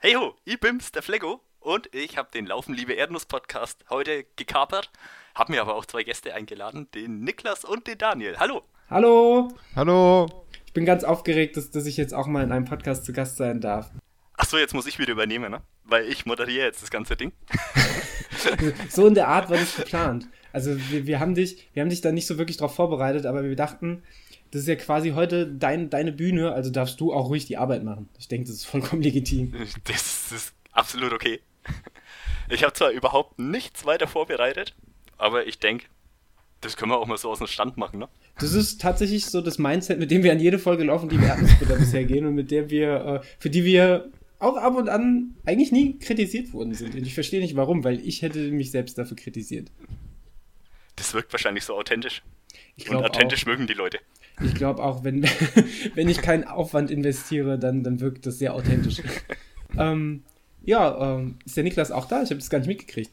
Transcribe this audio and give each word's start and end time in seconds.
Hey 0.00 0.14
ho, 0.14 0.32
ich 0.44 0.60
bin's, 0.60 0.92
der 0.92 1.02
Flego 1.02 1.40
und 1.58 1.92
ich 1.92 2.16
habe 2.16 2.28
den 2.32 2.46
Laufen 2.46 2.72
Liebe 2.72 2.92
Erdnuss 2.92 3.26
Podcast 3.26 3.84
heute 3.90 4.24
gekapert, 4.36 4.92
habe 5.34 5.50
mir 5.50 5.60
aber 5.60 5.74
auch 5.74 5.86
zwei 5.86 6.04
Gäste 6.04 6.34
eingeladen, 6.34 6.86
den 6.94 7.24
Niklas 7.24 7.64
und 7.64 7.88
den 7.88 7.98
Daniel. 7.98 8.36
Hallo. 8.38 8.62
Hallo. 8.88 9.48
Hallo. 9.74 10.44
Ich 10.66 10.72
bin 10.72 10.84
ganz 10.84 11.02
aufgeregt, 11.02 11.56
dass, 11.56 11.72
dass 11.72 11.84
ich 11.84 11.96
jetzt 11.96 12.14
auch 12.14 12.28
mal 12.28 12.44
in 12.44 12.52
einem 12.52 12.64
Podcast 12.64 13.06
zu 13.06 13.12
Gast 13.12 13.38
sein 13.38 13.60
darf. 13.60 13.90
Achso, 14.34 14.56
jetzt 14.56 14.72
muss 14.72 14.86
ich 14.86 15.00
wieder 15.00 15.10
übernehmen, 15.10 15.50
ne? 15.50 15.62
Weil 15.82 16.04
ich 16.04 16.26
moderiere 16.26 16.66
jetzt 16.66 16.80
das 16.80 16.92
ganze 16.92 17.16
Ding. 17.16 17.32
so 18.88 19.04
in 19.08 19.14
der 19.14 19.26
Art 19.26 19.50
war 19.50 19.56
das 19.56 19.74
geplant. 19.74 20.28
Also 20.52 20.78
wir, 20.90 21.08
wir, 21.08 21.18
haben 21.18 21.34
dich, 21.34 21.68
wir 21.72 21.82
haben 21.82 21.90
dich 21.90 22.02
da 22.02 22.12
nicht 22.12 22.28
so 22.28 22.38
wirklich 22.38 22.56
drauf 22.56 22.72
vorbereitet, 22.72 23.26
aber 23.26 23.42
wir 23.42 23.56
dachten, 23.56 24.04
das 24.50 24.62
ist 24.62 24.68
ja 24.68 24.76
quasi 24.76 25.10
heute 25.10 25.46
dein, 25.46 25.90
deine 25.90 26.12
Bühne, 26.12 26.52
also 26.52 26.70
darfst 26.70 27.00
du 27.00 27.12
auch 27.12 27.28
ruhig 27.28 27.46
die 27.46 27.56
Arbeit 27.56 27.84
machen. 27.84 28.08
Ich 28.18 28.28
denke, 28.28 28.46
das 28.46 28.56
ist 28.56 28.64
vollkommen 28.64 29.02
legitim. 29.02 29.52
Das 29.84 30.32
ist 30.32 30.54
absolut 30.72 31.12
okay. 31.12 31.40
Ich 32.50 32.62
habe 32.62 32.72
zwar 32.72 32.92
überhaupt 32.92 33.38
nichts 33.38 33.84
weiter 33.84 34.08
vorbereitet, 34.08 34.74
aber 35.18 35.46
ich 35.46 35.58
denke, 35.58 35.84
das 36.62 36.78
können 36.78 36.90
wir 36.90 36.98
auch 36.98 37.06
mal 37.06 37.18
so 37.18 37.30
aus 37.30 37.38
dem 37.38 37.46
Stand 37.46 37.76
machen, 37.76 37.98
ne? 37.98 38.08
Das 38.38 38.54
ist 38.54 38.80
tatsächlich 38.80 39.26
so 39.26 39.40
das 39.40 39.58
Mindset, 39.58 39.98
mit 39.98 40.10
dem 40.10 40.22
wir 40.22 40.32
an 40.32 40.40
jede 40.40 40.58
Folge 40.58 40.84
laufen, 40.84 41.08
die 41.08 41.20
wir 41.20 41.36
bisher 41.78 42.04
gehen 42.04 42.24
und 42.24 42.34
mit 42.34 42.50
der 42.50 42.70
wir, 42.70 43.22
äh, 43.22 43.26
für 43.38 43.50
die 43.50 43.64
wir 43.64 44.10
auch 44.38 44.56
ab 44.56 44.76
und 44.76 44.88
an 44.88 45.34
eigentlich 45.44 45.72
nie 45.72 45.98
kritisiert 45.98 46.52
worden 46.52 46.72
sind. 46.74 46.94
Und 46.94 47.02
ich 47.06 47.14
verstehe 47.14 47.40
nicht 47.40 47.56
warum, 47.56 47.84
weil 47.84 48.00
ich 48.00 48.22
hätte 48.22 48.38
mich 48.50 48.70
selbst 48.70 48.96
dafür 48.96 49.16
kritisiert. 49.16 49.70
Das 50.96 51.14
wirkt 51.14 51.32
wahrscheinlich 51.32 51.64
so 51.64 51.74
authentisch. 51.74 52.22
und 52.88 52.96
authentisch 52.96 53.42
auch. 53.42 53.48
mögen 53.48 53.66
die 53.66 53.74
Leute. 53.74 53.98
Ich 54.44 54.54
glaube 54.54 54.82
auch, 54.82 55.04
wenn, 55.04 55.24
wenn 55.94 56.08
ich 56.08 56.22
keinen 56.22 56.44
Aufwand 56.44 56.90
investiere, 56.90 57.58
dann, 57.58 57.82
dann 57.82 58.00
wirkt 58.00 58.26
das 58.26 58.38
sehr 58.38 58.54
authentisch. 58.54 59.02
ähm, 59.78 60.22
ja, 60.64 61.16
ähm, 61.16 61.36
ist 61.44 61.56
der 61.56 61.64
Niklas 61.64 61.90
auch 61.90 62.06
da? 62.06 62.22
Ich 62.22 62.30
habe 62.30 62.38
das 62.38 62.50
gar 62.50 62.58
nicht 62.58 62.68
mitgekriegt. 62.68 63.10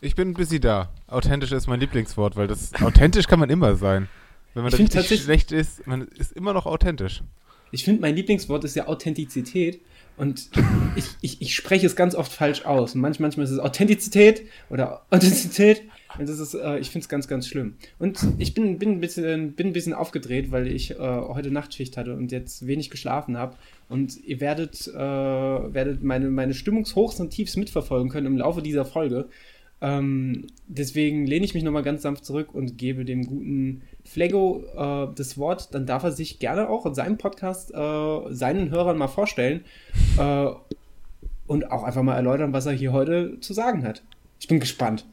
Ich 0.00 0.14
bin 0.14 0.28
ein 0.28 0.34
bisschen 0.34 0.60
da. 0.60 0.90
Authentisch 1.08 1.52
ist 1.52 1.66
mein 1.66 1.80
Lieblingswort, 1.80 2.36
weil 2.36 2.46
das 2.46 2.72
authentisch 2.82 3.26
kann 3.26 3.38
man 3.38 3.50
immer 3.50 3.76
sein. 3.76 4.08
Wenn 4.54 4.64
man 4.64 4.72
ich 4.72 4.80
richtig 4.80 5.22
schlecht 5.22 5.52
ist, 5.52 5.86
man 5.86 6.08
ist 6.08 6.32
immer 6.32 6.52
noch 6.52 6.66
authentisch. 6.66 7.22
Ich 7.70 7.84
finde, 7.84 8.00
mein 8.00 8.16
Lieblingswort 8.16 8.64
ist 8.64 8.74
ja 8.74 8.88
Authentizität. 8.88 9.80
Und 10.16 10.50
ich, 10.96 11.04
ich, 11.20 11.40
ich 11.40 11.54
spreche 11.54 11.86
es 11.86 11.96
ganz 11.96 12.14
oft 12.14 12.32
falsch 12.32 12.64
aus. 12.64 12.94
Manchmal, 12.94 13.28
manchmal 13.28 13.44
ist 13.44 13.52
es 13.52 13.58
Authentizität 13.58 14.42
oder 14.68 15.02
Authentizität. 15.10 15.82
Und 16.20 16.28
das 16.28 16.38
ist, 16.38 16.52
äh, 16.52 16.78
ich 16.78 16.90
finde 16.90 17.04
es 17.04 17.08
ganz, 17.08 17.28
ganz 17.28 17.48
schlimm. 17.48 17.76
Und 17.98 18.20
ich 18.36 18.52
bin, 18.52 18.78
bin, 18.78 18.90
ein 18.90 19.00
bisschen, 19.00 19.52
bin 19.52 19.68
ein 19.68 19.72
bisschen 19.72 19.94
aufgedreht, 19.94 20.52
weil 20.52 20.66
ich 20.66 20.90
äh, 20.90 20.96
heute 20.98 21.50
Nachtschicht 21.50 21.96
hatte 21.96 22.14
und 22.14 22.30
jetzt 22.30 22.66
wenig 22.66 22.90
geschlafen 22.90 23.38
habe. 23.38 23.56
Und 23.88 24.22
ihr 24.22 24.38
werdet, 24.38 24.86
äh, 24.86 24.94
werdet 24.94 26.02
meine, 26.02 26.28
meine 26.28 26.52
Stimmungshochs 26.52 27.20
und 27.20 27.30
Tiefs 27.30 27.56
mitverfolgen 27.56 28.10
können 28.10 28.26
im 28.26 28.36
Laufe 28.36 28.60
dieser 28.60 28.84
Folge. 28.84 29.30
Ähm, 29.80 30.48
deswegen 30.66 31.26
lehne 31.26 31.46
ich 31.46 31.54
mich 31.54 31.62
nochmal 31.62 31.82
ganz 31.82 32.02
sanft 32.02 32.26
zurück 32.26 32.54
und 32.54 32.76
gebe 32.76 33.06
dem 33.06 33.24
guten 33.24 33.80
Flego 34.04 34.64
äh, 34.76 35.14
das 35.14 35.38
Wort. 35.38 35.74
Dann 35.74 35.86
darf 35.86 36.02
er 36.02 36.12
sich 36.12 36.38
gerne 36.38 36.68
auch 36.68 36.84
in 36.84 36.94
seinem 36.94 37.16
Podcast 37.16 37.72
äh, 37.72 38.34
seinen 38.34 38.70
Hörern 38.70 38.98
mal 38.98 39.08
vorstellen 39.08 39.64
äh, 40.18 40.48
und 41.46 41.72
auch 41.72 41.82
einfach 41.82 42.02
mal 42.02 42.16
erläutern, 42.16 42.52
was 42.52 42.66
er 42.66 42.72
hier 42.72 42.92
heute 42.92 43.40
zu 43.40 43.54
sagen 43.54 43.84
hat. 43.84 44.02
Ich 44.38 44.48
bin 44.48 44.60
gespannt. 44.60 45.06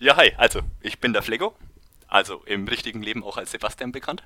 Ja, 0.00 0.16
hi, 0.16 0.32
also 0.36 0.60
ich 0.80 0.98
bin 0.98 1.12
der 1.12 1.22
Flego, 1.22 1.54
also 2.08 2.42
im 2.46 2.66
richtigen 2.68 3.02
Leben 3.02 3.22
auch 3.22 3.36
als 3.36 3.52
Sebastian 3.52 3.92
bekannt. 3.92 4.22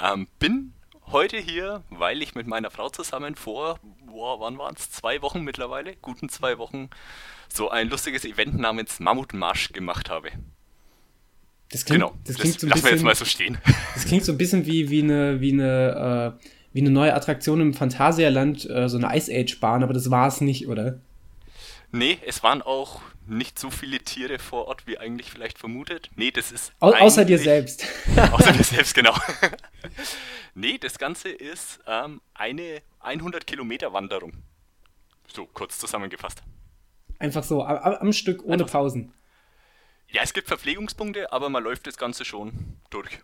Ähm, 0.00 0.28
bin 0.38 0.72
heute 1.06 1.36
hier, 1.38 1.82
weil 1.90 2.22
ich 2.22 2.34
mit 2.34 2.46
meiner 2.46 2.70
Frau 2.70 2.88
zusammen 2.88 3.34
vor, 3.34 3.78
boah, 4.06 4.40
wann 4.40 4.58
waren 4.58 4.74
es? 4.76 4.90
Zwei 4.90 5.22
Wochen 5.22 5.42
mittlerweile, 5.42 5.96
guten 5.96 6.28
zwei 6.28 6.58
Wochen, 6.58 6.90
so 7.48 7.70
ein 7.70 7.88
lustiges 7.88 8.24
Event 8.24 8.58
namens 8.58 9.00
Mammutmarsch 9.00 9.72
gemacht 9.72 10.10
habe. 10.10 10.30
Das 11.70 11.84
klingt, 11.84 12.00
genau, 12.00 12.14
das 12.24 12.36
klingt 12.36 12.56
das 12.56 12.60
so 12.62 12.66
ein 12.66 12.70
lassen 12.70 12.82
bisschen, 12.82 12.90
wir 12.90 12.96
jetzt 12.96 13.04
mal 13.04 13.14
so 13.14 13.24
stehen. 13.24 13.58
Das 13.94 14.04
klingt 14.04 14.24
so 14.24 14.32
ein 14.32 14.38
bisschen 14.38 14.66
wie, 14.66 14.90
wie 14.90 15.02
eine, 15.02 15.40
wie 15.40 15.52
eine, 15.52 16.36
äh, 16.40 16.46
wie 16.72 16.80
eine 16.80 16.90
neue 16.90 17.14
Attraktion 17.14 17.60
im 17.60 17.74
Phantasialand, 17.74 18.68
äh, 18.68 18.88
so 18.88 18.96
eine 18.98 19.16
Ice 19.16 19.30
Age 19.32 19.60
Bahn, 19.60 19.82
aber 19.82 19.92
das 19.92 20.10
war 20.10 20.26
es 20.28 20.40
nicht, 20.40 20.68
oder? 20.68 21.00
Nee, 21.92 22.18
es 22.24 22.42
waren 22.42 22.62
auch 22.62 23.00
nicht 23.26 23.58
so 23.58 23.70
viele 23.70 23.98
Tiere 24.00 24.38
vor 24.38 24.66
Ort, 24.66 24.86
wie 24.86 24.98
eigentlich 24.98 25.30
vielleicht 25.30 25.58
vermutet. 25.58 26.10
Nee, 26.14 26.30
das 26.30 26.52
ist. 26.52 26.72
Au 26.80 26.92
außer 26.92 27.24
dir 27.24 27.38
selbst. 27.38 27.84
außer 28.32 28.52
dir 28.52 28.64
selbst, 28.64 28.94
genau. 28.94 29.14
nee, 30.54 30.78
das 30.78 30.98
Ganze 30.98 31.30
ist 31.30 31.80
ähm, 31.86 32.20
eine 32.34 32.82
100 33.00 33.46
Kilometer 33.46 33.92
Wanderung. 33.92 34.32
So 35.32 35.46
kurz 35.46 35.78
zusammengefasst. 35.78 36.42
Einfach 37.18 37.44
so, 37.44 37.64
am, 37.64 37.94
am 37.94 38.12
Stück, 38.12 38.42
ohne 38.44 38.54
Einfach 38.54 38.70
Pausen. 38.70 39.12
Ja, 40.08 40.22
es 40.22 40.32
gibt 40.32 40.48
Verpflegungspunkte, 40.48 41.32
aber 41.32 41.48
man 41.50 41.62
läuft 41.62 41.86
das 41.86 41.96
Ganze 41.96 42.24
schon 42.24 42.78
durch. 42.90 43.20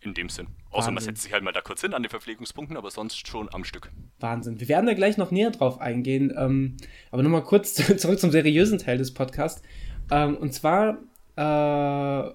In 0.00 0.14
dem 0.14 0.28
Sinn. 0.28 0.46
Außer 0.70 0.88
Wahnsinn. 0.88 0.94
man 0.94 1.04
setzt 1.04 1.22
sich 1.22 1.32
halt 1.32 1.42
mal 1.42 1.52
da 1.52 1.60
kurz 1.60 1.80
hin 1.80 1.94
an 1.94 2.02
den 2.02 2.10
Verpflegungspunkten, 2.10 2.76
aber 2.76 2.90
sonst 2.90 3.26
schon 3.26 3.48
am 3.52 3.64
Stück. 3.64 3.90
Wahnsinn. 4.20 4.60
Wir 4.60 4.68
werden 4.68 4.86
da 4.86 4.94
gleich 4.94 5.16
noch 5.16 5.30
näher 5.30 5.50
drauf 5.50 5.80
eingehen. 5.80 6.34
Ähm, 6.36 6.76
aber 7.10 7.22
nochmal 7.22 7.42
kurz 7.42 7.74
zurück 7.96 8.20
zum 8.20 8.30
seriösen 8.30 8.78
Teil 8.78 8.98
des 8.98 9.14
Podcasts. 9.14 9.62
Ähm, 10.10 10.36
und 10.36 10.52
zwar, 10.52 10.98
äh, 11.36 12.30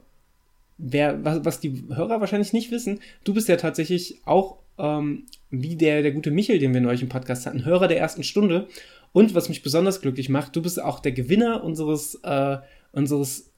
wer, 0.77 1.23
was, 1.23 1.45
was, 1.45 1.59
die 1.59 1.83
Hörer 1.93 2.19
wahrscheinlich 2.19 2.53
nicht 2.53 2.71
wissen, 2.71 2.99
du 3.23 3.33
bist 3.33 3.47
ja 3.47 3.57
tatsächlich 3.57 4.21
auch, 4.25 4.57
ähm, 4.77 5.25
wie 5.49 5.75
der, 5.75 6.01
der 6.01 6.11
gute 6.11 6.31
Michel, 6.31 6.59
den 6.59 6.73
wir 6.73 6.81
neulich 6.81 7.03
im 7.03 7.09
Podcast 7.09 7.45
hatten, 7.45 7.65
Hörer 7.65 7.87
der 7.87 7.99
ersten 7.99 8.23
Stunde. 8.23 8.67
Und 9.13 9.35
was 9.35 9.49
mich 9.49 9.61
besonders 9.61 10.01
glücklich 10.01 10.29
macht, 10.29 10.55
du 10.55 10.61
bist 10.61 10.81
auch 10.81 10.99
der 10.99 11.11
Gewinner 11.11 11.63
unseres, 11.63 12.15
äh, 12.23 12.57
unseres 12.91 13.50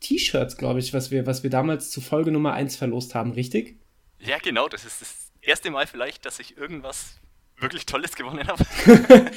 T-Shirts, 0.00 0.56
glaube 0.56 0.78
ich, 0.78 0.92
was 0.94 1.10
wir, 1.10 1.26
was 1.26 1.42
wir 1.42 1.50
damals 1.50 1.90
zu 1.90 2.00
Folge 2.00 2.30
Nummer 2.30 2.52
1 2.54 2.76
verlost 2.76 3.14
haben, 3.14 3.32
richtig? 3.32 3.76
Ja, 4.20 4.38
genau. 4.38 4.68
Das 4.68 4.84
ist 4.84 5.00
das 5.00 5.32
erste 5.42 5.70
Mal 5.70 5.86
vielleicht, 5.86 6.26
dass 6.26 6.38
ich 6.40 6.56
irgendwas 6.56 7.18
wirklich 7.58 7.86
Tolles 7.86 8.14
gewonnen 8.14 8.46
habe. 8.46 8.64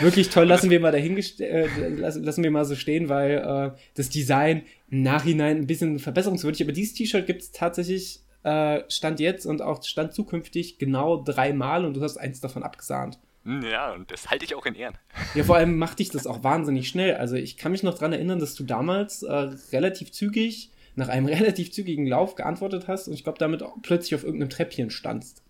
wirklich 0.00 0.30
toll 0.30 0.46
lassen 0.46 0.70
wir 0.70 0.80
mal 0.80 0.92
dahingestellt, 0.92 1.70
äh, 1.78 1.88
lassen, 1.88 2.42
wir 2.42 2.50
mal 2.50 2.64
so 2.64 2.74
stehen, 2.74 3.08
weil 3.08 3.38
äh, 3.38 3.78
das 3.94 4.10
Design 4.10 4.64
im 4.90 5.02
Nachhinein 5.02 5.58
ein 5.58 5.66
bisschen 5.66 5.98
verbesserungswürdig, 5.98 6.62
aber 6.62 6.72
dieses 6.72 6.94
T-Shirt 6.94 7.26
gibt 7.26 7.42
es 7.42 7.52
tatsächlich 7.52 8.20
äh, 8.42 8.82
Stand 8.88 9.20
jetzt 9.20 9.46
und 9.46 9.62
auch 9.62 9.82
Stand 9.82 10.12
zukünftig 10.14 10.78
genau 10.78 11.22
dreimal 11.22 11.84
und 11.84 11.94
du 11.94 12.02
hast 12.02 12.18
eins 12.18 12.40
davon 12.40 12.62
abgesahnt. 12.62 13.18
Ja, 13.44 13.92
und 13.92 14.10
das 14.10 14.30
halte 14.30 14.44
ich 14.44 14.54
auch 14.54 14.66
in 14.66 14.74
Ehren. 14.74 14.96
Ja, 15.34 15.42
vor 15.44 15.56
allem 15.56 15.76
macht 15.76 15.98
dich 15.98 16.10
das 16.10 16.26
auch 16.26 16.44
wahnsinnig 16.44 16.88
schnell. 16.88 17.16
Also 17.16 17.34
ich 17.34 17.56
kann 17.56 17.72
mich 17.72 17.82
noch 17.82 17.94
daran 17.94 18.12
erinnern, 18.12 18.38
dass 18.38 18.54
du 18.54 18.62
damals 18.62 19.22
äh, 19.22 19.32
relativ 19.72 20.12
zügig, 20.12 20.70
nach 20.94 21.08
einem 21.08 21.26
relativ 21.26 21.72
zügigen 21.72 22.06
Lauf 22.06 22.34
geantwortet 22.36 22.86
hast 22.86 23.08
und 23.08 23.14
ich 23.14 23.24
glaube, 23.24 23.38
damit 23.38 23.62
auch 23.62 23.76
plötzlich 23.82 24.14
auf 24.14 24.24
irgendeinem 24.24 24.50
Treppchen 24.50 24.90
standst. 24.90 25.42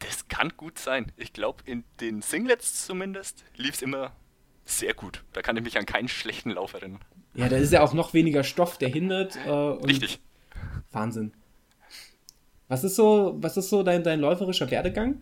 Das 0.00 0.26
kann 0.26 0.52
gut 0.56 0.78
sein. 0.78 1.12
Ich 1.16 1.32
glaube, 1.32 1.62
in 1.64 1.84
den 2.00 2.22
Singlets 2.22 2.84
zumindest 2.86 3.44
lief 3.56 3.74
es 3.74 3.82
immer 3.82 4.12
sehr 4.64 4.94
gut. 4.94 5.22
Da 5.32 5.42
kann 5.42 5.56
ich 5.56 5.62
mich 5.62 5.78
an 5.78 5.86
keinen 5.86 6.08
schlechten 6.08 6.50
Lauf 6.50 6.74
erinnern. 6.74 7.00
Ja, 7.34 7.48
da 7.48 7.56
ist 7.56 7.72
ja 7.72 7.82
auch 7.82 7.94
noch 7.94 8.12
weniger 8.14 8.42
Stoff, 8.42 8.78
der 8.78 8.88
hindert. 8.88 9.36
Äh, 9.46 9.50
Richtig. 9.50 10.20
Wahnsinn. 10.90 11.32
Was 12.68 12.84
ist 12.84 12.96
so, 12.96 13.36
was 13.38 13.56
ist 13.56 13.70
so 13.70 13.82
dein, 13.82 14.02
dein 14.02 14.20
läuferischer 14.20 14.70
Werdegang? 14.70 15.20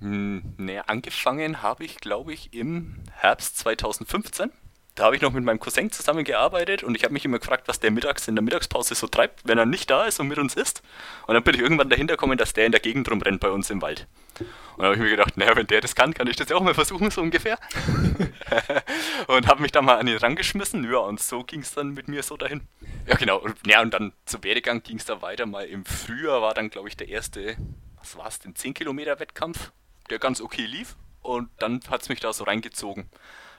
Hm, 0.00 0.54
ne, 0.58 0.88
angefangen 0.88 1.62
habe 1.62 1.84
ich, 1.84 1.96
glaube 1.96 2.32
ich, 2.32 2.52
im 2.52 2.96
Herbst 3.12 3.58
2015. 3.58 4.50
Da 4.94 5.04
habe 5.04 5.16
ich 5.16 5.22
noch 5.22 5.32
mit 5.32 5.42
meinem 5.42 5.58
Cousin 5.58 5.90
zusammengearbeitet 5.90 6.84
und 6.84 6.94
ich 6.94 7.02
habe 7.02 7.12
mich 7.12 7.24
immer 7.24 7.40
gefragt, 7.40 7.66
was 7.66 7.80
der 7.80 7.90
mittags 7.90 8.28
in 8.28 8.36
der 8.36 8.44
Mittagspause 8.44 8.94
so 8.94 9.08
treibt, 9.08 9.40
wenn 9.44 9.58
er 9.58 9.66
nicht 9.66 9.90
da 9.90 10.04
ist 10.04 10.20
und 10.20 10.28
mit 10.28 10.38
uns 10.38 10.54
isst. 10.54 10.82
Und 11.26 11.34
dann 11.34 11.42
bin 11.42 11.54
ich 11.54 11.60
irgendwann 11.60 11.90
dahinter 11.90 12.14
gekommen, 12.14 12.38
dass 12.38 12.52
der 12.52 12.66
in 12.66 12.70
der 12.70 12.80
Gegend 12.80 13.10
rumrennt 13.10 13.40
bei 13.40 13.50
uns 13.50 13.70
im 13.70 13.82
Wald. 13.82 14.06
Und 14.38 14.48
dann 14.78 14.86
habe 14.86 14.94
ich 14.94 15.02
mir 15.02 15.10
gedacht, 15.10 15.36
naja, 15.36 15.56
wenn 15.56 15.66
der 15.66 15.80
das 15.80 15.96
kann, 15.96 16.14
kann 16.14 16.28
ich 16.28 16.36
das 16.36 16.48
ja 16.48 16.54
auch 16.54 16.62
mal 16.62 16.74
versuchen, 16.74 17.10
so 17.10 17.22
ungefähr. 17.22 17.58
und 19.26 19.48
habe 19.48 19.62
mich 19.62 19.72
da 19.72 19.82
mal 19.82 19.98
an 19.98 20.06
ihn 20.06 20.16
rangeschmissen. 20.16 20.84
Ja, 20.84 20.98
und 20.98 21.20
so 21.20 21.42
ging 21.42 21.60
es 21.60 21.74
dann 21.74 21.94
mit 21.94 22.06
mir 22.06 22.22
so 22.22 22.36
dahin. 22.36 22.62
Ja, 23.06 23.16
genau. 23.16 23.38
Und, 23.38 23.56
ja, 23.66 23.82
und 23.82 23.92
dann 23.92 24.12
zum 24.26 24.44
Werdegang 24.44 24.82
ging 24.84 24.98
es 24.98 25.06
da 25.06 25.22
weiter. 25.22 25.46
Mal 25.46 25.64
im 25.64 25.84
Frühjahr 25.84 26.40
war 26.40 26.54
dann, 26.54 26.70
glaube 26.70 26.88
ich, 26.88 26.96
der 26.96 27.08
erste, 27.08 27.56
was 27.98 28.16
war 28.16 28.28
es, 28.28 28.38
den 28.38 28.54
10 28.54 28.74
Kilometer 28.74 29.18
Wettkampf 29.18 29.72
der 30.10 30.18
ganz 30.18 30.40
okay 30.40 30.66
lief 30.66 30.96
und 31.22 31.50
dann 31.58 31.80
hat 31.88 32.02
es 32.02 32.08
mich 32.08 32.20
da 32.20 32.32
so 32.32 32.44
reingezogen. 32.44 33.08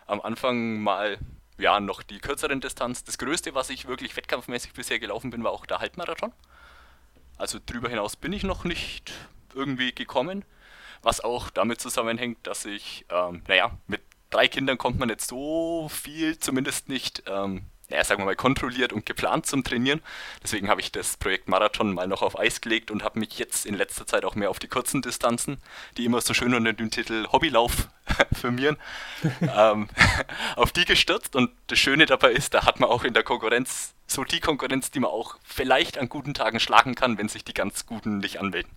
Am 0.07 0.21
Anfang 0.21 0.81
mal 0.81 1.17
ja 1.57 1.79
noch 1.79 2.03
die 2.03 2.19
kürzeren 2.19 2.61
Distanz. 2.61 3.03
Das 3.03 3.17
größte, 3.17 3.55
was 3.55 3.69
ich 3.69 3.87
wirklich 3.87 4.15
wettkampfmäßig 4.15 4.73
bisher 4.73 4.99
gelaufen 4.99 5.31
bin, 5.31 5.43
war 5.43 5.51
auch 5.51 5.65
der 5.65 5.79
Halbmarathon. 5.79 6.31
Also 7.37 7.59
drüber 7.65 7.89
hinaus 7.89 8.15
bin 8.15 8.33
ich 8.33 8.43
noch 8.43 8.63
nicht 8.63 9.11
irgendwie 9.53 9.93
gekommen, 9.93 10.45
was 11.01 11.21
auch 11.21 11.49
damit 11.49 11.81
zusammenhängt, 11.81 12.45
dass 12.47 12.65
ich, 12.65 13.05
ähm, 13.09 13.43
naja, 13.47 13.77
mit 13.87 14.01
drei 14.29 14.47
Kindern 14.47 14.77
kommt 14.77 14.99
man 14.99 15.09
nicht 15.09 15.21
so 15.21 15.89
viel, 15.89 16.37
zumindest 16.39 16.89
nicht 16.89 17.23
ähm, 17.27 17.65
ja, 17.89 18.03
sagen 18.03 18.21
wir 18.21 18.25
mal, 18.25 18.35
kontrolliert 18.35 18.93
und 18.93 19.05
geplant 19.05 19.45
zum 19.45 19.63
Trainieren. 19.63 20.01
Deswegen 20.41 20.69
habe 20.69 20.81
ich 20.81 20.91
das 20.91 21.17
Projekt 21.17 21.47
Marathon 21.47 21.93
mal 21.93 22.07
noch 22.07 22.21
auf 22.21 22.39
Eis 22.39 22.61
gelegt 22.61 22.89
und 22.89 23.03
habe 23.03 23.19
mich 23.19 23.37
jetzt 23.37 23.65
in 23.65 23.75
letzter 23.75 24.07
Zeit 24.07 24.25
auch 24.25 24.35
mehr 24.35 24.49
auf 24.49 24.59
die 24.59 24.67
kurzen 24.67 25.01
Distanzen, 25.01 25.57
die 25.97 26.05
immer 26.05 26.21
so 26.21 26.33
schön 26.33 26.53
unter 26.55 26.73
dem 26.73 26.89
Titel 26.89 27.27
Hobbylauf 27.31 27.89
firmieren, 28.33 28.77
ähm, 29.41 29.87
auf 30.55 30.71
die 30.71 30.85
gestürzt. 30.85 31.35
Und 31.35 31.51
das 31.67 31.77
Schöne 31.77 32.05
dabei 32.07 32.31
ist, 32.31 32.53
da 32.53 32.65
hat 32.65 32.79
man 32.79 32.89
auch 32.89 33.03
in 33.03 33.13
der 33.13 33.23
Konkurrenz 33.23 33.93
so 34.07 34.23
die 34.23 34.39
Konkurrenz, 34.39 34.91
die 34.91 34.99
man 34.99 35.09
auch 35.09 35.37
vielleicht 35.43 35.97
an 35.97 36.09
guten 36.09 36.33
Tagen 36.33 36.59
schlagen 36.59 36.95
kann, 36.95 37.17
wenn 37.17 37.27
sich 37.27 37.43
die 37.43 37.55
ganz 37.55 37.87
Guten 37.87 38.19
nicht 38.19 38.39
anmelden. 38.39 38.71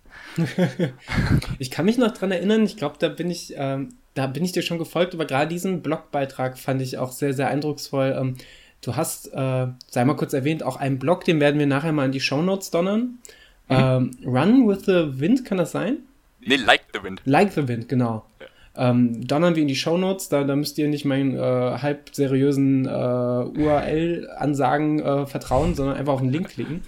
ich 1.59 1.69
kann 1.69 1.85
mich 1.85 1.99
noch 1.99 2.11
dran 2.11 2.31
erinnern, 2.31 2.63
ich 2.63 2.77
glaube, 2.77 2.95
da 2.97 3.09
bin 3.09 3.29
ich, 3.29 3.53
ähm, 3.55 3.95
da 4.15 4.25
bin 4.25 4.43
ich 4.43 4.53
dir 4.53 4.63
schon 4.63 4.79
gefolgt, 4.79 5.13
aber 5.13 5.25
gerade 5.25 5.49
diesen 5.49 5.83
Blogbeitrag 5.83 6.57
fand 6.57 6.81
ich 6.81 6.97
auch 6.97 7.11
sehr, 7.11 7.33
sehr 7.33 7.47
eindrucksvoll. 7.47 8.17
Ähm, 8.19 8.37
Du 8.81 8.95
hast, 8.95 9.33
äh, 9.33 9.67
sei 9.87 10.05
mal 10.05 10.15
kurz 10.15 10.33
erwähnt, 10.33 10.63
auch 10.63 10.77
einen 10.77 10.99
Blog, 10.99 11.25
den 11.25 11.39
werden 11.39 11.59
wir 11.59 11.67
nachher 11.67 11.91
mal 11.91 12.05
in 12.05 12.11
die 12.11 12.21
Shownotes 12.21 12.71
donnern. 12.71 13.19
Mhm. 13.67 13.69
Ähm, 13.69 14.11
Run 14.25 14.67
with 14.67 14.85
the 14.85 15.19
Wind, 15.19 15.45
kann 15.45 15.57
das 15.57 15.71
sein? 15.71 15.97
Nee, 16.39 16.55
Like 16.55 16.83
the 16.93 17.03
Wind. 17.03 17.21
Like 17.25 17.51
the 17.51 17.67
Wind, 17.67 17.89
genau. 17.89 18.25
Ja. 18.39 18.91
Ähm, 18.91 19.27
donnern 19.27 19.55
wir 19.55 19.61
in 19.61 19.67
die 19.67 19.75
Shownotes, 19.75 20.29
da, 20.29 20.45
da 20.45 20.55
müsst 20.55 20.77
ihr 20.77 20.87
nicht 20.87 21.03
meinen 21.03 21.35
äh, 21.35 21.41
halb 21.41 22.11
seriösen 22.13 22.85
äh, 22.85 22.89
URL-Ansagen 22.89 25.01
äh, 25.01 25.25
vertrauen, 25.25 25.75
sondern 25.75 25.97
einfach 25.97 26.13
auf 26.13 26.21
den 26.21 26.31
Link 26.31 26.49
klicken. 26.49 26.83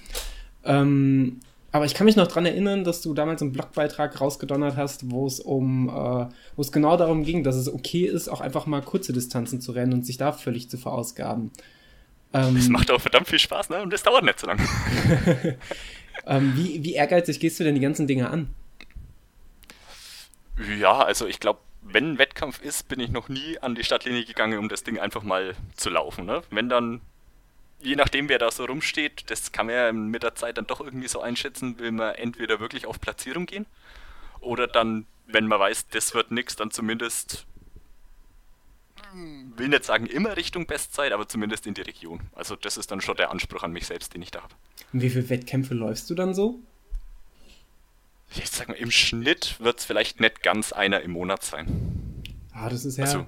Ähm, 0.63 1.41
aber 1.73 1.85
ich 1.85 1.93
kann 1.93 2.05
mich 2.05 2.15
noch 2.15 2.27
daran 2.27 2.45
erinnern, 2.45 2.83
dass 2.83 3.01
du 3.01 3.13
damals 3.13 3.41
einen 3.41 3.53
Blogbeitrag 3.53 4.19
rausgedonnert 4.19 4.75
hast, 4.75 5.09
wo 5.09 5.25
es 5.25 5.39
um, 5.39 5.89
äh, 5.89 6.27
wo 6.55 6.61
es 6.61 6.71
genau 6.71 6.97
darum 6.97 7.23
ging, 7.23 7.43
dass 7.43 7.55
es 7.55 7.71
okay 7.71 8.05
ist, 8.05 8.29
auch 8.29 8.41
einfach 8.41 8.65
mal 8.65 8.81
kurze 8.81 9.13
Distanzen 9.13 9.61
zu 9.61 9.71
rennen 9.71 9.93
und 9.93 10.05
sich 10.05 10.17
da 10.17 10.33
völlig 10.33 10.69
zu 10.69 10.77
verausgaben. 10.77 11.51
Ähm, 12.33 12.55
das 12.55 12.69
macht 12.69 12.91
auch 12.91 13.01
verdammt 13.01 13.27
viel 13.27 13.39
Spaß, 13.39 13.69
ne? 13.69 13.81
Und 13.81 13.91
das 13.91 14.03
dauert 14.03 14.23
nicht 14.23 14.39
so 14.39 14.47
lange. 14.47 14.63
ähm, 16.25 16.53
wie, 16.55 16.83
wie 16.83 16.93
ehrgeizig 16.93 17.39
gehst 17.39 17.59
du 17.59 17.63
denn 17.63 17.75
die 17.75 17.81
ganzen 17.81 18.07
Dinge 18.07 18.29
an? 18.29 18.53
Ja, 20.79 20.99
also 20.99 21.27
ich 21.27 21.39
glaube, 21.39 21.59
wenn 21.81 22.11
ein 22.11 22.17
Wettkampf 22.17 22.61
ist, 22.61 22.87
bin 22.87 22.99
ich 22.99 23.09
noch 23.09 23.29
nie 23.29 23.57
an 23.59 23.75
die 23.75 23.83
Stadtlinie 23.83 24.25
gegangen, 24.25 24.59
um 24.59 24.69
das 24.69 24.83
Ding 24.83 24.99
einfach 24.99 25.23
mal 25.23 25.55
zu 25.75 25.89
laufen. 25.89 26.25
Ne? 26.25 26.41
Wenn 26.51 26.69
dann, 26.69 27.01
je 27.81 27.95
nachdem, 27.95 28.29
wer 28.29 28.37
da 28.37 28.51
so 28.51 28.65
rumsteht, 28.65 29.29
das 29.29 29.51
kann 29.51 29.65
man 29.65 29.75
ja 29.75 29.91
mit 29.91 30.23
der 30.23 30.35
Zeit 30.35 30.57
dann 30.57 30.67
doch 30.67 30.79
irgendwie 30.79 31.07
so 31.07 31.21
einschätzen, 31.21 31.79
will 31.79 31.91
man 31.91 32.15
entweder 32.15 32.59
wirklich 32.59 32.85
auf 32.85 33.01
Platzierung 33.01 33.45
gehen 33.45 33.65
oder 34.39 34.67
dann, 34.67 35.05
wenn 35.27 35.47
man 35.47 35.59
weiß, 35.59 35.87
das 35.89 36.13
wird 36.13 36.31
nichts, 36.31 36.55
dann 36.55 36.71
zumindest 36.71 37.45
will 39.13 39.67
nicht 39.67 39.83
sagen 39.83 40.05
immer 40.05 40.37
Richtung 40.37 40.65
Bestzeit, 40.65 41.11
aber 41.11 41.27
zumindest 41.27 41.67
in 41.67 41.73
die 41.73 41.81
Region. 41.81 42.21
Also 42.33 42.55
das 42.55 42.77
ist 42.77 42.91
dann 42.91 43.01
schon 43.01 43.17
der 43.17 43.31
Anspruch 43.31 43.63
an 43.63 43.71
mich 43.71 43.87
selbst, 43.87 44.13
den 44.13 44.21
ich 44.21 44.31
da 44.31 44.43
habe. 44.43 44.53
Und 44.93 45.01
wie 45.01 45.09
viele 45.09 45.29
Wettkämpfe 45.29 45.73
läufst 45.73 46.09
du 46.09 46.15
dann 46.15 46.33
so? 46.33 46.59
Ich 48.35 48.49
sag 48.49 48.69
mal, 48.69 48.75
im 48.75 48.91
Schnitt 48.91 49.59
wird 49.59 49.79
es 49.79 49.85
vielleicht 49.85 50.19
nicht 50.21 50.41
ganz 50.41 50.71
einer 50.71 51.01
im 51.01 51.11
Monat 51.11 51.43
sein. 51.43 52.23
Ah, 52.53 52.69
das 52.69 52.85
ist 52.85 52.97
ja... 52.97 53.05
Also, 53.05 53.25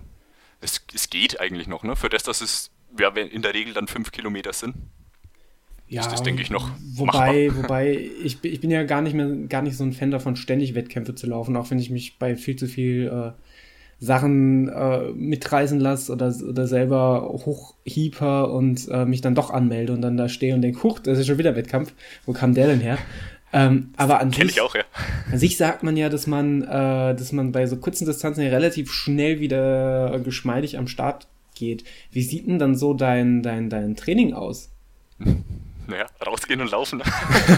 es, 0.62 0.82
es 0.94 1.10
geht 1.10 1.40
eigentlich 1.40 1.68
noch, 1.68 1.84
ne? 1.84 1.96
Für 1.96 2.10
das, 2.10 2.24
dass 2.24 2.40
es 2.40 2.72
ja, 2.98 3.10
in 3.10 3.42
der 3.42 3.54
Regel 3.54 3.74
dann 3.74 3.88
fünf 3.88 4.12
Kilometer 4.12 4.54
sind. 4.54 4.76
Ja, 5.90 6.02
ist 6.02 6.12
das, 6.12 6.24
denke 6.24 6.42
ich, 6.42 6.50
noch 6.50 6.72
wobei, 6.96 7.48
machbar. 7.48 7.64
wobei 7.64 8.10
ich, 8.24 8.44
ich 8.44 8.62
bin 8.62 8.72
ja 8.72 8.84
gar 8.84 9.02
nicht 9.02 9.14
mehr 9.14 9.28
gar 9.48 9.62
nicht 9.62 9.78
so 9.78 9.84
ein 9.84 9.94
Fan 9.94 10.12
davon, 10.12 10.36
ständig 10.36 10.74
Wettkämpfe 10.74 11.14
zu 11.14 11.28
laufen, 11.28 11.56
auch 11.56 11.70
wenn 11.70 11.80
ich 11.80 11.90
mich 11.90 12.18
bei 12.18 12.36
viel 12.36 12.56
zu 12.56 12.68
viel 12.68 13.08
äh, 13.08 13.32
Sachen 14.04 14.68
äh, 14.68 15.12
mitreißen 15.14 15.80
lasse 15.80 16.12
oder, 16.12 16.34
oder 16.48 16.68
selber 16.68 17.22
hochhieper 17.24 18.52
und 18.52 18.90
äh, 18.92 19.06
mich 19.06 19.22
dann 19.22 19.34
doch 19.34 19.50
anmelde 19.50 19.94
und 19.94 20.02
dann 20.02 20.18
da 20.18 20.28
stehe 20.28 20.54
und 20.54 20.62
denke, 20.62 20.84
huch, 20.84 21.00
das 21.00 21.20
ist 21.20 21.28
schon 21.28 21.38
wieder 21.38 21.56
Wettkampf. 21.56 21.94
Wo 22.26 22.34
kam 22.34 22.54
der 22.54 22.68
denn 22.68 22.82
her? 22.82 22.98
Ähm, 23.54 23.94
aber 23.96 24.20
an 24.20 24.34
sich, 24.34 24.60
auch, 24.60 24.76
ja. 24.76 24.82
an 25.32 25.40
sich 25.40 25.56
sagt 25.56 25.84
man 25.84 25.96
ja, 25.96 26.10
dass 26.10 26.28
man, 26.28 26.64
äh, 26.64 27.16
dass 27.16 27.32
man 27.32 27.54
bei 27.54 27.66
so 27.66 27.78
kurzen 27.78 28.06
Distanzen 28.06 28.44
ja 28.44 28.50
relativ 28.50 28.92
schnell 28.92 29.40
wieder 29.40 30.20
geschmeidig 30.20 30.78
am 30.78 30.88
Start 30.88 31.28
geht. 31.56 31.86
Wie 32.12 32.24
sieht 32.24 32.46
denn 32.46 32.60
dann 32.60 32.76
so 32.76 32.94
dein, 32.94 33.42
dein, 33.42 33.70
dein 33.70 33.96
Training 33.96 34.34
aus? 34.34 34.70
Naja, 35.86 36.06
rausgehen 36.26 36.62
und 36.62 36.72
laufen. 36.72 37.04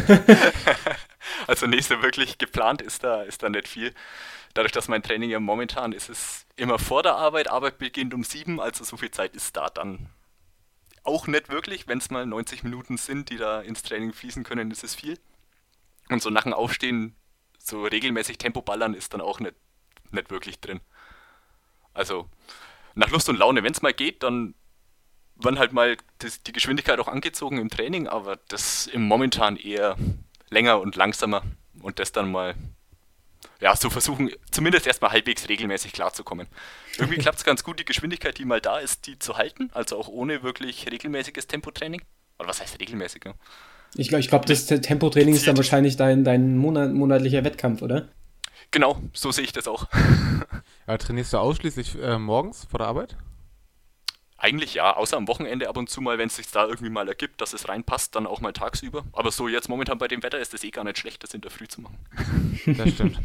also 1.47 1.67
nächste 1.67 2.01
wirklich 2.01 2.39
geplant 2.39 2.81
ist 2.81 3.03
da, 3.03 3.21
ist 3.21 3.43
da 3.43 3.49
nicht 3.49 3.67
viel 3.67 3.91
dadurch, 4.55 4.71
dass 4.71 4.87
mein 4.87 5.03
Training 5.03 5.29
ja 5.29 5.39
momentan 5.39 5.91
ist 5.91 6.09
es 6.09 6.47
immer 6.55 6.79
vor 6.79 7.03
der 7.03 7.15
Arbeit, 7.15 7.49
Arbeit 7.49 7.77
beginnt 7.77 8.13
um 8.15 8.23
sieben, 8.23 8.59
also 8.59 8.83
so 8.83 8.97
viel 8.97 9.11
Zeit 9.11 9.35
ist 9.35 9.55
da 9.55 9.69
dann 9.69 10.09
auch 11.03 11.27
nicht 11.27 11.49
wirklich. 11.49 11.87
Wenn 11.87 11.99
es 11.99 12.09
mal 12.09 12.25
90 12.25 12.63
Minuten 12.63 12.97
sind, 12.97 13.29
die 13.29 13.37
da 13.37 13.61
ins 13.61 13.83
Training 13.83 14.13
fließen 14.13 14.43
können, 14.43 14.71
ist 14.71 14.83
es 14.83 14.95
viel. 14.95 15.19
Und 16.09 16.21
so 16.21 16.29
nach 16.31 16.43
dem 16.43 16.53
Aufstehen 16.53 17.15
so 17.59 17.83
regelmäßig 17.83 18.37
Tempo 18.37 18.61
ballern 18.61 18.93
ist 18.93 19.13
dann 19.13 19.21
auch 19.21 19.39
nicht, 19.39 19.55
nicht 20.11 20.31
wirklich 20.31 20.59
drin. 20.59 20.81
Also 21.93 22.29
nach 22.95 23.09
Lust 23.09 23.29
und 23.29 23.37
Laune, 23.37 23.61
wenn 23.63 23.73
es 23.73 23.81
mal 23.81 23.93
geht, 23.93 24.23
dann 24.23 24.55
werden 25.35 25.59
halt 25.59 25.73
mal 25.73 25.97
das, 26.19 26.41
die 26.43 26.53
Geschwindigkeit 26.53 26.99
auch 26.99 27.09
angezogen 27.09 27.57
im 27.57 27.69
Training, 27.69 28.07
aber 28.07 28.37
das 28.47 28.87
im 28.87 29.03
momentan 29.03 29.57
eher 29.57 29.97
länger 30.49 30.79
und 30.79 30.95
langsamer 30.95 31.43
und 31.81 31.99
das 31.99 32.13
dann 32.13 32.31
mal 32.31 32.55
ja, 33.65 33.75
so 33.75 33.89
versuchen, 33.89 34.29
zumindest 34.51 34.85
erstmal 34.85 35.09
halbwegs 35.09 35.49
regelmäßig 35.49 35.91
klarzukommen. 35.91 36.45
Irgendwie 36.99 37.17
klappt 37.21 37.39
es 37.39 37.43
ganz 37.43 37.63
gut, 37.63 37.79
die 37.79 37.85
Geschwindigkeit, 37.85 38.37
die 38.37 38.45
mal 38.45 38.61
da 38.61 38.77
ist, 38.77 39.07
die 39.07 39.17
zu 39.17 39.37
halten, 39.37 39.71
also 39.73 39.97
auch 39.97 40.07
ohne 40.07 40.43
wirklich 40.43 40.85
regelmäßiges 40.91 41.47
Tempotraining. 41.47 42.03
Oder 42.37 42.47
was 42.47 42.61
heißt 42.61 42.79
regelmäßig? 42.79 43.23
Ne? 43.25 43.33
Ich 43.95 44.09
glaube, 44.09 44.19
ich 44.19 44.27
glaub, 44.27 44.45
das 44.45 44.67
Tempotraining 44.67 45.33
ist 45.33 45.47
dann 45.47 45.57
wahrscheinlich 45.57 45.97
dein, 45.97 46.23
dein 46.23 46.57
Monat, 46.57 46.93
monatlicher 46.93 47.43
Wettkampf, 47.43 47.81
oder? 47.81 48.07
Genau, 48.69 49.01
so 49.13 49.31
sehe 49.31 49.45
ich 49.45 49.51
das 49.51 49.67
auch. 49.67 49.87
ja, 50.87 50.97
trainierst 50.99 51.33
du 51.33 51.37
ausschließlich 51.39 51.99
äh, 51.99 52.19
morgens 52.19 52.67
vor 52.69 52.77
der 52.77 52.87
Arbeit? 52.87 53.17
Eigentlich 54.37 54.75
ja, 54.75 54.95
außer 54.95 55.17
am 55.17 55.27
Wochenende 55.27 55.69
ab 55.69 55.77
und 55.77 55.89
zu 55.89 56.01
mal, 56.01 56.19
wenn 56.19 56.27
es 56.27 56.35
sich 56.35 56.51
da 56.51 56.67
irgendwie 56.67 56.91
mal 56.91 57.07
ergibt, 57.07 57.41
dass 57.41 57.53
es 57.53 57.67
reinpasst, 57.67 58.15
dann 58.15 58.27
auch 58.27 58.41
mal 58.41 58.53
tagsüber. 58.53 59.05
Aber 59.11 59.31
so 59.31 59.47
jetzt 59.47 59.69
momentan 59.69 59.97
bei 59.97 60.07
dem 60.07 60.21
Wetter 60.21 60.37
ist 60.37 60.53
es 60.53 60.63
eh 60.63 60.69
gar 60.69 60.83
nicht 60.83 60.99
schlecht, 60.99 61.23
das 61.23 61.33
in 61.33 61.41
der 61.41 61.49
Früh 61.49 61.67
zu 61.67 61.81
machen. 61.81 61.97
Das 62.77 62.91
stimmt. 62.91 63.19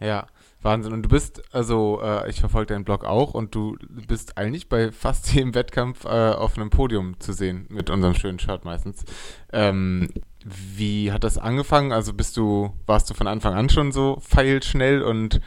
Ja, 0.00 0.26
Wahnsinn. 0.62 0.92
Und 0.92 1.02
du 1.02 1.08
bist, 1.08 1.42
also 1.52 2.00
äh, 2.02 2.28
ich 2.28 2.40
verfolge 2.40 2.74
deinen 2.74 2.84
Blog 2.84 3.04
auch 3.04 3.34
und 3.34 3.54
du 3.54 3.76
bist 3.88 4.38
eigentlich 4.38 4.68
bei 4.68 4.92
fast 4.92 5.32
jedem 5.32 5.54
Wettkampf 5.54 6.04
äh, 6.04 6.08
auf 6.08 6.56
einem 6.56 6.70
Podium 6.70 7.18
zu 7.20 7.32
sehen, 7.32 7.66
mit 7.68 7.90
unserem 7.90 8.14
schönen 8.14 8.38
Shirt 8.38 8.64
meistens. 8.64 9.04
Ähm, 9.52 10.08
wie 10.44 11.12
hat 11.12 11.24
das 11.24 11.38
angefangen? 11.38 11.92
Also 11.92 12.12
bist 12.12 12.36
du, 12.36 12.74
warst 12.86 13.10
du 13.10 13.14
von 13.14 13.26
Anfang 13.26 13.54
an 13.54 13.68
schon 13.68 13.92
so 13.92 14.18
feilschnell 14.20 15.02
und, 15.02 15.40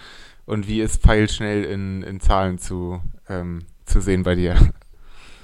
und 0.45 0.67
wie 0.67 0.81
ist 0.81 1.01
feilschnell 1.01 1.63
in, 1.63 2.03
in 2.03 2.19
Zahlen 2.19 2.57
zu, 2.57 3.01
ähm, 3.27 3.65
zu 3.85 4.01
sehen 4.01 4.23
bei 4.23 4.35
dir? 4.35 4.55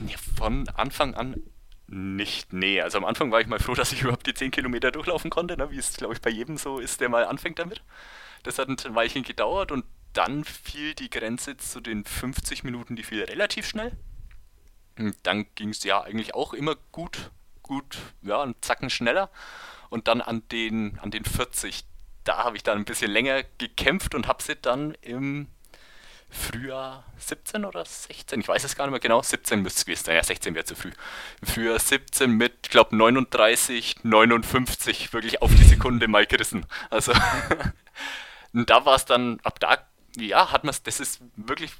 Ja, 0.07 0.15
von 0.35 0.69
Anfang 0.75 1.15
an 1.15 1.41
nicht, 1.87 2.53
nee. 2.53 2.81
Also 2.81 2.97
am 2.97 3.05
Anfang 3.05 3.31
war 3.31 3.41
ich 3.41 3.47
mal 3.47 3.59
froh, 3.59 3.73
dass 3.73 3.93
ich 3.93 4.01
überhaupt 4.03 4.27
die 4.27 4.33
10 4.33 4.51
Kilometer 4.51 4.91
durchlaufen 4.91 5.31
konnte, 5.31 5.57
ne? 5.57 5.71
wie 5.71 5.77
es, 5.77 5.93
glaube 5.93 6.13
ich, 6.13 6.21
bei 6.21 6.29
jedem 6.29 6.57
so 6.57 6.79
ist, 6.79 7.01
der 7.01 7.09
mal 7.09 7.25
anfängt 7.25 7.59
damit. 7.59 7.81
Das 8.47 8.59
hat 8.59 8.69
ein 8.69 8.95
Weilchen 8.95 9.23
gedauert 9.23 9.73
und 9.73 9.83
dann 10.13 10.45
fiel 10.45 10.95
die 10.95 11.09
Grenze 11.09 11.57
zu 11.57 11.81
den 11.81 12.05
50 12.05 12.63
Minuten, 12.63 12.95
die 12.95 13.03
fiel 13.03 13.25
relativ 13.25 13.67
schnell. 13.67 13.91
Und 14.97 15.17
dann 15.23 15.47
ging 15.55 15.69
es 15.69 15.83
ja 15.83 16.01
eigentlich 16.01 16.33
auch 16.33 16.53
immer 16.53 16.75
gut, 16.93 17.31
gut, 17.61 17.97
ja, 18.21 18.41
einen 18.41 18.55
Zacken 18.61 18.89
schneller. 18.89 19.29
Und 19.89 20.07
dann 20.07 20.21
an 20.21 20.47
den, 20.47 20.97
an 20.99 21.11
den 21.11 21.25
40, 21.25 21.83
da 22.23 22.45
habe 22.45 22.55
ich 22.55 22.63
dann 22.63 22.77
ein 22.77 22.85
bisschen 22.85 23.11
länger 23.11 23.43
gekämpft 23.57 24.15
und 24.15 24.29
habe 24.29 24.41
sie 24.41 24.55
dann 24.55 24.95
im 25.01 25.49
Frühjahr 26.29 27.03
17 27.17 27.65
oder 27.65 27.83
16, 27.83 28.39
ich 28.39 28.47
weiß 28.47 28.63
es 28.63 28.77
gar 28.77 28.85
nicht 28.85 28.91
mehr 28.91 28.99
genau, 29.01 29.21
17 29.21 29.61
müsste 29.61 29.79
es 29.79 29.85
gewesen 29.85 30.05
sein, 30.05 30.15
ja 30.15 30.23
16 30.23 30.55
wäre 30.55 30.63
zu 30.63 30.75
früh. 30.75 30.91
Im 31.41 31.47
Frühjahr 31.47 31.79
17 31.79 32.31
mit, 32.31 32.53
ich 32.63 32.69
glaube 32.69 32.95
39, 32.95 34.03
59 34.03 35.11
wirklich 35.11 35.41
auf 35.41 35.53
die 35.53 35.65
Sekunde 35.65 36.07
mal 36.07 36.25
gerissen. 36.25 36.65
Also 36.89 37.11
Und 38.57 38.71
da 38.71 38.85
war 38.85 38.95
es 38.95 39.05
dann, 39.05 39.39
ab 39.43 39.59
da, 39.59 39.77
ja, 40.17 40.51
hat 40.51 40.63
man 40.63 40.71
es, 40.71 40.81
das 40.81 40.99
ist 40.99 41.21
wirklich, 41.35 41.71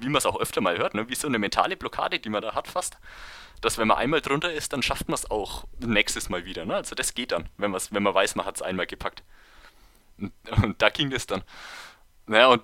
wie 0.00 0.08
man 0.08 0.16
es 0.16 0.26
auch 0.26 0.40
öfter 0.40 0.60
mal 0.60 0.76
hört, 0.76 0.94
ne, 0.94 1.08
wie 1.08 1.14
so 1.14 1.28
eine 1.28 1.38
mentale 1.38 1.76
Blockade, 1.76 2.18
die 2.18 2.28
man 2.28 2.42
da 2.42 2.56
hat 2.56 2.66
fast. 2.66 2.98
Dass 3.60 3.78
wenn 3.78 3.86
man 3.86 3.98
einmal 3.98 4.20
drunter 4.20 4.52
ist, 4.52 4.72
dann 4.72 4.82
schafft 4.82 5.08
man 5.08 5.14
es 5.14 5.30
auch 5.30 5.64
nächstes 5.78 6.28
Mal 6.28 6.44
wieder. 6.44 6.64
Ne? 6.64 6.74
Also 6.74 6.96
das 6.96 7.14
geht 7.14 7.30
dann, 7.30 7.48
wenn, 7.56 7.72
wenn 7.72 8.02
man 8.02 8.14
weiß, 8.14 8.34
man 8.34 8.46
hat 8.46 8.56
es 8.56 8.62
einmal 8.62 8.86
gepackt. 8.86 9.22
Und, 10.18 10.32
und 10.62 10.82
da 10.82 10.90
ging 10.90 11.12
es 11.12 11.28
dann. 11.28 11.42
Naja, 12.26 12.48
und 12.48 12.62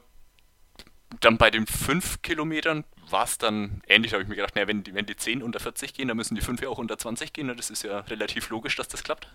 dann 1.20 1.38
bei 1.38 1.50
den 1.50 1.66
5 1.66 2.23
Kilometern 2.23 2.84
war 3.08 3.25
es 3.25 3.38
dann 3.38 3.82
ähnlich, 3.87 4.14
habe 4.14 4.23
ich 4.25 4.28
mir 4.28 4.34
gedacht, 4.34 4.56
naja, 4.56 4.66
wenn 4.66 4.82
die, 4.82 4.94
wenn 4.94 5.06
die 5.06 5.16
10 5.16 5.42
unter 5.42 5.61
40 5.61 5.94
gehen, 5.94 6.08
dann 6.08 6.16
müssen 6.16 6.34
die 6.34 6.40
5 6.40 6.61
ja 6.61 6.68
auch 6.68 6.78
unter 6.78 6.99
20 6.99 7.32
gehen. 7.32 7.46
Ne? 7.46 7.54
Das 7.54 7.70
ist 7.70 7.84
ja 7.84 8.00
relativ 8.00 8.50
logisch, 8.50 8.75
dass 8.76 8.88
das 8.88 9.04
klappt. 9.04 9.28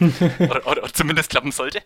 oder, 0.00 0.40
oder, 0.66 0.66
oder, 0.66 0.92
zumindest 0.92 1.30
klappen 1.30 1.52
sollte. 1.52 1.82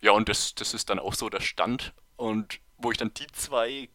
Ja, 0.00 0.12
und 0.12 0.28
das, 0.28 0.54
das 0.54 0.74
ist 0.74 0.90
dann 0.90 0.98
auch 0.98 1.14
so 1.14 1.28
der 1.28 1.40
Stand. 1.40 1.92
Und 2.16 2.60
wo 2.76 2.90
ich 2.90 2.98
dann 2.98 3.12
die 3.14 3.26
zwei, 3.32 3.88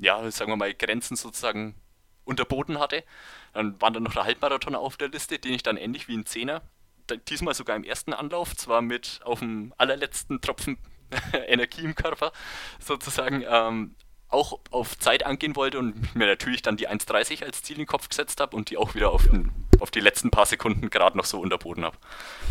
ja, 0.00 0.30
sagen 0.30 0.52
wir 0.52 0.56
mal, 0.56 0.74
Grenzen 0.74 1.16
sozusagen 1.16 1.74
unterboten 2.24 2.78
hatte. 2.78 3.04
Dann 3.52 3.80
war 3.80 3.90
dann 3.90 4.02
noch 4.02 4.14
der 4.14 4.24
Halbmarathon 4.24 4.74
auf 4.74 4.96
der 4.96 5.08
Liste, 5.08 5.38
den 5.38 5.52
ich 5.52 5.62
dann 5.62 5.76
ähnlich 5.76 6.08
wie 6.08 6.16
ein 6.16 6.26
Zehner, 6.26 6.62
diesmal 7.28 7.54
sogar 7.54 7.76
im 7.76 7.84
ersten 7.84 8.12
Anlauf, 8.12 8.56
zwar 8.56 8.82
mit 8.82 9.20
auf 9.24 9.40
dem 9.40 9.74
allerletzten 9.76 10.40
Tropfen 10.40 10.78
Energie 11.46 11.84
im 11.84 11.94
Körper 11.94 12.32
sozusagen, 12.78 13.44
ähm, 13.46 13.94
auch 14.28 14.58
auf 14.70 14.98
Zeit 14.98 15.24
angehen 15.24 15.54
wollte 15.54 15.78
und 15.78 16.16
mir 16.16 16.26
natürlich 16.26 16.60
dann 16.60 16.76
die 16.76 16.88
1,30 16.88 17.44
als 17.44 17.62
Ziel 17.62 17.76
in 17.76 17.82
den 17.82 17.86
Kopf 17.86 18.08
gesetzt 18.08 18.40
habe 18.40 18.56
und 18.56 18.68
die 18.68 18.76
auch 18.76 18.96
wieder 18.96 19.10
auf, 19.10 19.22
den, 19.22 19.52
auf 19.78 19.92
die 19.92 20.00
letzten 20.00 20.30
paar 20.30 20.46
Sekunden 20.46 20.90
gerade 20.90 21.16
noch 21.16 21.24
so 21.24 21.40
unterboten 21.40 21.84
habe. 21.84 21.96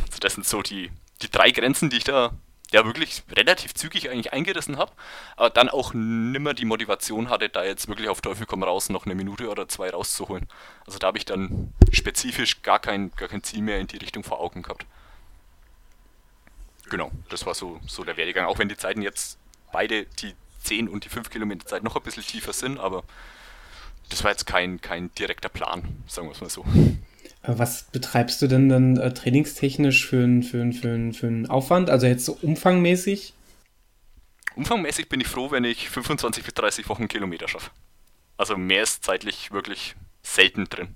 Also 0.05 0.19
das 0.19 0.35
sind 0.35 0.45
so 0.45 0.61
die, 0.61 0.91
die 1.21 1.29
drei 1.29 1.51
Grenzen, 1.51 1.89
die 1.89 1.97
ich 1.97 2.05
da 2.05 2.31
ja 2.74 2.86
wirklich 2.86 3.24
relativ 3.32 3.74
zügig 3.75 4.10
eigentlich 4.10 4.34
eingerissen 4.34 4.77
habe, 4.77 4.92
aber 5.38 5.50
dann 5.51 5.70
auch 5.70 5.94
nimmer 5.94 6.53
die 6.53 6.65
Motivation 6.65 7.30
hatte, 7.30 7.48
da 7.48 7.63
jetzt 7.63 7.88
wirklich 7.88 8.10
auf 8.10 8.20
Teufel 8.20 8.46
komm 8.46 8.63
raus 8.63 8.89
noch 8.89 9.06
eine 9.06 9.15
Minute 9.15 9.50
oder 9.50 9.68
zwei 9.68 9.92
rauszuholen. 9.92 10.48
Also 10.86 11.00
da 11.00 11.08
habe 11.08 11.18
ich 11.18 11.25
dann 11.25 11.74
spezifisch 11.92 12.63
gar 12.63 12.80
kein, 12.80 13.12
gar 13.12 13.30
kein 13.30 13.44
Ziel 13.44 13.62
mehr 13.62 13.80
in 13.80 13.88
die 13.88 13.98
Richtung 13.98 14.24
vor 14.24 14.42
Augen 14.42 14.63
gehabt. 14.63 14.86
Genau, 16.89 17.12
das 17.30 17.46
war 17.46 17.53
so, 17.53 17.80
so 17.88 18.03
der 18.03 18.18
Werdegang. 18.18 18.46
Auch 18.46 18.58
wenn 18.58 18.70
die 18.70 18.77
Zeiten 18.77 19.01
jetzt 19.01 19.38
beide, 19.72 20.06
die 20.06 20.34
10 20.63 20.89
und 20.89 21.06
die 21.06 21.10
5 21.10 21.30
Kilometer 21.30 21.65
Zeit 21.65 21.84
noch 21.84 21.96
ein 21.96 22.01
bisschen 22.01 22.24
tiefer 22.24 22.53
sind, 22.53 22.80
aber 22.80 23.03
das 24.10 24.24
war 24.24 24.32
jetzt 24.32 24.46
kein, 24.46 24.82
kein 24.82 25.13
direkter 25.15 25.50
Plan, 25.50 26.03
sagen 26.08 26.27
wir 26.27 26.34
es 26.34 26.42
mal 26.42 26.50
so. 26.50 26.65
Was 27.45 27.83
betreibst 27.83 28.41
du 28.41 28.47
denn 28.47 28.69
dann 28.69 28.97
äh, 28.97 29.13
trainingstechnisch 29.13 30.07
für 30.07 30.23
einen 30.23 30.43
für 30.43 30.71
für 30.71 31.13
für 31.13 31.50
Aufwand? 31.50 31.89
Also 31.89 32.07
jetzt 32.07 32.25
so 32.25 32.38
umfangmäßig? 32.41 33.33
Umfangmäßig 34.55 35.09
bin 35.09 35.19
ich 35.19 35.27
froh, 35.27 35.51
wenn 35.51 35.65
ich 35.65 35.89
25 35.89 36.43
bis 36.43 36.53
30 36.53 36.89
Wochen 36.89 37.07
Kilometer 37.07 37.47
schaffe. 37.47 37.71
Also 38.38 38.55
mehr 38.55 38.83
ist 38.83 39.03
zeitlich 39.03 39.51
wirklich 39.51 39.95
selten 40.21 40.65
drin. 40.65 40.89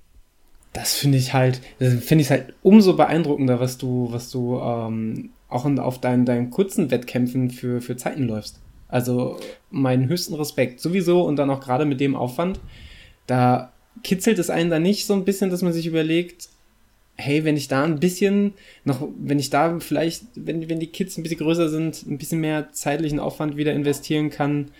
Das 0.72 0.94
finde 0.94 1.18
ich 1.18 1.34
halt, 1.34 1.60
finde 1.78 2.22
ich 2.22 2.30
halt 2.30 2.54
umso 2.62 2.96
beeindruckender, 2.96 3.60
was 3.60 3.78
du, 3.78 4.08
was 4.10 4.30
du 4.30 4.58
ähm, 4.58 5.30
auch 5.48 5.66
in, 5.66 5.78
auf 5.78 6.00
deinen, 6.00 6.24
deinen 6.24 6.50
kurzen 6.50 6.90
Wettkämpfen 6.90 7.50
für, 7.50 7.80
für 7.80 7.96
Zeiten 7.96 8.24
läufst. 8.24 8.60
Also 8.86 9.38
meinen 9.70 10.08
höchsten 10.08 10.34
Respekt 10.34 10.80
sowieso 10.80 11.22
und 11.22 11.36
dann 11.36 11.50
auch 11.50 11.60
gerade 11.60 11.84
mit 11.84 12.00
dem 12.00 12.16
Aufwand. 12.16 12.60
Da 13.26 13.72
kitzelt 14.02 14.38
es 14.38 14.50
einen 14.50 14.70
da 14.70 14.78
nicht 14.78 15.06
so 15.06 15.14
ein 15.14 15.24
bisschen, 15.24 15.50
dass 15.50 15.62
man 15.62 15.72
sich 15.72 15.86
überlegt, 15.86 16.48
hey, 17.16 17.44
wenn 17.44 17.56
ich 17.56 17.68
da 17.68 17.84
ein 17.84 17.98
bisschen 17.98 18.54
noch, 18.84 19.06
wenn 19.18 19.38
ich 19.38 19.50
da 19.50 19.80
vielleicht, 19.80 20.24
wenn, 20.34 20.68
wenn 20.68 20.80
die 20.80 20.86
Kids 20.86 21.16
ein 21.16 21.24
bisschen 21.24 21.38
größer 21.38 21.68
sind, 21.68 22.06
ein 22.06 22.18
bisschen 22.18 22.40
mehr 22.40 22.72
zeitlichen 22.72 23.18
Aufwand 23.18 23.56
wieder 23.56 23.72
investieren 23.72 24.30
kann, 24.30 24.70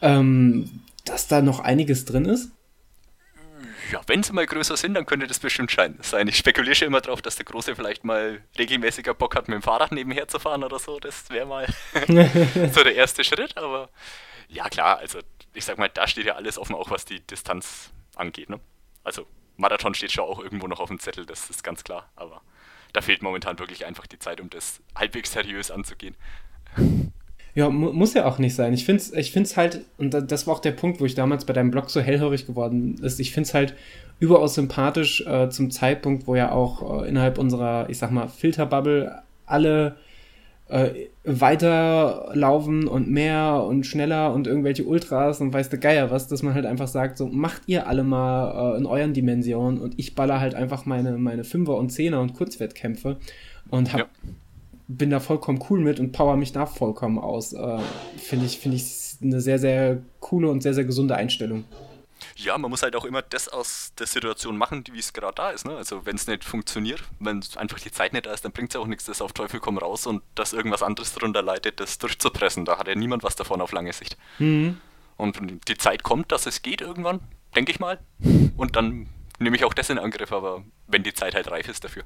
ähm, 0.00 0.80
dass 1.04 1.26
da 1.26 1.42
noch 1.42 1.60
einiges 1.60 2.04
drin 2.04 2.24
ist? 2.24 2.52
Ja, 3.90 4.00
wenn 4.06 4.22
sie 4.22 4.32
mal 4.32 4.46
größer 4.46 4.76
sind, 4.76 4.94
dann 4.94 5.04
könnte 5.04 5.26
das 5.26 5.38
bestimmt 5.38 5.70
sein. 5.70 6.28
Ich 6.28 6.36
spekuliere 6.38 6.74
schon 6.74 6.88
immer 6.88 7.02
darauf, 7.02 7.20
dass 7.20 7.36
der 7.36 7.44
Große 7.44 7.76
vielleicht 7.76 8.04
mal 8.04 8.40
regelmäßiger 8.58 9.12
Bock 9.12 9.36
hat, 9.36 9.48
mit 9.48 9.56
dem 9.56 9.62
Fahrrad 9.62 9.92
nebenher 9.92 10.28
zu 10.28 10.38
fahren 10.38 10.64
oder 10.64 10.78
so. 10.78 10.98
Das 10.98 11.28
wäre 11.28 11.44
mal 11.44 11.66
so 12.72 12.82
der 12.84 12.94
erste 12.94 13.22
Schritt. 13.22 13.54
Aber 13.58 13.90
ja, 14.48 14.68
klar, 14.70 14.98
also 14.98 15.18
ich 15.52 15.64
sag 15.66 15.76
mal, 15.76 15.90
da 15.92 16.06
steht 16.06 16.24
ja 16.24 16.36
alles 16.36 16.58
offen, 16.58 16.74
auch 16.74 16.90
was 16.90 17.04
die 17.04 17.20
Distanz 17.20 17.90
angeht. 18.22 18.48
Ne? 18.48 18.58
Also 19.04 19.26
Marathon 19.56 19.94
steht 19.94 20.12
schon 20.12 20.24
auch 20.24 20.40
irgendwo 20.40 20.66
noch 20.66 20.80
auf 20.80 20.88
dem 20.88 20.98
Zettel, 20.98 21.26
das 21.26 21.50
ist 21.50 21.62
ganz 21.62 21.84
klar. 21.84 22.08
Aber 22.16 22.40
da 22.92 23.02
fehlt 23.02 23.22
momentan 23.22 23.58
wirklich 23.58 23.84
einfach 23.84 24.06
die 24.06 24.18
Zeit, 24.18 24.40
um 24.40 24.48
das 24.48 24.80
halbwegs 24.94 25.32
seriös 25.32 25.70
anzugehen. 25.70 26.14
Ja, 27.54 27.68
mu 27.68 27.92
muss 27.92 28.14
ja 28.14 28.24
auch 28.24 28.38
nicht 28.38 28.54
sein. 28.54 28.72
Ich 28.72 28.86
finde 28.86 29.02
es 29.02 29.12
ich 29.12 29.30
find's 29.30 29.56
halt, 29.56 29.84
und 29.98 30.14
das 30.14 30.46
war 30.46 30.54
auch 30.54 30.60
der 30.60 30.72
Punkt, 30.72 31.00
wo 31.00 31.04
ich 31.04 31.14
damals 31.14 31.44
bei 31.44 31.52
deinem 31.52 31.70
Blog 31.70 31.90
so 31.90 32.00
hellhörig 32.00 32.46
geworden 32.46 32.96
ist, 33.02 33.20
ich 33.20 33.32
finde 33.32 33.48
es 33.48 33.54
halt 33.54 33.74
überaus 34.20 34.54
sympathisch 34.54 35.20
äh, 35.26 35.50
zum 35.50 35.70
Zeitpunkt, 35.70 36.26
wo 36.26 36.34
ja 36.34 36.52
auch 36.52 37.02
äh, 37.02 37.08
innerhalb 37.08 37.38
unserer, 37.38 37.90
ich 37.90 37.98
sag 37.98 38.10
mal, 38.10 38.28
Filterbubble 38.28 39.22
alle 39.44 39.96
äh, 40.68 41.08
weiterlaufen 41.24 42.88
und 42.88 43.10
mehr 43.10 43.64
und 43.66 43.84
schneller 43.84 44.32
und 44.32 44.46
irgendwelche 44.46 44.84
Ultras 44.84 45.40
und 45.40 45.52
weiß 45.52 45.68
der 45.68 45.78
Geier 45.78 46.10
was, 46.10 46.28
dass 46.28 46.42
man 46.42 46.54
halt 46.54 46.66
einfach 46.66 46.88
sagt, 46.88 47.18
so 47.18 47.26
macht 47.26 47.62
ihr 47.66 47.86
alle 47.86 48.04
mal 48.04 48.74
äh, 48.74 48.78
in 48.78 48.86
euren 48.86 49.12
Dimensionen 49.12 49.80
und 49.80 49.98
ich 49.98 50.14
baller 50.14 50.40
halt 50.40 50.54
einfach 50.54 50.86
meine, 50.86 51.18
meine 51.18 51.44
Fünfer 51.44 51.76
und 51.76 51.90
Zehner 51.90 52.20
und 52.20 52.34
Kurzwettkämpfe 52.34 53.18
und 53.70 53.92
hab, 53.92 54.00
ja. 54.00 54.06
bin 54.88 55.10
da 55.10 55.20
vollkommen 55.20 55.60
cool 55.68 55.80
mit 55.80 56.00
und 56.00 56.12
power 56.12 56.36
mich 56.36 56.52
da 56.52 56.66
vollkommen 56.66 57.18
aus. 57.18 57.52
Äh, 57.52 57.78
Finde 58.16 58.46
ich, 58.46 58.58
finde 58.58 58.78
ich 58.78 59.16
eine 59.22 59.40
sehr, 59.40 59.58
sehr 59.58 59.98
coole 60.20 60.48
und 60.48 60.62
sehr, 60.62 60.74
sehr 60.74 60.84
gesunde 60.84 61.14
Einstellung. 61.14 61.64
Ja, 62.36 62.56
man 62.58 62.70
muss 62.70 62.82
halt 62.82 62.96
auch 62.96 63.04
immer 63.04 63.22
das 63.22 63.48
aus 63.48 63.92
der 63.98 64.06
Situation 64.06 64.56
machen, 64.56 64.84
wie 64.92 64.98
es 64.98 65.12
gerade 65.12 65.34
da 65.34 65.50
ist. 65.50 65.66
Ne? 65.66 65.76
Also 65.76 66.06
wenn 66.06 66.16
es 66.16 66.26
nicht 66.26 66.44
funktioniert, 66.44 67.02
wenn 67.18 67.44
einfach 67.56 67.78
die 67.78 67.90
Zeit 67.90 68.12
nicht 68.12 68.26
da 68.26 68.32
ist, 68.32 68.44
dann 68.44 68.52
bringt 68.52 68.70
es 68.70 68.74
ja 68.74 68.80
auch 68.80 68.86
nichts, 68.86 69.04
das 69.04 69.20
auf 69.20 69.32
Teufel 69.32 69.60
komm 69.60 69.78
raus 69.78 70.06
und 70.06 70.22
dass 70.34 70.52
irgendwas 70.52 70.82
anderes 70.82 71.12
darunter 71.12 71.42
leidet, 71.42 71.80
das 71.80 71.98
durchzupressen. 71.98 72.64
Da 72.64 72.78
hat 72.78 72.88
ja 72.88 72.94
niemand 72.94 73.22
was 73.22 73.36
davon 73.36 73.60
auf 73.60 73.72
lange 73.72 73.92
Sicht. 73.92 74.16
Mhm. 74.38 74.80
Und 75.16 75.68
die 75.68 75.76
Zeit 75.76 76.02
kommt, 76.02 76.32
dass 76.32 76.46
es 76.46 76.62
geht 76.62 76.80
irgendwann, 76.80 77.20
denke 77.54 77.70
ich 77.70 77.80
mal. 77.80 78.00
Und 78.56 78.76
dann 78.76 79.08
nehme 79.38 79.56
ich 79.56 79.64
auch 79.64 79.74
das 79.74 79.90
in 79.90 79.98
Angriff, 79.98 80.32
aber 80.32 80.64
wenn 80.86 81.02
die 81.02 81.14
Zeit 81.14 81.34
halt 81.34 81.50
reif 81.50 81.68
ist 81.68 81.84
dafür. 81.84 82.04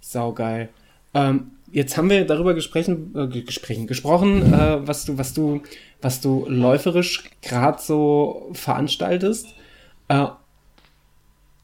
Saugeil. 0.00 0.70
Ähm, 1.14 1.52
jetzt 1.72 1.96
haben 1.96 2.10
wir 2.10 2.24
darüber 2.24 2.54
gesprochen, 2.54 3.14
äh, 3.14 3.40
gesprochen, 3.42 3.86
gesprochen 3.86 4.52
äh, 4.52 4.86
was 4.86 5.04
du, 5.04 5.18
was 5.18 5.34
du, 5.34 5.62
was 6.00 6.20
du 6.20 6.46
läuferisch 6.48 7.24
gerade 7.42 7.80
so 7.80 8.50
veranstaltest. 8.52 9.48
Äh, 10.08 10.26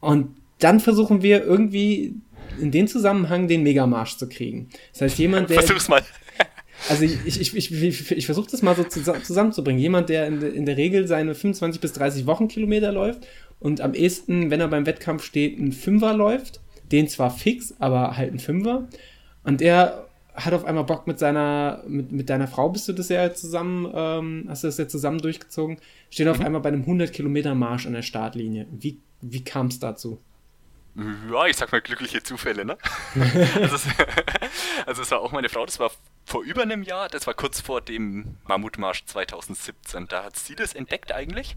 und 0.00 0.36
dann 0.58 0.80
versuchen 0.80 1.22
wir 1.22 1.44
irgendwie 1.44 2.14
in 2.60 2.70
den 2.70 2.88
Zusammenhang 2.88 3.48
den 3.48 3.62
Megamarsch 3.62 4.16
zu 4.16 4.28
kriegen. 4.28 4.68
Das 4.92 5.02
heißt, 5.02 5.18
jemand, 5.18 5.50
der. 5.50 5.62
Versuch's 5.62 5.88
mal. 5.88 6.02
Also 6.90 7.04
ich, 7.04 7.26
ich, 7.26 7.56
ich, 7.56 7.72
ich, 7.72 8.10
ich 8.10 8.26
versuche 8.26 8.50
das 8.50 8.60
mal 8.60 8.76
so 8.76 8.84
zusammenzubringen. 8.84 9.80
Jemand, 9.80 10.10
der 10.10 10.26
in, 10.26 10.42
in 10.42 10.66
der 10.66 10.76
Regel 10.76 11.08
seine 11.08 11.34
25 11.34 11.80
bis 11.80 11.94
30 11.94 12.26
Wochenkilometer 12.26 12.92
läuft 12.92 13.26
und 13.58 13.80
am 13.80 13.94
ehesten, 13.94 14.50
wenn 14.50 14.60
er 14.60 14.68
beim 14.68 14.84
Wettkampf 14.84 15.24
steht, 15.24 15.58
einen 15.58 15.72
Fünfer 15.72 16.12
läuft, 16.12 16.60
den 16.92 17.08
zwar 17.08 17.30
fix, 17.30 17.74
aber 17.78 18.18
halt 18.18 18.34
ein 18.34 18.38
Fünfer. 18.38 18.88
Und 19.46 19.60
der 19.60 20.06
hat 20.34 20.52
auf 20.52 20.64
einmal 20.64 20.84
Bock 20.84 21.06
mit 21.06 21.18
seiner, 21.18 21.82
mit, 21.86 22.12
mit 22.12 22.28
deiner 22.28 22.48
Frau 22.48 22.68
bist 22.68 22.88
du 22.88 22.92
das 22.92 23.08
ja 23.08 23.32
zusammen, 23.32 23.90
ähm, 23.94 24.46
hast 24.48 24.64
du 24.64 24.68
das 24.68 24.76
ja 24.76 24.86
zusammen 24.88 25.18
durchgezogen, 25.18 25.78
steht 26.10 26.28
auf 26.28 26.38
mhm. 26.38 26.46
einmal 26.46 26.60
bei 26.60 26.68
einem 26.68 26.82
100 26.82 27.12
Kilometer 27.12 27.54
Marsch 27.54 27.86
an 27.86 27.94
der 27.94 28.02
Startlinie. 28.02 28.66
Wie, 28.70 29.00
wie 29.22 29.44
kam 29.44 29.68
es 29.68 29.78
dazu? 29.78 30.20
Ja, 31.30 31.46
ich 31.46 31.56
sag 31.56 31.72
mal 31.72 31.80
glückliche 31.80 32.22
Zufälle, 32.22 32.64
ne? 32.64 32.76
also, 33.60 33.76
es, 33.76 33.86
also 34.86 35.02
es 35.02 35.10
war 35.10 35.20
auch 35.20 35.32
meine 35.32 35.48
Frau, 35.48 35.64
das 35.64 35.78
war 35.78 35.90
vor 36.24 36.42
über 36.42 36.62
einem 36.62 36.82
Jahr, 36.82 37.08
das 37.08 37.26
war 37.26 37.34
kurz 37.34 37.60
vor 37.60 37.80
dem 37.80 38.36
Mammutmarsch 38.44 39.04
2017. 39.04 40.08
Da 40.08 40.24
hat 40.24 40.36
sie 40.36 40.54
das 40.54 40.74
entdeckt 40.74 41.12
eigentlich 41.12 41.56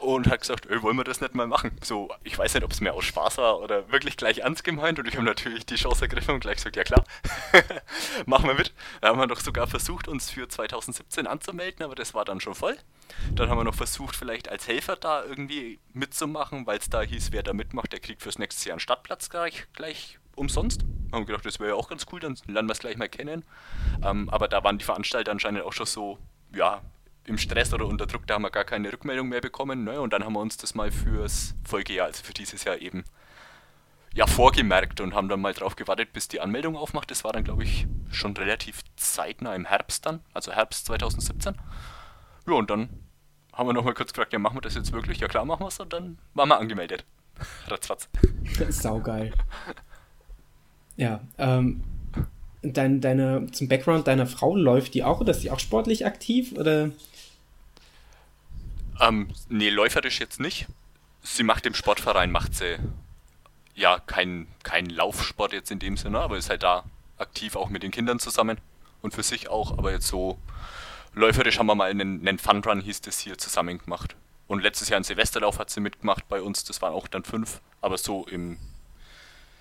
und 0.00 0.28
hat 0.28 0.40
gesagt, 0.40 0.66
ey, 0.66 0.82
wollen 0.82 0.96
wir 0.96 1.04
das 1.04 1.20
nicht 1.20 1.34
mal 1.34 1.46
machen? 1.46 1.76
So, 1.82 2.10
ich 2.22 2.38
weiß 2.38 2.54
nicht, 2.54 2.64
ob 2.64 2.72
es 2.72 2.80
mir 2.80 2.92
aus 2.92 3.04
Spaß 3.04 3.38
war 3.38 3.60
oder 3.60 3.90
wirklich 3.90 4.16
gleich 4.16 4.38
ernst 4.38 4.64
gemeint 4.64 4.98
und 4.98 5.08
ich 5.08 5.14
habe 5.14 5.24
natürlich 5.24 5.66
die 5.66 5.76
Chance 5.76 6.02
ergriffen 6.02 6.34
und 6.34 6.40
gleich 6.40 6.56
gesagt, 6.56 6.76
ja 6.76 6.84
klar, 6.84 7.04
machen 8.26 8.46
wir 8.46 8.54
mit. 8.54 8.72
Da 9.00 9.08
haben 9.08 9.18
wir 9.18 9.26
doch 9.26 9.40
sogar 9.40 9.66
versucht, 9.66 10.08
uns 10.08 10.30
für 10.30 10.48
2017 10.48 11.26
anzumelden, 11.26 11.84
aber 11.84 11.94
das 11.94 12.14
war 12.14 12.24
dann 12.24 12.40
schon 12.40 12.54
voll. 12.54 12.76
Dann 13.32 13.48
haben 13.48 13.58
wir 13.58 13.64
noch 13.64 13.74
versucht, 13.74 14.16
vielleicht 14.16 14.48
als 14.48 14.68
Helfer 14.68 14.96
da 14.96 15.24
irgendwie 15.24 15.78
mitzumachen, 15.92 16.66
weil 16.66 16.78
es 16.78 16.90
da 16.90 17.02
hieß, 17.02 17.32
wer 17.32 17.42
da 17.42 17.52
mitmacht, 17.52 17.92
der 17.92 18.00
kriegt 18.00 18.22
fürs 18.22 18.38
nächste 18.38 18.68
Jahr 18.68 18.74
einen 18.74 18.80
Stadtplatz 18.80 19.30
gleich, 19.30 19.66
gleich 19.72 20.18
umsonst. 20.36 20.84
Haben 21.12 21.26
gedacht, 21.26 21.46
das 21.46 21.60
wäre 21.60 21.70
ja 21.70 21.76
auch 21.76 21.88
ganz 21.88 22.06
cool, 22.12 22.20
dann 22.20 22.36
lernen 22.46 22.68
wir 22.68 22.72
es 22.72 22.80
gleich 22.80 22.96
mal 22.96 23.08
kennen. 23.08 23.44
Ähm, 24.04 24.28
aber 24.30 24.48
da 24.48 24.64
waren 24.64 24.78
die 24.78 24.84
Veranstalter 24.84 25.30
anscheinend 25.30 25.62
auch 25.62 25.72
schon 25.72 25.86
so, 25.86 26.18
ja, 26.52 26.82
im 27.26 27.38
Stress 27.38 27.72
oder 27.72 27.86
unter 27.86 28.06
Druck, 28.06 28.26
da 28.26 28.34
haben 28.34 28.42
wir 28.42 28.50
gar 28.50 28.64
keine 28.64 28.92
Rückmeldung 28.92 29.28
mehr 29.28 29.40
bekommen. 29.40 29.84
Ne? 29.84 30.00
Und 30.00 30.12
dann 30.12 30.24
haben 30.24 30.34
wir 30.34 30.40
uns 30.40 30.56
das 30.56 30.74
mal 30.74 30.90
fürs 30.90 31.54
Folgejahr, 31.64 32.06
also 32.06 32.22
für 32.22 32.34
dieses 32.34 32.64
Jahr 32.64 32.78
eben, 32.78 33.04
ja, 34.14 34.26
vorgemerkt 34.26 35.00
und 35.00 35.14
haben 35.14 35.28
dann 35.28 35.40
mal 35.40 35.54
drauf 35.54 35.74
gewartet, 35.74 36.12
bis 36.12 36.28
die 36.28 36.40
Anmeldung 36.40 36.76
aufmacht. 36.76 37.10
Das 37.10 37.24
war 37.24 37.32
dann, 37.32 37.42
glaube 37.42 37.64
ich, 37.64 37.86
schon 38.10 38.36
relativ 38.36 38.82
zeitnah 38.96 39.54
im 39.54 39.64
Herbst 39.64 40.06
dann, 40.06 40.20
also 40.32 40.52
Herbst 40.52 40.86
2017. 40.86 41.56
Ja, 42.46 42.52
und 42.52 42.70
dann 42.70 42.88
haben 43.52 43.68
wir 43.68 43.72
nochmal 43.72 43.94
kurz 43.94 44.12
gefragt, 44.12 44.32
ja, 44.32 44.38
machen 44.38 44.56
wir 44.56 44.60
das 44.60 44.74
jetzt 44.74 44.92
wirklich? 44.92 45.18
Ja, 45.18 45.28
klar, 45.28 45.44
machen 45.44 45.62
wir 45.62 45.68
es. 45.68 45.80
Und 45.80 45.92
dann 45.92 46.18
waren 46.34 46.48
wir 46.48 46.58
angemeldet. 46.58 47.04
Ratzfatz. 47.68 48.08
Saugeil. 48.68 49.32
Ja, 50.96 51.20
ähm, 51.38 51.82
dein, 52.72 53.00
deine, 53.00 53.46
zum 53.52 53.68
Background 53.68 54.06
deiner 54.06 54.26
Frau 54.26 54.56
läuft 54.56 54.94
die 54.94 55.04
auch 55.04 55.20
oder 55.20 55.32
ist 55.32 55.42
die 55.42 55.50
auch 55.50 55.60
sportlich 55.60 56.06
aktiv 56.06 56.52
oder? 56.52 56.90
Ähm, 59.00 59.28
nee, 59.48 59.70
läuferisch 59.70 60.20
jetzt 60.20 60.40
nicht. 60.40 60.66
Sie 61.22 61.42
macht 61.42 61.66
im 61.66 61.74
Sportverein, 61.74 62.30
macht 62.30 62.54
sie 62.54 62.76
ja 63.74 63.98
kein, 63.98 64.46
kein 64.62 64.86
Laufsport 64.86 65.52
jetzt 65.52 65.70
in 65.70 65.78
dem 65.78 65.96
Sinne, 65.96 66.20
aber 66.20 66.36
ist 66.36 66.50
halt 66.50 66.62
da 66.62 66.84
aktiv 67.18 67.56
auch 67.56 67.68
mit 67.68 67.82
den 67.82 67.90
Kindern 67.90 68.18
zusammen 68.18 68.58
und 69.02 69.14
für 69.14 69.22
sich 69.22 69.48
auch, 69.48 69.76
aber 69.76 69.92
jetzt 69.92 70.06
so 70.06 70.38
läuferisch 71.14 71.58
haben 71.58 71.66
wir 71.66 71.74
mal 71.74 71.90
einen, 71.90 72.26
einen 72.26 72.38
Funrun, 72.38 72.80
hieß 72.80 73.00
das 73.02 73.20
hier, 73.20 73.38
zusammen 73.38 73.78
gemacht. 73.78 74.16
Und 74.46 74.62
letztes 74.62 74.88
Jahr 74.88 75.00
ein 75.00 75.04
Silvesterlauf 75.04 75.58
hat 75.58 75.70
sie 75.70 75.80
mitgemacht 75.80 76.28
bei 76.28 76.42
uns, 76.42 76.64
das 76.64 76.82
waren 76.82 76.92
auch 76.92 77.08
dann 77.08 77.24
fünf, 77.24 77.60
aber 77.80 77.98
so 77.98 78.26
im, 78.26 78.58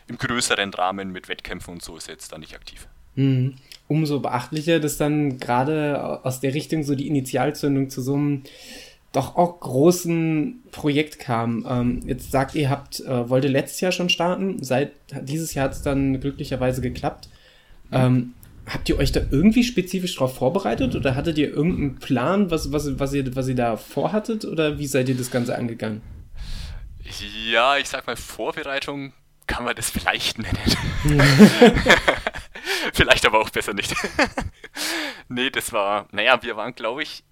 im 0.08 0.18
größeren 0.18 0.74
Rahmen 0.74 1.12
mit 1.12 1.28
Wettkämpfen 1.28 1.76
und 1.76 1.84
so 1.84 1.98
ist 1.98 2.06
sie 2.06 2.12
jetzt 2.12 2.32
da 2.32 2.38
nicht 2.38 2.56
aktiv. 2.56 2.88
Mhm. 3.15 3.55
Umso 3.88 4.20
beachtlicher, 4.20 4.79
dass 4.79 4.98
dann 4.98 5.39
gerade 5.39 6.22
aus 6.24 6.39
der 6.39 6.53
Richtung 6.53 6.84
so 6.84 6.96
die 6.96 7.08
Initialzündung 7.08 7.89
zu 7.89 8.01
so 8.01 8.15
einem 8.15 8.43
doch 9.12 9.36
auch 9.36 9.60
großen 9.60 10.63
Projekt 10.72 11.20
kam. 11.20 11.65
Ähm, 11.70 12.01
jetzt 12.05 12.32
sagt 12.32 12.55
ihr, 12.55 12.70
habt, 12.70 13.00
äh, 13.01 13.29
wollte 13.29 13.48
letztes 13.48 13.79
Jahr 13.82 13.91
schon 13.91 14.10
starten, 14.10 14.63
seit 14.63 14.93
dieses 15.22 15.53
Jahr 15.53 15.65
hat 15.65 15.74
es 15.74 15.84
dann 15.84 16.20
glücklicherweise 16.20 16.82
geklappt. 16.82 17.29
Ähm, 17.91 18.34
habt 18.65 18.89
ihr 18.89 18.98
euch 18.98 19.12
da 19.12 19.22
irgendwie 19.29 19.63
spezifisch 19.63 20.15
darauf 20.15 20.36
vorbereitet 20.36 20.96
oder 20.96 21.15
hattet 21.15 21.38
ihr 21.38 21.53
irgendeinen 21.53 21.96
Plan, 21.96 22.50
was, 22.50 22.72
was, 22.72 22.98
was, 23.00 23.13
ihr, 23.13 23.36
was 23.36 23.48
ihr 23.48 23.55
da 23.55 23.77
vorhattet 23.77 24.46
oder 24.46 24.79
wie 24.79 24.88
seid 24.88 25.10
ihr 25.10 25.15
das 25.15 25.29
Ganze 25.29 25.55
angegangen? 25.55 26.01
Ja, 27.51 27.77
ich 27.77 27.89
sag 27.89 28.08
mal, 28.08 28.15
Vorbereitung 28.15 29.13
kann 29.48 29.64
man 29.64 29.76
das 29.76 29.90
vielleicht 29.90 30.40
nennen. 30.40 30.60
vielleicht 32.94 33.26
aber 33.26 33.40
auch 33.40 33.50
besser 33.50 33.74
nicht. 33.74 33.94
nee, 35.28 35.50
das 35.50 35.72
war, 35.72 36.08
naja, 36.12 36.42
wir 36.42 36.56
waren, 36.56 36.76
glaube 36.76 37.04
ich, 37.04 37.24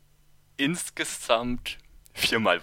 insgesamt 0.58 1.78
viermal, 2.14 2.62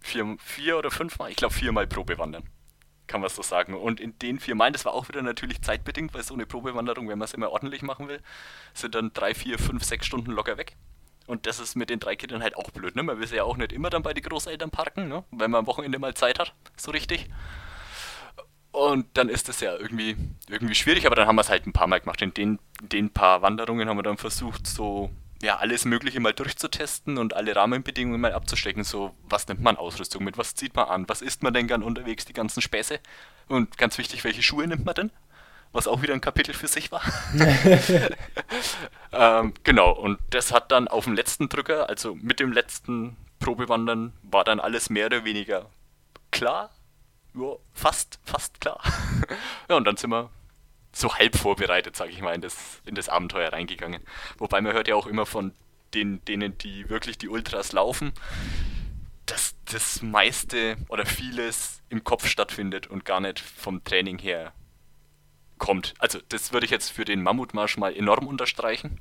vier, 0.00 0.36
vier 0.38 0.78
oder 0.78 0.90
fünfmal, 0.90 1.30
ich 1.30 1.36
glaube 1.36 1.54
viermal 1.54 1.86
Probe 1.86 2.18
wandern. 2.18 2.48
Kann 3.06 3.20
man 3.20 3.28
so 3.28 3.42
sagen. 3.42 3.74
Und 3.74 4.00
in 4.00 4.18
den 4.18 4.40
vier 4.40 4.54
Meilen, 4.54 4.72
das 4.72 4.86
war 4.86 4.94
auch 4.94 5.08
wieder 5.08 5.20
natürlich 5.20 5.60
zeitbedingt, 5.60 6.14
weil 6.14 6.22
so 6.22 6.32
eine 6.32 6.46
Probewanderung, 6.46 7.08
wenn 7.08 7.18
man 7.18 7.26
es 7.26 7.34
immer 7.34 7.50
ordentlich 7.50 7.82
machen 7.82 8.08
will, 8.08 8.20
sind 8.72 8.94
dann 8.94 9.12
drei, 9.12 9.34
vier, 9.34 9.58
fünf, 9.58 9.84
sechs 9.84 10.06
Stunden 10.06 10.30
locker 10.30 10.56
weg. 10.56 10.76
Und 11.26 11.46
das 11.46 11.58
ist 11.58 11.74
mit 11.74 11.90
den 11.90 12.00
drei 12.00 12.16
Kindern 12.16 12.42
halt 12.42 12.56
auch 12.56 12.70
blöd, 12.70 12.96
ne? 12.96 13.02
Man 13.02 13.18
will 13.18 13.28
ja 13.34 13.44
auch 13.44 13.56
nicht 13.56 13.72
immer 13.72 13.90
dann 13.90 14.02
bei 14.02 14.12
den 14.14 14.22
Großeltern 14.22 14.70
parken, 14.70 15.08
ne? 15.08 15.24
Wenn 15.30 15.50
man 15.50 15.60
am 15.60 15.66
Wochenende 15.66 15.98
mal 15.98 16.14
Zeit 16.14 16.38
hat, 16.38 16.54
so 16.76 16.90
richtig. 16.90 17.28
Und 18.74 19.06
dann 19.14 19.28
ist 19.28 19.48
das 19.48 19.60
ja 19.60 19.76
irgendwie, 19.76 20.16
irgendwie 20.48 20.74
schwierig, 20.74 21.06
aber 21.06 21.14
dann 21.14 21.28
haben 21.28 21.36
wir 21.36 21.42
es 21.42 21.48
halt 21.48 21.64
ein 21.64 21.72
paar 21.72 21.86
Mal 21.86 22.00
gemacht. 22.00 22.20
In 22.22 22.34
den, 22.34 22.58
den 22.82 23.08
paar 23.08 23.40
Wanderungen 23.40 23.88
haben 23.88 23.96
wir 23.96 24.02
dann 24.02 24.16
versucht, 24.16 24.66
so 24.66 25.10
ja, 25.40 25.58
alles 25.58 25.84
Mögliche 25.84 26.18
mal 26.18 26.32
durchzutesten 26.32 27.16
und 27.16 27.34
alle 27.34 27.54
Rahmenbedingungen 27.54 28.20
mal 28.20 28.32
abzustecken. 28.32 28.82
So, 28.82 29.14
was 29.22 29.46
nimmt 29.46 29.62
man 29.62 29.76
Ausrüstung 29.76 30.24
mit, 30.24 30.38
was 30.38 30.56
zieht 30.56 30.74
man 30.74 30.88
an, 30.88 31.08
was 31.08 31.22
isst 31.22 31.44
man 31.44 31.54
denn 31.54 31.68
gern 31.68 31.84
unterwegs, 31.84 32.24
die 32.24 32.32
ganzen 32.32 32.62
Späße. 32.62 32.98
Und 33.46 33.78
ganz 33.78 33.96
wichtig, 33.96 34.24
welche 34.24 34.42
Schuhe 34.42 34.66
nimmt 34.66 34.84
man 34.84 34.96
denn? 34.96 35.10
Was 35.70 35.86
auch 35.86 36.02
wieder 36.02 36.14
ein 36.14 36.20
Kapitel 36.20 36.52
für 36.52 36.66
sich 36.66 36.90
war. 36.90 37.02
ähm, 39.12 39.54
genau, 39.62 39.92
und 39.92 40.18
das 40.30 40.50
hat 40.50 40.72
dann 40.72 40.88
auf 40.88 41.04
dem 41.04 41.14
letzten 41.14 41.48
Drücker, 41.48 41.88
also 41.88 42.16
mit 42.16 42.40
dem 42.40 42.50
letzten 42.50 43.16
Probewandern, 43.38 44.14
war 44.24 44.42
dann 44.42 44.58
alles 44.58 44.90
mehr 44.90 45.06
oder 45.06 45.24
weniger 45.24 45.70
klar. 46.32 46.70
Ja, 47.34 47.56
fast, 47.72 48.20
fast 48.24 48.60
klar. 48.60 48.80
ja, 49.68 49.76
und 49.76 49.84
dann 49.84 49.96
sind 49.96 50.10
wir 50.10 50.30
so 50.92 51.14
halb 51.14 51.36
vorbereitet, 51.36 51.96
sage 51.96 52.12
ich 52.12 52.20
mal, 52.20 52.34
in 52.34 52.40
das, 52.40 52.80
in 52.86 52.94
das 52.94 53.08
Abenteuer 53.08 53.52
reingegangen. 53.52 54.02
Wobei 54.38 54.60
man 54.60 54.72
hört 54.72 54.88
ja 54.88 54.94
auch 54.94 55.06
immer 55.06 55.26
von 55.26 55.52
den, 55.94 56.24
denen, 56.24 56.56
die 56.58 56.88
wirklich 56.88 57.18
die 57.18 57.28
Ultras 57.28 57.72
laufen, 57.72 58.12
dass 59.26 59.56
das 59.64 60.02
meiste 60.02 60.76
oder 60.88 61.06
vieles 61.06 61.82
im 61.88 62.04
Kopf 62.04 62.26
stattfindet 62.28 62.86
und 62.86 63.04
gar 63.04 63.20
nicht 63.20 63.40
vom 63.40 63.82
Training 63.82 64.18
her 64.18 64.52
kommt. 65.58 65.94
Also 65.98 66.20
das 66.28 66.52
würde 66.52 66.66
ich 66.66 66.70
jetzt 66.70 66.90
für 66.90 67.04
den 67.04 67.22
Mammutmarsch 67.22 67.76
mal 67.76 67.96
enorm 67.96 68.26
unterstreichen, 68.26 69.00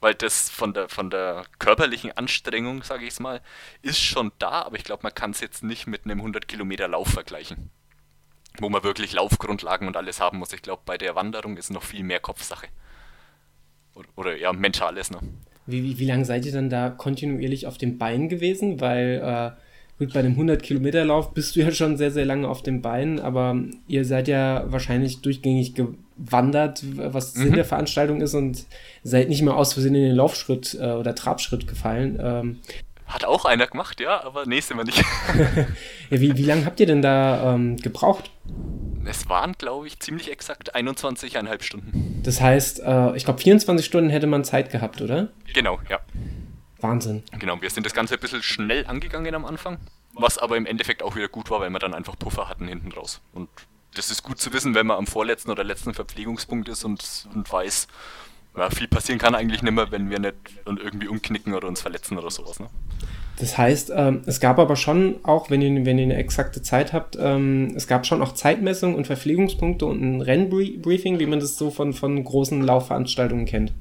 weil 0.00 0.14
das 0.14 0.50
von 0.50 0.72
der, 0.72 0.88
von 0.88 1.10
der 1.10 1.44
körperlichen 1.58 2.12
Anstrengung, 2.12 2.82
sage 2.82 3.04
ich 3.04 3.10
es 3.10 3.20
mal, 3.20 3.40
ist 3.82 4.00
schon 4.00 4.32
da, 4.38 4.62
aber 4.62 4.76
ich 4.76 4.84
glaube, 4.84 5.02
man 5.02 5.14
kann 5.14 5.30
es 5.32 5.40
jetzt 5.40 5.62
nicht 5.62 5.86
mit 5.86 6.04
einem 6.04 6.18
100 6.18 6.48
Kilometer 6.48 6.88
Lauf 6.88 7.08
vergleichen 7.08 7.70
wo 8.58 8.68
man 8.68 8.82
wirklich 8.82 9.12
Laufgrundlagen 9.12 9.86
und 9.86 9.96
alles 9.96 10.20
haben 10.20 10.38
muss. 10.38 10.52
Ich 10.52 10.62
glaube, 10.62 10.82
bei 10.84 10.98
der 10.98 11.14
Wanderung 11.14 11.56
ist 11.56 11.70
noch 11.70 11.82
viel 11.82 12.02
mehr 12.02 12.20
Kopfsache. 12.20 12.66
Oder, 13.94 14.08
oder 14.16 14.36
ja, 14.36 14.52
mentales. 14.52 15.10
Ne? 15.10 15.18
Wie, 15.66 15.82
wie, 15.82 15.98
wie 15.98 16.06
lange 16.06 16.24
seid 16.24 16.46
ihr 16.46 16.52
dann 16.52 16.70
da 16.70 16.90
kontinuierlich 16.90 17.66
auf 17.66 17.78
dem 17.78 17.98
Bein 17.98 18.28
gewesen? 18.28 18.80
Weil, 18.80 19.20
äh, 19.22 19.98
gut, 19.98 20.12
bei 20.12 20.20
einem 20.20 20.38
100-Kilometer-Lauf 20.38 21.32
bist 21.32 21.56
du 21.56 21.60
ja 21.60 21.70
schon 21.70 21.96
sehr, 21.96 22.10
sehr 22.10 22.26
lange 22.26 22.48
auf 22.48 22.62
dem 22.62 22.82
Bein, 22.82 23.20
aber 23.20 23.56
ihr 23.86 24.04
seid 24.04 24.28
ja 24.28 24.64
wahrscheinlich 24.66 25.20
durchgängig 25.20 25.74
gewandert, 26.24 26.82
was 26.96 27.34
mhm. 27.34 27.42
Sinn 27.42 27.52
der 27.54 27.64
Veranstaltung 27.64 28.20
ist 28.20 28.34
und 28.34 28.66
seid 29.02 29.28
nicht 29.28 29.42
mehr 29.42 29.56
aus 29.56 29.72
Versehen 29.72 29.94
in 29.94 30.02
den 30.02 30.16
Laufschritt 30.16 30.76
äh, 30.80 30.92
oder 30.92 31.14
Trabschritt 31.14 31.66
gefallen. 31.66 32.18
Ähm, 32.22 32.60
hat 33.06 33.24
auch 33.24 33.44
einer 33.44 33.66
gemacht, 33.66 34.00
ja, 34.00 34.22
aber 34.22 34.44
sind 34.44 34.76
wir 34.76 34.84
nicht. 34.84 34.98
ja, 36.10 36.20
wie, 36.20 36.36
wie 36.36 36.44
lange 36.44 36.64
habt 36.64 36.78
ihr 36.78 36.86
denn 36.86 37.02
da 37.02 37.54
ähm, 37.54 37.76
gebraucht? 37.76 38.30
Es 39.04 39.28
waren, 39.28 39.54
glaube 39.58 39.88
ich, 39.88 39.98
ziemlich 39.98 40.30
exakt 40.30 40.76
21,5 40.76 41.62
Stunden. 41.62 42.20
Das 42.22 42.40
heißt, 42.40 42.80
äh, 42.80 43.16
ich 43.16 43.24
glaube, 43.24 43.40
24 43.40 43.84
Stunden 43.84 44.10
hätte 44.10 44.28
man 44.28 44.44
Zeit 44.44 44.70
gehabt, 44.70 45.00
oder? 45.00 45.28
Genau, 45.52 45.80
ja. 45.88 45.98
Wahnsinn. 46.78 47.24
Genau, 47.38 47.60
wir 47.60 47.70
sind 47.70 47.84
das 47.84 47.94
Ganze 47.94 48.14
ein 48.14 48.20
bisschen 48.20 48.42
schnell 48.42 48.86
angegangen 48.86 49.34
am 49.34 49.44
Anfang, 49.44 49.78
was 50.14 50.38
aber 50.38 50.56
im 50.56 50.66
Endeffekt 50.66 51.02
auch 51.02 51.16
wieder 51.16 51.28
gut 51.28 51.50
war, 51.50 51.60
weil 51.60 51.70
wir 51.70 51.78
dann 51.78 51.94
einfach 51.94 52.16
Puffer 52.18 52.48
hatten 52.48 52.68
hinten 52.68 52.92
raus. 52.92 53.20
Und 53.32 53.48
das 53.94 54.10
ist 54.10 54.22
gut 54.22 54.38
zu 54.38 54.52
wissen, 54.52 54.74
wenn 54.74 54.86
man 54.86 54.98
am 54.98 55.06
vorletzten 55.06 55.50
oder 55.50 55.64
letzten 55.64 55.94
Verpflegungspunkt 55.94 56.68
ist 56.68 56.84
und, 56.84 57.28
und 57.34 57.50
weiß, 57.50 57.88
ja, 58.56 58.70
viel 58.70 58.88
passieren 58.88 59.18
kann 59.18 59.34
eigentlich 59.34 59.62
nicht 59.62 59.72
mehr, 59.72 59.90
wenn 59.90 60.10
wir 60.10 60.18
nicht 60.18 60.34
irgendwie 60.66 61.08
umknicken 61.08 61.54
oder 61.54 61.68
uns 61.68 61.80
verletzen 61.80 62.18
oder 62.18 62.30
sowas. 62.30 62.60
Ne? 62.60 62.66
Das 63.38 63.56
heißt, 63.56 63.92
ähm, 63.94 64.22
es 64.26 64.40
gab 64.40 64.58
aber 64.58 64.76
schon 64.76 65.16
auch, 65.22 65.50
wenn 65.50 65.62
ihr, 65.62 65.86
wenn 65.86 65.98
ihr 65.98 66.04
eine 66.04 66.16
exakte 66.16 66.62
Zeit 66.62 66.92
habt, 66.92 67.16
ähm, 67.18 67.72
es 67.76 67.86
gab 67.86 68.06
schon 68.06 68.22
auch 68.22 68.34
Zeitmessungen 68.34 68.96
und 68.96 69.06
Verpflegungspunkte 69.06 69.86
und 69.86 70.00
ein 70.02 70.20
Rennbriefing, 70.20 71.18
wie 71.18 71.26
man 71.26 71.40
das 71.40 71.56
so 71.56 71.70
von, 71.70 71.92
von 71.92 72.22
großen 72.22 72.60
Laufveranstaltungen 72.62 73.46
kennt. 73.46 73.72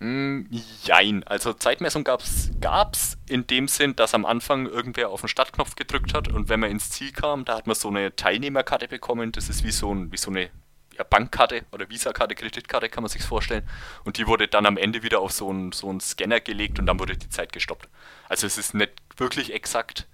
Mm, 0.00 0.42
jein. 0.84 1.24
Also 1.24 1.52
Zeitmessung 1.52 2.04
gab's, 2.04 2.50
gab's 2.60 3.18
in 3.28 3.46
dem 3.46 3.66
Sinn, 3.66 3.96
dass 3.96 4.14
am 4.14 4.24
Anfang 4.24 4.66
irgendwer 4.66 5.10
auf 5.10 5.20
den 5.20 5.28
Startknopf 5.28 5.74
gedrückt 5.74 6.14
hat 6.14 6.28
und 6.28 6.48
wenn 6.48 6.60
man 6.60 6.70
ins 6.70 6.90
Ziel 6.90 7.12
kam, 7.12 7.44
da 7.44 7.56
hat 7.56 7.66
man 7.66 7.74
so 7.74 7.88
eine 7.88 8.14
Teilnehmerkarte 8.14 8.86
bekommen. 8.86 9.32
Das 9.32 9.48
ist 9.48 9.64
wie 9.64 9.72
so, 9.72 9.92
ein, 9.92 10.12
wie 10.12 10.16
so 10.16 10.30
eine 10.30 10.50
ja, 10.96 11.04
Bankkarte 11.04 11.64
oder 11.72 11.88
Visa-Karte, 11.88 12.36
Kreditkarte 12.36 12.88
kann 12.88 13.02
man 13.02 13.10
sich 13.10 13.22
vorstellen. 13.22 13.68
Und 14.04 14.18
die 14.18 14.26
wurde 14.26 14.46
dann 14.46 14.66
am 14.66 14.76
Ende 14.76 15.02
wieder 15.02 15.20
auf 15.20 15.32
so 15.32 15.48
einen, 15.48 15.72
so 15.72 15.98
Scanner 15.98 16.40
gelegt 16.40 16.78
und 16.78 16.86
dann 16.86 17.00
wurde 17.00 17.16
die 17.16 17.28
Zeit 17.28 17.52
gestoppt. 17.52 17.88
Also 18.28 18.46
es 18.46 18.56
ist 18.56 18.74
nicht 18.74 18.92
wirklich 19.16 19.52
exakt, 19.52 20.06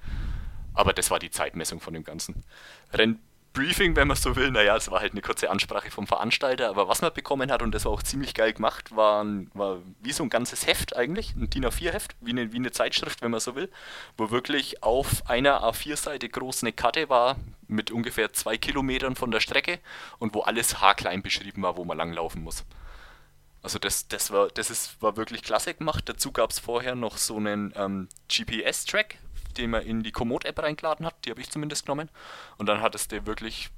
aber 0.72 0.94
das 0.94 1.10
war 1.10 1.18
die 1.18 1.30
Zeitmessung 1.30 1.80
von 1.80 1.92
dem 1.92 2.04
Ganzen. 2.04 2.44
Rennbriefing, 3.56 3.94
wenn 3.94 4.08
man 4.08 4.16
so 4.16 4.34
will, 4.34 4.50
naja, 4.50 4.76
es 4.76 4.90
war 4.90 5.00
halt 5.00 5.12
eine 5.12 5.20
kurze 5.20 5.48
Ansprache 5.48 5.90
vom 5.90 6.06
Veranstalter, 6.06 6.68
aber 6.68 6.88
was 6.88 7.02
man 7.02 7.12
bekommen 7.12 7.52
hat, 7.52 7.62
und 7.62 7.72
das 7.72 7.84
war 7.84 7.92
auch 7.92 8.02
ziemlich 8.02 8.34
geil 8.34 8.52
gemacht, 8.52 8.94
war, 8.96 9.24
war 9.54 9.78
wie 10.00 10.12
so 10.12 10.24
ein 10.24 10.30
ganzes 10.30 10.66
Heft 10.66 10.96
eigentlich, 10.96 11.36
ein 11.36 11.48
DIN 11.50 11.64
A4-Heft, 11.64 12.16
wie 12.20 12.30
eine, 12.30 12.52
wie 12.52 12.56
eine 12.56 12.72
Zeitschrift, 12.72 13.22
wenn 13.22 13.30
man 13.30 13.40
so 13.40 13.54
will, 13.54 13.70
wo 14.16 14.30
wirklich 14.30 14.82
auf 14.82 15.28
einer 15.30 15.62
A4-Seite 15.62 16.28
groß 16.28 16.64
eine 16.64 16.72
Karte 16.72 17.08
war, 17.08 17.36
mit 17.68 17.90
ungefähr 17.92 18.32
zwei 18.32 18.56
Kilometern 18.56 19.14
von 19.14 19.30
der 19.30 19.40
Strecke 19.40 19.78
und 20.18 20.34
wo 20.34 20.40
alles 20.40 20.80
haarklein 20.80 21.22
beschrieben 21.22 21.62
war, 21.62 21.76
wo 21.76 21.84
man 21.84 21.96
langlaufen 21.96 22.42
muss. 22.42 22.64
Also 23.62 23.78
das, 23.78 24.08
das, 24.08 24.30
war, 24.30 24.48
das 24.48 24.68
ist, 24.68 25.00
war 25.00 25.16
wirklich 25.16 25.42
klasse 25.42 25.74
gemacht. 25.74 26.08
Dazu 26.08 26.32
gab 26.32 26.50
es 26.50 26.58
vorher 26.58 26.96
noch 26.96 27.16
so 27.16 27.36
einen 27.36 27.72
ähm, 27.76 28.08
GPS-Track, 28.28 29.16
den 29.54 29.70
man 29.70 29.82
in 29.82 30.02
die 30.02 30.12
Komoot-App 30.12 30.58
reingeladen 30.58 31.06
hat. 31.06 31.14
Die 31.24 31.30
habe 31.30 31.40
ich 31.40 31.50
zumindest 31.50 31.86
genommen. 31.86 32.10
Und 32.58 32.66
dann 32.66 32.80
hattest 32.80 33.12
du 33.12 33.26
wirklich 33.26 33.70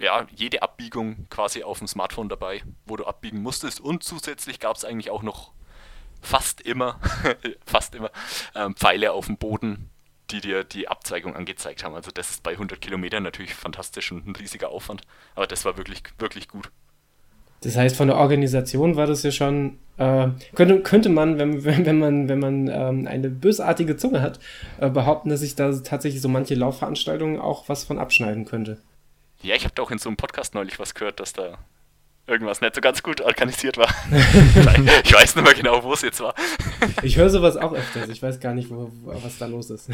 ja, 0.00 0.26
jede 0.34 0.62
Abbiegung 0.62 1.26
quasi 1.28 1.62
auf 1.62 1.78
dem 1.78 1.86
Smartphone 1.86 2.28
dabei, 2.28 2.62
wo 2.86 2.96
du 2.96 3.04
abbiegen 3.04 3.42
musstest. 3.42 3.80
Und 3.80 4.02
zusätzlich 4.02 4.58
gab 4.58 4.76
es 4.76 4.84
eigentlich 4.84 5.10
auch 5.10 5.22
noch 5.22 5.52
fast 6.22 6.60
immer, 6.60 6.98
fast 7.66 7.94
immer 7.94 8.10
ähm, 8.54 8.74
Pfeile 8.74 9.12
auf 9.12 9.26
dem 9.26 9.36
Boden, 9.36 9.90
die 10.30 10.40
dir 10.40 10.64
die 10.64 10.88
Abzweigung 10.88 11.36
angezeigt 11.36 11.84
haben. 11.84 11.94
Also 11.94 12.10
das 12.10 12.30
ist 12.30 12.42
bei 12.42 12.52
100 12.52 12.80
Kilometern 12.80 13.22
natürlich 13.22 13.54
fantastisch 13.54 14.10
und 14.10 14.26
ein 14.26 14.36
riesiger 14.36 14.70
Aufwand. 14.70 15.02
Aber 15.34 15.46
das 15.46 15.64
war 15.64 15.76
wirklich, 15.76 16.02
wirklich 16.18 16.48
gut. 16.48 16.70
Das 17.62 17.76
heißt, 17.76 17.96
von 17.96 18.08
der 18.08 18.16
Organisation 18.16 18.96
war 18.96 19.06
das 19.06 19.22
ja 19.22 19.30
schon, 19.30 19.78
äh, 19.98 20.28
könnte, 20.54 20.80
könnte 20.80 21.08
man, 21.08 21.38
wenn, 21.38 21.64
wenn 21.86 21.98
man, 21.98 22.28
wenn 22.28 22.38
man 22.38 22.68
ähm, 22.68 23.06
eine 23.06 23.28
bösartige 23.28 23.96
Zunge 23.96 24.22
hat, 24.22 24.40
äh, 24.80 24.88
behaupten, 24.88 25.28
dass 25.28 25.42
ich 25.42 25.56
da 25.56 25.70
tatsächlich 25.72 26.22
so 26.22 26.28
manche 26.28 26.54
Laufveranstaltungen 26.54 27.38
auch 27.38 27.68
was 27.68 27.84
von 27.84 27.98
abschneiden 27.98 28.46
könnte. 28.46 28.78
Ja, 29.42 29.54
ich 29.54 29.64
habe 29.64 29.74
da 29.74 29.82
auch 29.82 29.90
in 29.90 29.98
so 29.98 30.08
einem 30.08 30.16
Podcast 30.16 30.54
neulich 30.54 30.78
was 30.78 30.94
gehört, 30.94 31.20
dass 31.20 31.32
da 31.32 31.58
irgendwas 32.26 32.60
nicht 32.60 32.74
so 32.74 32.80
ganz 32.80 33.02
gut 33.02 33.20
organisiert 33.20 33.76
war. 33.76 33.88
ich 35.04 35.12
weiß 35.12 35.36
nicht 35.36 35.44
mehr 35.44 35.54
genau, 35.54 35.82
wo 35.82 35.92
es 35.92 36.02
jetzt 36.02 36.20
war. 36.20 36.34
ich 37.02 37.16
höre 37.16 37.30
sowas 37.30 37.56
auch 37.56 37.72
öfters. 37.72 38.08
Ich 38.08 38.22
weiß 38.22 38.40
gar 38.40 38.54
nicht, 38.54 38.70
wo, 38.70 38.90
was 39.04 39.38
da 39.38 39.46
los 39.46 39.70
ist. 39.70 39.90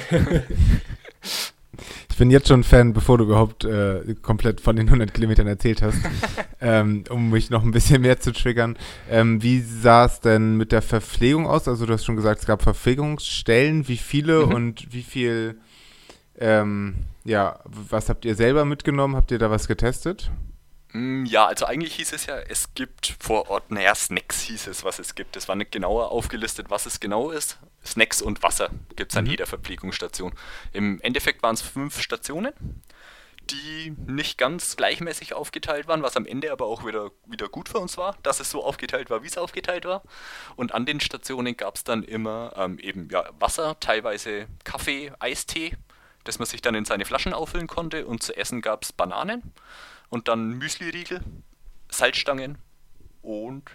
Ich 2.10 2.16
bin 2.16 2.30
jetzt 2.30 2.48
schon 2.48 2.64
Fan, 2.64 2.92
bevor 2.92 3.18
du 3.18 3.24
überhaupt 3.24 3.64
äh, 3.64 4.14
komplett 4.22 4.60
von 4.60 4.76
den 4.76 4.86
100 4.86 5.12
Kilometern 5.12 5.46
erzählt 5.46 5.82
hast, 5.82 5.98
ähm, 6.60 7.04
um 7.10 7.30
mich 7.30 7.50
noch 7.50 7.62
ein 7.62 7.70
bisschen 7.70 8.02
mehr 8.02 8.20
zu 8.20 8.32
triggern. 8.32 8.76
Ähm, 9.10 9.42
wie 9.42 9.60
sah 9.60 10.06
es 10.06 10.20
denn 10.20 10.56
mit 10.56 10.72
der 10.72 10.82
Verpflegung 10.82 11.46
aus? 11.46 11.68
Also 11.68 11.86
du 11.86 11.92
hast 11.92 12.04
schon 12.04 12.16
gesagt, 12.16 12.40
es 12.40 12.46
gab 12.46 12.62
Verpflegungsstellen. 12.62 13.88
Wie 13.88 13.96
viele 13.96 14.46
mhm. 14.46 14.54
und 14.54 14.92
wie 14.92 15.02
viel, 15.02 15.56
ähm, 16.38 16.94
ja, 17.24 17.60
was 17.64 18.08
habt 18.08 18.24
ihr 18.24 18.34
selber 18.34 18.64
mitgenommen? 18.64 19.16
Habt 19.16 19.30
ihr 19.30 19.38
da 19.38 19.50
was 19.50 19.68
getestet? 19.68 20.30
Mm, 20.92 21.24
ja, 21.24 21.46
also 21.46 21.66
eigentlich 21.66 21.94
hieß 21.96 22.12
es 22.12 22.26
ja, 22.26 22.38
es 22.38 22.74
gibt 22.74 23.16
vor 23.18 23.50
Ort, 23.50 23.70
naja, 23.70 23.94
Snacks 23.94 24.42
hieß 24.42 24.68
es, 24.68 24.84
was 24.84 24.98
es 24.98 25.14
gibt. 25.14 25.36
Es 25.36 25.48
war 25.48 25.56
nicht 25.56 25.72
genauer 25.72 26.10
aufgelistet, 26.10 26.70
was 26.70 26.86
es 26.86 27.00
genau 27.00 27.30
ist. 27.30 27.58
Snacks 27.84 28.22
und 28.22 28.42
Wasser 28.42 28.70
gibt 28.96 29.12
es 29.12 29.18
an 29.18 29.24
mhm. 29.24 29.30
jeder 29.30 29.46
Verpflegungsstation. 29.46 30.32
Im 30.72 31.00
Endeffekt 31.02 31.42
waren 31.42 31.54
es 31.54 31.62
fünf 31.62 32.00
Stationen, 32.00 32.52
die 33.50 33.94
nicht 34.06 34.38
ganz 34.38 34.76
gleichmäßig 34.76 35.34
aufgeteilt 35.34 35.86
waren, 35.86 36.02
was 36.02 36.16
am 36.16 36.26
Ende 36.26 36.50
aber 36.50 36.66
auch 36.66 36.84
wieder, 36.84 37.10
wieder 37.26 37.48
gut 37.48 37.68
für 37.68 37.78
uns 37.78 37.96
war, 37.96 38.16
dass 38.22 38.40
es 38.40 38.50
so 38.50 38.64
aufgeteilt 38.64 39.08
war, 39.10 39.22
wie 39.22 39.28
es 39.28 39.38
aufgeteilt 39.38 39.84
war. 39.84 40.02
Und 40.56 40.74
an 40.74 40.86
den 40.86 41.00
Stationen 41.00 41.56
gab 41.56 41.76
es 41.76 41.84
dann 41.84 42.02
immer 42.02 42.52
ähm, 42.56 42.78
eben 42.78 43.08
ja, 43.10 43.28
Wasser, 43.38 43.78
teilweise 43.78 44.46
Kaffee, 44.64 45.12
Eistee, 45.20 45.76
dass 46.24 46.38
man 46.38 46.46
sich 46.46 46.60
dann 46.60 46.74
in 46.74 46.84
seine 46.84 47.04
Flaschen 47.04 47.32
auffüllen 47.32 47.68
konnte. 47.68 48.06
Und 48.06 48.22
zu 48.22 48.36
essen 48.36 48.62
gab 48.62 48.82
es 48.82 48.92
Bananen 48.92 49.42
und 50.08 50.28
dann 50.28 50.52
Müsli-Riegel, 50.58 51.22
Salzstangen 51.88 52.58
und 53.22 53.70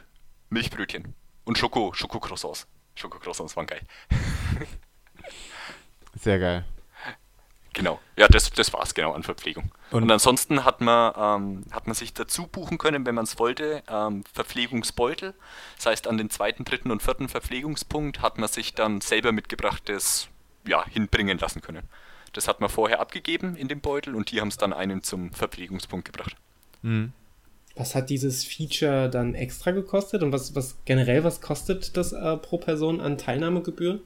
Milchbrötchen. 0.49 1.15
Und 1.43 1.57
Schoko, 1.57 1.93
Schokocroissants. 1.93 2.67
Schokocroissants 2.95 3.55
waren 3.55 3.67
geil. 3.67 3.81
Sehr 6.15 6.39
geil. 6.39 6.65
Genau, 7.73 8.01
ja, 8.17 8.27
das, 8.27 8.49
das 8.49 8.73
war 8.73 8.81
es 8.81 8.93
genau 8.93 9.13
an 9.13 9.23
Verpflegung. 9.23 9.71
Und, 9.91 10.03
und 10.03 10.11
ansonsten 10.11 10.65
hat 10.65 10.81
man, 10.81 11.13
ähm, 11.15 11.65
hat 11.71 11.87
man 11.87 11.95
sich 11.95 12.13
dazu 12.13 12.45
buchen 12.47 12.77
können, 12.77 13.05
wenn 13.05 13.15
man 13.15 13.23
es 13.23 13.39
wollte, 13.39 13.81
ähm, 13.87 14.25
Verpflegungsbeutel. 14.33 15.33
Das 15.77 15.85
heißt, 15.85 16.07
an 16.07 16.17
den 16.17 16.29
zweiten, 16.29 16.65
dritten 16.65 16.91
und 16.91 17.01
vierten 17.01 17.29
Verpflegungspunkt 17.29 18.21
hat 18.21 18.37
man 18.37 18.49
sich 18.49 18.73
dann 18.73 18.99
selber 18.99 19.31
mitgebrachtes 19.31 20.27
ja, 20.67 20.85
hinbringen 20.85 21.37
lassen 21.37 21.61
können. 21.61 21.87
Das 22.33 22.47
hat 22.47 22.61
man 22.61 22.69
vorher 22.69 22.99
abgegeben 22.99 23.55
in 23.55 23.67
dem 23.67 23.81
Beutel 23.81 24.15
und 24.15 24.31
die 24.31 24.41
haben 24.41 24.47
es 24.47 24.57
dann 24.57 24.73
einem 24.73 25.03
zum 25.03 25.31
Verpflegungspunkt 25.33 26.05
gebracht. 26.05 26.35
Mhm. 26.81 27.13
Was 27.75 27.95
hat 27.95 28.09
dieses 28.09 28.43
Feature 28.43 29.09
dann 29.09 29.33
extra 29.33 29.71
gekostet 29.71 30.23
und 30.23 30.31
was, 30.31 30.55
was 30.55 30.77
generell, 30.85 31.23
was 31.23 31.39
kostet 31.41 31.95
das 31.95 32.11
äh, 32.11 32.37
pro 32.37 32.57
Person 32.57 32.99
an 32.99 33.17
Teilnahmegebühren? 33.17 34.01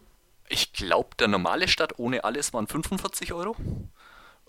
Ich 0.47 0.73
glaube, 0.73 1.09
der 1.17 1.27
normale 1.27 1.67
Start 1.67 1.97
ohne 1.97 2.23
alles 2.23 2.53
waren 2.53 2.67
45 2.67 3.33
Euro. 3.33 3.55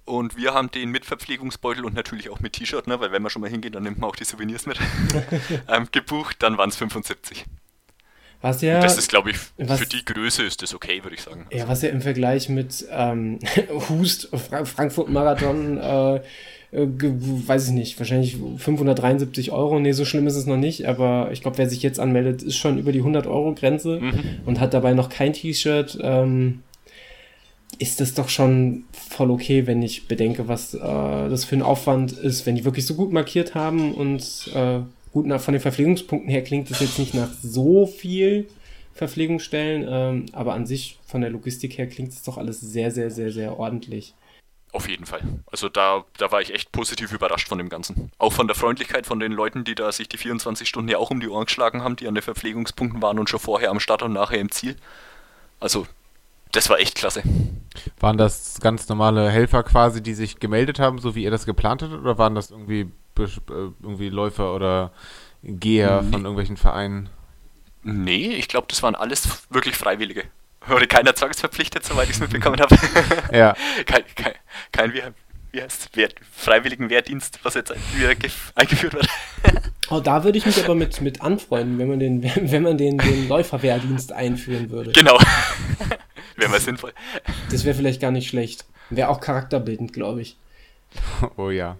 Und 0.04 0.36
wir 0.36 0.54
haben 0.54 0.70
den 0.70 0.90
mit 0.90 1.04
Verpflegungsbeutel 1.04 1.84
und 1.84 1.94
natürlich 1.94 2.30
auch 2.30 2.38
mit 2.38 2.52
T-Shirt, 2.52 2.86
ne, 2.86 3.00
weil 3.00 3.10
wenn 3.10 3.22
man 3.22 3.30
schon 3.30 3.42
mal 3.42 3.50
hingeht, 3.50 3.74
dann 3.74 3.82
nimmt 3.82 3.98
man 3.98 4.08
auch 4.08 4.14
die 4.14 4.24
Souvenirs 4.24 4.66
mit, 4.66 4.78
ähm, 5.68 5.88
gebucht, 5.90 6.36
dann 6.40 6.58
waren 6.58 6.68
es 6.68 6.76
75. 6.76 7.44
Was 8.46 8.62
ja, 8.62 8.80
das 8.80 8.96
ist, 8.96 9.09
glaube 9.09 9.30
ich, 9.30 9.37
was, 9.56 9.80
für 9.80 9.87
die 9.87 10.04
Größe 10.04 10.44
ist 10.44 10.62
das 10.62 10.72
okay, 10.72 11.02
würde 11.02 11.16
ich 11.16 11.22
sagen. 11.22 11.46
Ja, 11.52 11.66
was 11.66 11.82
ja 11.82 11.88
im 11.88 12.00
Vergleich 12.00 12.48
mit 12.48 12.87
ähm, 12.92 13.40
Hust, 13.88 14.28
Frankfurt-Marathon, 14.32 15.78
äh, 15.78 16.16
äh, 16.16 16.20
weiß 16.70 17.66
ich 17.66 17.72
nicht, 17.72 17.98
wahrscheinlich 17.98 18.37
573 18.59 19.50
Euro. 19.50 19.80
Nee, 19.80 19.90
so 19.90 20.04
schlimm 20.04 20.28
ist 20.28 20.37
es 20.37 20.46
noch 20.46 20.59
nicht, 20.59 20.87
aber 20.87 21.30
ich 21.32 21.42
glaube, 21.42 21.59
wer 21.59 21.68
sich 21.68 21.82
jetzt 21.82 21.98
anmeldet, 21.98 22.44
ist 22.44 22.56
schon 22.56 22.78
über 22.78 22.92
die 22.92 23.02
100-Euro-Grenze 23.02 23.98
mhm. 23.98 24.22
und 24.46 24.61
hat 24.61 24.74
dabei 24.74 24.94
noch 24.94 25.09
kein 25.09 25.32
T-Shirt. 25.32 25.98
Ähm, 26.00 26.62
ist 27.80 28.00
das 28.00 28.14
doch 28.14 28.28
schon 28.28 28.85
voll 28.92 29.32
okay, 29.32 29.66
wenn 29.66 29.82
ich 29.82 30.06
bedenke, 30.06 30.46
was 30.46 30.72
äh, 30.72 30.78
das 30.78 31.44
für 31.44 31.56
ein 31.56 31.62
Aufwand 31.62 32.12
ist, 32.12 32.46
wenn 32.46 32.54
die 32.54 32.64
wirklich 32.64 32.87
so 32.87 32.94
gut 32.94 33.12
markiert 33.12 33.56
haben 33.56 33.92
und 33.92 34.52
äh, 34.54 34.78
Gut, 35.16 35.24
nach, 35.24 35.40
von 35.40 35.55
den 35.55 35.62
Verpflegungspunkten 35.62 36.29
her 36.29 36.44
klingt 36.44 36.70
es 36.70 36.79
jetzt 36.79 36.98
nicht 36.98 37.14
nach 37.14 37.31
so 37.42 37.87
viel 37.87 38.50
Verpflegungsstellen, 38.92 39.87
ähm, 39.88 40.26
aber 40.35 40.52
an 40.52 40.66
sich 40.66 40.98
von 41.07 41.22
der 41.22 41.31
Logistik 41.31 41.79
her 41.79 41.87
klingt 41.87 42.12
es 42.12 42.22
doch 42.22 42.37
alles 42.37 42.61
sehr, 42.61 42.90
sehr, 42.90 43.11
sehr, 43.11 43.33
sehr 43.33 43.59
ordentlich. 43.59 44.12
Auf 44.72 44.90
jeden 44.90 45.07
Fall. 45.07 45.22
Also 45.50 45.70
da, 45.70 46.05
da 46.18 46.31
war 46.33 46.42
ich 46.42 46.52
echt 46.52 46.70
positiv 46.70 47.14
überrascht 47.14 47.48
von 47.48 47.57
dem 47.57 47.70
Ganzen. 47.70 48.11
Auch 48.18 48.35
von 48.35 48.46
der 48.46 48.55
Freundlichkeit 48.55 49.07
von 49.07 49.18
den 49.18 49.33
Leuten, 49.33 49.64
die 49.64 49.74
da 49.74 49.90
sich 49.90 50.07
die 50.07 50.18
24 50.18 50.68
Stunden 50.68 50.90
ja 50.90 50.98
auch 50.98 51.11
um 51.11 51.20
die 51.20 51.29
Ohren 51.31 51.46
geschlagen 51.46 51.83
haben, 51.83 51.96
die 51.96 52.09
an 52.09 52.14
den 52.14 52.22
Verpflegungspunkten 52.22 53.00
waren 53.00 53.18
und 53.18 53.31
schon 53.31 53.40
vorher 53.40 53.70
am 53.70 53.81
Start 53.81 54.02
und 54.02 54.12
nachher 54.12 54.38
im 54.38 54.50
Ziel. 54.50 54.76
Also, 55.61 55.87
das 56.52 56.68
war 56.68 56.79
echt 56.79 56.94
klasse. 56.94 57.22
Waren 58.00 58.18
das 58.18 58.61
ganz 58.61 58.87
normale 58.90 59.31
Helfer 59.31 59.62
quasi, 59.62 60.02
die 60.02 60.12
sich 60.12 60.40
gemeldet 60.40 60.79
haben, 60.79 60.98
so 60.98 61.14
wie 61.14 61.22
ihr 61.22 61.31
das 61.31 61.46
geplant 61.46 61.81
hattet, 61.81 62.00
oder 62.00 62.18
waren 62.18 62.35
das 62.35 62.50
irgendwie 62.50 62.90
irgendwie 63.18 64.09
Läufer 64.09 64.55
oder 64.55 64.92
Geher 65.42 66.02
nee. 66.02 66.11
von 66.11 66.20
irgendwelchen 66.22 66.57
Vereinen? 66.57 67.09
Nee, 67.83 68.35
ich 68.35 68.48
glaube, 68.48 68.66
das 68.68 68.83
waren 68.83 68.94
alles 68.94 69.46
wirklich 69.50 69.76
Freiwillige. 69.76 70.24
Wurde 70.66 70.87
keiner 70.88 71.14
zwangsverpflichtet, 71.14 71.85
soweit 71.85 72.09
ich 72.09 72.16
es 72.16 72.20
mitbekommen 72.20 72.61
habe. 72.61 72.76
ja. 73.33 73.55
Kein, 73.87 74.02
kein, 74.16 74.33
kein 74.72 74.92
wie, 74.92 75.02
wie 75.52 75.62
heißt 75.62 75.96
Wert, 75.96 76.16
freiwilligen 76.33 76.90
Wehrdienst, 76.90 77.38
was 77.44 77.55
jetzt 77.55 77.72
wieder 77.96 78.11
eingeführt 78.55 78.94
wird. 78.94 79.09
Oh, 79.88 80.00
da 80.00 80.24
würde 80.24 80.37
ich 80.37 80.44
mich 80.44 80.64
aber 80.64 80.74
mit, 80.74 81.00
mit 81.00 81.22
anfreunden, 81.22 81.79
wenn 81.79 81.87
man 81.87 82.00
den, 82.00 82.24
wenn 82.24 82.64
man 82.64 82.76
den, 82.76 82.98
den 82.98 83.29
Läuferwehrdienst 83.29 84.11
einführen 84.11 84.68
würde. 84.70 84.90
Genau. 84.90 85.16
wäre 86.35 86.50
mal 86.50 86.59
sinnvoll. 86.59 86.92
Das 87.52 87.64
wäre 87.64 87.76
vielleicht 87.76 88.00
gar 88.00 88.11
nicht 88.11 88.29
schlecht. 88.29 88.64
Wäre 88.90 89.09
auch 89.11 89.20
charakterbildend, 89.20 89.92
glaube 89.92 90.22
ich. 90.22 90.37
Oh 91.37 91.50
ja. 91.50 91.76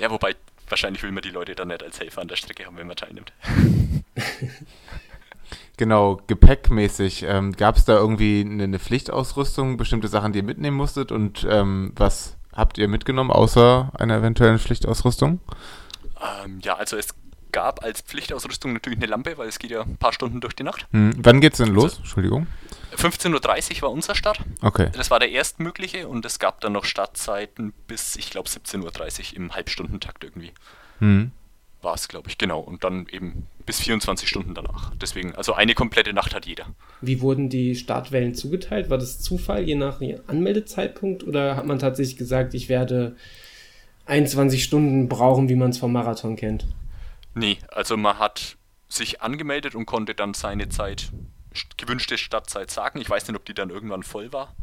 Ja, 0.00 0.10
wobei 0.10 0.34
wahrscheinlich 0.68 1.02
will 1.02 1.12
man 1.12 1.22
die 1.22 1.30
Leute 1.30 1.54
dann 1.54 1.68
nicht 1.68 1.82
als 1.82 2.00
Helfer 2.00 2.22
an 2.22 2.28
der 2.28 2.36
Strecke 2.36 2.66
haben, 2.66 2.76
wenn 2.76 2.86
man 2.86 2.96
teilnimmt. 2.96 3.32
Genau, 5.76 6.20
gepäckmäßig. 6.28 7.24
Ähm, 7.24 7.52
Gab 7.52 7.76
es 7.76 7.84
da 7.84 7.96
irgendwie 7.96 8.42
eine, 8.42 8.64
eine, 8.64 8.78
Pflichtausrüstung, 8.78 9.76
bestimmte 9.76 10.06
Sachen, 10.06 10.32
die 10.32 10.38
ihr 10.38 10.44
mitnehmen 10.44 10.76
musstet? 10.76 11.10
Und 11.10 11.44
ähm, 11.50 11.92
was 11.96 12.36
habt 12.52 12.78
ihr 12.78 12.86
mitgenommen, 12.86 13.30
außer 13.30 13.90
einer 13.94 14.18
eventuellen 14.18 14.60
Pflichtausrüstung? 14.60 15.40
Ähm, 16.44 16.60
ja, 16.62 16.76
also 16.76 16.96
es 16.96 17.08
gab 17.54 17.84
als 17.84 18.02
Pflichtausrüstung 18.02 18.72
natürlich 18.72 18.98
eine 18.98 19.06
Lampe, 19.06 19.38
weil 19.38 19.48
es 19.48 19.60
geht 19.60 19.70
ja 19.70 19.82
ein 19.82 19.96
paar 19.96 20.12
Stunden 20.12 20.40
durch 20.40 20.54
die 20.54 20.64
Nacht. 20.64 20.86
Hm. 20.90 21.12
Wann 21.16 21.40
geht's 21.40 21.58
denn 21.58 21.68
los? 21.68 21.84
Also, 21.84 21.98
Entschuldigung. 21.98 22.46
15.30 22.96 23.76
Uhr 23.76 23.82
war 23.82 23.90
unser 23.92 24.16
Start. 24.16 24.40
Okay. 24.60 24.90
Das 24.92 25.10
war 25.10 25.20
der 25.20 25.30
erstmögliche 25.30 26.08
und 26.08 26.26
es 26.26 26.40
gab 26.40 26.60
dann 26.60 26.72
noch 26.72 26.84
Startzeiten 26.84 27.72
bis, 27.86 28.16
ich 28.16 28.30
glaube, 28.30 28.48
17.30 28.48 29.30
Uhr 29.30 29.36
im 29.36 29.54
Halbstundentakt 29.54 30.24
irgendwie. 30.24 30.50
Hm. 30.98 31.30
War 31.80 31.94
es, 31.94 32.08
glaube 32.08 32.28
ich, 32.28 32.38
genau. 32.38 32.58
Und 32.58 32.82
dann 32.82 33.06
eben 33.12 33.46
bis 33.66 33.80
24 33.80 34.28
Stunden 34.28 34.54
danach. 34.54 34.92
Deswegen, 35.00 35.36
also 35.36 35.52
eine 35.52 35.74
komplette 35.74 36.12
Nacht 36.12 36.34
hat 36.34 36.46
jeder. 36.46 36.66
Wie 37.02 37.20
wurden 37.20 37.50
die 37.50 37.76
Startwellen 37.76 38.34
zugeteilt? 38.34 38.90
War 38.90 38.98
das 38.98 39.20
Zufall 39.20 39.62
je 39.62 39.76
nach 39.76 40.00
Anmeldezeitpunkt 40.26 41.22
oder 41.22 41.56
hat 41.56 41.66
man 41.66 41.78
tatsächlich 41.78 42.16
gesagt, 42.16 42.54
ich 42.54 42.68
werde 42.68 43.14
21 44.06 44.64
Stunden 44.64 45.08
brauchen, 45.08 45.48
wie 45.48 45.54
man 45.54 45.70
es 45.70 45.78
vom 45.78 45.92
Marathon 45.92 46.34
kennt? 46.34 46.66
Nee, 47.34 47.58
also 47.68 47.96
man 47.96 48.18
hat 48.18 48.56
sich 48.88 49.22
angemeldet 49.22 49.74
und 49.74 49.86
konnte 49.86 50.14
dann 50.14 50.34
seine 50.34 50.68
Zeit 50.68 51.12
gewünschte 51.76 52.18
Startzeit 52.18 52.70
sagen. 52.70 53.00
Ich 53.00 53.10
weiß 53.10 53.26
nicht, 53.28 53.36
ob 53.36 53.44
die 53.44 53.54
dann 53.54 53.70
irgendwann 53.70 54.02
voll 54.02 54.32
war. 54.32 54.54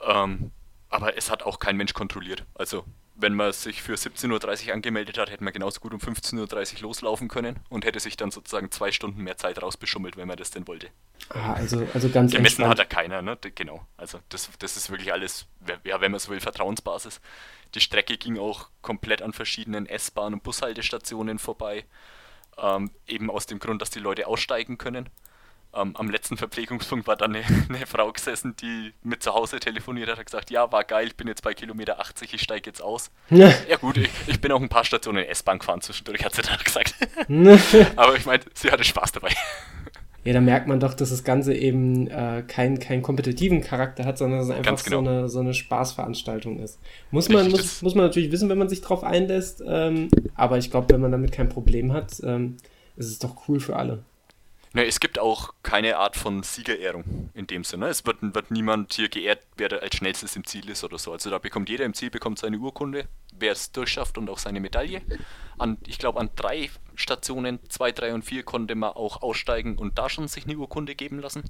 Ähm, 0.00 0.52
aber 0.88 1.16
es 1.16 1.30
hat 1.30 1.42
auch 1.42 1.58
kein 1.58 1.76
Mensch 1.76 1.92
kontrolliert. 1.92 2.44
Also, 2.54 2.84
wenn 3.20 3.34
man 3.34 3.52
sich 3.52 3.82
für 3.82 3.94
17.30 3.94 4.68
Uhr 4.68 4.74
angemeldet 4.74 5.18
hat, 5.18 5.28
hätte 5.28 5.42
man 5.42 5.52
genauso 5.52 5.80
gut 5.80 5.92
um 5.92 5.98
15.30 5.98 6.76
Uhr 6.76 6.82
loslaufen 6.82 7.26
können 7.26 7.58
und 7.68 7.84
hätte 7.84 7.98
sich 7.98 8.16
dann 8.16 8.30
sozusagen 8.30 8.70
zwei 8.70 8.92
Stunden 8.92 9.22
mehr 9.22 9.36
Zeit 9.36 9.60
rausbeschummelt, 9.60 10.16
wenn 10.16 10.28
man 10.28 10.36
das 10.36 10.52
denn 10.52 10.68
wollte. 10.68 10.88
Ah, 11.30 11.54
also, 11.54 11.86
also 11.92 12.08
ganz 12.08 12.30
Gemessen 12.30 12.62
entspannt. 12.62 12.70
hat 12.70 12.78
er 12.78 12.84
keiner, 12.86 13.20
ne? 13.20 13.36
Genau. 13.56 13.84
Also, 13.96 14.20
das, 14.28 14.48
das 14.60 14.76
ist 14.76 14.90
wirklich 14.90 15.12
alles, 15.12 15.46
ja, 15.84 16.00
wenn 16.00 16.12
man 16.12 16.20
so 16.20 16.30
will, 16.30 16.40
Vertrauensbasis. 16.40 17.20
Die 17.74 17.80
Strecke 17.80 18.16
ging 18.16 18.38
auch 18.38 18.68
komplett 18.82 19.20
an 19.20 19.32
verschiedenen 19.32 19.86
S-Bahn- 19.86 20.34
und 20.34 20.44
Bushaltestationen 20.44 21.40
vorbei. 21.40 21.84
Ähm, 22.56 22.92
eben 23.08 23.30
aus 23.30 23.46
dem 23.46 23.58
Grund, 23.58 23.82
dass 23.82 23.90
die 23.90 23.98
Leute 23.98 24.28
aussteigen 24.28 24.78
können. 24.78 25.08
Ähm, 25.74 25.94
am 25.96 26.08
letzten 26.10 26.38
Verpflegungspunkt 26.38 27.06
war 27.06 27.16
dann 27.16 27.34
eine, 27.34 27.44
eine, 27.68 27.86
Frau 27.86 28.10
gesessen, 28.10 28.56
die 28.56 28.92
mit 29.02 29.22
zu 29.22 29.34
Hause 29.34 29.60
telefoniert 29.60 30.08
hat, 30.08 30.18
hat 30.18 30.26
gesagt, 30.26 30.50
ja, 30.50 30.70
war 30.72 30.84
geil, 30.84 31.08
ich 31.08 31.16
bin 31.16 31.28
jetzt 31.28 31.42
bei 31.42 31.52
Kilometer 31.52 32.00
80, 32.00 32.32
ich 32.32 32.42
steige 32.42 32.70
jetzt 32.70 32.80
aus. 32.80 33.10
ja 33.28 33.76
gut, 33.80 33.98
ich, 33.98 34.10
ich, 34.26 34.40
bin 34.40 34.50
auch 34.52 34.60
ein 34.60 34.70
paar 34.70 34.84
Stationen 34.84 35.24
S-Bahn 35.24 35.58
gefahren 35.58 35.80
zwischendurch, 35.82 36.24
hat 36.24 36.34
sie 36.34 36.42
dann 36.42 36.58
gesagt. 36.64 36.94
Aber 37.96 38.16
ich 38.16 38.24
meine, 38.24 38.42
sie 38.54 38.70
hatte 38.70 38.84
Spaß 38.84 39.12
dabei. 39.12 39.30
Ja, 40.24 40.34
da 40.34 40.40
merkt 40.40 40.66
man 40.66 40.80
doch, 40.80 40.94
dass 40.94 41.10
das 41.10 41.24
Ganze 41.24 41.54
eben 41.54 42.06
äh, 42.08 42.42
keinen 42.46 42.78
kein 42.78 43.02
kompetitiven 43.02 43.62
Charakter 43.62 44.04
hat, 44.04 44.18
sondern 44.18 44.40
dass 44.40 44.48
es 44.48 44.54
einfach 44.54 44.84
genau. 44.84 45.02
so, 45.02 45.08
eine, 45.08 45.28
so 45.28 45.40
eine 45.40 45.54
Spaßveranstaltung 45.54 46.58
ist. 46.58 46.78
Muss 47.10 47.28
man, 47.28 47.50
muss, 47.50 47.82
muss 47.82 47.94
man 47.94 48.06
natürlich 48.06 48.30
wissen, 48.30 48.48
wenn 48.48 48.58
man 48.58 48.68
sich 48.68 48.82
drauf 48.82 49.04
einlässt, 49.04 49.62
ähm, 49.66 50.08
aber 50.34 50.58
ich 50.58 50.70
glaube, 50.70 50.92
wenn 50.92 51.00
man 51.00 51.12
damit 51.12 51.32
kein 51.32 51.48
Problem 51.48 51.92
hat, 51.92 52.20
ähm, 52.24 52.56
ist 52.96 53.06
es 53.06 53.18
doch 53.18 53.48
cool 53.48 53.60
für 53.60 53.76
alle. 53.76 54.02
Ne, 54.74 54.84
es 54.84 55.00
gibt 55.00 55.07
auch 55.18 55.54
keine 55.62 55.96
Art 55.96 56.16
von 56.16 56.42
Siegerehrung 56.42 57.30
in 57.34 57.46
dem 57.46 57.64
Sinne. 57.64 57.88
Es 57.88 58.04
wird, 58.06 58.18
wird 58.20 58.50
niemand 58.50 58.94
hier 58.94 59.08
geehrt, 59.08 59.40
wer 59.56 59.82
als 59.82 59.96
schnellstes 59.96 60.36
im 60.36 60.44
Ziel 60.44 60.68
ist 60.68 60.84
oder 60.84 60.98
so. 60.98 61.12
Also 61.12 61.30
da 61.30 61.38
bekommt 61.38 61.68
jeder 61.68 61.84
im 61.84 61.94
Ziel 61.94 62.10
bekommt 62.10 62.38
seine 62.38 62.58
Urkunde, 62.58 63.06
wer 63.38 63.52
es 63.52 63.72
durchschafft 63.72 64.18
und 64.18 64.28
auch 64.30 64.38
seine 64.38 64.60
Medaille. 64.60 65.02
An, 65.58 65.78
ich 65.86 65.98
glaube, 65.98 66.20
an 66.20 66.30
drei 66.36 66.70
Stationen, 66.94 67.58
zwei, 67.68 67.92
drei 67.92 68.14
und 68.14 68.24
vier, 68.24 68.42
konnte 68.42 68.74
man 68.74 68.90
auch 68.90 69.22
aussteigen 69.22 69.76
und 69.76 69.98
da 69.98 70.08
schon 70.08 70.28
sich 70.28 70.44
eine 70.44 70.56
Urkunde 70.56 70.94
geben 70.94 71.20
lassen. 71.20 71.44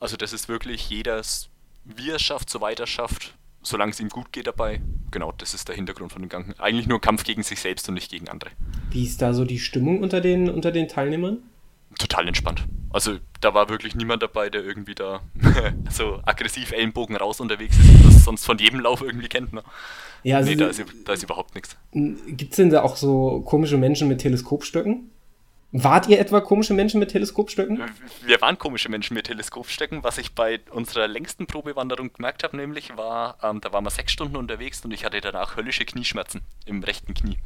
Also 0.00 0.16
das 0.16 0.32
ist 0.32 0.48
wirklich 0.48 0.88
jedes, 0.90 1.48
wie 1.84 2.10
er 2.10 2.16
es 2.16 2.22
schafft, 2.22 2.50
so 2.50 2.60
weiter 2.60 2.86
schafft, 2.86 3.34
solange 3.62 3.92
es 3.92 4.00
ihm 4.00 4.08
gut 4.08 4.32
geht 4.32 4.46
dabei. 4.46 4.80
Genau, 5.10 5.32
das 5.32 5.54
ist 5.54 5.68
der 5.68 5.74
Hintergrund 5.74 6.12
von 6.12 6.22
dem 6.22 6.28
Ganzen. 6.28 6.58
Eigentlich 6.60 6.86
nur 6.86 7.00
Kampf 7.00 7.24
gegen 7.24 7.42
sich 7.42 7.60
selbst 7.60 7.88
und 7.88 7.94
nicht 7.94 8.10
gegen 8.10 8.28
andere. 8.28 8.50
Wie 8.90 9.04
ist 9.04 9.20
da 9.20 9.32
so 9.32 9.44
die 9.44 9.58
Stimmung 9.58 10.00
unter 10.00 10.20
den, 10.20 10.48
unter 10.50 10.70
den 10.70 10.88
Teilnehmern? 10.88 11.42
Total 11.98 12.28
entspannt. 12.28 12.64
Also 12.90 13.18
da 13.40 13.52
war 13.54 13.68
wirklich 13.68 13.94
niemand 13.94 14.22
dabei, 14.22 14.48
der 14.48 14.64
irgendwie 14.64 14.94
da 14.94 15.20
so 15.90 16.20
aggressiv 16.24 16.72
Ellenbogen 16.72 17.16
raus 17.16 17.40
unterwegs 17.40 17.76
ist, 17.76 17.88
wie 17.88 18.04
das 18.04 18.24
sonst 18.24 18.44
von 18.44 18.58
jedem 18.58 18.80
Lauf 18.80 19.02
irgendwie 19.02 19.28
kennt. 19.28 19.52
Ne? 19.52 19.62
Ja, 20.22 20.38
also 20.38 20.50
nee, 20.50 20.56
da 20.56 20.68
ist, 20.68 20.82
da 21.04 21.12
ist 21.12 21.22
überhaupt 21.22 21.54
nichts. 21.54 21.76
Gibt 21.92 22.52
es 22.52 22.56
denn 22.56 22.70
da 22.70 22.82
auch 22.82 22.96
so 22.96 23.42
komische 23.42 23.76
Menschen 23.76 24.08
mit 24.08 24.20
Teleskopstöcken? 24.20 25.10
Wart 25.70 26.08
ihr 26.08 26.18
etwa 26.18 26.40
komische 26.40 26.72
Menschen 26.72 26.98
mit 26.98 27.10
Teleskopstöcken? 27.10 27.82
Wir 28.24 28.40
waren 28.40 28.56
komische 28.56 28.88
Menschen 28.88 29.12
mit 29.12 29.26
Teleskopstöcken. 29.26 30.02
Was 30.02 30.16
ich 30.16 30.34
bei 30.34 30.60
unserer 30.70 31.06
längsten 31.06 31.46
Probewanderung 31.46 32.10
gemerkt 32.10 32.42
habe, 32.42 32.56
nämlich 32.56 32.96
war, 32.96 33.36
ähm, 33.42 33.60
da 33.60 33.70
waren 33.70 33.84
wir 33.84 33.90
sechs 33.90 34.12
Stunden 34.12 34.36
unterwegs 34.36 34.82
und 34.82 34.92
ich 34.92 35.04
hatte 35.04 35.20
danach 35.20 35.56
höllische 35.56 35.84
Knieschmerzen 35.84 36.40
im 36.64 36.82
rechten 36.82 37.12
Knie. 37.12 37.36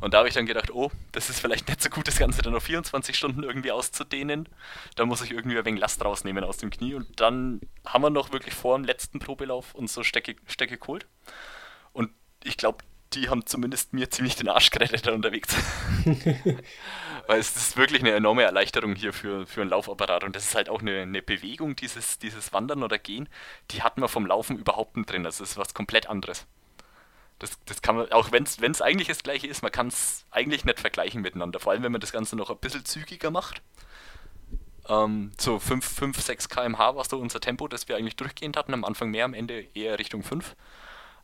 Und 0.00 0.14
da 0.14 0.18
habe 0.18 0.28
ich 0.28 0.34
dann 0.34 0.46
gedacht, 0.46 0.70
oh, 0.70 0.90
das 1.12 1.28
ist 1.28 1.40
vielleicht 1.40 1.68
nicht 1.68 1.82
so 1.82 1.90
gut, 1.90 2.06
das 2.06 2.18
Ganze 2.18 2.42
dann 2.42 2.54
auf 2.54 2.62
24 2.62 3.16
Stunden 3.16 3.42
irgendwie 3.42 3.72
auszudehnen. 3.72 4.48
Da 4.94 5.04
muss 5.06 5.22
ich 5.22 5.32
irgendwie 5.32 5.58
ein 5.58 5.64
wenig 5.64 5.80
Last 5.80 6.04
rausnehmen 6.04 6.44
aus 6.44 6.58
dem 6.58 6.70
Knie. 6.70 6.94
Und 6.94 7.20
dann 7.20 7.60
haben 7.84 8.02
wir 8.02 8.10
noch 8.10 8.32
wirklich 8.32 8.54
vor 8.54 8.76
dem 8.76 8.84
letzten 8.84 9.18
Probelauf 9.18 9.74
uns 9.74 9.92
so 9.92 10.04
Stecke, 10.04 10.36
Stecke 10.46 10.78
geholt. 10.78 11.06
Und 11.92 12.10
ich 12.44 12.56
glaube, 12.56 12.84
die 13.14 13.28
haben 13.28 13.46
zumindest 13.46 13.92
mir 13.92 14.10
ziemlich 14.10 14.36
den 14.36 14.48
Arsch 14.48 14.70
gerettet 14.70 15.06
da 15.06 15.12
unterwegs. 15.12 15.54
Weil 17.26 17.40
es 17.40 17.56
ist 17.56 17.76
wirklich 17.76 18.00
eine 18.00 18.12
enorme 18.12 18.42
Erleichterung 18.42 18.94
hier 18.94 19.12
für, 19.12 19.46
für 19.46 19.62
einen 19.62 19.70
Laufapparat. 19.70 20.24
Und 20.24 20.36
das 20.36 20.44
ist 20.44 20.54
halt 20.54 20.68
auch 20.68 20.80
eine, 20.80 21.02
eine 21.02 21.22
Bewegung, 21.22 21.74
dieses, 21.74 22.18
dieses 22.18 22.52
Wandern 22.52 22.82
oder 22.82 22.98
Gehen, 22.98 23.28
die 23.70 23.82
hatten 23.82 24.00
wir 24.00 24.08
vom 24.08 24.26
Laufen 24.26 24.58
überhaupt 24.58 24.96
nicht 24.96 25.10
drin. 25.10 25.24
Das 25.24 25.40
ist 25.40 25.56
was 25.56 25.74
komplett 25.74 26.08
anderes. 26.08 26.46
Das, 27.38 27.58
das 27.66 27.82
kann 27.82 27.96
man, 27.96 28.10
auch 28.12 28.32
wenn 28.32 28.44
es 28.44 28.82
eigentlich 28.82 29.08
das 29.08 29.22
gleiche 29.22 29.46
ist, 29.46 29.62
man 29.62 29.70
kann 29.70 29.88
es 29.88 30.24
eigentlich 30.30 30.64
nicht 30.64 30.80
vergleichen 30.80 31.22
miteinander. 31.22 31.60
Vor 31.60 31.72
allem, 31.72 31.82
wenn 31.82 31.92
man 31.92 32.00
das 32.00 32.12
Ganze 32.12 32.36
noch 32.36 32.50
ein 32.50 32.58
bisschen 32.58 32.84
zügiger 32.84 33.30
macht. 33.30 33.62
Ähm, 34.88 35.32
so 35.38 35.58
5, 35.58 35.84
5, 35.84 36.20
6 36.20 36.48
km/h 36.48 36.96
war 36.96 37.04
so 37.04 37.18
unser 37.18 37.40
Tempo, 37.40 37.68
das 37.68 37.88
wir 37.88 37.96
eigentlich 37.96 38.16
durchgehend 38.16 38.56
hatten. 38.56 38.74
Am 38.74 38.84
Anfang 38.84 39.10
mehr, 39.10 39.24
am 39.24 39.34
Ende 39.34 39.66
eher 39.74 39.98
Richtung 39.98 40.22
5. 40.22 40.56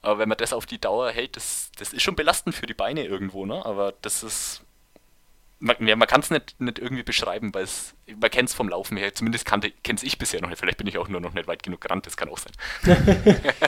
Aber 0.02 0.18
wenn 0.18 0.28
man 0.28 0.38
das 0.38 0.52
auf 0.52 0.66
die 0.66 0.80
Dauer 0.80 1.10
hält, 1.10 1.36
das, 1.36 1.72
das 1.78 1.92
ist 1.92 2.02
schon 2.02 2.14
belastend 2.14 2.54
für 2.54 2.66
die 2.66 2.74
Beine 2.74 3.04
irgendwo, 3.04 3.46
ne? 3.46 3.64
Aber 3.64 3.92
das 4.02 4.22
ist. 4.22 4.62
Man, 5.60 5.86
ja, 5.86 5.96
man 5.96 6.06
kann 6.06 6.20
es 6.20 6.28
nicht, 6.30 6.60
nicht 6.60 6.78
irgendwie 6.78 7.04
beschreiben, 7.04 7.54
weil 7.54 7.64
es, 7.64 7.94
man 8.20 8.30
kennt 8.30 8.50
es 8.50 8.54
vom 8.54 8.68
Laufen 8.68 8.98
her. 8.98 9.14
Zumindest 9.14 9.46
kenne 9.46 9.72
es 9.82 10.02
ich 10.02 10.18
bisher 10.18 10.42
noch 10.42 10.50
nicht. 10.50 10.58
Vielleicht 10.58 10.76
bin 10.76 10.86
ich 10.86 10.98
auch 10.98 11.08
nur 11.08 11.22
noch 11.22 11.32
nicht 11.32 11.46
weit 11.48 11.62
genug 11.62 11.80
gerannt, 11.80 12.04
das 12.06 12.18
kann 12.18 12.28
auch 12.28 12.38
sein. 12.38 12.52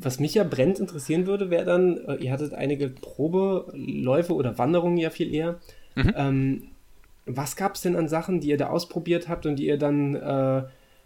Was 0.00 0.20
mich 0.20 0.34
ja 0.34 0.44
brennend 0.44 0.80
interessieren 0.80 1.26
würde, 1.26 1.50
wäre 1.50 1.64
dann, 1.64 1.98
äh, 1.98 2.16
ihr 2.16 2.32
hattet 2.32 2.54
einige 2.54 2.88
Probeläufe 2.88 4.34
oder 4.34 4.58
Wanderungen 4.58 4.96
ja 4.96 5.10
viel 5.10 5.32
eher. 5.32 5.60
Mhm. 5.94 6.14
Ähm, 6.16 6.62
was 7.26 7.56
gab 7.56 7.76
es 7.76 7.82
denn 7.82 7.96
an 7.96 8.08
Sachen, 8.08 8.40
die 8.40 8.48
ihr 8.48 8.56
da 8.56 8.68
ausprobiert 8.68 9.28
habt 9.28 9.46
und 9.46 9.56
die 9.56 9.66
ihr 9.66 9.78
dann 9.78 10.14
äh, 10.14 10.62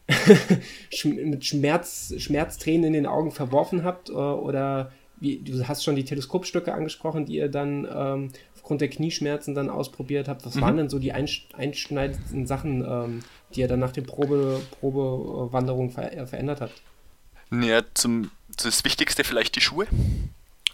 mit 1.04 1.44
Schmerz, 1.44 2.14
Schmerztränen 2.16 2.84
in 2.84 2.92
den 2.94 3.06
Augen 3.06 3.30
verworfen 3.30 3.84
habt? 3.84 4.11
Äh, 4.11 4.14
oder 4.14 4.92
wie, 5.20 5.38
du 5.38 5.66
hast 5.66 5.84
schon 5.84 5.96
die 5.96 6.04
Teleskopstücke 6.04 6.72
angesprochen, 6.72 7.26
die 7.26 7.37
ihr 7.37 7.48
dann 7.48 7.87
ähm, 7.92 8.28
aufgrund 8.54 8.80
der 8.80 8.88
Knieschmerzen 8.88 9.54
dann 9.54 9.70
ausprobiert 9.70 10.28
habt. 10.28 10.44
Was 10.46 10.54
mhm. 10.54 10.61
waren 10.61 10.76
denn 10.76 10.88
so 10.88 10.98
die 10.98 11.12
einschneidendsten 11.12 12.46
Sachen, 12.46 12.84
ähm, 12.87 13.20
die 13.54 13.61
ihr 13.61 13.68
dann 13.68 13.80
nach 13.80 13.92
der 13.92 14.02
Probe, 14.02 14.61
Probewanderung 14.80 15.90
ver 15.90 16.26
verändert 16.26 16.61
habt? 16.61 16.82
Ja, 17.50 17.80
zum, 17.94 18.30
das 18.66 18.84
Wichtigste 18.84 19.24
vielleicht 19.24 19.56
die 19.56 19.60
Schuhe. 19.60 19.86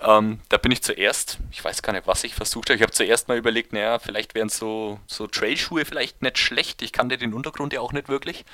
Ähm, 0.00 0.40
da 0.48 0.58
bin 0.58 0.72
ich 0.72 0.82
zuerst, 0.82 1.38
ich 1.50 1.64
weiß 1.64 1.82
gar 1.82 1.92
nicht, 1.92 2.06
was 2.06 2.24
ich 2.24 2.34
versucht 2.34 2.68
habe. 2.68 2.76
Ich 2.76 2.82
habe 2.82 2.92
zuerst 2.92 3.28
mal 3.28 3.38
überlegt, 3.38 3.72
naja, 3.72 3.98
vielleicht 3.98 4.34
wären 4.34 4.48
so, 4.48 5.00
so 5.06 5.26
Trailschuhe 5.26 5.84
vielleicht 5.84 6.20
nicht 6.20 6.38
schlecht. 6.38 6.82
Ich 6.82 6.92
kannte 6.92 7.16
den 7.16 7.32
Untergrund 7.32 7.72
ja 7.72 7.80
auch 7.80 7.92
nicht 7.92 8.08
wirklich. 8.08 8.44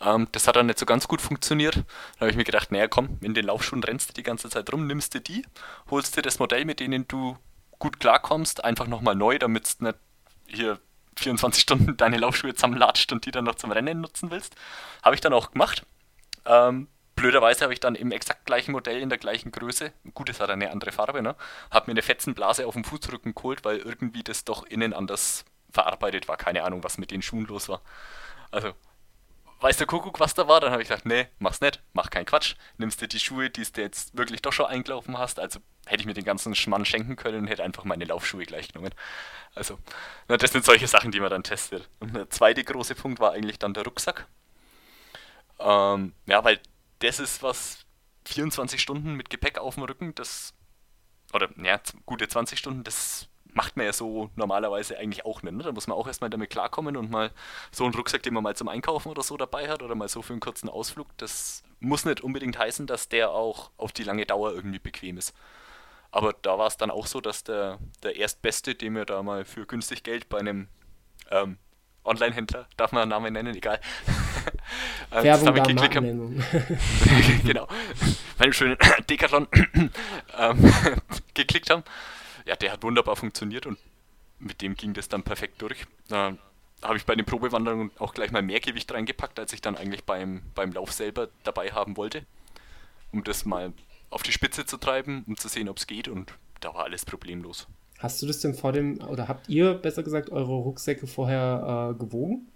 Ähm, 0.00 0.28
das 0.32 0.46
hat 0.46 0.56
dann 0.56 0.66
nicht 0.66 0.78
so 0.78 0.86
ganz 0.86 1.08
gut 1.08 1.20
funktioniert. 1.20 1.76
Da 1.76 2.20
habe 2.20 2.30
ich 2.30 2.36
mir 2.36 2.44
gedacht, 2.44 2.72
naja, 2.72 2.88
komm, 2.88 3.18
in 3.22 3.34
den 3.34 3.46
Laufschuhen 3.46 3.82
rennst 3.82 4.10
du 4.10 4.14
die 4.14 4.22
ganze 4.22 4.50
Zeit 4.50 4.72
rum, 4.72 4.86
nimmst 4.86 5.14
du 5.14 5.20
die, 5.20 5.44
holst 5.90 6.16
dir 6.16 6.22
das 6.22 6.38
Modell, 6.38 6.64
mit 6.64 6.80
denen 6.80 7.06
du 7.08 7.36
gut 7.78 8.00
klarkommst, 8.00 8.64
einfach 8.64 8.86
nochmal 8.86 9.14
neu, 9.14 9.38
damit 9.38 9.80
du 9.80 9.84
nicht 9.84 9.98
hier 10.46 10.78
24 11.16 11.62
Stunden 11.62 11.96
deine 11.96 12.18
Laufschuhe 12.18 12.54
zusammenlatscht 12.54 13.12
und 13.12 13.24
die 13.24 13.30
dann 13.30 13.44
noch 13.44 13.54
zum 13.54 13.72
Rennen 13.72 14.00
nutzen 14.00 14.30
willst. 14.30 14.54
Habe 15.02 15.14
ich 15.14 15.20
dann 15.20 15.32
auch 15.32 15.52
gemacht. 15.52 15.86
Ähm, 16.44 16.88
blöderweise 17.20 17.62
habe 17.62 17.72
ich 17.72 17.80
dann 17.80 17.94
im 17.94 18.12
exakt 18.12 18.46
gleichen 18.46 18.72
Modell 18.72 19.00
in 19.00 19.08
der 19.08 19.18
gleichen 19.18 19.52
Größe, 19.52 19.92
gut, 20.14 20.28
es 20.28 20.40
hat 20.40 20.50
eine 20.50 20.70
andere 20.70 20.92
Farbe, 20.92 21.22
ne? 21.22 21.36
Habe 21.70 21.86
mir 21.86 21.92
eine 21.92 22.02
Fetzenblase 22.02 22.66
auf 22.66 22.74
dem 22.74 22.84
Fußrücken 22.84 23.34
geholt, 23.34 23.64
weil 23.64 23.78
irgendwie 23.78 24.22
das 24.22 24.44
doch 24.44 24.64
innen 24.64 24.92
anders 24.92 25.44
verarbeitet 25.70 26.28
war. 26.28 26.36
Keine 26.36 26.64
Ahnung, 26.64 26.82
was 26.82 26.98
mit 26.98 27.10
den 27.10 27.22
Schuhen 27.22 27.46
los 27.46 27.68
war. 27.68 27.82
Also, 28.50 28.72
weiß 29.60 29.76
der 29.76 29.86
Kuckuck, 29.86 30.18
was 30.20 30.34
da 30.34 30.48
war? 30.48 30.60
Dann 30.60 30.72
habe 30.72 30.82
ich 30.82 30.88
gesagt, 30.88 31.06
nee, 31.06 31.28
mach's 31.38 31.60
nicht, 31.60 31.82
mach 31.92 32.10
keinen 32.10 32.26
Quatsch. 32.26 32.54
Nimmst 32.78 33.00
dir 33.00 33.08
die 33.08 33.20
Schuhe, 33.20 33.50
die 33.50 33.62
du 33.70 33.80
jetzt 33.80 34.16
wirklich 34.16 34.42
doch 34.42 34.52
schon 34.52 34.66
eingelaufen 34.66 35.18
hast. 35.18 35.38
Also 35.38 35.60
hätte 35.86 36.00
ich 36.00 36.06
mir 36.06 36.14
den 36.14 36.24
ganzen 36.24 36.54
Schmann 36.54 36.84
schenken 36.84 37.16
können 37.16 37.42
und 37.42 37.46
hätte 37.48 37.62
einfach 37.62 37.84
meine 37.84 38.04
Laufschuhe 38.04 38.44
gleich 38.44 38.68
genommen. 38.72 38.94
Also, 39.54 39.78
na, 40.28 40.36
das 40.36 40.52
sind 40.52 40.64
solche 40.64 40.86
Sachen, 40.86 41.12
die 41.12 41.20
man 41.20 41.30
dann 41.30 41.42
testet. 41.42 41.88
Und 42.00 42.14
der 42.14 42.30
zweite 42.30 42.64
große 42.64 42.94
Punkt 42.94 43.20
war 43.20 43.32
eigentlich 43.32 43.58
dann 43.58 43.74
der 43.74 43.84
Rucksack. 43.84 44.26
Ähm, 45.58 46.14
ja, 46.26 46.42
weil 46.42 46.58
das 47.00 47.18
ist 47.18 47.42
was 47.42 47.84
24 48.26 48.80
Stunden 48.80 49.14
mit 49.14 49.30
Gepäck 49.30 49.58
auf 49.58 49.74
dem 49.74 49.84
Rücken, 49.84 50.14
das, 50.14 50.54
oder 51.32 51.48
ja, 51.62 51.80
gute 52.06 52.28
20 52.28 52.58
Stunden, 52.58 52.84
das 52.84 53.28
macht 53.52 53.76
man 53.76 53.86
ja 53.86 53.92
so 53.92 54.30
normalerweise 54.36 54.96
eigentlich 54.98 55.24
auch 55.24 55.42
nicht. 55.42 55.54
Ne? 55.54 55.64
Da 55.64 55.72
muss 55.72 55.86
man 55.86 55.96
auch 55.96 56.06
erstmal 56.06 56.30
damit 56.30 56.50
klarkommen 56.50 56.96
und 56.96 57.10
mal 57.10 57.32
so 57.72 57.84
einen 57.84 57.94
Rucksack, 57.94 58.22
den 58.22 58.34
man 58.34 58.42
mal 58.42 58.54
zum 58.54 58.68
Einkaufen 58.68 59.08
oder 59.08 59.22
so 59.22 59.36
dabei 59.36 59.68
hat 59.68 59.82
oder 59.82 59.94
mal 59.94 60.08
so 60.08 60.22
für 60.22 60.32
einen 60.32 60.40
kurzen 60.40 60.68
Ausflug, 60.68 61.08
das 61.16 61.64
muss 61.80 62.04
nicht 62.04 62.20
unbedingt 62.20 62.58
heißen, 62.58 62.86
dass 62.86 63.08
der 63.08 63.30
auch 63.30 63.70
auf 63.76 63.92
die 63.92 64.04
lange 64.04 64.26
Dauer 64.26 64.52
irgendwie 64.52 64.78
bequem 64.78 65.18
ist. 65.18 65.34
Aber 66.12 66.34
da 66.42 66.58
war 66.58 66.66
es 66.66 66.76
dann 66.76 66.90
auch 66.90 67.06
so, 67.06 67.20
dass 67.20 67.44
der, 67.44 67.78
der 68.02 68.16
Erstbeste, 68.16 68.74
den 68.74 68.94
wir 68.94 69.04
da 69.04 69.22
mal 69.22 69.44
für 69.44 69.66
günstig 69.66 70.02
Geld 70.02 70.28
bei 70.28 70.38
einem 70.38 70.68
ähm, 71.30 71.56
Online-Händler, 72.04 72.68
darf 72.76 72.92
man 72.92 73.02
einen 73.02 73.10
Namen 73.10 73.32
nennen, 73.32 73.54
egal. 73.54 73.80
Äh, 75.10 75.24
Werbung 75.24 75.54
da 75.54 75.72
Markennennung. 75.72 76.44
genau. 77.44 77.66
Bei 78.38 78.44
einem 78.44 78.52
schönen 78.52 78.76
Decathlon 79.10 79.48
ähm, 80.38 80.72
geklickt 81.34 81.70
haben. 81.70 81.82
Ja, 82.46 82.56
der 82.56 82.72
hat 82.72 82.82
wunderbar 82.82 83.16
funktioniert 83.16 83.66
und 83.66 83.78
mit 84.38 84.62
dem 84.62 84.74
ging 84.74 84.94
das 84.94 85.08
dann 85.08 85.22
perfekt 85.22 85.60
durch. 85.62 85.86
Da 86.08 86.36
habe 86.82 86.96
ich 86.96 87.04
bei 87.04 87.14
den 87.14 87.26
Probewanderungen 87.26 87.90
auch 87.98 88.14
gleich 88.14 88.32
mal 88.32 88.42
mehr 88.42 88.60
Gewicht 88.60 88.92
reingepackt, 88.92 89.38
als 89.38 89.52
ich 89.52 89.60
dann 89.60 89.76
eigentlich 89.76 90.04
beim, 90.04 90.42
beim 90.54 90.72
Lauf 90.72 90.92
selber 90.92 91.28
dabei 91.44 91.70
haben 91.72 91.96
wollte. 91.96 92.24
Um 93.12 93.24
das 93.24 93.44
mal 93.44 93.72
auf 94.08 94.22
die 94.22 94.32
Spitze 94.32 94.64
zu 94.64 94.76
treiben, 94.76 95.24
um 95.26 95.36
zu 95.36 95.48
sehen, 95.48 95.68
ob 95.68 95.76
es 95.76 95.86
geht 95.86 96.08
und 96.08 96.32
da 96.60 96.74
war 96.74 96.84
alles 96.84 97.04
problemlos. 97.04 97.66
Hast 97.98 98.22
du 98.22 98.26
das 98.26 98.40
denn 98.40 98.54
vor 98.54 98.72
dem, 98.72 98.98
oder 99.02 99.28
habt 99.28 99.48
ihr 99.48 99.74
besser 99.74 100.02
gesagt 100.02 100.30
eure 100.30 100.52
Rucksäcke 100.52 101.06
vorher 101.06 101.92
äh, 101.92 101.98
gewogen? 101.98 102.49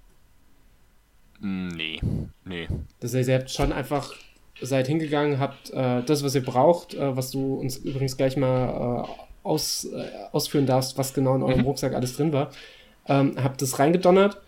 Nee, 1.46 2.00
nee. 2.46 2.68
Das 3.00 3.12
heißt, 3.14 3.28
ihr 3.28 3.34
habt 3.34 3.50
schon 3.50 3.70
einfach 3.70 4.14
seid 4.62 4.86
hingegangen, 4.86 5.38
habt 5.40 5.70
äh, 5.70 6.02
das, 6.02 6.24
was 6.24 6.34
ihr 6.34 6.42
braucht, 6.42 6.94
äh, 6.94 7.14
was 7.14 7.30
du 7.30 7.56
uns 7.56 7.76
übrigens 7.76 8.16
gleich 8.16 8.38
mal 8.38 9.04
äh, 9.04 9.22
aus, 9.42 9.84
äh, 9.84 10.08
ausführen 10.32 10.64
darfst, 10.64 10.96
was 10.96 11.12
genau 11.12 11.36
in 11.36 11.42
eurem 11.42 11.60
mhm. 11.60 11.66
Rucksack 11.66 11.92
alles 11.92 12.16
drin 12.16 12.32
war, 12.32 12.50
ähm, 13.08 13.36
habt 13.42 13.60
das 13.60 13.78
reingedonnert, 13.78 14.40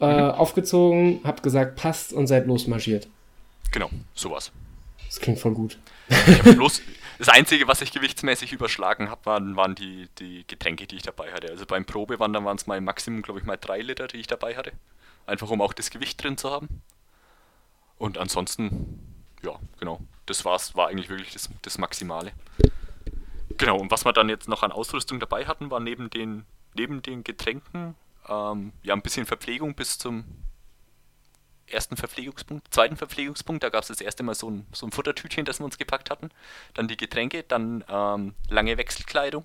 äh, 0.00 0.06
mhm. 0.06 0.30
aufgezogen, 0.30 1.20
habt 1.24 1.42
gesagt, 1.42 1.74
passt 1.74 2.12
und 2.12 2.28
seid 2.28 2.46
losmarschiert. 2.46 3.08
Genau, 3.72 3.90
sowas. 4.14 4.52
Das 5.06 5.18
klingt 5.18 5.40
voll 5.40 5.54
gut. 5.54 5.78
Bloß, 6.44 6.82
das 7.18 7.30
Einzige, 7.30 7.66
was 7.66 7.80
ich 7.80 7.90
gewichtsmäßig 7.90 8.52
überschlagen 8.52 9.10
habe, 9.10 9.26
waren, 9.26 9.56
waren 9.56 9.74
die, 9.74 10.08
die 10.20 10.44
Getränke, 10.46 10.86
die 10.86 10.96
ich 10.96 11.02
dabei 11.02 11.32
hatte. 11.32 11.50
Also 11.50 11.66
beim 11.66 11.84
Probewandern 11.84 12.44
waren 12.44 12.56
es 12.56 12.68
mal 12.68 12.78
im 12.78 12.84
Maximum, 12.84 13.22
glaube 13.22 13.40
ich, 13.40 13.44
mal 13.46 13.56
drei 13.56 13.80
Liter, 13.80 14.06
die 14.06 14.18
ich 14.18 14.28
dabei 14.28 14.56
hatte. 14.56 14.72
Einfach 15.26 15.50
um 15.50 15.60
auch 15.60 15.72
das 15.72 15.90
Gewicht 15.90 16.22
drin 16.22 16.36
zu 16.36 16.50
haben. 16.50 16.82
Und 17.98 18.18
ansonsten, 18.18 19.24
ja, 19.42 19.58
genau. 19.78 20.00
Das 20.26 20.44
war's, 20.44 20.74
war 20.74 20.88
eigentlich 20.88 21.08
wirklich 21.08 21.32
das, 21.32 21.48
das 21.62 21.78
Maximale. 21.78 22.32
Genau, 23.56 23.78
und 23.78 23.90
was 23.90 24.04
wir 24.04 24.12
dann 24.12 24.28
jetzt 24.28 24.48
noch 24.48 24.62
an 24.62 24.72
Ausrüstung 24.72 25.20
dabei 25.20 25.46
hatten, 25.46 25.70
war 25.70 25.80
neben 25.80 26.10
den, 26.10 26.44
neben 26.74 27.02
den 27.02 27.24
Getränken 27.24 27.94
ähm, 28.28 28.72
ja, 28.82 28.94
ein 28.94 29.02
bisschen 29.02 29.26
Verpflegung 29.26 29.74
bis 29.74 29.98
zum 29.98 30.24
ersten 31.66 31.96
Verpflegungspunkt, 31.96 32.72
zweiten 32.72 32.96
Verpflegungspunkt. 32.96 33.62
Da 33.62 33.70
gab 33.70 33.82
es 33.82 33.88
das 33.88 34.00
erste 34.00 34.22
Mal 34.22 34.34
so 34.34 34.50
ein, 34.50 34.66
so 34.72 34.86
ein 34.86 34.92
Futtertütchen, 34.92 35.44
das 35.44 35.60
wir 35.60 35.64
uns 35.64 35.78
gepackt 35.78 36.10
hatten. 36.10 36.30
Dann 36.74 36.88
die 36.88 36.96
Getränke, 36.96 37.42
dann 37.42 37.84
ähm, 37.88 38.34
lange 38.48 38.76
Wechselkleidung 38.76 39.44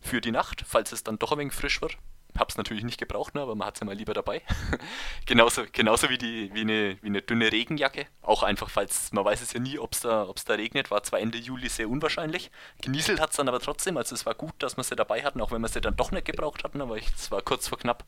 für 0.00 0.20
die 0.20 0.32
Nacht, 0.32 0.64
falls 0.66 0.92
es 0.92 1.04
dann 1.04 1.18
doch 1.18 1.32
ein 1.32 1.38
wenig 1.38 1.54
frisch 1.54 1.80
wird. 1.80 1.96
Hab's 2.40 2.56
natürlich 2.56 2.84
nicht 2.84 2.98
gebraucht, 2.98 3.34
ne, 3.34 3.42
aber 3.42 3.54
man 3.54 3.68
hat 3.68 3.74
es 3.74 3.80
ja 3.80 3.86
mal 3.86 3.94
lieber 3.94 4.14
dabei. 4.14 4.42
genauso 5.26 5.62
genauso 5.70 6.08
wie, 6.08 6.18
die, 6.18 6.50
wie, 6.54 6.62
eine, 6.62 6.98
wie 7.02 7.06
eine 7.06 7.22
dünne 7.22 7.52
Regenjacke. 7.52 8.06
Auch 8.22 8.42
einfach, 8.42 8.70
falls 8.70 9.12
man 9.12 9.24
weiß 9.24 9.42
es 9.42 9.52
ja 9.52 9.60
nie, 9.60 9.78
ob 9.78 9.92
es 9.92 10.00
da, 10.00 10.26
da 10.46 10.54
regnet. 10.54 10.90
War 10.90 11.02
zwar 11.02 11.20
Ende 11.20 11.38
Juli 11.38 11.68
sehr 11.68 11.88
unwahrscheinlich. 11.88 12.50
Genieselt 12.82 13.20
hat 13.20 13.30
es 13.30 13.36
dann 13.36 13.48
aber 13.48 13.60
trotzdem. 13.60 13.96
Also 13.96 14.14
es 14.14 14.26
war 14.26 14.34
gut, 14.34 14.54
dass 14.58 14.76
wir 14.76 14.82
sie 14.82 14.96
dabei 14.96 15.22
hatten, 15.22 15.40
auch 15.40 15.52
wenn 15.52 15.60
wir 15.60 15.68
sie 15.68 15.80
dann 15.80 15.96
doch 15.96 16.10
nicht 16.10 16.24
gebraucht 16.24 16.64
hatten. 16.64 16.80
Aber 16.80 16.96
es 16.96 17.30
war 17.30 17.42
kurz 17.42 17.68
vor 17.68 17.78
knapp, 17.78 18.04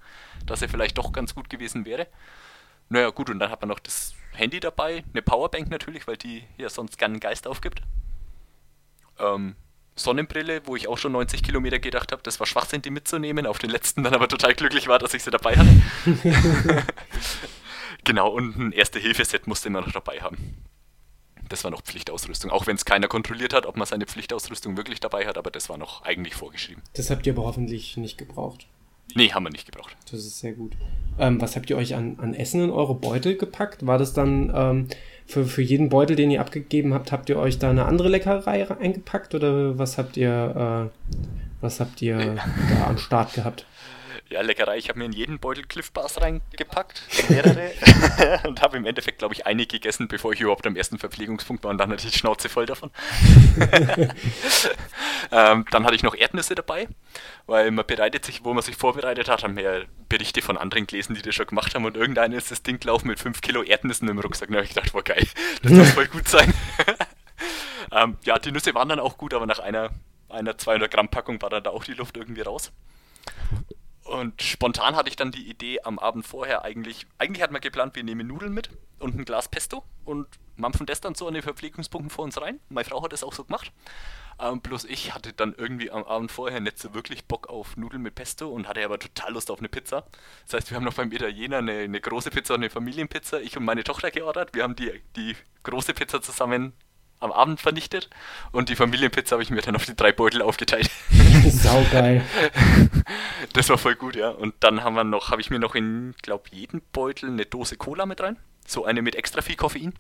dass 0.47 0.61
sie 0.61 0.69
vielleicht 0.69 0.99
doch 0.99 1.13
ganz 1.13 1.35
gut 1.35 1.51
gewesen 1.51 1.85
wäre. 1.85 2.09
Naja, 2.89 3.11
gut, 3.11 3.31
und 3.31 3.39
dann 3.39 3.51
hat 3.51 3.61
man 3.61 3.69
noch 3.69 3.79
das 3.79 4.15
Handy 4.33 4.61
dabei, 4.61 5.05
eine 5.13 5.23
Powerbank 5.23 5.71
natürlich, 5.71 6.07
weil 6.07 6.17
die 6.17 6.45
ja 6.59 6.69
sonst 6.69 6.99
gerne 6.99 7.13
einen 7.13 7.21
Geist 7.21 7.47
aufgibt. 7.47 7.83
Ähm, 9.19 9.57
Sonnenbrille, 9.95 10.63
wo 10.65 10.77
ich 10.77 10.89
auch 10.89 10.99
schon 10.99 11.13
90 11.13 11.43
Kilometer 11.43 11.79
gedacht 11.79 12.13
habe, 12.13 12.23
das 12.23 12.41
war 12.41 12.47
Schwachsinn, 12.47 12.83
die 12.83 12.91
mitzunehmen, 12.91 13.47
auf 13.47 13.59
den 13.59 13.71
letzten 13.71 14.03
dann 14.03 14.15
aber 14.15 14.29
total 14.29 14.55
glücklich 14.55 14.89
war, 14.89 14.99
dass 14.99 15.15
ich 15.15 15.23
sie 15.23 15.31
dabei 15.31 15.57
hatte. 15.57 15.71
genau, 18.05 18.31
und 18.31 18.57
ein 18.57 18.73
Erste-Hilfe-Set 18.73 19.47
musste 19.47 19.71
man 19.71 19.85
noch 19.85 19.93
dabei 19.93 20.21
haben. 20.21 20.57
Das 21.49 21.65
war 21.65 21.71
noch 21.71 21.83
Pflichtausrüstung, 21.83 22.51
auch 22.51 22.67
wenn 22.67 22.77
es 22.77 22.87
keiner 22.87 23.09
kontrolliert 23.09 23.53
hat, 23.53 23.67
ob 23.67 23.77
man 23.77 23.87
seine 23.87 24.07
Pflichtausrüstung 24.07 24.77
wirklich 24.79 25.01
dabei 25.01 25.27
hat, 25.27 25.37
aber 25.37 25.51
das 25.51 25.69
war 25.69 25.77
noch 25.77 26.03
eigentlich 26.03 26.35
vorgeschrieben. 26.35 26.83
Das 26.95 27.11
habt 27.11 27.27
ihr 27.27 27.35
aber 27.35 27.43
hoffentlich 27.43 27.99
nicht 27.99 28.17
gebraucht. 28.17 28.67
Nee, 29.15 29.33
haben 29.33 29.45
wir 29.45 29.51
nicht 29.51 29.67
gebraucht. 29.67 29.95
Das 30.11 30.21
ist 30.21 30.39
sehr 30.41 30.53
gut. 30.53 30.73
Ähm, 31.19 31.41
was 31.41 31.55
habt 31.57 31.69
ihr 31.69 31.77
euch 31.77 31.95
an, 31.95 32.19
an 32.19 32.33
Essen 32.33 32.63
in 32.63 32.71
eure 32.71 32.95
Beutel 32.95 33.37
gepackt? 33.37 33.85
War 33.87 33.99
das 33.99 34.15
dann 34.15 34.51
ähm, 34.55 34.89
für, 35.27 35.45
für 35.45 35.63
jeden 35.63 35.89
Beutel, 35.89 36.17
den 36.17 36.31
ihr 36.31 36.41
abgegeben 36.41 36.95
habt, 36.95 37.13
habt 37.13 37.29
ihr 37.29 37.39
euch 37.39 37.59
da 37.59 37.71
eine 37.71 37.87
andere 37.87 38.09
Leckerei 38.09 38.69
eingepackt 38.71 39.35
oder 39.35 39.79
was 39.79 39.99
habt 39.99 40.17
ihr, 40.17 40.91
äh, 40.91 41.09
was 41.61 41.81
habt 41.81 42.03
ihr 42.03 42.37
da 42.37 42.87
am 42.89 42.99
Start 42.99 43.35
gehabt? 43.35 43.67
Ja, 44.33 44.41
Leckerei. 44.41 44.79
Ich 44.79 44.89
habe 44.89 44.99
mir 44.99 45.05
in 45.05 45.13
jeden 45.13 45.39
Beutel 45.39 45.63
Cliff 45.65 45.93
Bars 45.93 46.19
reingepackt, 46.19 47.03
mehrere, 47.29 47.73
und 48.45 48.63
habe 48.63 48.79
im 48.79 48.87
Endeffekt, 48.87 49.19
glaube 49.19 49.35
ich, 49.35 49.45
eine 49.45 49.67
gegessen, 49.67 50.09
bevor 50.09 50.33
ich 50.33 50.41
überhaupt 50.41 50.67
am 50.67 50.75
ersten 50.75 50.99
Verpflegungspunkt 50.99 51.65
war 51.65 51.71
und 51.71 51.77
dann 51.77 51.91
hatte 51.91 52.07
ich 52.07 52.13
die 52.13 52.19
Schnauze 52.19 52.49
voll 52.49 52.65
davon. 52.65 52.91
ähm, 55.33 55.67
dann 55.71 55.85
hatte 55.85 55.95
ich 55.95 56.03
noch 56.03 56.15
Erdnüsse 56.15 56.55
dabei, 56.55 56.89
weil 57.45 57.71
man 57.73 57.87
bereitet 57.87 58.25
sich, 58.25 58.43
wo 58.43 58.55
man 58.55 58.63
sich 58.63 58.75
vorbereitet 58.75 59.29
hat, 59.29 59.43
haben 59.43 59.55
wir 59.55 59.85
Berichte 60.09 60.41
von 60.41 60.57
anderen 60.57 60.87
gelesen, 60.87 61.15
die 61.15 61.21
das 61.21 61.35
schon 61.35 61.47
gemacht 61.47 61.75
haben 61.75 61.85
und 61.85 61.99
irgendeiner 61.99 62.39
ist 62.39 62.51
das 62.51 62.63
Ding 62.63 62.81
gelaufen 62.81 63.09
mit 63.09 63.21
5 63.21 63.43
Kilo 63.43 63.63
Erdnüssen 63.63 64.09
im 64.09 64.19
Rucksack. 64.19 64.49
Da 64.49 64.55
habe 64.55 64.65
ich 64.65 64.75
gedacht, 64.75 64.93
boah 64.93 65.05
geil, 65.05 65.29
das 65.63 65.73
muss 65.73 65.91
voll 65.91 66.09
gut 66.09 66.27
sein. 66.27 66.55
ähm, 67.93 68.17
ja, 68.25 68.39
die 68.39 68.51
Nüsse 68.51 68.75
waren 68.75 68.89
dann 68.89 68.99
auch 68.99 69.19
gut, 69.19 69.35
aber 69.35 69.45
nach 69.45 69.59
einer, 69.59 69.91
einer 70.31 70.57
200 70.57 70.91
Gramm 70.91 71.11
Packung 71.11 71.43
war 71.43 71.51
dann 71.51 71.65
da 71.65 71.71
auch 71.71 71.85
die 71.85 71.93
Luft 71.93 72.17
irgendwie 72.17 72.41
raus. 72.41 72.73
Und 74.13 74.43
spontan 74.43 74.95
hatte 74.95 75.09
ich 75.09 75.17
dann 75.17 75.31
die 75.31 75.49
Idee 75.49 75.81
am 75.85 75.99
Abend 75.99 76.27
vorher 76.27 76.67
eigentlich, 76.67 77.07
eigentlich 77.17 77.43
hatten 77.43 77.55
wir 77.55 77.61
geplant, 77.61 77.97
wir 77.97 78.05
nehmen 78.05 78.27
Nudeln 78.27 78.53
mit 78.53 78.69
und 78.99 79.19
ein 79.19 79.25
Glas 79.25 79.49
Pesto 79.49 79.85
und 80.05 80.27
mampfen 80.57 80.85
das 80.85 81.01
dann 81.01 81.15
so 81.15 81.27
an 81.27 81.33
den 81.33 81.43
Verpflegungspunkten 81.43 82.11
vor 82.11 82.27
uns 82.27 82.39
rein. 82.39 82.61
Meine 82.69 82.85
Frau 82.85 83.03
hat 83.03 83.15
das 83.15 83.25
auch 83.25 83.33
so 83.33 83.45
gemacht. 83.45 83.73
Ähm, 84.39 84.61
bloß 84.61 84.85
ich 84.85 85.15
hatte 85.15 85.33
dann 85.33 85.55
irgendwie 85.57 85.91
am 85.91 86.05
Abend 86.05 86.31
vorher 86.31 86.61
nicht 86.61 86.79
so 86.79 86.93
wirklich 86.93 87.25
Bock 87.25 87.49
auf 87.49 87.79
Nudeln 87.79 88.03
mit 88.03 88.15
Pesto 88.15 88.51
und 88.51 88.69
hatte 88.69 88.85
aber 88.85 88.99
total 88.99 89.33
Lust 89.33 89.51
auf 89.51 89.61
eine 89.61 89.71
Pizza. 89.71 90.05
Das 90.45 90.53
heißt, 90.53 90.71
wir 90.71 90.77
haben 90.77 90.85
noch 90.85 90.93
beim 90.93 91.11
Italiener 91.11 91.59
eine, 91.59 91.73
eine 91.79 92.01
große 92.03 92.31
Pizza 92.31 92.53
und 92.53 92.61
eine 92.61 92.69
Familienpizza. 92.69 93.41
Ich 93.41 93.57
und 93.57 93.65
meine 93.65 93.83
Tochter 93.83 94.11
geordert. 94.11 94.55
Wir 94.55 94.65
haben 94.65 94.77
die, 94.77 94.93
die 95.17 95.37
große 95.63 95.95
Pizza 95.95 96.21
zusammen 96.21 96.75
am 97.23 97.33
Abend 97.33 97.61
vernichtet 97.61 98.11
und 98.51 98.69
die 98.69 98.77
Familienpizza 98.77 99.33
habe 99.35 99.43
ich 99.43 99.51
mir 99.51 99.61
dann 99.61 99.77
auf 99.77 99.85
die 99.85 99.97
drei 99.97 100.13
Beutel 100.13 100.43
aufgeteilt. 100.43 100.91
Saugeil. 101.49 102.25
Das 103.55 103.69
war 103.69 103.77
voll 103.77 103.97
gut, 103.97 104.17
ja. 104.17 104.31
Und 104.31 104.55
dann 104.61 104.83
haben 104.83 104.95
wir 104.95 105.05
noch, 105.05 105.31
habe 105.31 105.41
ich 105.41 105.51
mir 105.51 105.59
noch 105.59 105.75
in, 105.75 106.15
glaube 106.23 106.49
jeden 106.53 106.81
Beutel 106.93 107.29
eine 107.29 107.45
Dose 107.45 107.77
Cola 107.77 108.07
mit 108.07 108.21
rein. 108.23 108.39
So 108.67 108.87
eine 108.87 109.03
mit 109.03 109.15
extra 109.15 109.43
viel 109.43 109.57
Koffein. 109.57 109.93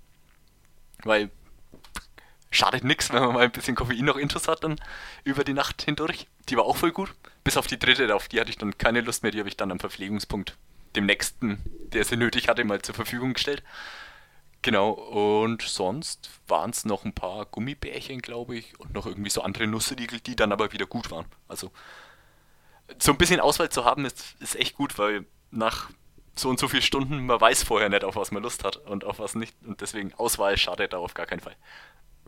Weil 1.03 1.31
schadet 2.51 2.85
nichts, 2.85 3.13
wenn 3.13 3.21
man 3.21 3.35
mal 3.35 3.45
ein 3.45 3.51
bisschen 3.51 3.75
Koffein 3.75 4.05
noch 4.05 4.17
intus 4.17 4.49
hat 4.49 4.65
dann 4.65 4.81
über 5.25 5.45
die 5.45 5.53
Nacht 5.53 5.83
hindurch. 5.83 6.29
Die 6.49 6.57
war 6.57 6.65
auch 6.65 6.77
voll 6.77 6.93
gut. 6.93 7.13
Bis 7.45 7.57
auf 7.57 7.67
die 7.67 7.79
dritte, 7.79 8.15
auf 8.15 8.29
die 8.29 8.41
hatte 8.41 8.51
ich 8.51 8.59
dann 8.59 8.79
keine 8.79 9.01
Lust 9.01 9.23
mehr, 9.23 9.33
die 9.33 9.41
habe 9.41 9.49
ich 9.49 9.57
dann 9.57 9.71
am 9.71 9.81
Verpflegungspunkt 9.81 10.57
dem 10.97 11.07
nächsten, 11.07 11.59
der 11.93 12.05
sie 12.05 12.17
nötig 12.17 12.49
hatte, 12.49 12.65
mal 12.65 12.83
zur 12.83 12.95
Verfügung 12.95 13.35
gestellt. 13.35 13.63
Genau, 14.63 14.91
und 14.91 15.63
sonst 15.63 16.31
waren 16.47 16.71
es 16.71 16.85
noch 16.85 17.05
ein 17.05 17.15
paar 17.15 17.47
Gummibärchen, 17.47 18.23
glaube 18.23 18.57
ich, 18.57 18.79
und 18.79 18.95
noch 18.95 19.07
irgendwie 19.07 19.31
so 19.31 19.43
andere 19.43 19.67
Nussriegel, 19.67 20.21
die 20.21 20.37
dann 20.37 20.53
aber 20.53 20.73
wieder 20.73 20.87
gut 20.87 21.11
waren. 21.11 21.27
Also 21.49 21.73
so 22.99 23.13
ein 23.13 23.19
bisschen 23.19 23.41
Auswahl 23.41 23.71
zu 23.71 23.85
haben 23.85 24.05
ist, 24.05 24.37
ist 24.41 24.57
echt 24.57 24.77
gut, 24.77 24.99
weil 24.99 25.27
nach 25.51 25.91
so 26.37 26.49
und 26.49 26.59
so 26.59 26.69
vielen 26.69 26.83
Stunden, 26.83 27.27
man 27.27 27.41
weiß 27.41 27.65
vorher 27.65 27.89
nicht, 27.89 28.05
auf 28.05 28.17
was 28.17 28.31
man 28.31 28.43
Lust 28.43 28.65
hat 28.65 28.77
und 28.77 29.05
auf 29.05 29.19
was 29.19 29.35
nicht. 29.35 29.55
Und 29.67 29.81
deswegen 29.81 30.15
Auswahl 30.15 30.57
schadet 30.57 30.93
da 30.93 30.99
auf 30.99 31.15
gar 31.15 31.27
keinen 31.27 31.41
Fall. 31.41 31.57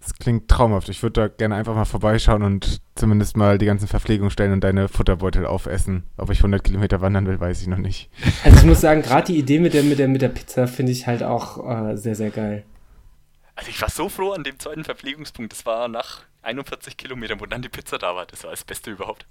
Das 0.05 0.14
klingt 0.19 0.49
traumhaft. 0.49 0.90
Ich 0.90 1.03
würde 1.03 1.23
da 1.23 1.29
gerne 1.29 1.55
einfach 1.55 1.75
mal 1.75 1.87
vorbeischauen 1.87 2.43
und 2.43 2.83
zumindest 2.95 3.38
mal 3.38 3.57
die 3.57 3.64
ganzen 3.64 3.88
Verpflegungsstellen 3.88 4.53
und 4.53 4.62
deine 4.62 4.88
Futterbeutel 4.88 5.47
aufessen. 5.47 6.05
Ob 6.19 6.29
ich 6.29 6.40
100 6.40 6.62
Kilometer 6.62 7.01
wandern 7.01 7.27
will, 7.27 7.40
weiß 7.40 7.62
ich 7.62 7.69
noch 7.69 7.79
nicht. 7.79 8.11
Also 8.45 8.59
ich 8.59 8.64
muss 8.64 8.83
sagen, 8.83 9.01
gerade 9.01 9.33
die 9.33 9.38
Idee 9.38 9.59
mit 9.59 9.73
der, 9.73 9.83
mit 9.83 9.99
der, 9.99 10.09
mit 10.09 10.21
der 10.21 10.29
Pizza 10.29 10.67
finde 10.67 10.93
ich 10.93 11.07
halt 11.07 11.23
auch 11.23 11.67
äh, 11.67 11.97
sehr, 11.97 12.14
sehr 12.14 12.29
geil. 12.29 12.64
Also 13.57 13.71
ich 13.71 13.81
war 13.81 13.88
so 13.88 14.11
froh 14.11 14.33
an 14.33 14.45
dem 14.45 14.59
zweiten 14.59 14.85
Verpflegungspunkt. 14.85 15.53
Das 15.53 15.64
war 15.64 15.88
nach 15.88 16.23
41 16.43 16.99
Kilometern, 16.99 17.40
wo 17.40 17.47
dann 17.47 17.62
die 17.62 17.71
Pizza 17.71 17.97
da 17.97 18.14
war. 18.14 18.27
Das 18.27 18.45
war 18.45 18.51
das 18.51 18.64
Beste 18.64 18.90
überhaupt. 18.90 19.27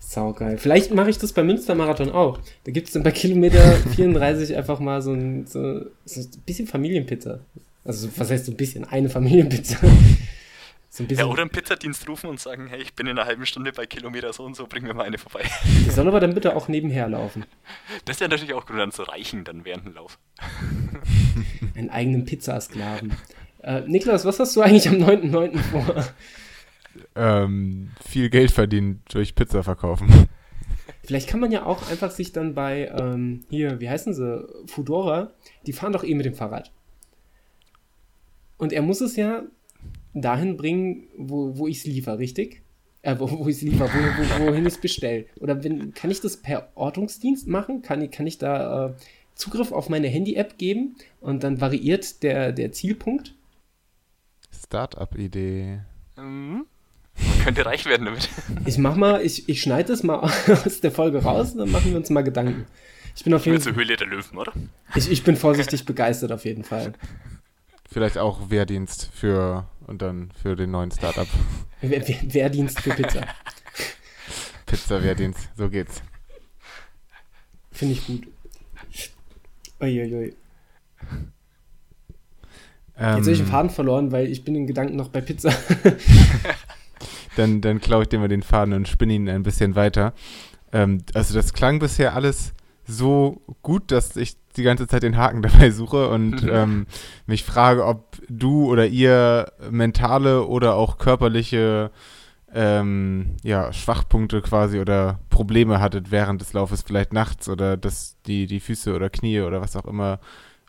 Saugeil. 0.00 0.58
Vielleicht 0.58 0.92
mache 0.92 1.10
ich 1.10 1.18
das 1.18 1.32
beim 1.32 1.46
Münstermarathon 1.46 2.10
auch. 2.10 2.40
Da 2.64 2.72
gibt 2.72 2.88
es 2.88 2.94
dann 2.94 3.04
bei 3.04 3.12
Kilometer 3.12 3.60
34 3.94 4.56
einfach 4.56 4.80
mal 4.80 5.02
so 5.02 5.12
ein, 5.12 5.46
so, 5.46 5.82
so 6.04 6.20
ein 6.20 6.42
bisschen 6.44 6.66
Familienpizza. 6.66 7.38
Also, 7.90 8.08
was 8.16 8.30
heißt 8.30 8.46
so 8.46 8.52
ein 8.52 8.56
bisschen? 8.56 8.84
Eine 8.84 9.10
Familienpizza. 9.10 9.78
So 10.92 11.04
ein 11.04 11.06
bisschen. 11.06 11.24
Ja, 11.24 11.30
oder 11.30 11.42
einen 11.42 11.52
Pizzadienst 11.52 12.08
rufen 12.08 12.28
und 12.28 12.40
sagen, 12.40 12.66
hey, 12.66 12.82
ich 12.82 12.94
bin 12.94 13.06
in 13.06 13.16
einer 13.16 13.24
halben 13.24 13.46
Stunde 13.46 13.70
bei 13.72 13.86
Kilometer 13.86 14.32
so 14.32 14.42
und 14.42 14.56
so, 14.56 14.66
bring 14.66 14.82
mir 14.82 14.92
mal 14.92 15.04
eine 15.04 15.18
vorbei. 15.18 15.44
Die 15.64 15.90
soll 15.90 16.08
aber 16.08 16.18
dann 16.18 16.34
bitte 16.34 16.56
auch 16.56 16.66
nebenher 16.66 17.08
laufen. 17.08 17.46
Das 18.06 18.16
ist 18.16 18.20
ja 18.20 18.26
natürlich 18.26 18.54
auch 18.54 18.66
gut, 18.66 18.76
dann 18.76 18.90
zu 18.90 19.04
reichen 19.04 19.44
dann 19.44 19.64
während 19.64 19.86
dem 19.86 19.94
Lauf. 19.94 20.18
Einen 21.76 21.90
eigenen 21.90 22.24
Pizzasklaven. 22.24 23.12
Äh, 23.62 23.82
Niklas, 23.82 24.24
was 24.24 24.40
hast 24.40 24.56
du 24.56 24.62
eigentlich 24.62 24.88
am 24.88 24.96
9.9. 24.96 25.58
vor? 25.58 26.04
Ähm, 27.14 27.92
viel 28.04 28.28
Geld 28.28 28.50
verdienen 28.50 29.04
durch 29.08 29.36
Pizza 29.36 29.62
verkaufen. 29.62 30.28
Vielleicht 31.04 31.28
kann 31.28 31.38
man 31.38 31.52
ja 31.52 31.66
auch 31.66 31.88
einfach 31.88 32.10
sich 32.10 32.32
dann 32.32 32.54
bei, 32.54 32.90
ähm, 32.98 33.44
hier, 33.48 33.78
wie 33.78 33.88
heißen 33.88 34.12
sie, 34.12 34.44
Fudora, 34.66 35.30
die 35.66 35.72
fahren 35.72 35.92
doch 35.92 36.02
eh 36.02 36.16
mit 36.16 36.26
dem 36.26 36.34
Fahrrad. 36.34 36.72
Und 38.60 38.74
er 38.74 38.82
muss 38.82 39.00
es 39.00 39.16
ja 39.16 39.44
dahin 40.12 40.58
bringen, 40.58 41.04
wo, 41.16 41.56
wo 41.56 41.66
ich 41.66 41.78
es 41.78 41.86
liefere, 41.86 42.18
richtig? 42.18 42.60
Äh, 43.00 43.16
wo, 43.18 43.30
wo 43.30 43.48
ich 43.48 43.56
es 43.56 43.62
liefere, 43.62 43.88
wo, 43.88 44.44
wo, 44.44 44.46
wohin 44.48 44.66
ich 44.66 44.74
es 44.74 44.80
bestelle. 44.80 45.24
Oder 45.40 45.64
wenn, 45.64 45.94
kann 45.94 46.10
ich 46.10 46.20
das 46.20 46.36
per 46.36 46.68
Ortungsdienst 46.74 47.48
machen? 47.48 47.80
Kann, 47.80 48.10
kann 48.10 48.26
ich 48.26 48.36
da 48.36 48.88
äh, 48.88 48.92
Zugriff 49.34 49.72
auf 49.72 49.88
meine 49.88 50.08
Handy-App 50.08 50.58
geben 50.58 50.96
und 51.22 51.42
dann 51.42 51.62
variiert 51.62 52.22
der, 52.22 52.52
der 52.52 52.70
Zielpunkt? 52.72 53.34
Startup-Idee. 54.52 55.80
Mhm. 56.18 56.66
Man 57.16 57.44
könnte 57.44 57.64
reich 57.64 57.86
werden 57.86 58.04
damit. 58.04 58.28
Ich 58.66 58.76
mach 58.76 58.94
mal, 58.94 59.24
ich, 59.24 59.48
ich 59.48 59.62
schneide 59.62 59.88
das 59.88 60.02
mal 60.02 60.18
aus 60.66 60.82
der 60.82 60.92
Folge 60.92 61.22
raus 61.22 61.52
und 61.52 61.60
dann 61.60 61.70
machen 61.70 61.92
wir 61.92 61.96
uns 61.96 62.10
mal 62.10 62.20
Gedanken. 62.20 62.66
Ich 63.16 63.24
bin 63.24 63.32
auf 63.32 63.46
jeden 63.46 63.58
Fall. 63.58 63.74
Höhle 63.74 63.96
der 63.96 64.06
Löwen, 64.06 64.36
oder? 64.36 64.52
Ich, 64.94 65.10
ich 65.10 65.24
bin 65.24 65.36
vorsichtig 65.36 65.86
begeistert 65.86 66.30
auf 66.30 66.44
jeden 66.44 66.62
Fall. 66.62 66.92
Vielleicht 67.92 68.18
auch 68.18 68.50
Wehrdienst 68.50 69.10
für 69.12 69.66
und 69.86 70.00
dann 70.00 70.30
für 70.40 70.54
den 70.54 70.70
neuen 70.70 70.92
Startup. 70.92 71.26
Wehr, 71.80 72.06
Wehrdienst 72.06 72.80
für 72.80 72.90
Pizza. 72.90 73.22
Pizza-Wehrdienst, 74.66 75.48
so 75.56 75.68
geht's. 75.68 76.00
Finde 77.72 77.94
ich 77.94 78.06
gut. 78.06 78.28
Uiuiui. 79.80 80.36
Ähm, 82.96 83.16
Jetzt 83.16 83.26
habe 83.26 83.30
ich 83.32 83.38
den 83.38 83.46
Faden 83.46 83.70
verloren, 83.70 84.12
weil 84.12 84.28
ich 84.28 84.44
bin 84.44 84.54
in 84.54 84.66
Gedanken 84.68 84.94
noch 84.94 85.08
bei 85.08 85.20
Pizza. 85.20 85.52
dann 87.36 87.60
dann 87.60 87.80
klaue 87.80 88.02
ich 88.02 88.08
dir 88.08 88.20
mal 88.20 88.28
den 88.28 88.42
Faden 88.42 88.74
und 88.74 88.86
spinne 88.86 89.14
ihn 89.14 89.28
ein 89.28 89.42
bisschen 89.42 89.74
weiter. 89.74 90.12
Ähm, 90.72 91.02
also 91.14 91.34
das 91.34 91.54
klang 91.54 91.80
bisher 91.80 92.14
alles 92.14 92.52
so 92.90 93.40
gut, 93.62 93.90
dass 93.90 94.16
ich 94.16 94.36
die 94.56 94.62
ganze 94.62 94.86
Zeit 94.86 95.02
den 95.02 95.16
Haken 95.16 95.42
dabei 95.42 95.70
suche 95.70 96.08
und 96.08 96.42
ähm, 96.42 96.86
mich 97.26 97.44
frage, 97.44 97.84
ob 97.84 98.18
du 98.28 98.66
oder 98.66 98.86
ihr 98.86 99.52
mentale 99.70 100.46
oder 100.46 100.74
auch 100.74 100.98
körperliche 100.98 101.90
ähm, 102.52 103.36
ja, 103.42 103.72
Schwachpunkte 103.72 104.42
quasi 104.42 104.80
oder 104.80 105.20
Probleme 105.30 105.80
hattet 105.80 106.10
während 106.10 106.40
des 106.40 106.52
Laufes, 106.52 106.82
vielleicht 106.82 107.12
nachts 107.12 107.48
oder 107.48 107.76
dass 107.76 108.16
die, 108.26 108.46
die 108.46 108.60
Füße 108.60 108.94
oder 108.94 109.08
Knie 109.08 109.40
oder 109.40 109.60
was 109.60 109.76
auch 109.76 109.84
immer 109.84 110.18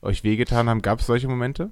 euch 0.01 0.24
wehgetan 0.24 0.69
haben. 0.69 0.82
Gab 0.82 0.99
es 0.99 1.07
solche 1.07 1.28
Momente? 1.28 1.72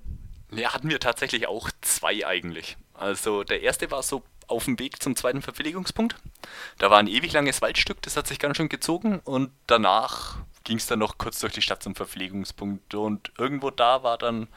Ja, 0.51 0.73
hatten 0.73 0.89
wir 0.89 0.99
tatsächlich 0.99 1.47
auch 1.47 1.69
zwei 1.81 2.25
eigentlich. 2.25 2.77
Also 2.93 3.43
der 3.43 3.61
erste 3.61 3.91
war 3.91 4.01
so 4.01 4.23
auf 4.49 4.65
dem 4.65 4.79
Weg 4.79 5.01
zum 5.01 5.15
zweiten 5.15 5.41
Verpflegungspunkt. 5.41 6.15
Da 6.77 6.89
war 6.89 6.97
ein 6.97 7.07
ewig 7.07 7.33
langes 7.33 7.61
Waldstück, 7.61 8.01
das 8.01 8.17
hat 8.17 8.27
sich 8.27 8.39
ganz 8.39 8.57
schön 8.57 8.69
gezogen 8.69 9.19
und 9.23 9.51
danach 9.67 10.37
ging 10.63 10.77
es 10.77 10.87
dann 10.87 10.99
noch 10.99 11.17
kurz 11.17 11.39
durch 11.39 11.53
die 11.53 11.61
Stadt 11.61 11.83
zum 11.83 11.95
Verpflegungspunkt 11.95 12.93
und 12.93 13.31
irgendwo 13.37 13.71
da 13.71 14.03
war 14.03 14.17
dann, 14.17 14.47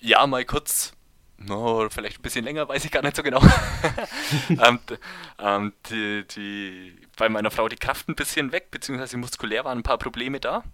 ja, 0.00 0.26
mal 0.26 0.44
kurz, 0.44 0.92
no, 1.38 1.88
vielleicht 1.90 2.18
ein 2.18 2.22
bisschen 2.22 2.44
länger, 2.44 2.68
weiß 2.68 2.84
ich 2.84 2.90
gar 2.90 3.02
nicht 3.02 3.16
so 3.16 3.22
genau, 3.22 3.42
ähm, 4.48 4.78
ähm, 5.38 5.72
die, 5.90 6.26
die, 6.28 6.96
bei 7.16 7.28
meiner 7.28 7.50
Frau 7.50 7.68
die 7.68 7.76
Kraft 7.76 8.08
ein 8.08 8.14
bisschen 8.14 8.52
weg, 8.52 8.70
beziehungsweise 8.70 9.16
muskulär 9.16 9.64
waren 9.64 9.78
ein 9.78 9.84
paar 9.84 9.98
Probleme 9.98 10.40
da. 10.40 10.64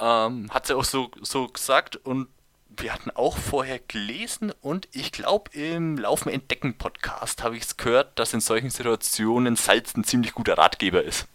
Ähm, 0.00 0.48
hat 0.52 0.66
sie 0.66 0.76
auch 0.76 0.84
so, 0.84 1.10
so 1.20 1.48
gesagt 1.48 1.96
und 1.96 2.28
wir 2.80 2.92
hatten 2.92 3.10
auch 3.10 3.36
vorher 3.36 3.80
gelesen 3.88 4.52
und 4.60 4.88
ich 4.92 5.12
glaube 5.12 5.50
im 5.52 5.98
Laufen 5.98 6.28
Entdecken 6.30 6.74
Podcast 6.78 7.42
habe 7.42 7.56
ich 7.56 7.62
es 7.64 7.76
gehört, 7.76 8.18
dass 8.18 8.32
in 8.32 8.40
solchen 8.40 8.70
Situationen 8.70 9.56
Salz 9.56 9.94
ein 9.96 10.04
ziemlich 10.04 10.32
guter 10.32 10.58
Ratgeber 10.58 11.02
ist 11.02 11.26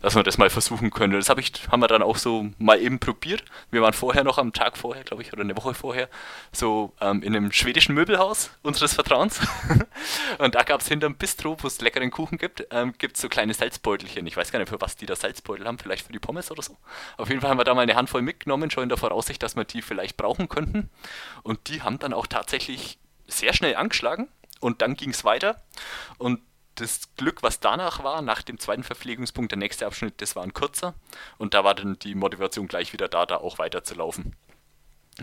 dass 0.00 0.14
man 0.14 0.24
das 0.24 0.38
mal 0.38 0.50
versuchen 0.50 0.90
könnte. 0.90 1.16
Das 1.16 1.28
hab 1.28 1.38
ich, 1.38 1.52
haben 1.70 1.80
wir 1.80 1.88
dann 1.88 2.02
auch 2.02 2.16
so 2.16 2.48
mal 2.58 2.80
eben 2.80 2.98
probiert. 2.98 3.44
Wir 3.70 3.82
waren 3.82 3.92
vorher 3.92 4.24
noch 4.24 4.38
am 4.38 4.52
Tag 4.52 4.76
vorher, 4.76 5.04
glaube 5.04 5.22
ich, 5.22 5.32
oder 5.32 5.42
eine 5.42 5.56
Woche 5.56 5.74
vorher, 5.74 6.08
so 6.52 6.92
ähm, 7.00 7.22
in 7.22 7.36
einem 7.36 7.52
schwedischen 7.52 7.94
Möbelhaus 7.94 8.50
unseres 8.62 8.94
Vertrauens. 8.94 9.40
und 10.38 10.54
da 10.54 10.62
gab 10.62 10.80
es 10.80 10.88
hinterm 10.88 11.16
Bistro, 11.16 11.56
wo 11.60 11.66
es 11.66 11.80
leckeren 11.80 12.10
Kuchen 12.10 12.38
gibt, 12.38 12.66
ähm, 12.70 12.94
gibt 12.98 13.16
es 13.16 13.22
so 13.22 13.28
kleine 13.28 13.54
Salzbeutelchen. 13.54 14.26
Ich 14.26 14.36
weiß 14.36 14.52
gar 14.52 14.58
nicht, 14.58 14.68
für 14.68 14.80
was 14.80 14.96
die 14.96 15.06
da 15.06 15.16
Salzbeutel 15.16 15.66
haben, 15.66 15.78
vielleicht 15.78 16.06
für 16.06 16.12
die 16.12 16.18
Pommes 16.18 16.50
oder 16.50 16.62
so. 16.62 16.76
Auf 17.16 17.28
jeden 17.28 17.40
Fall 17.40 17.50
haben 17.50 17.58
wir 17.58 17.64
da 17.64 17.74
mal 17.74 17.82
eine 17.82 17.96
Handvoll 17.96 18.22
mitgenommen, 18.22 18.70
schon 18.70 18.84
in 18.84 18.88
der 18.88 18.98
Voraussicht, 18.98 19.42
dass 19.42 19.56
wir 19.56 19.64
die 19.64 19.82
vielleicht 19.82 20.16
brauchen 20.16 20.48
könnten. 20.48 20.90
Und 21.42 21.68
die 21.68 21.82
haben 21.82 21.98
dann 21.98 22.12
auch 22.14 22.26
tatsächlich 22.26 22.98
sehr 23.26 23.52
schnell 23.52 23.76
angeschlagen. 23.76 24.28
Und 24.60 24.82
dann 24.82 24.94
ging 24.94 25.10
es 25.10 25.24
weiter. 25.24 25.62
Und 26.18 26.40
das 26.76 27.14
Glück, 27.16 27.42
was 27.42 27.60
danach 27.60 28.02
war, 28.04 28.22
nach 28.22 28.42
dem 28.42 28.58
zweiten 28.58 28.82
Verpflegungspunkt, 28.82 29.52
der 29.52 29.58
nächste 29.58 29.86
Abschnitt, 29.86 30.20
das 30.20 30.36
war 30.36 30.42
ein 30.42 30.54
kurzer. 30.54 30.94
Und 31.38 31.54
da 31.54 31.64
war 31.64 31.74
dann 31.74 31.98
die 31.98 32.14
Motivation 32.14 32.68
gleich 32.68 32.92
wieder 32.92 33.08
da, 33.08 33.26
da 33.26 33.36
auch 33.36 33.58
weiterzulaufen. 33.58 34.34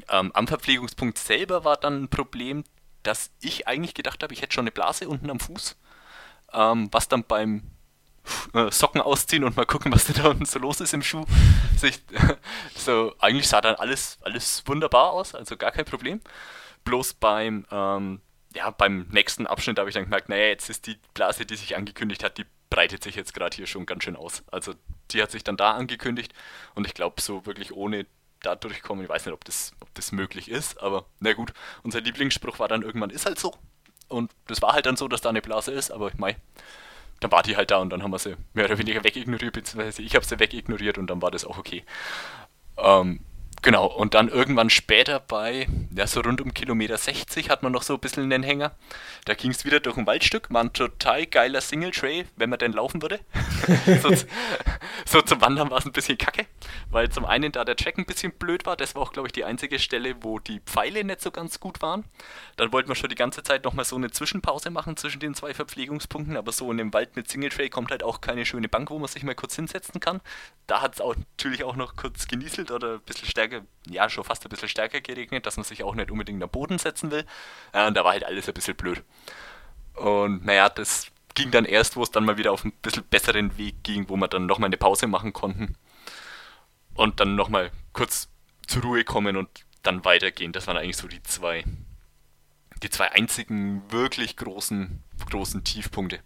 Ähm, 0.09 0.31
am 0.33 0.47
Verpflegungspunkt 0.47 1.17
selber 1.17 1.63
war 1.63 1.77
dann 1.77 2.03
ein 2.03 2.09
Problem, 2.09 2.63
dass 3.03 3.31
ich 3.41 3.67
eigentlich 3.67 3.93
gedacht 3.93 4.21
habe, 4.21 4.33
ich 4.33 4.41
hätte 4.41 4.53
schon 4.53 4.63
eine 4.63 4.71
Blase 4.71 5.07
unten 5.07 5.29
am 5.29 5.39
Fuß. 5.39 5.77
Ähm, 6.53 6.89
was 6.91 7.07
dann 7.07 7.23
beim 7.23 7.63
äh, 8.53 8.71
Socken 8.71 9.01
ausziehen 9.01 9.43
und 9.43 9.55
mal 9.55 9.65
gucken, 9.65 9.91
was 9.91 10.05
da 10.07 10.29
unten 10.29 10.45
so 10.45 10.59
los 10.59 10.81
ist 10.81 10.93
im 10.93 11.01
Schuh. 11.01 11.25
Sich, 11.77 12.01
so, 12.75 13.13
eigentlich 13.19 13.47
sah 13.47 13.61
dann 13.61 13.75
alles, 13.75 14.17
alles 14.21 14.63
wunderbar 14.65 15.11
aus, 15.11 15.35
also 15.35 15.57
gar 15.57 15.71
kein 15.71 15.85
Problem. 15.85 16.21
Bloß 16.83 17.15
beim 17.15 17.65
ähm, 17.71 18.21
ja, 18.57 18.71
beim 18.71 19.07
nächsten 19.11 19.45
Abschnitt 19.47 19.77
habe 19.77 19.89
ich 19.89 19.93
dann 19.93 20.05
gemerkt, 20.05 20.29
naja, 20.29 20.47
jetzt 20.47 20.69
ist 20.69 20.87
die 20.87 20.97
Blase, 21.13 21.45
die 21.45 21.55
sich 21.55 21.75
angekündigt 21.75 22.23
hat, 22.23 22.37
die 22.37 22.45
breitet 22.69 23.03
sich 23.03 23.15
jetzt 23.15 23.33
gerade 23.33 23.55
hier 23.55 23.67
schon 23.67 23.85
ganz 23.85 24.03
schön 24.03 24.15
aus. 24.15 24.43
Also 24.51 24.73
die 25.11 25.21
hat 25.21 25.31
sich 25.31 25.43
dann 25.43 25.57
da 25.57 25.73
angekündigt 25.73 26.33
und 26.75 26.87
ich 26.87 26.93
glaube, 26.93 27.21
so 27.21 27.45
wirklich 27.45 27.71
ohne 27.71 28.05
da 28.41 28.55
durchkommen, 28.55 29.03
ich 29.03 29.09
weiß 29.09 29.25
nicht, 29.25 29.33
ob 29.33 29.45
das, 29.45 29.71
ob 29.79 29.93
das 29.93 30.11
möglich 30.11 30.49
ist, 30.49 30.81
aber 30.81 31.05
na 31.19 31.33
gut, 31.33 31.53
unser 31.83 32.01
Lieblingsspruch 32.01 32.59
war 32.59 32.67
dann 32.67 32.81
irgendwann, 32.81 33.09
ist 33.09 33.25
halt 33.25 33.39
so. 33.39 33.55
Und 34.09 34.31
das 34.47 34.61
war 34.61 34.73
halt 34.73 34.85
dann 34.85 34.95
so, 34.95 35.07
dass 35.07 35.21
da 35.21 35.29
eine 35.29 35.41
Blase 35.41 35.71
ist, 35.71 35.91
aber 35.91 36.07
ich 36.09 36.17
meine, 36.17 36.37
dann 37.19 37.31
war 37.31 37.43
die 37.43 37.57
halt 37.57 37.71
da 37.71 37.77
und 37.77 37.89
dann 37.89 38.03
haben 38.03 38.11
wir 38.11 38.19
sie 38.19 38.35
mehr 38.53 38.65
oder 38.65 38.77
weniger 38.77 39.03
wegignoriert, 39.03 39.53
beziehungsweise 39.53 40.01
ich 40.01 40.15
habe 40.15 40.25
sie 40.25 40.39
wegignoriert 40.39 40.97
und 40.97 41.07
dann 41.07 41.21
war 41.21 41.31
das 41.31 41.45
auch 41.45 41.57
okay. 41.57 41.83
Ähm, 42.77 43.21
Genau, 43.63 43.87
und 43.87 44.13
dann 44.13 44.29
irgendwann 44.29 44.69
später 44.69 45.19
bei, 45.19 45.67
ja, 45.95 46.05
so 46.05 46.21
rund 46.21 46.41
um 46.41 46.53
Kilometer 46.53 46.95
60 46.95 47.49
hat 47.49 47.63
man 47.63 47.71
noch 47.71 47.81
so 47.81 47.95
ein 47.95 47.99
bisschen 47.99 48.23
einen 48.23 48.43
Hänger. 48.43 48.75
Da 49.25 49.33
ging 49.33 49.49
es 49.49 49.65
wieder 49.65 49.79
durch 49.79 49.97
ein 49.97 50.05
Waldstück, 50.05 50.53
war 50.53 50.63
ein 50.63 50.73
total 50.73 51.25
geiler 51.25 51.59
Single 51.59 51.91
Trail, 51.91 52.27
wenn 52.35 52.51
man 52.51 52.59
denn 52.59 52.71
laufen 52.71 53.01
würde. 53.01 53.19
so, 54.01 54.13
so, 55.05 55.21
zum 55.21 55.41
Wandern 55.41 55.71
war 55.71 55.79
es 55.79 55.85
ein 55.85 55.91
bisschen 55.91 56.19
kacke, 56.19 56.45
weil 56.91 57.09
zum 57.09 57.25
einen 57.25 57.51
da 57.51 57.65
der 57.65 57.75
Track 57.75 57.97
ein 57.97 58.05
bisschen 58.05 58.31
blöd 58.31 58.65
war, 58.67 58.77
das 58.77 58.93
war 58.93 59.01
auch, 59.01 59.11
glaube 59.11 59.27
ich, 59.27 59.33
die 59.33 59.43
einzige 59.43 59.79
Stelle, 59.79 60.15
wo 60.21 60.37
die 60.37 60.59
Pfeile 60.59 61.03
nicht 61.03 61.21
so 61.21 61.31
ganz 61.31 61.59
gut 61.59 61.81
waren. 61.81 62.05
Dann 62.57 62.71
wollten 62.71 62.89
wir 62.89 62.95
schon 62.95 63.09
die 63.09 63.15
ganze 63.15 63.41
Zeit 63.41 63.65
nochmal 63.65 63.85
so 63.85 63.95
eine 63.95 64.11
Zwischenpause 64.11 64.69
machen 64.69 64.97
zwischen 64.97 65.19
den 65.19 65.33
zwei 65.33 65.55
Verpflegungspunkten, 65.55 66.37
aber 66.37 66.51
so 66.51 66.71
in 66.71 66.77
dem 66.77 66.93
Wald 66.93 67.15
mit 67.15 67.29
Single 67.29 67.49
Trail 67.49 67.69
kommt 67.69 67.89
halt 67.89 68.03
auch 68.03 68.21
keine 68.21 68.45
schöne 68.45 68.69
Bank, 68.69 68.91
wo 68.91 68.99
man 68.99 69.07
sich 69.07 69.23
mal 69.23 69.35
kurz 69.35 69.55
hinsetzen 69.55 69.99
kann. 69.99 70.21
Da 70.67 70.81
hat 70.81 70.93
es 70.93 71.01
auch 71.01 71.15
natürlich 71.15 71.63
auch 71.63 71.75
noch 71.75 71.95
kurz 71.95 72.27
genieselt 72.27 72.71
oder 72.71 72.95
ein 72.95 73.01
bisschen 73.01 73.27
stärker 73.27 73.46
stärker, 73.47 73.65
ja, 73.89 74.09
schon 74.09 74.23
fast 74.23 74.45
ein 74.45 74.49
bisschen 74.49 74.69
stärker 74.69 75.01
geregnet, 75.01 75.45
dass 75.45 75.57
man 75.57 75.63
sich 75.63 75.83
auch 75.83 75.95
nicht 75.95 76.11
unbedingt 76.11 76.41
am 76.43 76.49
Boden 76.49 76.77
setzen 76.77 77.11
will. 77.11 77.25
Äh, 77.73 77.87
und 77.87 77.95
da 77.95 78.03
war 78.03 78.11
halt 78.11 78.25
alles 78.25 78.47
ein 78.47 78.53
bisschen 78.53 78.75
blöd. 78.75 79.03
Und 79.95 80.45
naja, 80.45 80.69
das 80.69 81.07
ging 81.33 81.51
dann 81.51 81.65
erst, 81.65 81.95
wo 81.95 82.03
es 82.03 82.11
dann 82.11 82.25
mal 82.25 82.37
wieder 82.37 82.51
auf 82.51 82.63
einen 82.63 82.73
bisschen 82.73 83.03
besseren 83.03 83.57
Weg 83.57 83.83
ging, 83.83 84.09
wo 84.09 84.15
wir 84.15 84.27
dann 84.27 84.45
nochmal 84.45 84.67
eine 84.67 84.77
Pause 84.77 85.07
machen 85.07 85.33
konnten. 85.33 85.75
Und 86.93 87.19
dann 87.19 87.35
nochmal 87.35 87.71
kurz 87.93 88.29
zur 88.67 88.83
Ruhe 88.83 89.03
kommen 89.03 89.37
und 89.37 89.49
dann 89.83 90.03
weitergehen. 90.03 90.51
Das 90.51 90.67
waren 90.67 90.77
eigentlich 90.77 90.97
so 90.97 91.07
die 91.07 91.21
zwei, 91.23 91.63
die 92.81 92.89
zwei 92.89 93.11
einzigen 93.11 93.83
wirklich 93.91 94.35
großen, 94.35 95.03
großen 95.29 95.63
Tiefpunkte. 95.63 96.19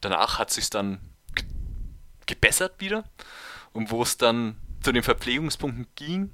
Danach 0.00 0.38
hat 0.38 0.50
sich 0.50 0.70
dann 0.70 1.00
gebessert 2.26 2.80
wieder. 2.80 3.04
Und 3.72 3.90
wo 3.90 4.02
es 4.02 4.16
dann 4.18 4.56
zu 4.80 4.92
den 4.92 5.02
Verpflegungspunkten 5.02 5.86
ging, 5.94 6.30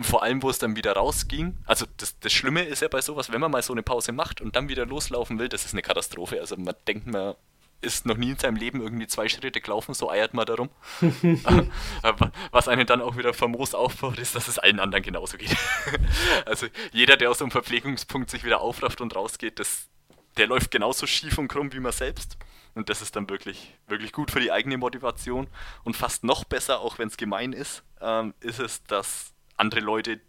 und 0.00 0.04
vor 0.04 0.22
allem, 0.22 0.42
wo 0.42 0.48
es 0.48 0.58
dann 0.58 0.76
wieder 0.76 0.94
rausging, 0.94 1.58
also 1.66 1.84
das, 1.98 2.18
das 2.20 2.32
Schlimme 2.32 2.62
ist 2.62 2.80
ja 2.80 2.88
bei 2.88 3.02
sowas, 3.02 3.30
wenn 3.30 3.40
man 3.42 3.50
mal 3.50 3.62
so 3.62 3.74
eine 3.74 3.82
Pause 3.82 4.12
macht 4.12 4.40
und 4.40 4.56
dann 4.56 4.70
wieder 4.70 4.86
loslaufen 4.86 5.38
will, 5.38 5.50
das 5.50 5.66
ist 5.66 5.74
eine 5.74 5.82
Katastrophe. 5.82 6.40
Also 6.40 6.56
man 6.56 6.74
denkt, 6.88 7.06
man 7.06 7.34
ist 7.82 8.06
noch 8.06 8.16
nie 8.16 8.30
in 8.30 8.38
seinem 8.38 8.56
Leben 8.56 8.80
irgendwie 8.80 9.06
zwei 9.08 9.28
Schritte 9.28 9.60
gelaufen, 9.60 9.92
so 9.92 10.10
eiert 10.10 10.32
man 10.32 10.46
darum. 10.46 10.70
Was 12.50 12.66
einen 12.66 12.86
dann 12.86 13.02
auch 13.02 13.18
wieder 13.18 13.34
famos 13.34 13.74
aufbaut, 13.74 14.18
ist, 14.18 14.34
dass 14.34 14.48
es 14.48 14.58
allen 14.58 14.80
anderen 14.80 15.04
genauso 15.04 15.36
geht. 15.36 15.54
also 16.46 16.66
jeder, 16.92 17.18
der 17.18 17.30
aus 17.30 17.36
so 17.36 17.44
einem 17.44 17.50
Verpflegungspunkt 17.50 18.30
sich 18.30 18.42
wieder 18.42 18.62
aufrafft 18.62 19.02
und 19.02 19.14
rausgeht, 19.14 19.58
das, 19.58 19.90
der 20.38 20.46
läuft 20.46 20.70
genauso 20.70 21.06
schief 21.06 21.36
und 21.36 21.48
krumm 21.48 21.74
wie 21.74 21.80
man 21.80 21.92
selbst. 21.92 22.38
Und 22.74 22.88
das 22.88 23.02
ist 23.02 23.16
dann 23.16 23.28
wirklich, 23.28 23.74
wirklich 23.86 24.12
gut 24.12 24.30
für 24.30 24.40
die 24.40 24.50
eigene 24.50 24.78
Motivation. 24.78 25.46
Und 25.84 25.94
fast 25.94 26.24
noch 26.24 26.44
besser, 26.44 26.80
auch 26.80 26.98
wenn 26.98 27.08
es 27.08 27.18
gemein 27.18 27.52
ist, 27.52 27.82
ähm, 28.00 28.32
ist 28.40 28.60
es, 28.60 28.82
dass 28.84 29.34
andere 29.60 29.80
Leute, 29.80 30.20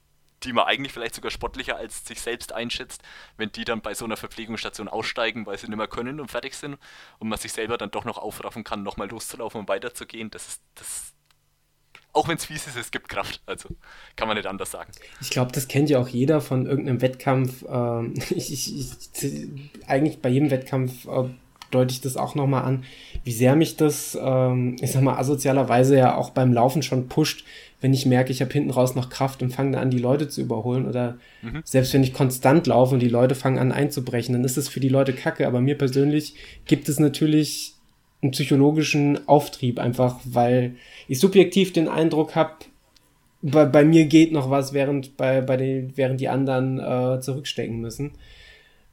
die 0.44 0.54
man 0.54 0.66
eigentlich 0.66 0.92
vielleicht 0.92 1.16
sogar 1.16 1.32
sportlicher 1.32 1.78
als 1.78 2.06
sich 2.06 2.20
selbst 2.20 2.54
einschätzt, 2.54 3.02
wenn 3.38 3.52
die 3.52 3.64
dann 3.64 3.82
bei 3.82 3.94
so 3.94 4.06
einer 4.06 4.18
Verpflegungsstation 4.18 4.88
aussteigen, 4.88 5.46
weil 5.46 5.58
sie 5.58 5.68
nicht 5.68 5.78
mehr 5.78 5.88
können 5.88 6.20
und 6.20 6.32
fertig 6.32 6.56
sind 6.56 6.78
und 7.20 7.30
man 7.30 7.38
sich 7.38 7.54
selber 7.54 7.78
dann 7.78 7.92
doch 7.92 8.06
noch 8.06 8.18
aufraffen 8.18 8.64
kann, 8.64 8.84
nochmal 8.84 9.10
loszulaufen 9.10 9.62
und 9.62 9.70
weiterzugehen, 9.70 10.32
das 10.32 10.48
ist 10.48 10.62
das. 10.76 11.14
Auch 12.14 12.28
wenn 12.28 12.36
es 12.36 12.46
fies 12.46 12.68
ist, 12.68 12.76
es 12.76 12.92
gibt 12.92 13.08
Kraft. 13.08 13.42
Also 13.46 13.70
kann 14.18 14.28
man 14.28 14.36
nicht 14.36 14.48
anders 14.48 14.72
sagen. 14.72 14.92
Ich 15.22 15.30
glaube, 15.30 15.54
das 15.54 15.70
kennt 15.70 15.90
ja 15.90 15.98
auch 15.98 16.10
jeder 16.10 16.42
von 16.42 16.66
irgendeinem 16.66 17.02
Wettkampf. 17.02 17.64
Ähm, 17.70 18.16
ich, 18.32 18.52
ich, 18.52 18.76
ich, 18.76 19.88
eigentlich 19.88 20.22
bei 20.22 20.28
jedem 20.28 20.52
Wettkampf 20.52 21.06
äh, 21.06 21.30
deute 21.72 21.94
ich 21.94 22.02
das 22.02 22.18
auch 22.18 22.36
nochmal 22.36 22.66
an, 22.66 22.84
wie 23.24 23.32
sehr 23.32 23.56
mich 23.56 23.78
das, 23.78 24.18
ähm, 24.22 24.76
ich 24.82 24.92
sag 24.92 25.04
mal, 25.04 25.18
asozialerweise 25.18 25.98
ja 25.98 26.16
auch 26.16 26.32
beim 26.32 26.52
Laufen 26.52 26.84
schon 26.84 27.08
pusht, 27.08 27.46
wenn 27.82 27.94
ich 27.94 28.06
merke, 28.06 28.32
ich 28.32 28.42
habe 28.42 28.54
hinten 28.54 28.70
raus 28.70 28.96
noch 28.96 29.10
Kraft 29.10 29.42
und 29.42 29.52
fange 29.52 29.80
an, 29.80 29.90
die 29.90 30.00
Leute 30.00 30.30
zu 30.30 30.40
überholen. 30.40 30.88
Oder 30.88 31.18
mhm. 31.42 31.62
selbst 31.66 31.94
wenn 31.94 32.04
ich 32.04 32.14
konstant 32.14 32.68
laufe 32.68 32.94
und 32.94 33.02
die 33.02 33.10
Leute 33.10 33.36
fangen 33.36 33.58
an 33.58 33.72
einzubrechen, 33.72 34.34
dann 34.34 34.44
ist 34.44 34.58
das 34.58 34.70
für 34.70 34.80
die 34.80 34.90
Leute 34.90 35.14
kacke. 35.14 35.48
Aber 35.48 35.62
mir 35.62 35.78
persönlich 35.78 36.36
gibt 36.66 36.88
es 36.88 37.00
natürlich 37.00 37.74
einen 38.22 38.32
psychologischen 38.32 39.28
Auftrieb, 39.28 39.80
einfach 39.80 40.20
weil 40.24 40.76
ich 41.08 41.20
subjektiv 41.20 41.74
den 41.74 41.88
Eindruck 41.88 42.36
habe, 42.36 42.54
bei, 43.42 43.66
bei 43.66 43.84
mir 43.84 44.06
geht 44.06 44.32
noch 44.32 44.52
was, 44.52 44.74
während, 44.74 45.18
bei, 45.18 45.42
bei 45.42 45.58
den, 45.58 45.98
während 45.98 46.22
die 46.22 46.30
anderen 46.30 46.80
äh, 46.80 47.20
zurückstecken 47.20 47.82
müssen. 47.82 48.12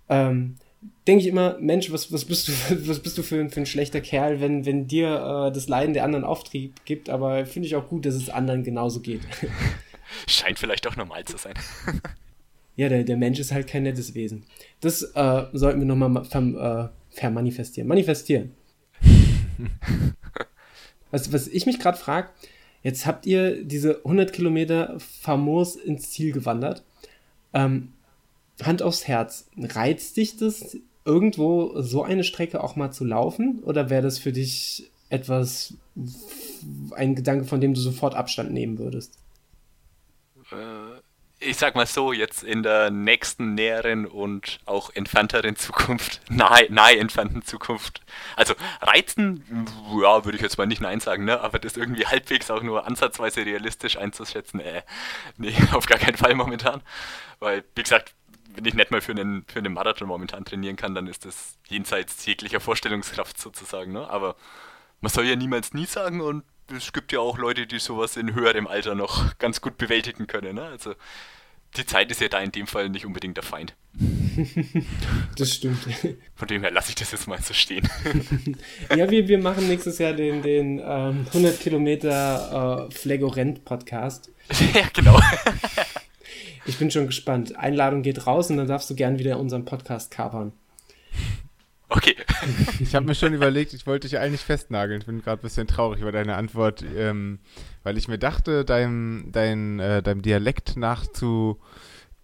Ähm, 0.09 0.57
denke 1.07 1.23
ich 1.23 1.29
immer, 1.29 1.57
Mensch, 1.59 1.91
was, 1.91 2.13
was 2.13 2.25
bist 2.25 2.49
du, 2.49 2.53
was 2.89 3.01
bist 3.01 3.19
du 3.19 3.23
für, 3.23 3.49
für 3.49 3.61
ein 3.61 3.67
schlechter 3.67 4.01
Kerl, 4.01 4.41
wenn, 4.41 4.67
wenn 4.67 4.87
dir 4.87 5.49
äh, 5.49 5.53
das 5.53 5.69
Leiden 5.69 5.95
der 5.95 6.05
anderen 6.05 6.25
Auftrieb 6.25 6.85
gibt, 6.85 7.09
aber 7.11 7.47
finde 7.47 7.67
ich 7.67 7.77
auch 7.77 7.89
gut, 7.89 8.07
dass 8.07 8.15
es 8.15 8.29
anderen 8.29 8.63
genauso 8.63 9.01
geht. 9.01 9.23
Scheint 10.27 10.59
vielleicht 10.59 10.87
auch 10.87 10.97
normal 10.97 11.25
zu 11.25 11.37
sein. 11.37 11.55
ja, 12.77 12.89
der, 12.89 13.05
der 13.05 13.17
Mensch 13.17 13.39
ist 13.39 13.53
halt 13.53 13.67
kein 13.67 13.83
nettes 13.83 14.15
Wesen. 14.15 14.45
Das 14.81 15.03
äh, 15.03 15.45
sollten 15.53 15.81
wir 15.81 15.87
nochmal 15.87 16.25
ver, 16.25 16.93
äh, 17.13 17.15
vermanifestieren. 17.15 17.89
Manifestieren. 17.89 18.55
was, 21.11 21.33
was 21.33 21.49
ich 21.49 21.67
mich 21.67 21.79
gerade 21.79 21.99
frage, 21.99 22.31
jetzt 22.83 23.07
habt 23.07 23.27
ihr 23.27 23.65
diese 23.65 23.99
100 23.99 24.33
Kilometer 24.33 24.97
famos 24.99 25.77
ins 25.77 26.11
Ziel 26.11 26.33
gewandert. 26.33 26.85
Ähm, 27.53 27.93
Hand 28.63 28.83
aufs 28.83 29.07
Herz, 29.07 29.49
reizt 29.57 30.17
dich 30.17 30.37
das 30.37 30.77
irgendwo 31.05 31.81
so 31.81 32.03
eine 32.03 32.25
Strecke 32.25 32.63
auch 32.63 32.77
mal 32.77 32.91
zu 32.91 33.05
laufen? 33.05 33.61
Oder 33.63 33.91
wäre 33.91 34.03
das 34.03 34.19
für 34.19 34.33
dich 34.33 34.91
etwas, 35.09 35.75
ein 36.93 37.15
Gedanke, 37.15 37.45
von 37.45 37.61
dem 37.61 37.75
du 37.75 37.81
sofort 37.81 38.15
Abstand 38.15 38.53
nehmen 38.53 38.79
würdest? 38.79 39.19
Äh, 40.53 41.01
ich 41.41 41.57
sag 41.57 41.77
mal 41.77 41.87
so, 41.87 42.13
jetzt 42.13 42.43
in 42.43 42.63
der 42.63 42.91
nächsten 42.91 43.55
näheren 43.55 44.07
und 44.07 44.59
auch 44.67 44.91
entfernteren 44.95 45.57
Zukunft, 45.57 46.21
nahe, 46.29 46.67
nahe 46.69 46.99
entfernten 46.99 47.43
Zukunft. 47.43 48.03
Also 48.37 48.55
reizen, 48.81 49.45
ja, 50.03 50.25
würde 50.25 50.37
ich 50.37 50.43
jetzt 50.43 50.59
mal 50.59 50.67
nicht 50.67 50.81
Nein 50.81 51.01
sagen, 51.01 51.25
ne? 51.25 51.41
aber 51.41 51.59
das 51.59 51.77
irgendwie 51.77 52.07
halbwegs 52.07 52.51
auch 52.51 52.63
nur 52.63 52.87
ansatzweise 52.87 53.47
realistisch 53.47 53.97
einzuschätzen, 53.97 54.61
äh, 54.61 54.83
nee, 55.37 55.55
auf 55.73 55.87
gar 55.87 55.99
keinen 55.99 56.17
Fall 56.17 56.35
momentan. 56.35 56.83
Weil, 57.39 57.65
wie 57.77 57.83
gesagt, 57.83 58.15
wenn 58.59 58.65
ich 58.65 58.75
nicht 58.75 58.91
mal 58.91 59.01
für 59.01 59.13
einen, 59.13 59.45
für 59.47 59.61
einen 59.61 59.73
Marathon 59.73 60.09
momentan 60.09 60.45
trainieren 60.45 60.75
kann, 60.75 60.93
dann 60.93 61.07
ist 61.07 61.25
das 61.25 61.57
jenseits 61.69 62.27
jeglicher 62.27 62.59
Vorstellungskraft 62.59 63.41
sozusagen. 63.41 63.93
Ne? 63.93 64.11
Aber 64.11 64.35
man 65.01 65.13
soll 65.13 65.27
ja 65.27 65.37
niemals 65.37 65.75
nie 65.75 65.87
sagen 65.87 66.21
und 66.21 66.43
es 66.77 66.93
gibt 66.93 67.13
ja 67.13 67.21
auch 67.21 67.39
Leute, 67.39 67.69
die 67.69 67.79
sowas 67.79 68.17
in 68.17 68.35
höherem 68.35 68.67
Alter 68.67 68.97
noch 68.97 69.39
ganz 69.39 69.61
gut 69.61 69.79
bewältigen 69.79 70.27
können. 70.27 70.57
Ne? 70.57 70.65
Also 70.65 70.95
die 71.77 71.87
Zeit 71.87 72.11
ist 72.11 72.21
ja 72.21 72.29
da 72.29 72.41
in 72.41 72.51
dem 72.51 72.67
Fall 72.67 72.89
nicht 72.89 73.07
unbedingt 73.07 73.37
der 73.37 73.45
Feind. 73.45 73.77
das 75.37 75.55
stimmt. 75.55 75.79
Von 76.35 76.49
dem 76.49 76.63
her 76.63 76.73
lasse 76.73 76.89
ich 76.89 76.95
das 76.97 77.13
jetzt 77.13 77.29
mal 77.29 77.41
so 77.41 77.55
stehen. 77.55 77.89
ja, 78.91 79.09
wir, 79.09 79.29
wir 79.29 79.39
machen 79.39 79.69
nächstes 79.69 79.99
Jahr 79.99 80.15
den, 80.15 80.43
den 80.43 80.81
ähm, 80.81 81.27
100 81.29 81.61
Kilometer 81.61 82.89
äh, 82.89 82.93
Flegorent 82.93 83.65
Podcast. 83.65 84.33
ja, 84.75 84.89
genau. 84.93 85.21
Ich 86.69 86.79
bin 86.79 86.91
schon 86.91 87.07
gespannt. 87.07 87.57
Einladung 87.57 88.03
geht 88.03 88.27
raus 88.27 88.51
und 88.51 88.59
dann 88.59 88.69
darfst 88.69 88.91
du 88.91 88.95
gern 88.95 89.19
wieder 89.19 89.39
unseren 89.39 89.65
Podcast 89.65 90.11
kapern. 90.11 90.53
Okay. 91.89 92.15
Ich 92.81 92.95
habe 92.95 93.07
mir 93.07 93.15
schon 93.15 93.35
überlegt, 93.35 93.75
ich 93.75 93.87
wollte 93.87 94.07
dich 94.07 94.19
eigentlich 94.19 94.43
festnageln. 94.43 95.01
Ich 95.01 95.07
bin 95.07 95.21
gerade 95.21 95.41
ein 95.41 95.43
bisschen 95.43 95.67
traurig 95.67 96.01
über 96.01 96.13
deine 96.13 96.37
Antwort, 96.37 96.85
ähm, 96.97 97.41
weil 97.83 97.99
ich 97.99 98.07
mir 98.07 98.19
dachte, 98.19 98.65
deinem, 98.65 99.31
dein, 99.33 99.81
äh, 99.81 100.03
deinem 100.03 100.23
Dialekt 100.23 100.77
nachzu 100.77 101.59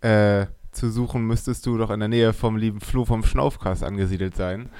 äh, 0.01 0.47
zu 0.71 0.91
suchen, 0.91 1.27
müsstest 1.27 1.67
du 1.67 1.77
doch 1.77 1.91
in 1.91 2.01
der 2.01 2.09
Nähe 2.09 2.33
vom 2.33 2.57
lieben 2.57 2.81
Flo 2.81 3.05
vom 3.05 3.25
Schnaufkast 3.25 3.83
angesiedelt 3.83 4.37
sein. 4.37 4.71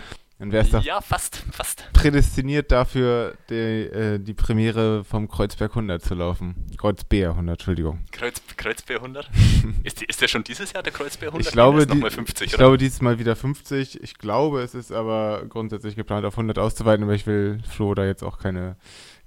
Dann 0.45 0.53
wär's 0.53 0.69
doch 0.69 0.85
ja, 0.85 1.01
fast, 1.01 1.43
fast. 1.53 1.91
prädestiniert 1.95 2.71
dafür, 2.71 3.35
die, 3.49 3.55
äh, 3.55 4.19
die 4.19 4.35
Premiere 4.35 5.03
vom 5.03 5.27
Kreuzberg 5.27 5.71
100 5.71 6.03
zu 6.03 6.15
laufen. 6.15 6.67
Kreuzbär 6.77 7.31
100, 7.31 7.55
Entschuldigung. 7.55 8.05
Kreuz, 8.13 8.43
Kreuzbär 8.59 8.99
100? 8.99 9.31
ist, 9.85 10.03
ist 10.03 10.21
der 10.21 10.29
schon 10.29 10.45
dieses 10.45 10.75
Jahr 10.75 10.83
der 10.83 10.93
Kreuzbär 10.93 11.29
100? 11.29 11.47
Ich 11.47 11.53
glaube, 11.55 11.87
die, 11.87 11.99
50, 11.99 12.49
ich 12.49 12.59
glaube, 12.59 12.77
dieses 12.77 13.01
Mal 13.01 13.19
wieder 13.19 13.37
50. 13.37 14.03
Ich 14.03 14.19
glaube, 14.19 14.61
es 14.61 14.75
ist 14.75 14.93
aber 14.93 15.47
grundsätzlich 15.49 15.97
geplant, 15.97 16.27
auf 16.27 16.35
100 16.35 16.59
auszuweiten, 16.59 17.05
aber 17.05 17.15
ich 17.15 17.27
will 17.27 17.61
Flo 17.67 17.95
da 17.95 18.05
jetzt 18.05 18.23
auch 18.23 18.37
keine, 18.39 18.77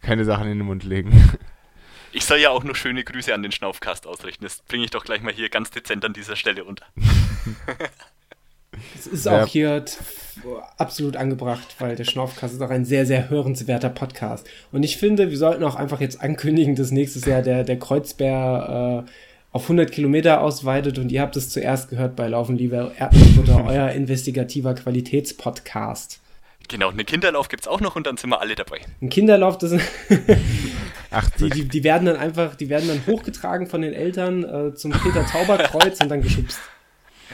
keine 0.03 0.23
Sachen 0.23 0.43
in 0.43 0.59
den 0.59 0.67
Mund 0.67 0.83
legen. 0.83 1.11
Ich 2.13 2.25
soll 2.25 2.39
ja 2.39 2.49
auch 2.49 2.63
nur 2.63 2.73
schöne 2.73 3.03
Grüße 3.03 3.31
an 3.33 3.43
den 3.43 3.51
Schnaufcast 3.51 4.07
ausrichten. 4.07 4.43
Das 4.45 4.61
bringe 4.61 4.85
ich 4.85 4.91
doch 4.91 5.03
gleich 5.03 5.21
mal 5.21 5.33
hier 5.33 5.49
ganz 5.49 5.69
dezent 5.71 6.03
an 6.05 6.13
dieser 6.13 6.35
Stelle 6.35 6.63
unter. 6.63 6.85
Es 8.95 9.07
ist 9.07 9.25
ja. 9.25 9.43
auch 9.43 9.47
hier 9.47 9.83
absolut 10.77 11.15
angebracht, 11.15 11.75
weil 11.79 11.95
der 11.95 12.03
Schnaufcast 12.03 12.53
ist 12.53 12.61
auch 12.61 12.69
ein 12.69 12.85
sehr, 12.85 13.05
sehr 13.05 13.29
hörenswerter 13.29 13.89
Podcast. 13.89 14.47
Und 14.71 14.83
ich 14.83 14.97
finde, 14.97 15.29
wir 15.29 15.37
sollten 15.37 15.63
auch 15.63 15.75
einfach 15.75 15.99
jetzt 15.99 16.21
ankündigen, 16.21 16.75
dass 16.75 16.91
nächstes 16.91 17.25
Jahr 17.25 17.41
der, 17.41 17.63
der 17.63 17.79
Kreuzbär 17.79 19.05
äh, 19.05 19.11
auf 19.51 19.63
100 19.63 19.91
Kilometer 19.91 20.41
ausweitet 20.41 20.99
und 20.99 21.11
ihr 21.11 21.21
habt 21.21 21.35
es 21.35 21.49
zuerst 21.49 21.89
gehört 21.89 22.15
bei 22.15 22.27
Laufen 22.27 22.57
lieber 22.57 22.91
Erdnussbutter, 22.97 23.65
euer 23.67 23.89
investigativer 23.89 24.75
Qualitätspodcast. 24.75 26.19
Genau, 26.69 26.89
einen 26.89 27.05
Kinderlauf 27.05 27.47
gibt 27.47 27.63
es 27.63 27.67
auch 27.67 27.79
noch 27.79 27.95
und 27.95 28.05
dann 28.05 28.17
sind 28.17 28.29
wir 28.29 28.41
alle 28.41 28.53
dabei. 28.55 28.81
Ein 29.01 29.09
Kinderlauf, 29.09 29.57
das 29.57 29.69
sind 29.69 29.81
die, 31.39 31.49
die, 31.49 31.67
die, 31.67 31.83
werden 31.83 32.05
dann 32.05 32.17
einfach, 32.17 32.55
die 32.55 32.67
werden 32.67 32.89
dann 32.89 33.01
hochgetragen 33.07 33.67
von 33.67 33.81
den 33.81 33.93
Eltern 33.93 34.43
äh, 34.43 34.75
zum 34.75 34.91
Peter-Tauber-Kreuz 34.91 36.01
und 36.01 36.09
dann 36.09 36.21
geschubst. 36.21 36.59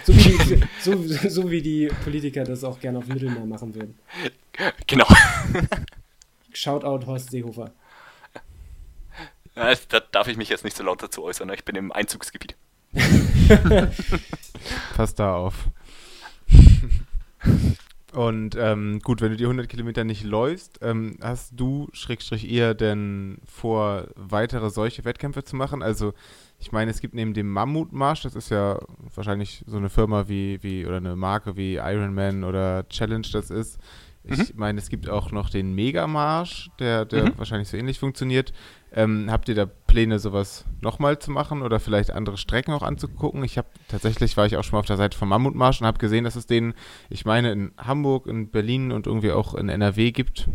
So 0.05 0.15
wie, 0.15 0.37
die, 0.37 0.63
so, 0.79 1.29
so 1.29 1.51
wie 1.51 1.61
die 1.61 1.89
Politiker 2.03 2.43
das 2.43 2.63
auch 2.63 2.79
gerne 2.79 2.97
auf 2.97 3.07
Mittelmeer 3.07 3.45
machen 3.45 3.73
würden. 3.75 3.97
Genau. 4.87 5.07
Shoutout 6.53 7.05
Horst 7.05 7.31
Seehofer. 7.31 7.71
Ja, 9.55 9.73
da 9.89 9.99
darf 9.99 10.27
ich 10.27 10.37
mich 10.37 10.49
jetzt 10.49 10.63
nicht 10.63 10.75
so 10.75 10.83
laut 10.83 11.03
dazu 11.03 11.23
äußern. 11.23 11.47
Ne? 11.47 11.55
Ich 11.55 11.65
bin 11.65 11.75
im 11.75 11.91
Einzugsgebiet. 11.91 12.55
Pass 14.95 15.15
da 15.15 15.35
auf. 15.35 15.55
Und 18.13 18.55
ähm, 18.55 18.99
gut, 18.99 19.21
wenn 19.21 19.31
du 19.31 19.37
die 19.37 19.45
100 19.45 19.67
Kilometer 19.67 20.03
nicht 20.03 20.23
läufst, 20.23 20.79
ähm, 20.83 21.17
hast 21.21 21.53
du, 21.55 21.89
Schrägstrich, 21.93 22.49
eher 22.49 22.75
denn 22.75 23.39
vor, 23.45 24.07
weitere 24.15 24.69
solche 24.69 25.03
Wettkämpfe 25.03 25.43
zu 25.43 25.55
machen? 25.55 25.81
Also 25.81 26.13
ich 26.63 26.71
meine, 26.71 26.91
es 26.91 27.01
gibt 27.01 27.13
neben 27.13 27.33
dem 27.33 27.49
Mammutmarsch, 27.49 28.21
das 28.21 28.35
ist 28.35 28.49
ja 28.49 28.79
wahrscheinlich 29.13 29.65
so 29.67 29.75
eine 29.75 29.89
Firma 29.89 30.29
wie, 30.29 30.63
wie 30.63 30.85
oder 30.85 30.95
eine 30.95 31.17
Marke 31.17 31.57
wie 31.57 31.75
Ironman 31.75 32.45
oder 32.45 32.87
Challenge 32.87 33.27
das 33.33 33.49
ist. 33.49 33.81
Ich 34.23 34.37
mhm. 34.37 34.45
meine, 34.55 34.79
es 34.79 34.87
gibt 34.87 35.09
auch 35.09 35.33
noch 35.33 35.49
den 35.49 35.75
Megamarsch, 35.75 36.69
der, 36.79 37.03
der 37.03 37.25
mhm. 37.25 37.37
wahrscheinlich 37.37 37.67
so 37.67 37.75
ähnlich 37.75 37.99
funktioniert. 37.99 38.53
Ähm, 38.93 39.27
habt 39.29 39.49
ihr 39.49 39.55
da 39.55 39.65
Pläne, 39.65 40.19
sowas 40.19 40.63
nochmal 40.79 41.19
zu 41.19 41.31
machen 41.31 41.63
oder 41.63 41.81
vielleicht 41.81 42.11
andere 42.11 42.37
Strecken 42.37 42.71
auch 42.71 42.83
anzugucken? 42.83 43.43
Ich 43.43 43.57
habe 43.57 43.67
tatsächlich, 43.89 44.37
war 44.37 44.45
ich 44.45 44.55
auch 44.55 44.63
schon 44.63 44.77
mal 44.77 44.79
auf 44.79 44.85
der 44.85 44.95
Seite 44.95 45.17
vom 45.17 45.27
Mammutmarsch 45.27 45.81
und 45.81 45.87
habe 45.87 45.97
gesehen, 45.97 46.23
dass 46.23 46.37
es 46.37 46.47
den, 46.47 46.75
ich 47.09 47.25
meine, 47.25 47.51
in 47.51 47.73
Hamburg, 47.77 48.25
in 48.25 48.51
Berlin 48.51 48.93
und 48.93 49.05
irgendwie 49.05 49.33
auch 49.33 49.53
in 49.53 49.67
NRW 49.67 50.13
gibt. 50.13 50.47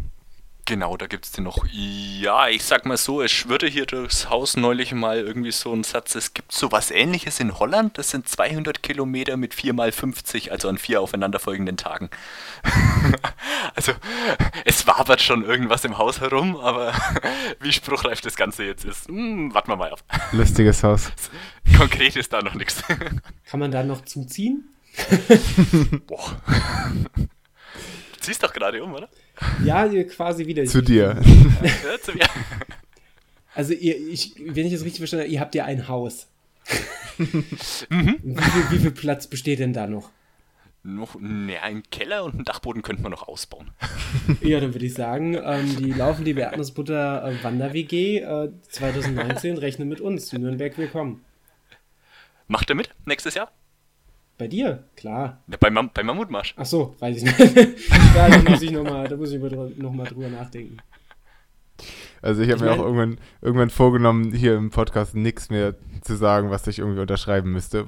Genau, 0.68 0.98
da 0.98 1.06
gibt 1.06 1.24
es 1.24 1.32
den 1.32 1.44
noch. 1.44 1.64
Ja, 1.72 2.46
ich 2.48 2.62
sag 2.62 2.84
mal 2.84 2.98
so, 2.98 3.22
es 3.22 3.32
schwirrte 3.32 3.66
hier 3.66 3.86
durchs 3.86 4.28
Haus 4.28 4.54
neulich 4.54 4.92
mal 4.92 5.16
irgendwie 5.18 5.50
so 5.50 5.72
ein 5.72 5.82
Satz, 5.82 6.14
es 6.14 6.34
gibt 6.34 6.52
so 6.52 6.70
was 6.70 6.90
ähnliches 6.90 7.40
in 7.40 7.58
Holland, 7.58 7.96
das 7.96 8.10
sind 8.10 8.28
200 8.28 8.82
Kilometer 8.82 9.38
mit 9.38 9.54
4 9.54 9.72
mal 9.72 9.92
50, 9.92 10.52
also 10.52 10.68
an 10.68 10.76
vier 10.76 11.00
aufeinanderfolgenden 11.00 11.78
Tagen. 11.78 12.10
also, 13.76 13.92
es 14.66 14.86
wabert 14.86 15.22
schon 15.22 15.42
irgendwas 15.42 15.86
im 15.86 15.96
Haus 15.96 16.20
herum, 16.20 16.58
aber 16.58 16.92
wie 17.60 17.72
spruchreif 17.72 18.20
das 18.20 18.36
Ganze 18.36 18.64
jetzt 18.64 18.84
ist, 18.84 19.08
hm, 19.08 19.54
warten 19.54 19.70
wir 19.70 19.76
mal 19.76 19.90
ab. 19.90 20.02
Lustiges 20.32 20.82
Haus. 20.82 21.10
Konkret 21.78 22.14
ist 22.14 22.30
da 22.34 22.42
noch 22.42 22.54
nichts. 22.54 22.82
Kann 23.46 23.60
man 23.60 23.70
da 23.70 23.82
noch 23.82 24.04
zuziehen? 24.04 24.68
Boah. 26.06 26.36
Du 27.16 28.20
ziehst 28.20 28.42
doch 28.42 28.52
gerade 28.52 28.84
um, 28.84 28.92
oder? 28.92 29.08
Ja, 29.64 29.88
quasi 30.04 30.46
wieder. 30.46 30.64
Zu 30.64 30.82
dir. 30.82 31.20
zu 32.02 32.12
mir. 32.12 32.26
Also, 33.54 33.74
ihr, 33.74 33.96
ich, 34.08 34.34
wenn 34.38 34.66
ich 34.66 34.72
das 34.72 34.84
richtig 34.84 34.98
verstanden 34.98 35.24
habe, 35.24 35.32
ihr 35.32 35.40
habt 35.40 35.54
ja 35.54 35.64
ein 35.64 35.88
Haus. 35.88 36.28
mhm. 37.18 38.18
wie, 38.22 38.42
viel, 38.42 38.70
wie, 38.70 38.78
viel, 38.78 38.90
Platz 38.90 39.26
besteht 39.26 39.58
denn 39.58 39.72
da 39.72 39.86
noch? 39.86 40.10
Noch 40.82 41.18
ne, 41.20 41.60
ein 41.60 41.82
Keller 41.90 42.24
und 42.24 42.34
einen 42.34 42.44
Dachboden 42.44 42.82
könnte 42.82 43.02
man 43.02 43.10
noch 43.10 43.26
ausbauen. 43.26 43.70
ja, 44.42 44.60
dann 44.60 44.74
würde 44.74 44.86
ich 44.86 44.94
sagen, 44.94 45.34
ähm, 45.34 45.76
die 45.76 45.92
laufen 45.92 46.24
die 46.24 46.32
Erdnussbutter 46.32 47.24
äh, 47.26 47.42
Wander-WG 47.42 48.18
äh, 48.18 48.50
2019 48.68 49.58
rechnen 49.58 49.88
mit 49.88 50.00
uns. 50.00 50.32
Nürnberg 50.32 50.78
willkommen. 50.78 51.24
Macht 52.46 52.70
er 52.70 52.76
mit 52.76 52.90
nächstes 53.04 53.34
Jahr? 53.34 53.50
Bei 54.38 54.46
dir? 54.46 54.84
Klar. 54.94 55.42
Ja, 55.48 55.56
bei, 55.58 55.68
Mam 55.68 55.90
bei 55.92 56.04
Mammutmarsch. 56.04 56.54
Ach 56.56 56.64
so, 56.64 56.94
weiß 57.00 57.16
ich 57.16 57.24
nicht. 57.24 57.38
ja, 58.14 58.28
da 58.38 58.50
muss 58.50 58.62
ich 58.62 58.70
nochmal 58.70 59.08
noch, 59.76 59.92
mal 59.92 60.04
drüber 60.04 60.28
nachdenken. 60.28 60.78
Also 62.22 62.42
ich 62.42 62.50
habe 62.50 62.64
mir 62.64 62.72
auch 62.72 62.78
irgendwann, 62.78 63.18
irgendwann 63.40 63.70
vorgenommen, 63.70 64.32
hier 64.32 64.56
im 64.56 64.70
Podcast 64.70 65.14
nichts 65.14 65.50
mehr 65.50 65.74
zu 66.02 66.16
sagen, 66.16 66.50
was 66.50 66.66
ich 66.68 66.78
irgendwie 66.78 67.00
unterschreiben 67.00 67.52
müsste. 67.52 67.84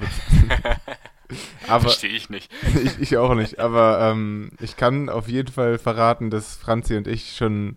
aber 1.69 1.83
Verstehe 1.83 2.11
ich 2.11 2.31
nicht. 2.31 2.53
ich, 2.85 3.01
ich, 3.01 3.17
auch 3.17 3.35
nicht. 3.35 3.61
Aber 3.61 4.11
ähm, 4.11 4.51
ich 4.61 4.77
kann 4.77 5.09
auf 5.09 5.29
jeden 5.29 5.53
Fall 5.53 5.79
verraten, 5.79 6.31
dass 6.31 6.57
Franzi 6.57 6.97
und 6.97 7.07
ich 7.07 7.37
schon 7.37 7.77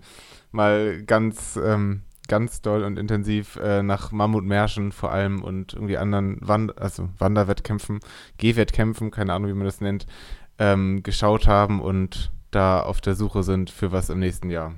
mal 0.51 1.03
ganz 1.03 1.59
ähm, 1.63 2.01
ganz 2.27 2.61
doll 2.61 2.83
und 2.83 2.97
intensiv 2.97 3.57
äh, 3.57 3.83
nach 3.83 4.11
Mammutmärschen 4.11 4.91
vor 4.91 5.11
allem 5.11 5.43
und 5.43 5.73
irgendwie 5.73 5.97
anderen 5.97 6.37
Wand 6.41 6.77
also 6.79 7.09
Wanderwettkämpfen, 7.17 7.99
Gehwettkämpfen, 8.37 9.11
keine 9.11 9.33
Ahnung, 9.33 9.49
wie 9.49 9.55
man 9.55 9.65
das 9.65 9.81
nennt, 9.81 10.05
ähm, 10.57 11.03
geschaut 11.03 11.47
haben 11.47 11.81
und 11.81 12.31
da 12.51 12.81
auf 12.81 13.01
der 13.01 13.15
Suche 13.15 13.43
sind 13.43 13.69
für 13.69 13.91
was 13.91 14.09
im 14.09 14.19
nächsten 14.19 14.49
Jahr. 14.49 14.73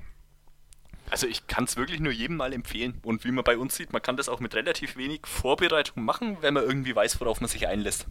Also 1.10 1.28
ich 1.28 1.48
kann 1.48 1.66
es 1.66 1.78
wirklich 1.78 2.00
nur 2.00 2.12
jedem 2.12 2.38
mal 2.38 2.54
empfehlen. 2.54 3.00
Und 3.04 3.26
wie 3.26 3.32
man 3.32 3.44
bei 3.44 3.58
uns 3.58 3.76
sieht, 3.76 3.94
man 3.94 4.02
kann 4.02 4.18
das 4.18 4.28
auch 4.28 4.40
mit 4.40 4.56
relativ 4.56 4.98
wenig 4.98 5.22
Vorbereitung 5.26 6.04
machen, 6.04 6.38
wenn 6.42 6.54
man 6.54 6.64
irgendwie 6.64 6.96
weiß, 6.96 7.20
worauf 7.22 7.42
man 7.42 7.48
sich 7.48 7.68
einlässt. 7.68 8.08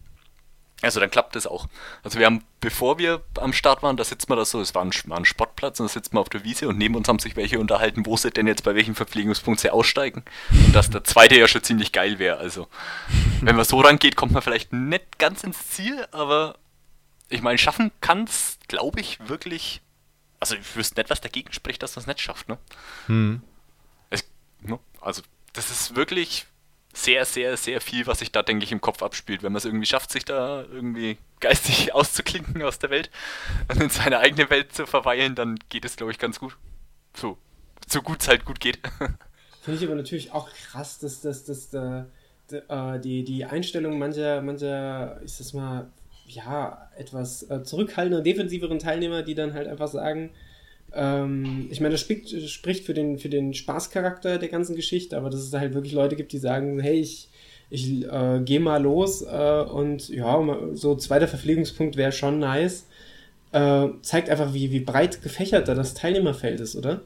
Also 0.85 1.01
dann 1.01 1.11
klappt 1.11 1.35
das 1.37 1.47
auch. 1.47 1.66
Also 2.03 2.18
wir 2.18 2.26
haben, 2.26 2.45
bevor 2.61 2.99
wir 2.99 3.22
am 3.41 3.53
Start 3.53 3.82
waren, 3.82 3.97
da 3.97 4.05
sitzt 4.05 4.28
man 4.28 4.39
da 4.39 4.45
so, 4.45 4.61
es 4.61 4.74
war 4.74 4.85
ein, 4.85 4.93
war 5.07 5.18
ein 5.18 5.24
Sportplatz 5.24 5.80
und 5.80 5.89
da 5.89 5.93
sitzt 5.93 6.12
man 6.12 6.20
auf 6.20 6.28
der 6.28 6.45
Wiese 6.45 6.68
und 6.68 6.78
neben 6.78 6.95
uns 6.95 7.09
haben 7.09 7.18
sich 7.18 7.37
welche 7.37 7.59
unterhalten, 7.59 8.07
wo 8.07 8.16
sie 8.16 8.30
denn 8.30 8.47
jetzt 8.47 8.64
bei 8.64 8.74
welchem 8.74 8.95
Verpflegungspunkt 8.95 9.61
sie 9.61 9.70
aussteigen. 9.70 10.24
Und 10.51 10.74
dass 10.74 10.91
der 10.91 11.05
zweite 11.05 11.39
ja 11.39 11.49
schon 11.49 11.62
ziemlich 11.62 11.93
geil 11.93 12.18
wäre. 12.18 12.39
Also 12.39 12.68
wenn 13.41 13.57
man 13.57 13.64
so 13.64 13.80
rangeht, 13.80 14.16
kommt 14.16 14.32
man 14.32 14.43
vielleicht 14.43 14.72
nicht 14.72 15.18
ganz 15.18 15.43
ins 15.45 15.68
Ziel, 15.68 16.07
aber 16.12 16.57
ich 17.28 17.43
meine, 17.43 17.59
schaffen 17.59 17.91
kann 18.01 18.24
es, 18.24 18.59
glaube 18.68 19.01
ich, 19.01 19.28
wirklich. 19.28 19.80
Also 20.41 20.57
ich 20.57 20.76
wüsste 20.76 21.01
nicht, 21.01 21.11
was 21.11 21.20
dagegen 21.20 21.53
spricht, 21.53 21.82
dass 21.82 21.97
man 21.97 22.03
es 22.03 22.07
nicht 22.07 22.20
schafft, 22.20 22.49
ne? 22.49 22.59
Hm. 23.07 23.43
Es, 24.11 24.24
ne? 24.61 24.78
Also, 25.01 25.22
das 25.55 25.70
ist 25.70 25.97
wirklich 25.97 26.47
sehr, 26.95 27.24
sehr, 27.24 27.57
sehr 27.57 27.80
viel, 27.80 28.07
was 28.07 28.20
sich 28.20 28.32
da, 28.32 28.42
denke 28.42 28.64
ich, 28.64 28.72
im 28.72 28.80
Kopf 28.80 29.03
abspielt. 29.03 29.42
Wenn 29.42 29.53
man 29.53 29.59
es 29.59 29.64
irgendwie 29.64 29.86
schafft, 29.86 30.11
sich 30.11 30.24
da 30.24 30.62
irgendwie 30.62 31.18
geistig 31.40 31.92
auszuklinken 31.95 32.62
aus 32.62 32.78
der 32.78 32.90
Welt 32.90 33.11
und 33.68 33.82
in 33.82 33.90
seine 33.90 34.18
eigene 34.18 34.49
Welt 34.51 34.72
zu 34.72 34.86
verweilen, 34.86 35.34
dann 35.34 35.59
geht 35.68 35.84
es, 35.84 35.97
glaube 35.97 36.12
ich, 36.12 36.18
ganz 36.18 36.38
gut. 36.38 36.57
So, 37.16 37.36
so 37.86 38.01
gut 38.01 38.22
es 38.22 38.28
halt 38.28 38.45
gut 38.45 38.61
geht. 38.61 38.78
Finde 39.62 39.80
ich 39.80 39.86
aber 39.86 39.97
natürlich 39.97 40.32
auch 40.32 40.49
krass, 40.51 40.99
dass, 40.99 41.20
dass, 41.20 41.45
dass, 41.45 41.70
dass 41.70 42.05
äh, 42.68 43.01
die, 43.01 43.24
die 43.24 43.45
Einstellung 43.45 43.99
mancher, 43.99 44.42
mancher, 44.42 45.20
ist 45.22 45.40
das 45.40 45.53
mal, 45.53 45.90
ja, 46.26 46.90
etwas 46.97 47.42
äh, 47.51 47.62
zurückhaltender, 47.64 48.22
defensiveren 48.22 48.78
Teilnehmer, 48.78 49.22
die 49.22 49.34
dann 49.34 49.55
halt 49.55 49.68
einfach 49.68 49.88
sagen, 49.88 50.30
ähm, 50.95 51.66
ich 51.70 51.80
meine, 51.80 51.92
das 51.92 52.01
spricht, 52.01 52.30
spricht 52.51 52.84
für, 52.84 52.95
den, 52.95 53.18
für 53.18 53.28
den 53.28 53.55
Spaßcharakter 53.55 54.38
der 54.38 54.49
ganzen 54.49 54.76
Geschichte, 54.76 55.16
aber 55.16 55.30
dass 55.30 55.40
es 55.40 55.51
da 55.51 55.61
halt 55.61 55.74
wirklich 55.74 55.92
Leute 55.92 56.16
gibt, 56.16 56.32
die 56.32 56.38
sagen, 56.38 56.80
hey, 56.80 57.01
ich, 57.01 57.28
ich 57.70 58.05
äh, 58.05 58.40
gehe 58.45 58.61
mal 58.61 58.82
los 58.82 59.22
äh, 59.22 59.64
und 59.68 60.09
ja, 60.09 60.40
so 60.74 60.97
zweiter 60.97 61.28
Verpflegungspunkt 61.28 61.97
wäre 61.97 62.12
schon 62.12 62.38
nice. 62.38 62.86
Äh, 63.53 63.88
zeigt 64.03 64.30
einfach, 64.30 64.53
wie, 64.53 64.70
wie 64.70 64.80
breit 64.80 65.22
gefächert 65.22 65.68
da 65.68 65.74
das 65.74 65.95
Teilnehmerfeld 65.95 66.61
ist, 66.61 66.76
oder? 66.76 67.03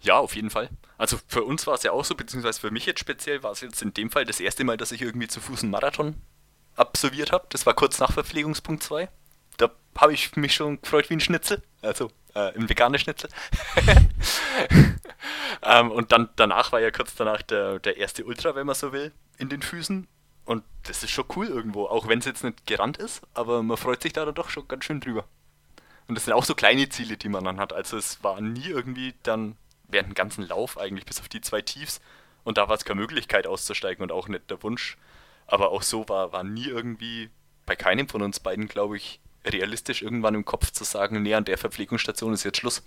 Ja, 0.00 0.18
auf 0.18 0.36
jeden 0.36 0.50
Fall. 0.50 0.68
Also 0.98 1.18
für 1.26 1.42
uns 1.42 1.66
war 1.66 1.74
es 1.74 1.82
ja 1.82 1.92
auch 1.92 2.04
so, 2.04 2.14
beziehungsweise 2.14 2.60
für 2.60 2.70
mich 2.70 2.86
jetzt 2.86 3.00
speziell 3.00 3.42
war 3.42 3.52
es 3.52 3.60
jetzt 3.60 3.82
in 3.82 3.94
dem 3.94 4.10
Fall 4.10 4.24
das 4.24 4.40
erste 4.40 4.64
Mal, 4.64 4.76
dass 4.76 4.92
ich 4.92 5.02
irgendwie 5.02 5.28
zu 5.28 5.40
Fuß 5.40 5.62
einen 5.62 5.70
Marathon 5.70 6.14
absolviert 6.76 7.32
habe. 7.32 7.46
Das 7.50 7.66
war 7.66 7.74
kurz 7.74 7.98
nach 7.98 8.12
Verpflegungspunkt 8.12 8.82
2. 8.82 9.08
Da 9.56 9.70
habe 9.96 10.12
ich 10.12 10.36
mich 10.36 10.54
schon 10.54 10.80
gefreut 10.80 11.10
wie 11.10 11.14
ein 11.14 11.20
Schnitzel. 11.20 11.62
Also 11.82 12.10
äh, 12.34 12.52
ein 12.54 12.68
veganer 12.68 12.98
Schnitzel. 12.98 13.30
ähm, 15.62 15.90
und 15.90 16.12
dann 16.12 16.30
danach 16.36 16.72
war 16.72 16.80
ja 16.80 16.90
kurz 16.90 17.14
danach 17.14 17.42
der, 17.42 17.78
der 17.78 17.96
erste 17.96 18.24
Ultra, 18.24 18.54
wenn 18.54 18.66
man 18.66 18.74
so 18.74 18.92
will, 18.92 19.12
in 19.38 19.48
den 19.48 19.62
Füßen. 19.62 20.06
Und 20.44 20.64
das 20.82 21.02
ist 21.02 21.10
schon 21.10 21.24
cool 21.36 21.46
irgendwo, 21.46 21.86
auch 21.86 22.06
wenn 22.08 22.18
es 22.18 22.26
jetzt 22.26 22.44
nicht 22.44 22.66
gerannt 22.66 22.98
ist, 22.98 23.22
aber 23.32 23.62
man 23.62 23.78
freut 23.78 24.02
sich 24.02 24.12
da 24.12 24.30
doch 24.30 24.50
schon 24.50 24.68
ganz 24.68 24.84
schön 24.84 25.00
drüber. 25.00 25.24
Und 26.06 26.16
das 26.16 26.26
sind 26.26 26.34
auch 26.34 26.44
so 26.44 26.54
kleine 26.54 26.88
Ziele, 26.90 27.16
die 27.16 27.30
man 27.30 27.44
dann 27.44 27.58
hat. 27.58 27.72
Also 27.72 27.96
es 27.96 28.22
war 28.22 28.40
nie 28.40 28.66
irgendwie 28.66 29.14
dann 29.22 29.56
während 29.88 30.10
dem 30.10 30.14
ganzen 30.14 30.46
Lauf 30.46 30.76
eigentlich, 30.76 31.06
bis 31.06 31.20
auf 31.20 31.28
die 31.28 31.40
zwei 31.40 31.62
Tiefs. 31.62 32.00
Und 32.42 32.58
da 32.58 32.68
war 32.68 32.76
es 32.76 32.84
keine 32.84 33.00
Möglichkeit 33.00 33.46
auszusteigen 33.46 34.02
und 34.02 34.12
auch 34.12 34.28
nicht 34.28 34.50
der 34.50 34.62
Wunsch. 34.62 34.98
Aber 35.46 35.70
auch 35.70 35.82
so 35.82 36.06
war, 36.08 36.32
war 36.32 36.44
nie 36.44 36.66
irgendwie 36.66 37.30
bei 37.64 37.74
keinem 37.74 38.08
von 38.08 38.20
uns 38.20 38.40
beiden, 38.40 38.68
glaube 38.68 38.98
ich, 38.98 39.20
realistisch 39.46 40.02
irgendwann 40.02 40.34
im 40.34 40.44
Kopf 40.44 40.70
zu 40.70 40.84
sagen, 40.84 41.22
nee, 41.22 41.34
an 41.34 41.44
der 41.44 41.58
Verpflegungsstation 41.58 42.32
ist 42.32 42.44
jetzt 42.44 42.58
Schluss. 42.58 42.82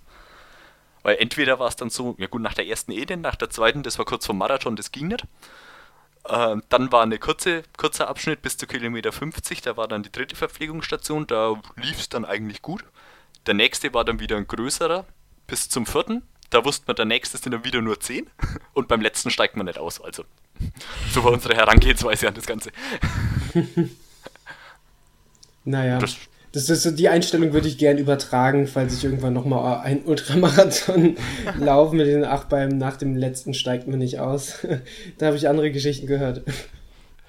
Weil 1.02 1.16
entweder 1.20 1.58
war 1.58 1.68
es 1.68 1.76
dann 1.76 1.90
so, 1.90 2.16
ja 2.18 2.26
gut, 2.26 2.42
nach 2.42 2.54
der 2.54 2.66
ersten 2.66 2.92
Eden, 2.92 3.20
nach 3.20 3.36
der 3.36 3.50
zweiten, 3.50 3.82
das 3.82 3.98
war 3.98 4.04
kurz 4.04 4.26
vom 4.26 4.38
Marathon, 4.38 4.76
das 4.76 4.92
ging 4.92 5.08
nicht. 5.08 5.24
Ähm, 6.28 6.62
dann 6.68 6.92
war 6.92 7.02
eine 7.02 7.18
kurze, 7.18 7.62
kurzer 7.76 8.08
Abschnitt 8.08 8.42
bis 8.42 8.56
zu 8.56 8.66
Kilometer 8.66 9.12
50, 9.12 9.62
da 9.62 9.76
war 9.76 9.88
dann 9.88 10.02
die 10.02 10.12
dritte 10.12 10.36
Verpflegungsstation, 10.36 11.26
da 11.26 11.60
lief 11.76 11.98
es 12.00 12.08
dann 12.08 12.24
eigentlich 12.24 12.60
gut. 12.60 12.84
Der 13.46 13.54
nächste 13.54 13.94
war 13.94 14.04
dann 14.04 14.20
wieder 14.20 14.36
ein 14.36 14.46
größerer, 14.46 15.06
bis 15.46 15.68
zum 15.68 15.86
vierten. 15.86 16.22
Da 16.50 16.64
wusste 16.64 16.84
man, 16.86 16.96
der 16.96 17.04
nächste 17.04 17.38
sind 17.38 17.52
dann 17.52 17.64
wieder 17.64 17.80
nur 17.80 18.00
10 18.00 18.28
und 18.74 18.88
beim 18.88 19.00
letzten 19.00 19.30
steigt 19.30 19.56
man 19.56 19.66
nicht 19.66 19.78
aus. 19.78 20.00
Also, 20.00 20.24
so 21.10 21.24
war 21.24 21.32
unsere 21.32 21.54
Herangehensweise 21.54 22.28
an 22.28 22.34
das 22.34 22.46
Ganze. 22.46 22.70
naja. 25.64 25.98
Das, 25.98 26.16
das 26.52 26.70
ist 26.70 26.82
so, 26.82 26.90
die 26.90 27.08
Einstellung 27.08 27.52
würde 27.52 27.68
ich 27.68 27.78
gern 27.78 27.98
übertragen, 27.98 28.66
falls 28.66 28.96
ich 28.96 29.04
irgendwann 29.04 29.34
nochmal 29.34 29.80
ein 29.82 30.04
Ultramarathon 30.04 31.16
laufe 31.58 31.94
mit 31.94 32.06
den 32.06 32.24
ach 32.24 32.44
beim 32.44 32.78
nach 32.78 32.96
dem 32.96 33.16
letzten 33.16 33.54
steigt 33.54 33.86
man 33.86 33.98
nicht 33.98 34.18
aus. 34.18 34.66
da 35.18 35.26
habe 35.26 35.36
ich 35.36 35.48
andere 35.48 35.70
Geschichten 35.70 36.06
gehört. 36.06 36.42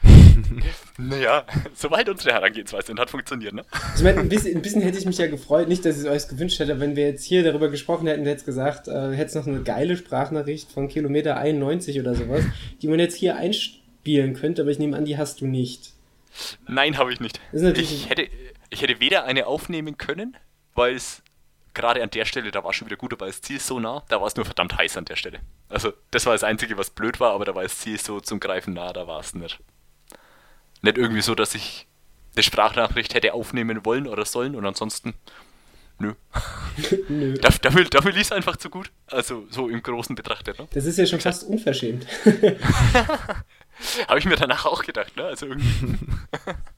naja, 0.97 1.45
soweit 1.73 2.07
unsere 2.07 2.33
Herangehensweise 2.33 2.93
hat 2.95 3.09
funktioniert, 3.09 3.53
ne? 3.53 3.63
Ich 3.95 4.03
meine, 4.03 4.21
ein 4.21 4.29
bisschen, 4.29 4.55
ein 4.55 4.61
bisschen, 4.61 4.81
hätte 4.81 4.97
ich 4.97 5.05
mich 5.05 5.17
ja 5.17 5.27
gefreut, 5.27 5.67
nicht, 5.67 5.83
dass 5.83 5.97
ich 5.97 6.05
es 6.05 6.09
euch 6.09 6.29
gewünscht 6.29 6.59
hätte, 6.59 6.79
wenn 6.79 6.95
wir 6.95 7.07
jetzt 7.07 7.25
hier 7.25 7.43
darüber 7.43 7.69
gesprochen 7.69 8.07
hätten, 8.07 8.25
hätte 8.25 8.45
gesagt, 8.45 8.87
äh, 8.87 9.11
hätte 9.11 9.25
es 9.25 9.35
noch 9.35 9.47
eine 9.47 9.61
geile 9.61 9.97
Sprachnachricht 9.97 10.71
von 10.71 10.87
Kilometer 10.87 11.37
91 11.37 11.99
oder 11.99 12.15
sowas, 12.15 12.43
die 12.81 12.87
man 12.87 12.99
jetzt 12.99 13.15
hier 13.15 13.35
einspielen 13.35 14.33
könnte, 14.33 14.61
aber 14.61 14.71
ich 14.71 14.79
nehme 14.79 14.95
an, 14.95 15.05
die 15.05 15.17
hast 15.17 15.41
du 15.41 15.47
nicht. 15.47 15.93
Nein, 16.67 16.97
habe 16.97 17.11
ich 17.11 17.19
nicht. 17.19 17.39
ich 17.51 18.09
hätte, 18.09 18.27
ich 18.69 18.81
hätte 18.81 18.99
weder 18.99 19.25
eine 19.25 19.47
aufnehmen 19.47 19.97
können, 19.97 20.37
weil 20.75 20.95
es 20.95 21.21
gerade 21.73 22.03
an 22.03 22.09
der 22.09 22.25
Stelle, 22.25 22.51
da 22.51 22.63
war 22.63 22.73
schon 22.73 22.87
wieder 22.87 22.97
gut, 22.97 23.13
aber 23.13 23.27
das 23.27 23.41
Ziel 23.41 23.59
so 23.59 23.79
nah, 23.79 24.03
da 24.09 24.19
war 24.19 24.27
es 24.27 24.35
nur 24.35 24.45
verdammt 24.45 24.77
heiß 24.77 24.97
an 24.97 25.05
der 25.05 25.15
Stelle. 25.15 25.39
Also, 25.69 25.93
das 26.11 26.25
war 26.25 26.33
das 26.33 26.43
Einzige, 26.43 26.77
was 26.77 26.89
blöd 26.89 27.19
war, 27.19 27.33
aber 27.33 27.45
da 27.45 27.55
war 27.55 27.63
das 27.63 27.77
Ziel 27.79 27.99
so 27.99 28.19
zum 28.19 28.39
Greifen 28.39 28.73
nah, 28.73 28.91
da 28.93 29.07
war 29.07 29.19
es 29.19 29.33
nicht. 29.33 29.59
Nicht 30.81 30.97
irgendwie 30.97 31.21
so, 31.21 31.35
dass 31.35 31.55
ich 31.55 31.87
eine 32.35 32.43
Sprachnachricht 32.43 33.13
hätte 33.13 33.33
aufnehmen 33.33 33.85
wollen 33.85 34.07
oder 34.07 34.25
sollen 34.25 34.55
und 34.55 34.65
ansonsten, 34.65 35.13
nö. 35.99 36.13
nö. 37.09 37.33
Dafür, 37.35 37.85
dafür 37.85 38.11
lief 38.11 38.23
es 38.23 38.31
einfach 38.31 38.57
zu 38.57 38.69
gut. 38.69 38.91
Also, 39.07 39.45
so 39.49 39.69
im 39.69 39.81
Großen 39.83 40.15
betrachtet. 40.15 40.59
Ne? 40.59 40.67
Das 40.73 40.85
ist 40.85 40.97
ja 40.97 41.05
schon 41.05 41.19
fast 41.19 41.43
unverschämt. 41.43 42.05
Habe 44.07 44.19
ich 44.19 44.25
mir 44.25 44.35
danach 44.35 44.65
auch 44.65 44.83
gedacht, 44.83 45.15
ne? 45.15 45.23
Also 45.23 45.45
irgendwie 45.45 45.97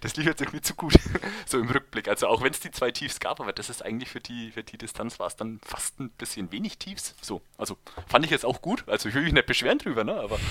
das 0.00 0.16
lief 0.16 0.26
jetzt 0.26 0.40
irgendwie 0.40 0.60
zu 0.60 0.74
gut, 0.74 0.94
so 1.46 1.58
im 1.58 1.68
Rückblick. 1.68 2.08
Also 2.08 2.26
auch 2.26 2.42
wenn 2.42 2.52
es 2.52 2.60
die 2.60 2.70
zwei 2.70 2.90
Tiefs 2.90 3.20
gab, 3.20 3.40
aber 3.40 3.52
das 3.52 3.70
ist 3.70 3.84
eigentlich 3.84 4.10
für 4.10 4.20
die, 4.20 4.52
für 4.52 4.62
die 4.62 4.78
Distanz 4.78 5.18
war 5.18 5.26
es 5.26 5.36
dann 5.36 5.60
fast 5.64 6.00
ein 6.00 6.10
bisschen 6.10 6.52
wenig 6.52 6.78
Tiefs. 6.78 7.14
So, 7.20 7.42
also 7.58 7.76
fand 8.06 8.24
ich 8.24 8.30
jetzt 8.30 8.44
auch 8.44 8.62
gut. 8.62 8.84
Also 8.86 9.08
ich 9.08 9.14
will 9.14 9.22
mich 9.22 9.32
nicht 9.32 9.46
beschweren 9.46 9.78
drüber, 9.78 10.04
ne? 10.04 10.14
Aber. 10.14 10.38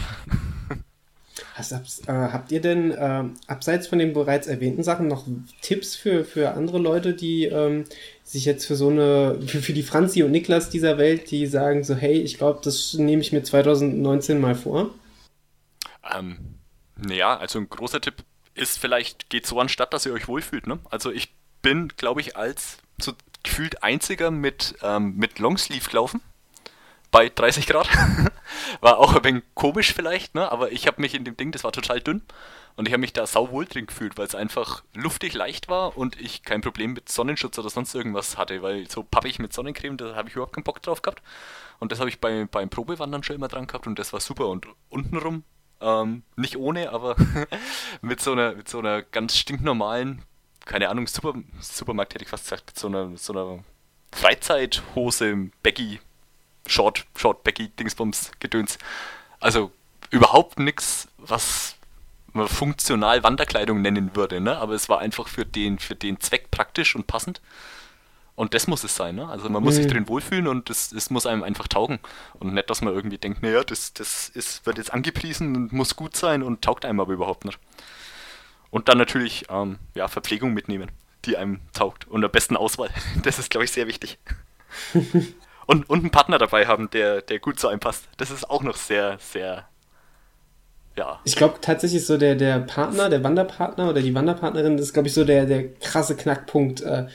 Hast, 1.56 1.72
äh, 1.72 2.12
habt 2.12 2.52
ihr 2.52 2.62
denn 2.62 2.92
äh, 2.92 3.24
abseits 3.48 3.88
von 3.88 3.98
den 3.98 4.14
bereits 4.14 4.48
erwähnten 4.48 4.84
Sachen 4.84 5.08
noch 5.08 5.26
Tipps 5.62 5.96
für, 5.96 6.26
für 6.26 6.52
andere 6.52 6.78
Leute, 6.78 7.14
die 7.14 7.46
ähm, 7.46 7.86
sich 8.24 8.46
jetzt 8.46 8.66
für 8.66 8.76
so 8.76 8.90
eine, 8.90 9.40
für, 9.46 9.62
für 9.62 9.74
die 9.74 9.84
Franzi 9.84 10.24
und 10.24 10.32
Niklas 10.32 10.70
dieser 10.70 10.98
Welt, 10.98 11.32
die 11.32 11.48
sagen 11.48 11.84
so, 11.84 11.96
hey, 11.96 12.20
ich 12.22 12.38
glaube, 12.38 12.60
das 12.64 12.94
nehme 12.94 13.22
ich 13.22 13.32
mir 13.32 13.44
2019 13.44 14.40
mal 14.40 14.56
vor? 14.56 14.92
Ähm, 16.12 16.38
naja, 16.98 17.38
also 17.38 17.60
ein 17.60 17.70
großer 17.70 18.02
Tipp 18.02 18.24
ist 18.56 18.80
vielleicht, 18.80 19.30
geht 19.30 19.48
so 19.48 19.60
anstatt, 19.60 19.94
dass 19.94 20.06
ihr 20.06 20.14
euch 20.14 20.28
wohlfühlt. 20.28 20.68
Ne? 20.68 20.80
Also 20.90 21.12
ich 21.12 21.34
bin, 21.62 21.90
glaube 21.90 22.22
ich, 22.22 22.38
als 22.38 22.78
so 22.98 23.14
gefühlt 23.44 23.84
einziger 23.84 24.32
mit, 24.32 24.76
ähm, 24.82 25.16
mit 25.18 25.40
Longsleeve 25.40 25.90
gelaufen. 25.90 26.22
Bei 27.12 27.30
30 27.30 27.68
Grad. 27.68 27.88
war 28.82 28.98
auch 28.98 29.16
ein 29.16 29.24
wenig 29.24 29.44
komisch 29.54 29.94
vielleicht, 29.94 30.34
ne? 30.36 30.52
aber 30.52 30.72
ich 30.72 30.88
habe 30.88 31.02
mich 31.02 31.14
in 31.14 31.26
dem 31.26 31.38
Ding, 31.38 31.52
das 31.52 31.64
war 31.64 31.72
total 31.72 32.02
dünn. 32.02 32.24
Und 32.76 32.88
ich 32.88 32.94
habe 32.94 33.02
mich 33.02 33.14
da 33.14 33.28
sau 33.28 33.52
wohl 33.52 33.66
drin 33.66 33.86
gefühlt, 33.86 34.18
weil 34.18 34.26
es 34.26 34.34
einfach 34.34 34.84
luftig 34.96 35.34
leicht 35.36 35.70
war 35.70 35.96
und 35.96 36.20
ich 36.20 36.42
kein 36.42 36.62
Problem 36.62 36.94
mit 36.94 37.08
Sonnenschutz 37.08 37.60
oder 37.60 37.70
sonst 37.70 37.94
irgendwas 37.94 38.36
hatte, 38.36 38.64
weil 38.64 38.90
so 38.90 39.04
pappig 39.04 39.38
mit 39.38 39.54
Sonnencreme, 39.54 39.96
da 39.96 40.16
habe 40.16 40.30
ich 40.30 40.36
überhaupt 40.36 40.54
keinen 40.54 40.64
Bock 40.64 40.82
drauf 40.82 41.04
gehabt. 41.04 41.22
Und 41.80 41.92
das 41.92 42.00
habe 42.00 42.10
ich 42.10 42.20
bei, 42.20 42.46
beim 42.46 42.70
Probewandern 42.70 43.22
schon 43.22 43.36
immer 43.36 43.48
dran 43.48 43.68
gehabt 43.68 43.86
und 43.86 44.00
das 44.00 44.12
war 44.12 44.22
super. 44.22 44.48
Und 44.48 44.66
untenrum 44.90 45.44
ähm, 45.84 46.24
nicht 46.36 46.58
ohne, 46.58 46.92
aber 46.92 47.16
mit, 48.02 48.22
so 48.22 48.32
einer, 48.32 48.54
mit 48.56 48.70
so 48.70 48.80
einer 48.80 49.02
ganz 49.02 49.38
stinknormalen, 49.38 50.22
keine 50.66 50.90
Ahnung, 50.90 51.08
Super, 51.08 51.34
Supermarkt 51.60 52.14
hätte 52.14 52.24
ich 52.24 52.30
fast 52.30 52.46
gesagt, 52.46 52.68
mit 52.68 52.80
so 52.80 52.88
einer, 52.88 53.18
so 53.18 53.34
einer 53.34 53.64
Freizeithose, 54.14 55.50
Baggy, 55.62 56.00
Short, 56.68 57.06
Short, 57.16 57.44
Baggy, 57.44 57.70
Dingsbums, 57.70 58.32
Gedöns. 58.40 58.78
Also 59.40 59.72
überhaupt 60.10 60.60
nichts, 60.60 61.10
was 61.18 61.76
man 62.32 62.48
funktional 62.48 63.24
Wanderkleidung 63.24 63.82
nennen 63.82 64.16
würde, 64.16 64.42
ne? 64.42 64.58
aber 64.58 64.74
es 64.74 64.90
war 64.90 65.00
einfach 65.00 65.28
für 65.28 65.46
den, 65.46 65.80
für 65.80 65.96
den 65.96 66.20
Zweck 66.20 66.50
praktisch 66.52 66.96
und 66.96 67.08
passend. 67.08 67.42
Und 68.36 68.56
das 68.56 68.66
muss 68.66 68.84
es 68.84 68.96
sein, 68.96 69.16
ne? 69.16 69.28
Also 69.28 69.48
man 69.50 69.64
muss 69.64 69.76
mhm. 69.76 69.84
sich 69.84 69.92
drin 69.92 70.08
wohlfühlen 70.08 70.48
und 70.48 70.70
es, 70.70 70.92
es 70.92 71.12
muss 71.12 71.28
einem 71.28 71.44
einfach 71.44 71.68
taugen. 71.68 72.00
Und 72.40 72.54
nicht, 72.54 72.70
dass 72.70 72.82
man 72.82 72.94
irgendwie 72.94 73.20
denkt, 73.20 73.44
naja, 73.44 73.64
das, 73.64 73.94
das 73.94 74.30
ist, 74.30 74.66
wird 74.66 74.80
jetzt 74.80 74.92
angepriesen 74.92 75.56
und 75.56 75.72
muss 75.72 75.96
gut 75.96 76.16
sein 76.16 76.42
und 76.42 76.64
taugt 76.64 76.86
einem 76.86 77.00
aber 77.00 77.14
überhaupt 77.14 77.46
nicht. 77.46 77.60
Und 78.72 78.90
dann 78.90 78.98
natürlich, 78.98 79.46
ähm, 79.50 79.78
ja, 79.94 80.08
Verpflegung 80.08 80.54
mitnehmen, 80.54 80.90
die 81.26 81.38
einem 81.38 81.60
taugt. 81.74 82.08
Und 82.08 82.26
am 82.26 82.32
besten 82.32 82.58
Auswahl. 82.58 82.90
Das 83.24 83.38
ist, 83.38 83.52
glaube 83.52 83.66
ich, 83.66 83.72
sehr 83.72 83.88
wichtig. 83.88 84.18
und, 85.68 85.88
und 85.88 86.00
einen 86.00 86.10
Partner 86.10 86.40
dabei 86.40 86.66
haben, 86.66 86.90
der, 86.90 87.22
der 87.22 87.38
gut 87.38 87.60
zu 87.60 87.68
einem 87.68 87.80
passt. 87.80 88.08
Das 88.18 88.32
ist 88.32 88.50
auch 88.50 88.64
noch 88.64 88.78
sehr, 88.78 89.20
sehr 89.20 89.68
ja. 90.96 91.20
Ich 91.24 91.36
glaube 91.36 91.56
tatsächlich 91.62 92.06
so 92.06 92.18
der, 92.18 92.36
der 92.36 92.60
Partner, 92.60 93.10
der 93.10 93.24
Wanderpartner 93.24 93.90
oder 93.90 94.02
die 94.02 94.14
Wanderpartnerin, 94.14 94.78
das 94.78 94.88
ist, 94.88 94.94
glaube 94.94 95.08
ich, 95.08 95.14
so 95.14 95.24
der, 95.24 95.46
der 95.46 95.74
krasse 95.74 96.16
Knackpunkt. 96.16 96.82
Äh, 96.82 97.08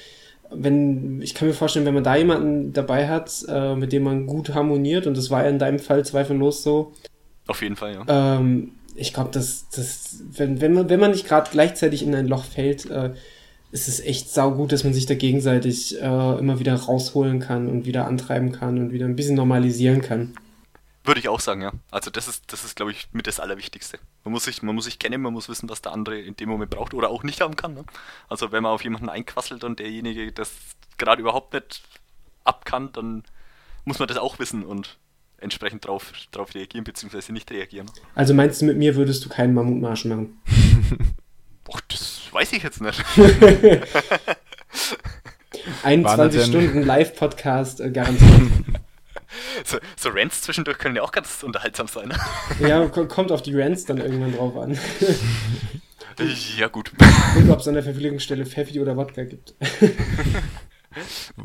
wenn, 0.50 1.20
ich 1.22 1.34
kann 1.34 1.48
mir 1.48 1.54
vorstellen, 1.54 1.86
wenn 1.86 1.94
man 1.94 2.04
da 2.04 2.16
jemanden 2.16 2.72
dabei 2.72 3.08
hat, 3.08 3.44
äh, 3.48 3.74
mit 3.74 3.92
dem 3.92 4.04
man 4.04 4.26
gut 4.26 4.54
harmoniert, 4.54 5.06
und 5.06 5.16
das 5.16 5.30
war 5.30 5.44
ja 5.44 5.50
in 5.50 5.58
deinem 5.58 5.78
Fall 5.78 6.04
zweifellos 6.04 6.62
so. 6.62 6.92
Auf 7.46 7.62
jeden 7.62 7.76
Fall, 7.76 7.94
ja. 7.94 8.36
Ähm, 8.36 8.72
ich 8.94 9.14
glaube, 9.14 9.30
dass, 9.30 9.68
dass 9.70 10.22
wenn, 10.32 10.60
wenn, 10.60 10.72
man, 10.72 10.88
wenn 10.88 11.00
man 11.00 11.12
nicht 11.12 11.26
gerade 11.26 11.50
gleichzeitig 11.50 12.02
in 12.02 12.14
ein 12.14 12.26
Loch 12.26 12.44
fällt, 12.44 12.90
äh, 12.90 13.10
es 13.70 13.86
ist 13.88 14.04
echt 14.04 14.30
saugut, 14.32 14.72
dass 14.72 14.84
man 14.84 14.94
sich 14.94 15.06
da 15.06 15.14
gegenseitig 15.14 16.00
äh, 16.00 16.38
immer 16.38 16.58
wieder 16.58 16.74
rausholen 16.74 17.38
kann 17.38 17.68
und 17.68 17.84
wieder 17.84 18.06
antreiben 18.06 18.52
kann 18.52 18.78
und 18.78 18.92
wieder 18.92 19.06
ein 19.06 19.16
bisschen 19.16 19.36
normalisieren 19.36 20.00
kann. 20.00 20.32
Würde 21.08 21.20
ich 21.20 21.28
auch 21.30 21.40
sagen, 21.40 21.62
ja. 21.62 21.72
Also 21.90 22.10
das 22.10 22.28
ist, 22.28 22.52
das 22.52 22.64
ist, 22.64 22.76
glaube 22.76 22.92
ich, 22.92 23.08
mit 23.12 23.26
das 23.26 23.40
Allerwichtigste. 23.40 23.98
Man 24.24 24.32
muss, 24.32 24.44
sich, 24.44 24.62
man 24.62 24.74
muss 24.74 24.84
sich 24.84 24.98
kennen, 24.98 25.22
man 25.22 25.32
muss 25.32 25.48
wissen, 25.48 25.66
was 25.70 25.80
der 25.80 25.92
andere 25.92 26.20
in 26.20 26.36
dem 26.36 26.50
Moment 26.50 26.70
braucht 26.70 26.92
oder 26.92 27.08
auch 27.08 27.22
nicht 27.22 27.40
haben 27.40 27.56
kann. 27.56 27.72
Ne? 27.72 27.84
Also 28.28 28.52
wenn 28.52 28.62
man 28.62 28.72
auf 28.72 28.84
jemanden 28.84 29.08
einquasselt 29.08 29.64
und 29.64 29.78
derjenige 29.78 30.30
das 30.32 30.52
gerade 30.98 31.22
überhaupt 31.22 31.54
nicht 31.54 31.82
ab 32.44 32.66
kann, 32.66 32.92
dann 32.92 33.22
muss 33.86 33.98
man 33.98 34.06
das 34.06 34.18
auch 34.18 34.38
wissen 34.38 34.64
und 34.64 34.98
entsprechend 35.38 35.86
drauf, 35.86 36.12
drauf 36.30 36.54
reagieren, 36.54 36.84
beziehungsweise 36.84 37.32
nicht 37.32 37.50
reagieren. 37.50 37.90
Also 38.14 38.34
meinst 38.34 38.60
du, 38.60 38.66
mit 38.66 38.76
mir 38.76 38.94
würdest 38.94 39.24
du 39.24 39.30
keinen 39.30 39.54
Mammutmarsch 39.54 40.04
machen? 40.04 40.42
Och, 41.66 41.80
das 41.88 42.22
weiß 42.32 42.52
ich 42.52 42.62
jetzt 42.62 42.82
nicht. 42.82 43.02
21 45.82 46.44
Stunden 46.44 46.82
Live-Podcast 46.82 47.80
äh, 47.80 47.90
garantiert. 47.90 48.52
So, 49.64 49.78
so 49.96 50.08
Rants 50.10 50.42
zwischendurch 50.42 50.78
können 50.78 50.96
ja 50.96 51.02
auch 51.02 51.12
ganz 51.12 51.42
unterhaltsam 51.42 51.86
sein. 51.86 52.08
Ne? 52.08 52.18
Ja, 52.66 52.86
kommt 52.86 53.30
auf 53.30 53.42
die 53.42 53.58
Rants 53.58 53.84
dann 53.84 53.98
irgendwann 53.98 54.32
drauf 54.34 54.56
an. 54.56 54.78
Ja, 56.56 56.66
gut. 56.68 56.92
Und 57.36 57.50
ob 57.50 57.60
es 57.60 57.68
an 57.68 57.74
der 57.74 57.82
Verpflegungsstelle 57.82 58.44
Pfeffi 58.44 58.80
oder 58.80 58.96
Wodka 58.96 59.24
gibt. 59.24 59.54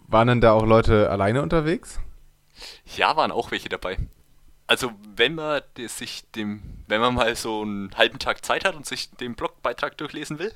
Waren 0.08 0.28
denn 0.28 0.42
da 0.42 0.54
auch 0.54 0.66
Leute 0.66 1.10
alleine 1.10 1.42
unterwegs? 1.42 2.00
Ja, 2.96 3.16
waren 3.16 3.32
auch 3.32 3.52
welche 3.52 3.70
dabei. 3.70 3.98
Also 4.66 4.92
wenn 5.16 5.36
man 5.36 5.62
sich 5.88 6.24
dem, 6.32 6.64
wenn 6.88 7.02
man 7.02 7.14
mal 7.14 7.36
so 7.36 7.62
einen 7.62 7.96
halben 7.96 8.18
Tag 8.18 8.44
Zeit 8.46 8.66
hat 8.66 8.76
und 8.76 8.86
sich 8.86 9.12
den 9.12 9.36
Blogbeitrag 9.36 9.98
durchlesen 9.98 10.40
will, 10.40 10.54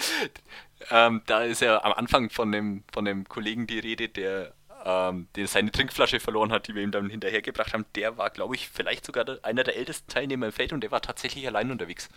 ähm, 0.90 1.22
da 1.26 1.42
ist 1.42 1.60
ja 1.60 1.82
am 1.82 1.92
Anfang 1.92 2.30
von 2.30 2.52
dem, 2.52 2.84
von 2.92 3.04
dem 3.04 3.28
Kollegen 3.28 3.66
die 3.66 3.80
Rede, 3.80 4.08
der, 4.08 4.54
ähm, 4.86 5.26
der 5.34 5.48
seine 5.48 5.72
Trinkflasche 5.72 6.20
verloren 6.20 6.52
hat, 6.52 6.68
die 6.68 6.76
wir 6.76 6.82
ihm 6.82 6.92
dann 6.92 7.10
hinterhergebracht 7.10 7.72
haben. 7.72 7.86
Der 7.96 8.16
war, 8.18 8.30
glaube 8.30 8.54
ich, 8.54 8.68
vielleicht 8.68 9.04
sogar 9.04 9.26
einer 9.42 9.64
der 9.64 9.76
ältesten 9.76 10.08
Teilnehmer 10.08 10.46
im 10.46 10.52
Feld 10.52 10.72
und 10.72 10.80
der 10.80 10.92
war 10.92 11.02
tatsächlich 11.02 11.44
allein 11.46 11.72
unterwegs. 11.72 12.08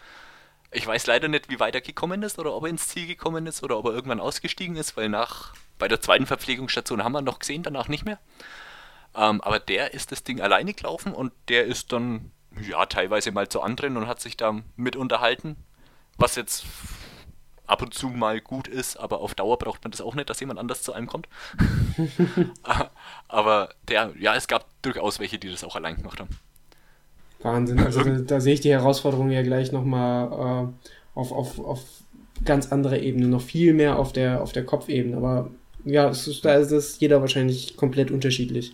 Ich 0.72 0.86
weiß 0.86 1.08
leider 1.08 1.28
nicht, 1.30 1.50
wie 1.50 1.60
weit 1.60 1.74
er 1.74 1.82
gekommen 1.82 2.22
ist 2.22 2.38
oder 2.38 2.54
ob 2.54 2.64
er 2.64 2.70
ins 2.70 2.88
Ziel 2.88 3.08
gekommen 3.08 3.48
ist 3.48 3.64
oder 3.64 3.76
ob 3.80 3.86
er 3.86 3.94
irgendwann 3.94 4.20
ausgestiegen 4.20 4.76
ist, 4.76 4.96
weil 4.96 5.10
nach 5.10 5.56
bei 5.80 5.88
der 5.88 6.00
zweiten 6.00 6.28
Verpflegungsstation 6.28 7.04
haben 7.04 7.14
wir 7.14 7.24
noch 7.24 7.40
gesehen, 7.40 7.64
danach 7.64 7.88
nicht 7.88 8.06
mehr. 8.06 8.20
Ähm, 9.16 9.42
aber 9.42 9.60
der 9.60 9.96
ist 9.96 10.12
das 10.12 10.24
Ding 10.24 10.40
alleine 10.40 10.76
gelaufen 10.76 11.14
und 11.14 11.34
der 11.48 11.66
ist 11.66 11.92
dann 11.92 12.32
ja 12.62 12.86
teilweise 12.86 13.32
mal 13.32 13.50
zu 13.50 13.62
anderen 13.62 13.98
und 13.98 14.06
hat 14.06 14.22
sich 14.22 14.38
da 14.38 14.62
mit 14.76 14.96
unterhalten, 14.96 15.56
was 16.18 16.36
jetzt 16.36 16.66
ab 17.70 17.82
und 17.82 17.94
zu 17.94 18.08
mal 18.08 18.42
gut 18.42 18.68
ist, 18.68 18.98
aber 18.98 19.22
auf 19.22 19.36
Dauer 19.36 19.58
braucht 19.58 19.84
man 19.84 19.92
das 19.92 20.02
auch 20.02 20.16
nicht, 20.16 20.30
dass 20.30 20.40
jemand 20.40 20.60
anders 20.60 20.82
zu 20.82 20.94
einem 20.94 21.08
kommt. 21.08 21.28
aber 23.28 23.70
der, 23.88 24.14
ja, 24.20 24.36
es 24.36 24.48
gab 24.48 24.66
durchaus 24.82 25.20
welche, 25.20 25.38
die 25.38 25.50
das 25.50 25.64
auch 25.64 25.76
allein 25.76 25.96
gemacht 25.96 26.20
haben. 26.20 26.30
Wahnsinn. 27.42 27.80
Also 27.86 28.04
da, 28.04 28.12
da 28.20 28.40
sehe 28.40 28.54
ich 28.54 28.62
die 28.62 28.72
Herausforderung 28.72 29.30
ja 29.30 29.44
gleich 29.44 29.72
nochmal 29.72 30.68
äh, 30.68 31.18
auf, 31.18 31.32
auf, 31.32 31.60
auf 31.60 31.84
ganz 32.44 32.72
andere 32.72 33.00
Ebene, 33.00 33.28
noch 33.28 33.42
viel 33.42 33.74
mehr 33.74 34.00
auf 34.00 34.14
der, 34.14 34.42
auf 34.42 34.52
der 34.52 34.66
Kopfebene. 34.66 35.18
Aber 35.18 35.50
ja, 35.86 36.10
ist, 36.10 36.44
da 36.44 36.56
ist 36.56 36.72
es 36.72 37.00
jeder 37.00 37.22
wahrscheinlich 37.22 37.78
komplett 37.78 38.12
unterschiedlich. 38.12 38.74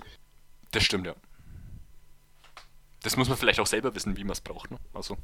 Das 0.71 0.83
stimmt, 0.83 1.07
ja. 1.07 1.15
Das 3.05 3.17
muss 3.17 3.29
man 3.29 3.37
vielleicht 3.37 3.59
auch 3.59 3.67
selber 3.67 3.93
wissen, 3.93 4.17
wie 4.17 4.23
man 4.23 4.31
es 4.31 4.41
braucht. 4.41 4.71
Ne? 4.71 4.79
Also, 4.91 5.15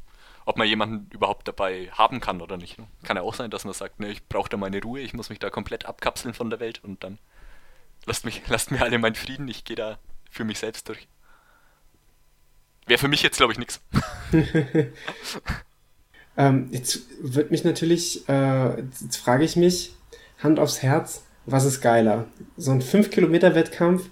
ob 0.46 0.56
man 0.56 0.68
jemanden 0.68 1.10
überhaupt 1.10 1.48
dabei 1.48 1.90
haben 1.94 2.20
kann 2.20 2.40
oder 2.40 2.56
nicht. 2.56 2.78
Ne? 2.78 2.86
Kann 3.02 3.18
ja 3.18 3.24
auch 3.24 3.34
sein, 3.34 3.50
dass 3.50 3.66
man 3.66 3.74
sagt, 3.74 4.00
ne, 4.00 4.12
ich 4.12 4.24
brauche 4.28 4.50
da 4.50 4.56
meine 4.56 4.80
Ruhe, 4.84 5.00
ich 5.00 5.16
muss 5.16 5.32
mich 5.32 5.40
da 5.40 5.50
komplett 5.50 5.86
abkapseln 5.86 6.36
von 6.36 6.52
der 6.52 6.60
Welt 6.60 6.84
und 6.84 7.04
dann 7.04 7.18
lasst, 8.06 8.24
mich, 8.24 8.44
lasst 8.50 8.70
mir 8.70 8.84
alle 8.84 9.00
meinen 9.00 9.16
Frieden, 9.16 9.48
ich 9.48 9.66
gehe 9.66 9.76
da 9.76 9.98
für 10.30 10.44
mich 10.44 10.60
selbst 10.60 10.90
durch. 10.90 11.08
Wäre 12.86 13.00
für 13.00 13.08
mich 13.08 13.24
jetzt, 13.24 13.38
glaube 13.38 13.52
ich, 13.52 13.58
nichts. 13.58 13.82
ähm, 16.38 16.70
jetzt 16.72 17.00
wird 17.20 17.50
mich 17.50 17.64
natürlich, 17.64 18.30
äh, 18.30 18.80
jetzt 18.80 19.18
frage 19.18 19.44
ich 19.44 19.56
mich, 19.56 19.96
Hand 20.38 20.60
aufs 20.60 20.84
Herz, 20.84 21.24
was 21.48 21.66
ist 21.66 21.82
geiler? 21.82 22.28
So 22.58 22.70
ein 22.70 22.84
5-Kilometer-Wettkampf, 22.84 24.08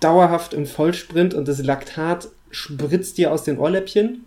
dauerhaft 0.00 0.54
im 0.54 0.66
Vollsprint 0.66 1.34
und 1.34 1.46
das 1.46 1.62
Laktat 1.62 2.28
spritzt 2.52 3.18
dir 3.18 3.32
aus 3.32 3.42
den 3.42 3.58
Ohrläppchen 3.58 4.24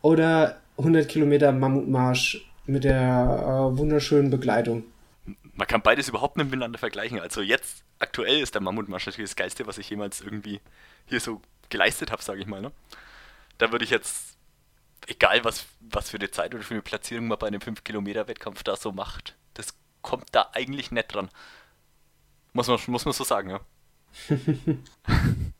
oder 0.00 0.60
100 0.78 1.06
Kilometer 1.08 1.52
Mammutmarsch 1.52 2.50
mit 2.64 2.84
der 2.84 2.94
äh, 2.94 3.78
wunderschönen 3.78 4.30
Begleitung? 4.30 4.84
Man 5.54 5.66
kann 5.66 5.82
beides 5.82 6.08
überhaupt 6.08 6.38
nicht 6.38 6.46
miteinander 6.46 6.78
vergleichen. 6.78 7.20
Also 7.20 7.42
jetzt 7.42 7.84
aktuell 7.98 8.40
ist 8.40 8.54
der 8.54 8.62
Mammutmarsch 8.62 9.06
natürlich 9.06 9.30
das 9.30 9.36
Geilste, 9.36 9.66
was 9.66 9.76
ich 9.76 9.90
jemals 9.90 10.22
irgendwie 10.22 10.60
hier 11.06 11.20
so 11.20 11.42
geleistet 11.68 12.10
habe, 12.10 12.22
sage 12.22 12.40
ich 12.40 12.46
mal. 12.46 12.62
Ne? 12.62 12.72
da 13.60 13.70
würde 13.72 13.84
ich 13.84 13.90
jetzt, 13.90 14.38
egal 15.06 15.44
was, 15.44 15.66
was 15.80 16.10
für 16.10 16.16
eine 16.16 16.30
Zeit 16.30 16.54
oder 16.54 16.64
für 16.64 16.74
eine 16.74 16.82
Platzierung 16.82 17.28
man 17.28 17.38
bei 17.38 17.46
einem 17.46 17.60
5-Kilometer-Wettkampf 17.60 18.62
da 18.62 18.76
so 18.76 18.90
macht, 18.90 19.36
das 19.54 19.74
kommt 20.02 20.28
da 20.32 20.48
eigentlich 20.52 20.90
nicht 20.90 21.14
dran. 21.14 21.28
Muss 22.52 22.68
man, 22.68 22.78
muss 22.86 23.04
man 23.04 23.12
so 23.12 23.24
sagen, 23.24 23.50
ja. 23.50 23.60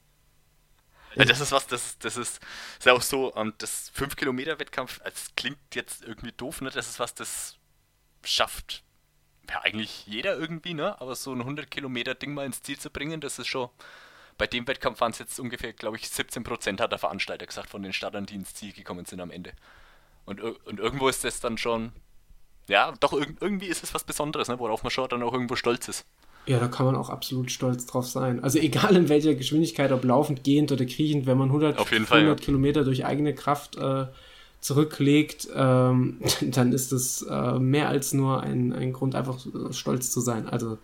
ja 1.15 1.25
das 1.25 1.41
ist 1.41 1.53
was, 1.53 1.67
das, 1.67 1.99
das 1.99 2.17
ist, 2.17 2.41
ist 2.79 2.89
auch 2.89 3.03
so, 3.03 3.35
ähm, 3.37 3.55
das 3.59 3.93
5-Kilometer-Wettkampf, 3.95 5.01
das 5.03 5.31
klingt 5.37 5.59
jetzt 5.75 6.03
irgendwie 6.03 6.33
doof, 6.33 6.61
ne? 6.61 6.71
Das 6.71 6.89
ist 6.89 6.99
was, 6.99 7.15
das 7.15 7.57
schafft 8.25 8.85
ja 9.49 9.61
eigentlich 9.63 10.07
jeder 10.07 10.37
irgendwie, 10.37 10.75
ne? 10.75 11.01
Aber 11.01 11.15
so 11.15 11.33
ein 11.33 11.43
100-Kilometer-Ding 11.43 12.35
mal 12.35 12.47
ins 12.47 12.63
Ziel 12.63 12.79
zu 12.79 12.91
bringen, 12.91 13.21
das 13.21 13.39
ist 13.39 13.49
schon 13.49 13.71
bei 14.41 14.47
dem 14.47 14.67
Wettkampf 14.67 15.03
waren 15.03 15.13
es 15.13 15.19
jetzt 15.19 15.39
ungefähr, 15.39 15.75
glaube 15.75 15.99
ich, 15.99 16.09
17 16.09 16.45
Prozent 16.45 16.81
hat 16.81 16.93
der 16.93 16.99
Veranstalter 16.99 17.45
gesagt 17.45 17.69
von 17.69 17.83
den 17.83 17.93
Startern, 17.93 18.25
die 18.25 18.37
ins 18.37 18.55
Ziel 18.55 18.73
gekommen 18.73 19.05
sind 19.05 19.21
am 19.21 19.31
Ende. 19.31 19.53
Und, 20.25 20.41
und 20.41 20.81
irgendwo 20.81 21.09
ist 21.11 21.25
das 21.25 21.41
dann 21.41 21.59
schon, 21.59 21.93
ja, 22.67 22.95
doch 23.01 23.13
irgendwie 23.13 23.67
ist 23.67 23.85
es 23.85 23.93
was 23.93 24.03
Besonderes, 24.03 24.49
ne, 24.49 24.59
worauf 24.59 24.83
man 24.83 24.91
schon 24.91 25.11
dann 25.11 25.23
auch 25.23 25.35
irgendwo 25.35 25.57
stolz 25.57 25.89
ist. 25.89 26.07
Ja, 26.47 26.59
da 26.59 26.69
kann 26.69 26.87
man 26.87 26.97
auch 26.97 27.11
absolut 27.11 27.51
stolz 27.51 27.87
drauf 27.87 28.07
sein. 28.07 28.43
Also 28.43 28.59
egal 28.59 28.97
in 28.97 29.09
welcher 29.09 29.35
Geschwindigkeit, 29.35 29.93
ob 29.93 30.05
laufend, 30.05 30.43
gehend 30.43 30.73
oder 30.73 30.85
kriechend, 30.85 31.27
wenn 31.27 31.39
man 31.39 31.49
100, 31.49 31.79
Auf 31.79 31.93
jeden 31.93 32.07
100 32.07 32.41
ja. 32.41 32.45
Kilometer 32.45 32.85
durch 32.85 33.05
eigene 33.05 33.35
Kraft 33.35 33.77
äh, 33.77 34.07
zurücklegt, 34.61 35.49
ähm, 35.55 36.19
dann 36.43 36.73
ist 36.73 36.93
das 36.93 37.23
äh, 37.23 37.59
mehr 37.59 37.89
als 37.89 38.13
nur 38.13 38.43
ein, 38.43 38.73
ein 38.73 38.93
Grund, 38.93 39.15
einfach 39.15 39.39
stolz 39.71 40.11
zu 40.11 40.21
sein. 40.21 40.49
Also 40.49 40.79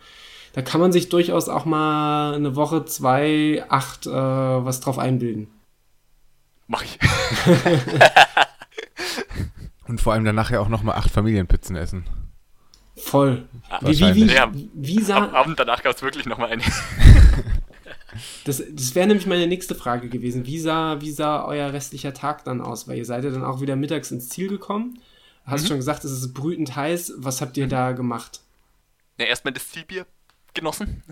da 0.53 0.63
kann 0.63 0.81
man 0.81 0.93
sich 0.93 1.09
durchaus 1.09 1.49
auch 1.49 1.65
mal 1.65 2.35
eine 2.35 2.57
Woche, 2.57 2.85
zwei, 2.87 3.65
acht 3.69 4.07
äh, 4.07 4.11
was 4.11 4.81
drauf 4.81 4.99
einbilden. 4.99 5.49
Mach 6.67 6.83
ich. 6.83 6.99
Und 9.87 10.01
vor 10.01 10.15
allem 10.15 10.25
danach 10.25 10.51
ja 10.51 10.61
auch 10.61 10.69
nochmal 10.69 10.97
acht 10.97 11.11
Familienpizzen 11.11 11.77
essen. 11.77 12.05
Voll. 12.97 13.47
Wie, 13.83 13.99
wie, 13.99 14.15
wie, 14.15 14.33
ja, 14.33 14.51
wie 14.53 15.03
sah. 15.03 15.19
Am 15.19 15.35
Abend 15.35 15.59
danach 15.59 15.83
gab 15.83 15.95
es 15.95 16.03
wirklich 16.03 16.27
nochmal 16.27 16.51
eine. 16.53 16.63
das 18.45 18.63
das 18.71 18.95
wäre 18.95 19.07
nämlich 19.07 19.27
meine 19.27 19.47
nächste 19.47 19.75
Frage 19.75 20.09
gewesen. 20.09 20.47
Wie 20.47 20.59
sah, 20.59 21.01
wie 21.01 21.11
sah 21.11 21.45
euer 21.45 21.73
restlicher 21.73 22.15
Tag 22.15 22.45
dann 22.45 22.63
aus? 22.63 22.89
Weil 22.89 22.97
ihr 22.97 23.05
seid 23.05 23.25
ja 23.25 23.31
dann 23.31 23.45
auch 23.45 23.61
wieder 23.61 23.77
mittags 23.77 24.11
ins 24.11 24.31
Ziel 24.31 24.49
gekommen. 24.49 24.99
Hast 25.45 25.65
mhm. 25.65 25.69
schon 25.69 25.77
gesagt, 25.77 26.05
es 26.05 26.11
ist 26.11 26.33
brütend 26.33 26.75
heiß. 26.75 27.15
Was 27.19 27.41
habt 27.41 27.57
ihr 27.57 27.69
da 27.69 27.93
gemacht? 27.93 28.41
Ja, 29.19 29.27
erstmal 29.27 29.53
das 29.53 29.71
Zielbier 29.71 30.07
genossen. 30.55 31.03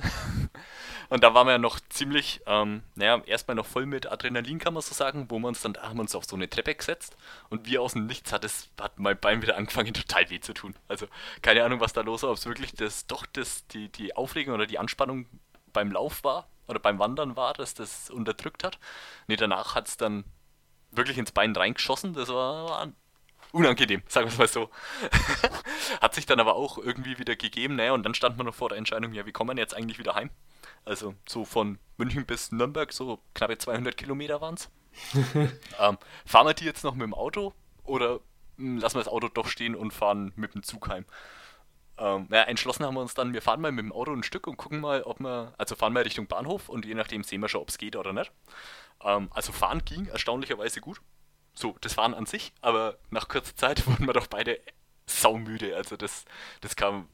Und 1.15 1.23
da 1.23 1.33
waren 1.33 1.47
wir 1.47 1.53
ja 1.53 1.59
noch 1.59 1.79
ziemlich, 1.91 2.41
ähm, 2.47 2.83
naja, 2.97 3.23
erstmal 3.25 3.55
noch 3.55 3.67
voll 3.67 3.87
mit 3.87 4.11
Adrenalin, 4.11 4.59
kann 4.59 4.75
man 4.75 4.83
so 4.83 4.97
sagen, 4.97 5.27
wo 5.29 5.39
wir 5.39 5.47
uns 5.47 5.63
dann, 5.63 5.77
haben 5.77 5.99
wir 5.99 6.01
uns 6.01 6.17
auf 6.17 6.25
so 6.25 6.35
eine 6.35 6.51
Treppe 6.51 6.75
gesetzt 6.75 7.17
und 7.51 7.67
wie 7.69 7.79
aus 7.79 7.93
dem 7.93 8.07
Nichts 8.07 8.33
hat 8.33 8.45
es, 8.45 8.69
hat 8.81 8.99
mein 8.99 9.17
Bein 9.17 9.41
wieder 9.41 9.57
angefangen, 9.57 9.95
total 9.95 10.29
weh 10.29 10.41
zu 10.41 10.55
tun. 10.55 10.75
Also, 10.89 11.07
keine 11.41 11.63
Ahnung, 11.63 11.79
was 11.79 11.93
da 11.93 12.01
los 12.01 12.25
war, 12.25 12.31
ob 12.31 12.37
es 12.39 12.47
wirklich 12.47 12.73
das, 12.73 13.07
doch 13.07 13.27
das, 13.27 13.65
die, 13.69 13.91
die 13.91 14.17
Aufregung 14.17 14.55
oder 14.55 14.67
die 14.67 14.81
Anspannung 14.81 15.27
beim 15.73 15.93
Lauf 15.93 16.25
war 16.25 16.49
oder 16.67 16.81
beim 16.81 16.99
Wandern 16.99 17.37
war, 17.37 17.55
dass 17.55 17.75
das 17.75 18.11
unterdrückt 18.11 18.65
hat. 18.65 18.81
Nee, 19.29 19.37
danach 19.37 19.77
hat 19.77 19.87
es 19.87 19.97
dann 19.97 20.25
wirklich 20.91 21.17
ins 21.17 21.31
Bein 21.31 21.55
reingeschossen, 21.55 22.15
das 22.15 22.29
war, 22.29 22.69
war 22.69 22.93
unangenehm, 23.53 24.03
sagen 24.09 24.27
wir 24.27 24.33
es 24.33 24.39
mal 24.39 24.49
so. 24.49 24.69
Hat 26.01 26.13
sich 26.13 26.27
dann 26.27 26.41
aber 26.41 26.57
auch 26.57 26.77
irgendwie 26.77 27.21
wieder 27.21 27.37
gegeben, 27.37 27.77
naja, 27.77 27.93
und 27.93 28.03
dann 28.03 28.15
stand 28.15 28.37
man 28.37 28.47
noch 28.47 28.55
vor 28.57 28.71
der 28.71 28.79
Entscheidung, 28.79 29.13
ja, 29.13 29.27
wie 29.27 29.33
kommen 29.33 29.57
wir 29.57 29.63
jetzt 29.63 29.77
eigentlich 29.77 30.01
wieder 30.01 30.17
heim? 30.17 30.31
Also 30.85 31.15
so 31.27 31.45
von 31.45 31.79
München 31.97 32.27
bis 32.27 32.53
Nürnberg, 32.53 32.93
so 32.93 33.21
knappe 33.35 33.59
200 33.59 33.97
Kilometer 33.97 34.41
waren 34.41 34.55
es. 34.55 34.71
ähm, 35.35 35.99
fahren 36.25 36.47
wir 36.47 36.55
die 36.55 36.65
jetzt 36.65 36.85
noch 36.85 36.95
mit 36.95 37.03
dem 37.03 37.15
Auto 37.15 37.53
oder 37.85 38.21
mh, 38.57 38.59
hm, 38.59 38.79
lassen 38.79 38.97
wir 38.97 39.05
das 39.05 39.13
Auto 39.13 39.29
doch 39.29 39.49
stehen 39.49 39.75
und 39.75 39.93
fahren 39.93 40.33
mit 40.37 40.55
dem 40.55 40.63
Zug 40.63 40.89
heim? 40.89 41.05
Ähm, 41.97 42.29
ja, 42.31 42.43
entschlossen 42.43 42.85
haben 42.85 42.95
wir 42.95 43.01
uns 43.01 43.15
dann, 43.15 43.33
wir 43.33 43.43
fahren 43.43 43.61
mal 43.61 43.73
mit 43.73 43.85
dem 43.85 43.93
Auto 43.93 44.13
ein 44.13 44.23
Stück 44.23 44.47
und 44.47 44.57
gucken 44.57 44.81
mal, 44.81 45.03
ob 45.03 45.21
wir, 45.21 45.55
also 45.59 45.77
fahren 45.77 45.93
wir 45.95 46.05
Richtung 46.05 46.27
Bahnhof 46.27 46.69
und 46.69 46.85
je 46.85 46.95
nachdem 46.95 47.23
sehen 47.23 47.41
wir 47.41 47.49
schon, 47.49 47.61
ob 47.63 47.69
es 47.69 47.79
geht 47.79 47.97
oder 47.97 48.13
nicht. 48.13 48.33
Ähm, 49.03 49.29
also 49.33 49.53
fahren 49.53 49.85
ging 49.85 50.07
erstaunlicherweise 50.07 50.81
gut 50.81 51.01
so, 51.55 51.77
das 51.81 51.97
waren 51.97 52.15
an 52.15 52.27
sich, 52.27 52.53
aber 52.61 52.99
nach 53.11 53.29
kurzer 53.29 53.57
Zeit 53.57 53.87
wurden 53.87 54.07
wir 54.07 54.13
doch 54.13 54.27
beide 54.27 54.61
saumüde. 55.07 55.77
Also 55.77 55.97
das, 55.97 56.25
das 56.61 56.77
kam 56.77 57.09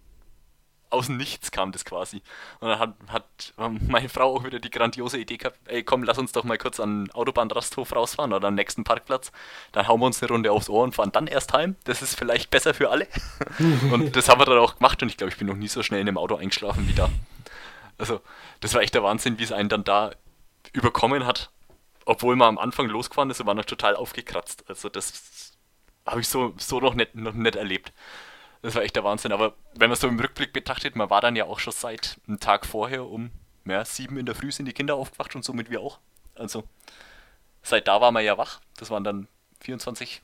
aus 0.91 1.07
dem 1.07 1.16
Nichts 1.16 1.51
kam 1.51 1.72
das 1.72 1.84
quasi. 1.84 2.22
Und 2.61 2.68
dann 2.68 2.78
hat, 2.78 2.95
hat 3.09 3.55
meine 3.57 4.09
Frau 4.09 4.36
auch 4.36 4.45
wieder 4.45 4.59
die 4.59 4.70
grandiose 4.70 5.18
Idee 5.18 5.36
gehabt, 5.36 5.59
ey 5.66 5.82
komm, 5.82 6.03
lass 6.03 6.18
uns 6.18 6.32
doch 6.32 6.45
mal 6.45 6.59
kurz 6.59 6.80
an 6.80 7.05
den 7.05 7.12
Autobahnrasthof 7.12 7.95
rausfahren 7.95 8.32
oder 8.32 8.49
am 8.49 8.55
nächsten 8.55 8.84
Parkplatz. 8.84 9.32
Dann 9.72 9.88
hauen 9.88 10.01
wir 10.01 10.07
uns 10.07 10.22
eine 10.22 10.30
Runde 10.30 10.53
aufs 10.53 10.68
Ohr 10.68 10.84
und 10.84 10.95
fahren 10.95 11.12
dann 11.12 11.26
erst 11.26 11.53
heim. 11.53 11.76
Das 11.84 12.03
ist 12.03 12.18
vielleicht 12.18 12.51
besser 12.51 12.74
für 12.74 12.91
alle. 12.91 13.07
und 13.93 14.16
das 14.16 14.28
haben 14.28 14.41
wir 14.41 14.47
dann 14.47 14.59
auch 14.59 14.76
gemacht 14.76 15.03
und 15.03 15.09
ich 15.09 15.16
glaube, 15.16 15.32
ich 15.32 15.38
bin 15.38 15.47
noch 15.47 15.57
nie 15.57 15.68
so 15.68 15.82
schnell 15.82 16.01
in 16.01 16.07
dem 16.07 16.18
Auto 16.18 16.36
eingeschlafen 16.36 16.88
wie 16.88 16.95
da. 16.95 17.09
Also, 17.99 18.20
das 18.61 18.74
war 18.74 18.80
echt 18.80 18.95
der 18.95 19.03
Wahnsinn, 19.03 19.38
wie 19.38 19.45
es 19.45 19.53
einen 19.53 19.68
dann 19.68 19.84
da 19.84 20.12
überkommen 20.72 21.26
hat. 21.26 21.51
Obwohl 22.07 22.34
man 22.34 22.49
am 22.49 22.59
Anfang 22.59 22.86
losgefahren 22.86 23.30
ist 23.30 23.41
und 23.41 23.47
war 23.47 23.55
noch 23.55 23.66
total 23.66 23.95
aufgekratzt. 23.95 24.64
Also, 24.68 24.88
das 24.88 25.53
habe 26.07 26.20
ich 26.20 26.28
so, 26.28 26.55
so 26.57 26.80
noch, 26.80 26.95
nicht, 26.95 27.14
noch 27.14 27.34
nicht 27.34 27.57
erlebt. 27.57 27.93
Das 28.63 28.75
war 28.75 28.83
echt 28.83 28.97
der 28.97 29.05
Wahnsinn. 29.05 29.33
Aber 29.33 29.55
wenn 29.75 29.89
man 29.89 29.99
so 29.99 30.09
im 30.09 30.19
Rückblick 30.19 30.53
betrachtet, 30.53 30.97
man 30.97 31.11
war 31.11 31.21
dann 31.21 31.37
ja 31.37 31.45
auch 31.45 31.59
schon 31.59 31.73
seit 31.73 32.19
einem 32.27 32.41
Tag 32.41 32.67
vorher 32.67 33.07
um 33.07 33.31
ja, 33.67 33.85
sieben 33.85 34.17
in 34.17 34.27
der 34.27 34.35
Früh 34.35 34.51
sind 34.51 34.67
die 34.67 34.73
Kinder 34.73 34.95
aufgewacht 34.95 35.35
und 35.35 35.45
somit 35.45 35.71
wir 35.71 35.81
auch. 35.81 35.99
Also 36.35 36.65
seit 37.63 37.89
da 37.89 38.01
war 38.01 38.11
man 38.11 38.25
ja 38.25 38.39
wach. 38.39 38.61
Das 38.77 38.91
waren 38.91 39.05
dann 39.05 39.29
24, 39.61 40.23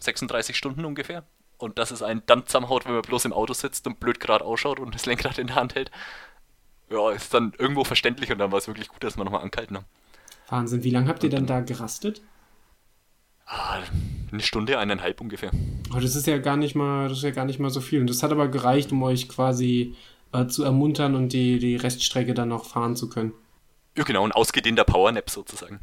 36 0.00 0.56
Stunden 0.56 0.84
ungefähr. 0.84 1.24
Und 1.58 1.78
dass 1.78 1.90
es 1.90 2.02
einen 2.02 2.22
dann 2.26 2.46
zusammenhaut, 2.46 2.86
wenn 2.86 2.94
man 2.94 3.02
bloß 3.02 3.26
im 3.26 3.32
Auto 3.32 3.52
sitzt 3.52 3.86
und 3.86 4.00
blöd 4.00 4.18
gerade 4.18 4.44
ausschaut 4.44 4.80
und 4.80 4.94
das 4.94 5.06
Lenkrad 5.06 5.38
in 5.38 5.48
der 5.48 5.56
Hand 5.56 5.74
hält, 5.74 5.90
ja, 6.88 7.10
ist 7.10 7.34
dann 7.34 7.52
irgendwo 7.58 7.84
verständlich 7.84 8.32
und 8.32 8.38
dann 8.38 8.50
war 8.50 8.58
es 8.58 8.66
wirklich 8.66 8.88
gut, 8.88 9.04
dass 9.04 9.16
wir 9.16 9.24
nochmal 9.24 9.42
angehalten 9.42 9.76
haben. 9.76 9.86
Wahnsinn, 10.48 10.82
wie 10.82 10.90
lange 10.90 11.08
habt 11.08 11.22
ihr 11.22 11.30
dann 11.30 11.46
da 11.46 11.60
gerastet? 11.60 12.22
Ah, 13.52 13.80
eine 14.30 14.42
Stunde, 14.42 14.78
eineinhalb 14.78 15.20
ungefähr. 15.20 15.50
Oh, 15.92 15.98
das 15.98 16.14
ist 16.14 16.28
ja 16.28 16.38
gar 16.38 16.56
nicht 16.56 16.76
mal, 16.76 17.08
das 17.08 17.18
ist 17.18 17.24
ja 17.24 17.32
gar 17.32 17.44
nicht 17.44 17.58
mal 17.58 17.70
so 17.70 17.80
viel. 17.80 18.00
Und 18.00 18.08
das 18.08 18.22
hat 18.22 18.30
aber 18.30 18.46
gereicht, 18.46 18.92
um 18.92 19.02
euch 19.02 19.28
quasi 19.28 19.96
äh, 20.32 20.46
zu 20.46 20.62
ermuntern 20.62 21.16
und 21.16 21.32
die, 21.32 21.58
die 21.58 21.74
Reststrecke 21.74 22.32
dann 22.32 22.48
noch 22.48 22.64
fahren 22.64 22.94
zu 22.94 23.10
können. 23.10 23.32
Ja, 23.96 24.04
genau, 24.04 24.24
ein 24.24 24.30
ausgedehnter 24.30 24.84
Powernap 24.84 25.28
sozusagen. 25.30 25.80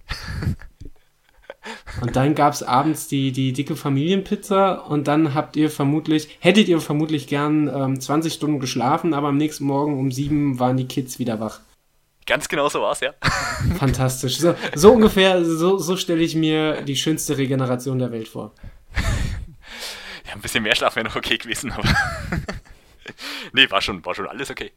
Und 2.01 2.15
dann 2.15 2.35
gab 2.35 2.53
es 2.53 2.63
abends 2.63 3.09
die, 3.09 3.33
die 3.33 3.51
dicke 3.51 3.75
Familienpizza 3.75 4.75
und 4.75 5.09
dann 5.09 5.33
habt 5.33 5.57
ihr 5.57 5.69
vermutlich, 5.69 6.37
hättet 6.39 6.69
ihr 6.69 6.79
vermutlich 6.79 7.27
gern 7.27 7.67
ähm, 7.67 7.99
20 7.99 8.31
Stunden 8.31 8.59
geschlafen, 8.61 9.13
aber 9.13 9.27
am 9.27 9.37
nächsten 9.37 9.65
Morgen 9.65 9.99
um 9.99 10.11
sieben 10.11 10.59
waren 10.59 10.77
die 10.77 10.87
Kids 10.87 11.19
wieder 11.19 11.41
wach. 11.41 11.59
Ganz 12.27 12.49
genau 12.49 12.67
so 12.67 12.81
war 12.81 12.91
es, 12.91 12.99
ja. 12.99 13.13
Fantastisch. 13.79 14.37
So, 14.37 14.53
so 14.75 14.91
ungefähr, 14.91 15.43
so, 15.45 15.77
so 15.77 15.95
stelle 15.95 16.21
ich 16.21 16.35
mir 16.35 16.81
die 16.81 16.97
schönste 16.97 17.37
Regeneration 17.37 17.99
der 17.99 18.11
Welt 18.11 18.27
vor. 18.27 18.53
Ja, 20.25 20.33
ein 20.33 20.41
bisschen 20.41 20.61
mehr 20.61 20.75
Schlaf 20.75 20.97
wäre 20.97 21.07
noch 21.07 21.15
okay 21.15 21.37
gewesen, 21.37 21.71
aber. 21.71 21.87
nee, 23.53 23.71
war 23.71 23.81
schon, 23.81 24.05
war 24.05 24.13
schon 24.13 24.27
alles 24.27 24.51
okay. 24.51 24.73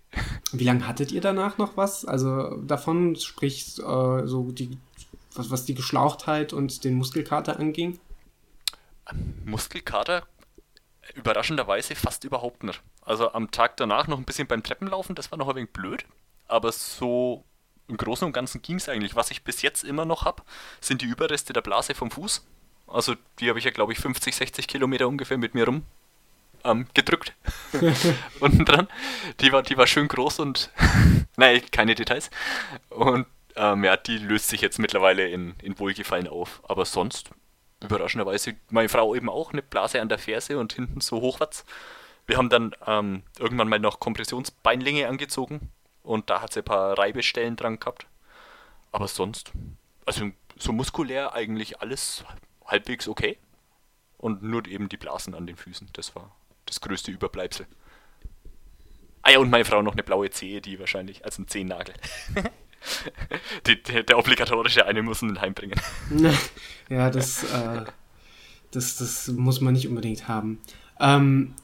Wie 0.53 0.63
lange 0.63 0.87
hattet 0.87 1.11
ihr 1.11 1.21
danach 1.21 1.59
noch 1.59 1.77
was? 1.77 2.05
Also 2.05 2.57
davon, 2.63 3.17
sprich, 3.17 3.79
äh, 3.81 4.27
so 4.27 4.53
die, 4.53 4.79
was, 5.35 5.51
was 5.51 5.65
die 5.65 5.75
Geschlauchtheit 5.75 6.53
und 6.53 6.85
den 6.85 6.95
Muskelkater 6.95 7.59
anging? 7.59 7.99
Muskelkater 9.45 10.23
überraschenderweise 11.17 11.97
fast 11.97 12.23
überhaupt 12.23 12.63
nicht. 12.63 12.81
Also 13.03 13.33
am 13.33 13.51
Tag 13.51 13.77
danach 13.77 14.07
noch 14.07 14.19
ein 14.19 14.25
bisschen 14.25 14.47
beim 14.47 14.63
Treppenlaufen, 14.63 15.17
das 15.17 15.33
war 15.33 15.39
noch 15.39 15.49
ein 15.49 15.57
wenig 15.57 15.73
blöd 15.73 16.05
aber 16.51 16.73
so 16.73 17.45
im 17.89 17.97
Großen 17.97 18.27
und 18.27 18.33
Ganzen 18.33 18.63
ging 18.63 18.77
es 18.77 18.89
eigentlich. 18.89 19.17
Was 19.17 19.31
ich 19.31 19.45
bis 19.45 19.63
jetzt 19.63 19.85
immer 19.85 20.05
noch 20.05 20.25
habe, 20.25 20.43
sind 20.81 21.03
die 21.03 21.07
Überreste 21.07 21.53
der 21.53 21.61
Blase 21.61 21.95
vom 21.95 22.11
Fuß. 22.11 22.47
Also 22.87 23.15
die 23.39 23.49
habe 23.49 23.59
ich 23.59 23.65
ja, 23.65 23.71
glaube 23.71 23.93
ich, 23.93 23.99
50, 23.99 24.35
60 24.35 24.69
Kilometer 24.69 25.09
ungefähr 25.09 25.39
mit 25.39 25.55
mir 25.55 25.67
rum 25.67 25.85
ähm, 26.65 26.87
gedrückt. 26.95 27.35
Unten 28.41 28.65
dran. 28.65 28.89
Die 29.41 29.53
war, 29.53 29.63
die 29.63 29.77
war 29.77 29.87
schön 29.87 30.09
groß 30.09 30.41
und, 30.41 30.71
nein, 31.37 31.63
keine 31.71 31.95
Details. 31.95 32.31
Und 32.91 33.27
ähm, 33.57 33.85
ja, 33.85 33.97
die 33.97 34.19
löst 34.19 34.49
sich 34.49 34.61
jetzt 34.61 34.79
mittlerweile 34.79 35.29
in, 35.29 35.55
in 35.63 35.79
Wohlgefallen 35.79 36.29
auf. 36.29 36.63
Aber 36.69 36.85
sonst, 36.85 37.31
überraschenderweise, 37.83 38.55
meine 38.71 38.89
Frau 38.89 39.15
eben 39.15 39.29
auch 39.29 39.53
eine 39.53 39.63
Blase 39.63 40.01
an 40.01 40.09
der 40.09 40.19
Ferse 40.19 40.59
und 40.59 40.73
hinten 40.73 41.01
so 41.01 41.21
hochwärts. 41.21 41.65
Wir 42.27 42.37
haben 42.37 42.49
dann 42.51 42.75
ähm, 42.87 43.23
irgendwann 43.39 43.69
mal 43.69 43.81
noch 43.81 43.99
Kompressionsbeinlänge 43.99 45.09
angezogen 45.09 45.71
und 46.11 46.29
da 46.29 46.41
hat 46.41 46.53
sie 46.53 46.61
ein 46.61 46.65
paar 46.65 46.99
Reibestellen 46.99 47.55
dran 47.55 47.79
gehabt. 47.79 48.09
Aber 48.91 49.07
sonst, 49.07 49.53
also 50.05 50.33
so 50.57 50.73
muskulär 50.73 51.35
eigentlich 51.35 51.81
alles 51.81 52.25
halbwegs 52.67 53.07
okay. 53.07 53.39
Und 54.19 54.43
nur 54.43 54.67
eben 54.67 54.89
die 54.89 54.97
Blasen 54.97 55.37
an 55.37 55.47
den 55.47 55.57
Füßen. 55.57 55.89
Das 55.93 56.17
war 56.17 56.35
das 56.67 56.81
größte 56.81 57.13
Überbleibsel. 57.13 57.65
Ah 59.23 59.31
ja, 59.31 59.39
und 59.39 59.51
meine 59.51 59.65
Frau 59.65 59.83
noch 59.83 59.93
eine 59.93 60.03
blaue 60.03 60.31
Zehe, 60.31 60.61
die 60.61 60.81
wahrscheinlich, 60.81 61.25
also 61.25 61.43
ein 61.43 61.49
Zehennagel. 61.49 61.95
die, 63.69 63.81
der, 63.81 64.03
der, 64.03 64.19
obligatorische 64.19 64.87
eine 64.87 65.03
muss 65.03 65.23
ihn 65.23 65.41
heimbringen. 65.41 65.81
ja, 66.89 67.09
das, 67.11 67.45
äh, 67.45 67.85
das, 68.73 68.97
das 68.97 69.29
muss 69.29 69.61
man 69.61 69.75
nicht 69.75 69.87
unbedingt 69.87 70.27
haben. 70.27 70.61
Ähm, 70.99 71.55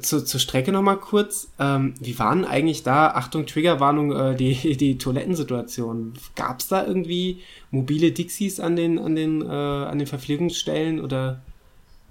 zu, 0.00 0.24
zur 0.24 0.40
Strecke 0.40 0.72
nochmal 0.72 0.96
kurz. 0.98 1.48
Ähm, 1.58 1.94
wie 2.00 2.18
waren 2.18 2.44
eigentlich 2.44 2.82
da, 2.82 3.08
Achtung, 3.10 3.46
Triggerwarnung, 3.46 4.12
äh, 4.12 4.36
die, 4.36 4.76
die 4.76 4.98
Toilettensituation? 4.98 6.14
Gab 6.36 6.60
es 6.60 6.68
da 6.68 6.86
irgendwie 6.86 7.42
mobile 7.70 8.12
Dixies 8.12 8.60
an 8.60 8.76
den, 8.76 8.98
an 8.98 9.14
den, 9.14 9.42
äh, 9.42 9.46
an 9.54 9.98
den 9.98 10.06
Verpflegungsstellen 10.06 11.00
oder 11.00 11.40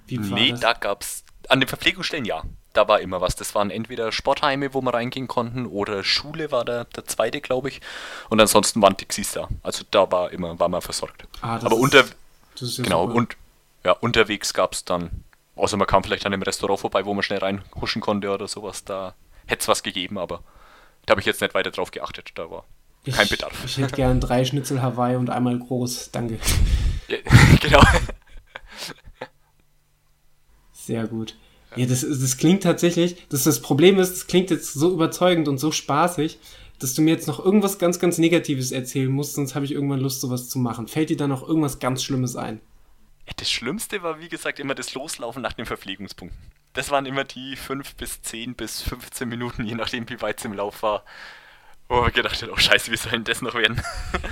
wie 0.07 0.19
war 0.29 0.37
Nee, 0.37 0.51
das? 0.51 0.59
da 0.59 0.73
gab 0.73 1.01
es, 1.01 1.23
an 1.49 1.59
den 1.59 1.67
Verpflegungsstellen 1.69 2.25
ja. 2.25 2.43
Da 2.73 2.87
war 2.87 2.99
immer 3.01 3.21
was. 3.21 3.35
Das 3.35 3.55
waren 3.55 3.71
entweder 3.71 4.11
Sportheime, 4.11 4.73
wo 4.75 4.81
wir 4.81 4.93
reingehen 4.93 5.27
konnten, 5.27 5.65
oder 5.65 6.03
Schule 6.03 6.51
war 6.51 6.63
der, 6.63 6.85
der 6.85 7.05
zweite, 7.05 7.41
glaube 7.41 7.69
ich. 7.69 7.81
Und 8.29 8.39
ansonsten 8.39 8.81
waren 8.83 8.95
Dixies 8.95 9.31
da. 9.31 9.47
Also 9.63 9.83
da 9.89 10.11
war 10.11 10.31
immer, 10.31 10.59
war 10.59 10.69
man 10.69 10.81
versorgt. 10.81 11.25
Ah, 11.41 11.55
Aber 11.55 11.75
ist, 11.75 11.81
unter, 11.81 12.03
ja 12.03 12.83
genau, 12.83 13.05
und 13.05 13.35
ja, 13.83 13.93
unterwegs 13.93 14.53
gab 14.53 14.73
es 14.73 14.85
dann 14.85 15.23
Außer 15.57 15.77
man 15.77 15.87
kam 15.87 16.03
vielleicht 16.03 16.25
an 16.25 16.33
einem 16.33 16.43
Restaurant 16.43 16.79
vorbei, 16.79 17.05
wo 17.05 17.13
man 17.13 17.23
schnell 17.23 17.39
reinhuschen 17.39 18.01
konnte 18.01 18.31
oder 18.31 18.47
sowas. 18.47 18.83
Da 18.85 19.15
hätte 19.45 19.61
es 19.61 19.67
was 19.67 19.83
gegeben, 19.83 20.17
aber 20.17 20.43
da 21.05 21.11
habe 21.11 21.21
ich 21.21 21.25
jetzt 21.25 21.41
nicht 21.41 21.53
weiter 21.53 21.71
drauf 21.71 21.91
geachtet. 21.91 22.31
Da 22.35 22.49
war 22.49 22.65
kein 23.05 23.25
ich, 23.25 23.31
Bedarf. 23.31 23.53
Ich 23.65 23.77
hätte 23.77 23.95
gern 23.95 24.19
drei 24.19 24.45
Schnitzel 24.45 24.81
Hawaii 24.81 25.15
und 25.15 25.29
einmal 25.29 25.57
groß. 25.57 26.11
Danke. 26.11 26.39
Ja, 27.07 27.17
genau. 27.61 27.81
Sehr 30.73 31.07
gut. 31.07 31.35
Ja, 31.75 31.85
das, 31.85 32.01
das 32.01 32.37
klingt 32.37 32.63
tatsächlich, 32.63 33.27
das, 33.29 33.43
das 33.43 33.61
Problem 33.61 33.99
ist, 33.99 34.13
das 34.13 34.27
klingt 34.27 34.49
jetzt 34.49 34.73
so 34.73 34.91
überzeugend 34.93 35.47
und 35.47 35.57
so 35.57 35.71
spaßig, 35.71 36.39
dass 36.79 36.93
du 36.93 37.01
mir 37.01 37.11
jetzt 37.11 37.27
noch 37.27 37.43
irgendwas 37.43 37.77
ganz, 37.77 37.99
ganz 37.99 38.17
Negatives 38.17 38.71
erzählen 38.71 39.11
musst, 39.11 39.33
sonst 39.33 39.53
habe 39.53 39.65
ich 39.65 39.73
irgendwann 39.73 39.99
Lust, 39.99 40.21
sowas 40.21 40.49
zu 40.49 40.59
machen. 40.59 40.87
Fällt 40.87 41.09
dir 41.09 41.17
da 41.17 41.27
noch 41.27 41.47
irgendwas 41.47 41.79
ganz 41.79 42.03
Schlimmes 42.03 42.35
ein? 42.35 42.61
Das 43.35 43.51
Schlimmste 43.51 44.01
war, 44.03 44.19
wie 44.19 44.29
gesagt, 44.29 44.59
immer 44.59 44.73
das 44.75 44.93
Loslaufen 44.93 45.41
nach 45.41 45.53
den 45.53 45.65
Verpflegungspunkten. 45.65 46.39
Das 46.73 46.91
waren 46.91 47.05
immer 47.05 47.23
die 47.23 47.55
5 47.55 47.95
bis 47.95 48.21
10 48.21 48.55
bis 48.55 48.81
15 48.81 49.27
Minuten, 49.27 49.65
je 49.65 49.75
nachdem, 49.75 50.07
wie 50.09 50.21
weit 50.21 50.39
es 50.39 50.45
im 50.45 50.53
Lauf 50.53 50.83
war. 50.83 51.03
Wo 51.89 52.01
man 52.01 52.11
gedacht 52.11 52.41
hat, 52.41 52.49
oh 52.49 52.57
scheiße, 52.57 52.91
wie 52.91 52.97
soll 52.97 53.11
denn 53.11 53.23
das 53.23 53.41
noch 53.41 53.53
werden? 53.53 53.81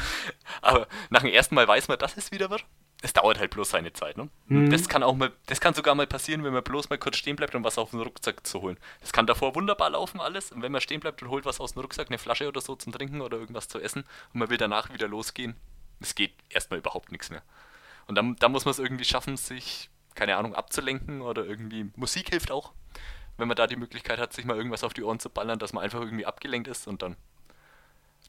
Aber 0.61 0.87
nach 1.09 1.21
dem 1.21 1.31
ersten 1.31 1.55
Mal 1.55 1.67
weiß 1.67 1.87
man, 1.87 1.97
dass 1.97 2.17
es 2.17 2.31
wieder 2.31 2.49
wird. 2.49 2.65
Es 3.01 3.13
dauert 3.13 3.39
halt 3.39 3.51
bloß 3.51 3.69
seine 3.69 3.93
Zeit, 3.93 4.17
ne? 4.17 4.29
Mhm. 4.47 4.69
Das 4.71 4.89
kann 4.89 5.03
auch 5.03 5.15
mal, 5.15 5.31
das 5.45 5.61
kann 5.61 5.73
sogar 5.73 5.95
mal 5.95 6.07
passieren, 6.07 6.43
wenn 6.43 6.53
man 6.53 6.63
bloß 6.63 6.89
mal 6.89 6.97
kurz 6.97 7.17
stehen 7.17 7.35
bleibt, 7.35 7.55
um 7.55 7.63
was 7.63 7.77
auf 7.77 7.91
den 7.91 8.01
Rucksack 8.01 8.45
zu 8.47 8.61
holen. 8.61 8.77
Das 8.99 9.13
kann 9.13 9.27
davor 9.27 9.55
wunderbar 9.55 9.91
laufen 9.91 10.19
alles. 10.19 10.51
Und 10.51 10.61
wenn 10.61 10.71
man 10.71 10.81
stehen 10.81 11.01
bleibt 11.01 11.21
und 11.21 11.29
holt 11.29 11.45
was 11.45 11.59
aus 11.59 11.73
dem 11.73 11.81
Rucksack, 11.81 12.07
eine 12.07 12.17
Flasche 12.17 12.47
oder 12.47 12.61
so 12.61 12.75
zum 12.75 12.91
Trinken 12.91 13.21
oder 13.21 13.37
irgendwas 13.37 13.67
zu 13.67 13.79
essen, 13.79 14.05
und 14.33 14.39
man 14.39 14.49
will 14.49 14.57
danach 14.57 14.91
wieder 14.93 15.07
losgehen, 15.07 15.55
es 15.99 16.15
geht 16.15 16.33
erstmal 16.49 16.79
überhaupt 16.79 17.11
nichts 17.11 17.29
mehr. 17.29 17.43
Und 18.07 18.15
dann, 18.15 18.35
dann 18.37 18.51
muss 18.51 18.65
man 18.65 18.71
es 18.71 18.79
irgendwie 18.79 19.05
schaffen, 19.05 19.37
sich, 19.37 19.89
keine 20.13 20.35
Ahnung, 20.37 20.53
abzulenken 20.53 21.21
oder 21.21 21.45
irgendwie 21.45 21.89
Musik 21.95 22.29
hilft 22.29 22.51
auch. 22.51 22.73
Wenn 23.37 23.47
man 23.47 23.57
da 23.57 23.67
die 23.67 23.75
Möglichkeit 23.75 24.19
hat, 24.19 24.33
sich 24.33 24.45
mal 24.45 24.55
irgendwas 24.55 24.83
auf 24.83 24.93
die 24.93 25.03
Ohren 25.03 25.19
zu 25.19 25.29
ballern, 25.29 25.59
dass 25.59 25.73
man 25.73 25.83
einfach 25.83 25.99
irgendwie 25.99 26.25
abgelenkt 26.25 26.67
ist 26.67 26.87
und 26.87 27.01
dann, 27.01 27.17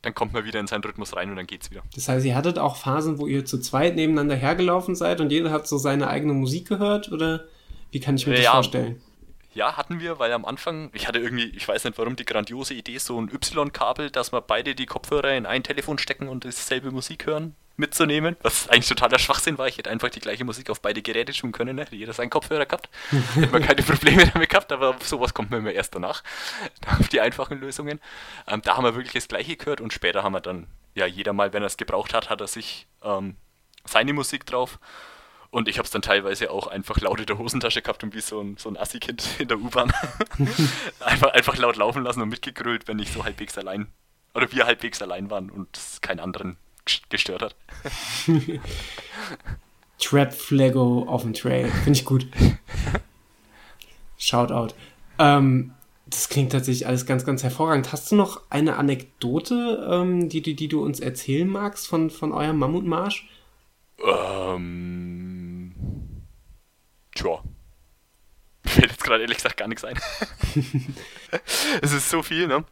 dann 0.02 0.14
kommt 0.14 0.32
man 0.32 0.44
wieder 0.44 0.58
in 0.58 0.66
seinen 0.66 0.82
Rhythmus 0.82 1.14
rein 1.14 1.30
und 1.30 1.36
dann 1.36 1.46
geht's 1.46 1.70
wieder. 1.70 1.82
Das 1.94 2.08
heißt, 2.08 2.26
ihr 2.26 2.34
hattet 2.34 2.58
auch 2.58 2.76
Phasen, 2.76 3.18
wo 3.18 3.26
ihr 3.26 3.44
zu 3.44 3.60
zweit 3.60 3.94
nebeneinander 3.94 4.34
hergelaufen 4.34 4.96
seid 4.96 5.20
und 5.20 5.30
jeder 5.30 5.50
hat 5.50 5.68
so 5.68 5.78
seine 5.78 6.08
eigene 6.08 6.32
Musik 6.32 6.66
gehört 6.66 7.12
oder 7.12 7.44
wie 7.92 8.00
kann 8.00 8.16
ich 8.16 8.26
mir 8.26 8.34
das 8.34 8.44
ja, 8.44 8.52
vorstellen? 8.52 9.00
Ja, 9.56 9.78
hatten 9.78 10.00
wir, 10.00 10.18
weil 10.18 10.34
am 10.34 10.44
Anfang, 10.44 10.90
ich 10.92 11.08
hatte 11.08 11.18
irgendwie, 11.18 11.46
ich 11.56 11.66
weiß 11.66 11.84
nicht 11.84 11.96
warum, 11.96 12.14
die 12.14 12.26
grandiose 12.26 12.74
Idee, 12.74 12.98
so 12.98 13.18
ein 13.18 13.30
Y-Kabel, 13.32 14.10
dass 14.10 14.30
wir 14.30 14.42
beide 14.42 14.74
die 14.74 14.84
Kopfhörer 14.84 15.32
in 15.32 15.46
ein 15.46 15.62
Telefon 15.62 15.96
stecken 15.96 16.28
und 16.28 16.44
dieselbe 16.44 16.90
Musik 16.90 17.24
hören 17.24 17.56
mitzunehmen, 17.78 18.36
was 18.42 18.68
eigentlich 18.68 18.88
totaler 18.88 19.18
Schwachsinn 19.18 19.56
war. 19.56 19.66
Ich 19.66 19.78
hätte 19.78 19.88
einfach 19.88 20.10
die 20.10 20.20
gleiche 20.20 20.44
Musik 20.44 20.68
auf 20.68 20.82
beide 20.82 21.00
Geräte 21.00 21.32
tun 21.32 21.52
können, 21.52 21.76
ne? 21.76 21.82
hätte 21.82 21.96
jeder 21.96 22.12
seinen 22.12 22.28
Kopfhörer 22.28 22.66
gehabt. 22.66 22.90
hätte 23.34 23.50
man 23.50 23.62
keine 23.62 23.82
Probleme 23.82 24.26
damit 24.30 24.50
gehabt, 24.50 24.72
aber 24.72 24.94
sowas 25.02 25.32
kommt 25.32 25.50
mir 25.50 25.56
immer 25.56 25.72
erst 25.72 25.94
danach, 25.94 26.22
auf 27.00 27.08
die 27.08 27.22
einfachen 27.22 27.58
Lösungen. 27.58 27.98
Ähm, 28.46 28.60
da 28.60 28.76
haben 28.76 28.84
wir 28.84 28.94
wirklich 28.94 29.14
das 29.14 29.28
gleiche 29.28 29.56
gehört 29.56 29.80
und 29.80 29.90
später 29.94 30.22
haben 30.22 30.34
wir 30.34 30.40
dann, 30.42 30.66
ja, 30.94 31.06
jeder 31.06 31.32
mal, 31.32 31.54
wenn 31.54 31.62
er 31.62 31.68
es 31.68 31.78
gebraucht 31.78 32.12
hat, 32.12 32.28
hat 32.28 32.42
er 32.42 32.46
sich 32.46 32.86
ähm, 33.02 33.36
seine 33.86 34.12
Musik 34.12 34.44
drauf. 34.44 34.78
Und 35.50 35.68
ich 35.68 35.78
habe 35.78 35.86
es 35.86 35.90
dann 35.90 36.02
teilweise 36.02 36.50
auch 36.50 36.66
einfach 36.66 37.00
laut 37.00 37.20
in 37.20 37.26
der 37.26 37.38
Hosentasche 37.38 37.82
gehabt 37.82 38.02
und 38.04 38.14
wie 38.14 38.20
so 38.20 38.40
ein, 38.40 38.56
so 38.56 38.68
ein 38.68 38.76
Assi-Kind 38.76 39.26
in 39.38 39.48
der 39.48 39.58
U-Bahn. 39.58 39.92
einfach, 41.00 41.32
einfach 41.32 41.56
laut 41.56 41.76
laufen 41.76 42.02
lassen 42.02 42.22
und 42.22 42.28
mitgegrölt, 42.28 42.88
wenn 42.88 42.98
ich 42.98 43.12
so 43.12 43.24
halbwegs 43.24 43.56
allein 43.58 43.88
oder 44.34 44.52
wir 44.52 44.66
halbwegs 44.66 45.00
allein 45.00 45.30
waren 45.30 45.50
und 45.50 45.76
es 45.76 46.00
keinen 46.00 46.20
anderen 46.20 46.56
gestört 47.08 47.42
hat. 47.42 47.56
Trap 49.98 50.34
Flaggo 50.34 51.04
auf 51.08 51.22
dem 51.22 51.32
Trail. 51.32 51.70
Finde 51.70 51.98
ich 51.98 52.04
gut. 52.04 52.28
Shoutout. 54.18 54.74
Ähm, 55.18 55.72
das 56.06 56.28
klingt 56.28 56.52
tatsächlich 56.52 56.86
alles 56.86 57.06
ganz, 57.06 57.24
ganz 57.24 57.42
hervorragend. 57.42 57.92
Hast 57.92 58.12
du 58.12 58.16
noch 58.16 58.42
eine 58.50 58.76
Anekdote, 58.76 59.88
ähm, 59.90 60.28
die, 60.28 60.42
die, 60.42 60.54
die 60.54 60.68
du 60.68 60.84
uns 60.84 61.00
erzählen 61.00 61.48
magst 61.48 61.88
von, 61.88 62.10
von 62.10 62.32
eurem 62.32 62.58
Mammutmarsch? 62.58 63.28
Ähm. 64.04 65.74
Tja. 67.14 67.42
Mir 68.75 68.75
fällt 68.86 68.98
jetzt 68.98 69.04
gerade 69.04 69.22
ehrlich 69.22 69.38
gesagt 69.38 69.56
gar 69.56 69.68
nichts 69.68 69.84
ein. 69.84 69.98
es 71.82 71.92
ist 71.92 72.10
so 72.10 72.22
viel, 72.22 72.46
ne? 72.46 72.64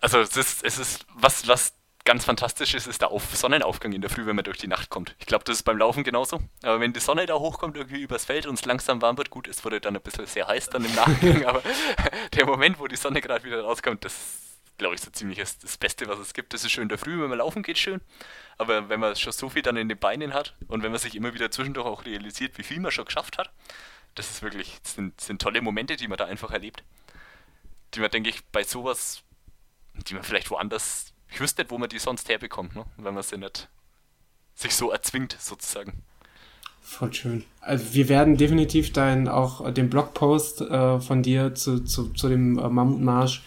Also 0.00 0.20
es 0.20 0.36
ist, 0.36 0.64
es 0.64 0.78
ist 0.78 1.06
was, 1.14 1.46
was 1.46 1.74
ganz 2.04 2.24
fantastisch 2.24 2.74
ist, 2.74 2.86
ist 2.86 3.02
der 3.02 3.10
Auf 3.10 3.34
Sonnenaufgang 3.36 3.92
in 3.92 4.00
der 4.00 4.08
Früh, 4.08 4.24
wenn 4.24 4.36
man 4.36 4.44
durch 4.44 4.56
die 4.56 4.68
Nacht 4.68 4.88
kommt. 4.88 5.14
Ich 5.18 5.26
glaube, 5.26 5.44
das 5.44 5.56
ist 5.56 5.62
beim 5.64 5.76
Laufen 5.76 6.02
genauso. 6.02 6.40
Aber 6.62 6.80
wenn 6.80 6.92
die 6.92 7.00
Sonne 7.00 7.26
da 7.26 7.34
hochkommt, 7.34 7.76
irgendwie 7.76 8.00
übers 8.00 8.24
Feld 8.24 8.46
und 8.46 8.54
es 8.54 8.64
langsam 8.64 9.02
warm 9.02 9.18
wird, 9.18 9.30
gut, 9.30 9.46
es 9.46 9.64
wurde 9.64 9.80
dann 9.80 9.96
ein 9.96 10.02
bisschen 10.02 10.26
sehr 10.26 10.46
heiß 10.48 10.70
dann 10.70 10.84
im 10.84 10.94
Nachgang, 10.94 11.44
aber 11.46 11.62
der 12.32 12.46
Moment, 12.46 12.78
wo 12.78 12.86
die 12.86 12.96
Sonne 12.96 13.20
gerade 13.20 13.44
wieder 13.44 13.60
rauskommt, 13.62 14.04
das 14.04 14.14
glaube 14.78 14.94
ich, 14.94 15.02
so 15.02 15.10
ziemlich 15.10 15.38
das, 15.38 15.58
das 15.58 15.76
Beste, 15.76 16.08
was 16.08 16.18
es 16.18 16.32
gibt. 16.32 16.54
Das 16.54 16.64
ist 16.64 16.70
schön 16.70 16.84
in 16.84 16.88
der 16.88 16.96
Früh, 16.96 17.20
wenn 17.20 17.28
man 17.28 17.36
laufen 17.36 17.62
geht, 17.62 17.76
schön. 17.76 18.00
Aber 18.56 18.88
wenn 18.88 18.98
man 18.98 19.14
schon 19.14 19.32
so 19.32 19.50
viel 19.50 19.60
dann 19.60 19.76
in 19.76 19.90
den 19.90 19.98
Beinen 19.98 20.32
hat 20.32 20.54
und 20.68 20.82
wenn 20.82 20.90
man 20.90 20.98
sich 20.98 21.14
immer 21.14 21.34
wieder 21.34 21.50
zwischendurch 21.50 21.86
auch 21.86 22.06
realisiert, 22.06 22.56
wie 22.56 22.62
viel 22.62 22.80
man 22.80 22.90
schon 22.90 23.04
geschafft 23.04 23.36
hat, 23.36 23.50
das 24.14 24.30
ist 24.30 24.42
wirklich, 24.42 24.78
das 24.82 24.94
sind, 24.94 25.20
sind 25.20 25.40
tolle 25.40 25.60
Momente, 25.60 25.96
die 25.96 26.08
man 26.08 26.18
da 26.18 26.26
einfach 26.26 26.50
erlebt. 26.50 26.82
Die 27.94 28.00
man, 28.00 28.10
denke 28.10 28.30
ich, 28.30 28.44
bei 28.46 28.62
sowas, 28.62 29.22
die 29.94 30.14
man 30.14 30.22
vielleicht 30.22 30.50
woanders 30.50 31.12
ich 31.32 31.40
wüsste 31.40 31.62
nicht, 31.62 31.70
wo 31.70 31.78
man 31.78 31.88
die 31.88 31.98
sonst 31.98 32.28
herbekommt, 32.28 32.74
ne? 32.74 32.84
wenn 32.96 33.14
man 33.14 33.22
sie 33.22 33.38
nicht 33.38 33.68
sich 34.54 34.74
so 34.74 34.90
erzwingt, 34.90 35.36
sozusagen. 35.38 36.02
Voll 36.82 37.12
schön. 37.14 37.44
Also 37.60 37.94
wir 37.94 38.08
werden 38.08 38.36
definitiv 38.36 38.92
dein 38.92 39.28
auch 39.28 39.70
den 39.72 39.88
Blogpost 39.88 40.60
äh, 40.62 41.00
von 41.00 41.22
dir 41.22 41.54
zu, 41.54 41.84
zu, 41.84 42.08
zu 42.12 42.28
dem 42.28 42.58
äh, 42.58 42.68
Mammutmarsch 42.68 43.42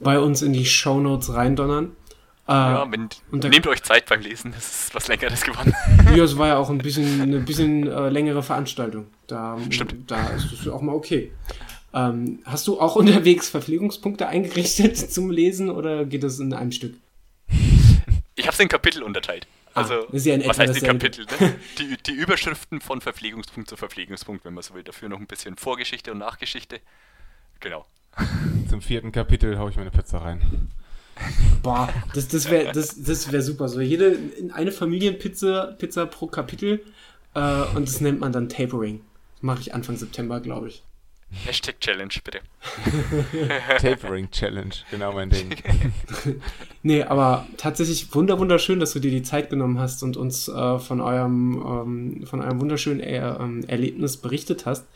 bei 0.00 0.18
uns 0.18 0.42
in 0.42 0.52
die 0.52 0.66
Shownotes 0.66 1.32
reindonnern. 1.32 1.96
Äh, 2.46 2.52
ja, 2.52 2.86
wenn, 2.90 3.08
nehmt 3.30 3.66
euch 3.66 3.82
Zeit 3.82 4.06
beim 4.06 4.20
Lesen, 4.20 4.52
das 4.52 4.86
ist 4.86 4.94
was 4.94 5.08
längeres 5.08 5.42
geworden. 5.42 5.72
Ja, 6.14 6.24
es 6.24 6.36
war 6.36 6.48
ja 6.48 6.56
auch 6.58 6.68
ein 6.68 6.78
bisschen 6.78 7.22
eine 7.22 7.40
bisschen 7.40 7.86
äh, 7.86 8.10
längere 8.10 8.42
Veranstaltung. 8.42 9.06
Da, 9.26 9.58
Stimmt. 9.70 10.10
da 10.10 10.28
ist 10.30 10.52
es 10.52 10.68
auch 10.68 10.82
mal 10.82 10.94
okay. 10.94 11.32
Ähm, 11.92 12.40
hast 12.44 12.66
du 12.66 12.80
auch 12.80 12.96
unterwegs 12.96 13.48
Verpflegungspunkte 13.48 14.26
eingerichtet 14.26 14.96
zum 15.10 15.30
Lesen 15.30 15.70
oder 15.70 16.04
geht 16.04 16.22
das 16.22 16.38
in 16.38 16.52
einem 16.52 16.72
Stück? 16.72 16.94
Ich 18.36 18.46
habe 18.46 18.54
es 18.54 18.60
in 18.60 18.68
Kapitel 18.68 19.02
unterteilt. 19.02 19.46
Ah, 19.74 19.80
also, 19.80 19.94
ah, 19.94 20.06
ja 20.12 20.46
was 20.46 20.58
heißt 20.58 20.76
die 20.76 20.80
Kapitel? 20.80 21.26
Ne? 21.40 21.54
Die, 21.78 21.96
die 22.06 22.12
Überschriften 22.12 22.80
von 22.80 23.00
Verpflegungspunkt 23.00 23.68
zu 23.68 23.76
Verpflegungspunkt, 23.76 24.44
wenn 24.44 24.54
man 24.54 24.62
so 24.62 24.74
will. 24.74 24.84
Dafür 24.84 25.08
noch 25.08 25.18
ein 25.18 25.26
bisschen 25.26 25.56
Vorgeschichte 25.56 26.12
und 26.12 26.18
Nachgeschichte. 26.18 26.80
Genau. 27.60 27.84
Zum 28.68 28.82
vierten 28.82 29.10
Kapitel 29.10 29.58
haue 29.58 29.70
ich 29.70 29.76
meine 29.76 29.90
Pizza 29.90 30.18
rein. 30.18 30.70
Boah, 31.62 31.92
das, 32.14 32.28
das 32.28 32.50
wäre 32.50 32.72
das, 32.72 33.02
das 33.02 33.30
wär 33.32 33.42
super. 33.42 33.68
So 33.68 33.80
jede 33.80 34.18
eine 34.52 34.72
Familienpizza 34.72 35.74
Pizza 35.78 36.06
pro 36.06 36.26
Kapitel 36.26 36.84
äh, 37.34 37.62
und 37.74 37.88
das 37.88 38.00
nennt 38.00 38.20
man 38.20 38.32
dann 38.32 38.48
Tapering. 38.48 39.00
Mache 39.44 39.60
ich 39.60 39.74
Anfang 39.74 39.94
September, 39.94 40.40
glaube 40.40 40.68
ich. 40.68 40.82
Hashtag 41.44 41.78
Challenge, 41.78 42.14
bitte. 42.24 42.40
Tapering 43.78 44.30
Challenge, 44.30 44.72
genau 44.90 45.12
mein 45.12 45.28
Ding. 45.28 45.54
nee, 46.82 47.02
aber 47.02 47.46
tatsächlich 47.58 48.14
wunder 48.14 48.38
wunderschön, 48.38 48.80
dass 48.80 48.94
du 48.94 49.00
dir 49.00 49.10
die 49.10 49.22
Zeit 49.22 49.50
genommen 49.50 49.78
hast 49.78 50.02
und 50.02 50.16
uns 50.16 50.48
äh, 50.48 50.78
von 50.78 51.02
eurem 51.02 51.62
ähm, 51.62 52.26
von 52.26 52.40
eurem 52.40 52.58
wunderschönen 52.58 53.00
er 53.00 53.38
ähm, 53.38 53.64
Erlebnis 53.66 54.16
berichtet 54.16 54.64
hast. 54.64 54.86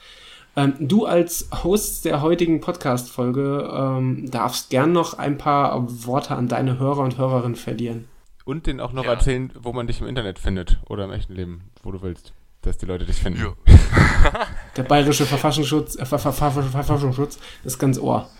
Ähm, 0.57 0.72
du 0.80 1.05
als 1.05 1.51
Host 1.62 2.07
der 2.07 2.22
heutigen 2.22 2.62
Podcast-Folge 2.62 3.70
ähm, 3.70 4.30
darfst 4.30 4.70
gern 4.70 4.92
noch 4.92 5.18
ein 5.18 5.36
paar 5.36 6.07
Worte 6.07 6.36
an 6.36 6.49
deine 6.49 6.78
Hörer 6.78 7.01
und 7.01 7.18
Hörerinnen 7.18 7.57
verlieren. 7.57 8.09
Und 8.46 8.66
denen 8.66 8.80
auch 8.80 8.94
noch 8.94 9.05
ja. 9.05 9.11
erzählen, 9.11 9.53
wo 9.61 9.74
man 9.74 9.88
dich 9.88 10.01
im 10.01 10.07
Internet 10.07 10.38
findet 10.38 10.78
oder 10.86 11.05
im 11.05 11.12
echten 11.12 11.34
Leben, 11.34 11.64
wo 11.82 11.92
du 11.92 12.01
willst 12.01 12.32
dass 12.69 12.79
die 12.79 12.87
Leute 12.87 13.05
dich 13.05 13.16
finden. 13.16 13.41
Ja. 13.41 14.47
Der 14.77 14.83
bayerische 14.85 15.27
Verfassungsschutz, 15.27 15.97
äh, 15.97 16.05
Verfassungsschutz 16.05 17.39
ist 17.64 17.79
ganz 17.79 17.99
ohr. 17.99 18.31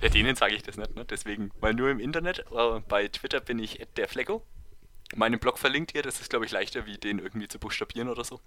Ja, 0.00 0.08
denen 0.08 0.36
sage 0.36 0.54
ich 0.54 0.62
das 0.62 0.76
nicht, 0.76 0.94
ne? 0.94 1.04
Deswegen, 1.04 1.50
weil 1.60 1.74
nur 1.74 1.90
im 1.90 1.98
Internet, 1.98 2.44
äh, 2.52 2.80
bei 2.88 3.08
Twitter 3.08 3.40
bin 3.40 3.58
ich 3.58 3.86
der 3.96 4.06
Flecko. 4.08 4.44
Meinen 5.16 5.40
Blog 5.40 5.58
verlinkt 5.58 5.94
ihr, 5.94 6.02
das 6.02 6.20
ist, 6.20 6.30
glaube 6.30 6.44
ich, 6.44 6.52
leichter, 6.52 6.86
wie 6.86 6.96
den 6.96 7.18
irgendwie 7.18 7.48
zu 7.48 7.58
buchstabieren 7.58 8.08
oder 8.08 8.22
so. 8.22 8.40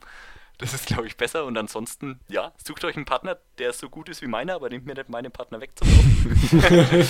Das 0.60 0.74
ist, 0.74 0.86
glaube 0.86 1.08
ich, 1.08 1.18
besser. 1.18 1.44
Und 1.44 1.58
ansonsten, 1.58 2.22
ja, 2.30 2.54
sucht 2.64 2.86
euch 2.86 2.96
einen 2.96 3.06
Partner, 3.06 3.38
der 3.58 3.74
so 3.74 3.90
gut 3.90 4.08
ist 4.08 4.22
wie 4.22 4.28
meiner, 4.28 4.56
aber 4.56 4.70
nehmt 4.70 4.86
mir 4.86 4.94
nicht 4.94 5.10
meinen 5.10 5.32
Partner 5.32 5.60
weg 5.60 5.72
zum 5.76 5.88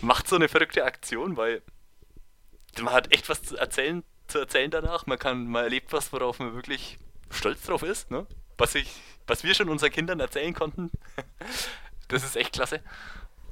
Macht 0.00 0.26
so 0.26 0.34
eine 0.36 0.48
verrückte 0.48 0.84
Aktion, 0.84 1.36
weil 1.36 1.62
man 2.80 2.92
hat 2.92 3.12
echt 3.12 3.28
was 3.28 3.42
zu 3.42 3.56
erzählen 3.56 4.02
zu 4.28 4.38
erzählen 4.38 4.70
danach. 4.70 5.06
Man 5.06 5.18
kann, 5.18 5.46
man 5.46 5.64
erlebt 5.64 5.92
was, 5.92 6.12
worauf 6.12 6.38
man 6.38 6.54
wirklich 6.54 6.98
stolz 7.30 7.62
drauf 7.62 7.82
ist, 7.82 8.10
ne? 8.10 8.26
Was 8.56 8.74
ich, 8.74 8.90
was 9.26 9.44
wir 9.44 9.54
schon 9.54 9.68
unseren 9.68 9.90
Kindern 9.90 10.20
erzählen 10.20 10.54
konnten. 10.54 10.90
das 12.08 12.24
ist 12.24 12.36
echt 12.36 12.52
klasse. 12.52 12.80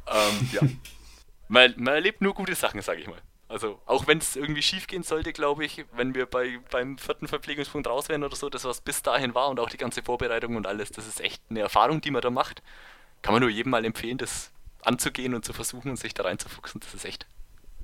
Ähm, 0.07 0.49
ja. 0.53 0.61
man, 1.49 1.75
man 1.77 1.95
erlebt 1.95 2.21
nur 2.21 2.35
gute 2.35 2.55
Sachen, 2.55 2.81
sage 2.83 3.01
ich 3.01 3.09
mal. 3.09 3.21
Also, 3.49 3.81
auch 3.87 4.09
wenn 4.09 4.19
es 4.19 4.35
irgendwie 4.35 4.63
schief 4.63 4.89
gehen 4.89 5.05
sollte, 5.05 5.33
glaube 5.33 5.65
ich, 5.65 5.85
wenn 5.93 6.17
wir 6.17 6.27
bei, 6.27 6.59
beim 6.71 6.99
vierten 6.99 7.29
Verpflegungspunkt 7.29 7.87
raus 7.87 8.09
wären 8.09 8.25
oder 8.25 8.35
so, 8.35 8.51
das, 8.51 8.65
was 8.65 8.81
bis 8.81 9.03
dahin 9.03 9.37
war 9.37 9.49
und 9.49 9.61
auch 9.61 9.71
die 9.71 9.77
ganze 9.77 10.03
Vorbereitung 10.03 10.57
und 10.57 10.67
alles, 10.67 10.91
das 10.91 11.07
ist 11.07 11.21
echt 11.21 11.41
eine 11.49 11.61
Erfahrung, 11.61 12.01
die 12.01 12.11
man 12.11 12.23
da 12.23 12.31
macht. 12.31 12.63
Kann 13.23 13.33
man 13.35 13.43
nur 13.43 13.51
jedem 13.51 13.71
mal 13.71 13.85
empfehlen, 13.85 14.19
das 14.19 14.51
anzugehen 14.83 15.33
und 15.35 15.45
zu 15.45 15.53
versuchen 15.53 15.91
und 15.91 15.97
sich 15.97 16.13
da 16.13 16.25
reinzufuchsen. 16.25 16.81
Das 16.81 16.93
ist 16.93 17.05
echt. 17.05 17.27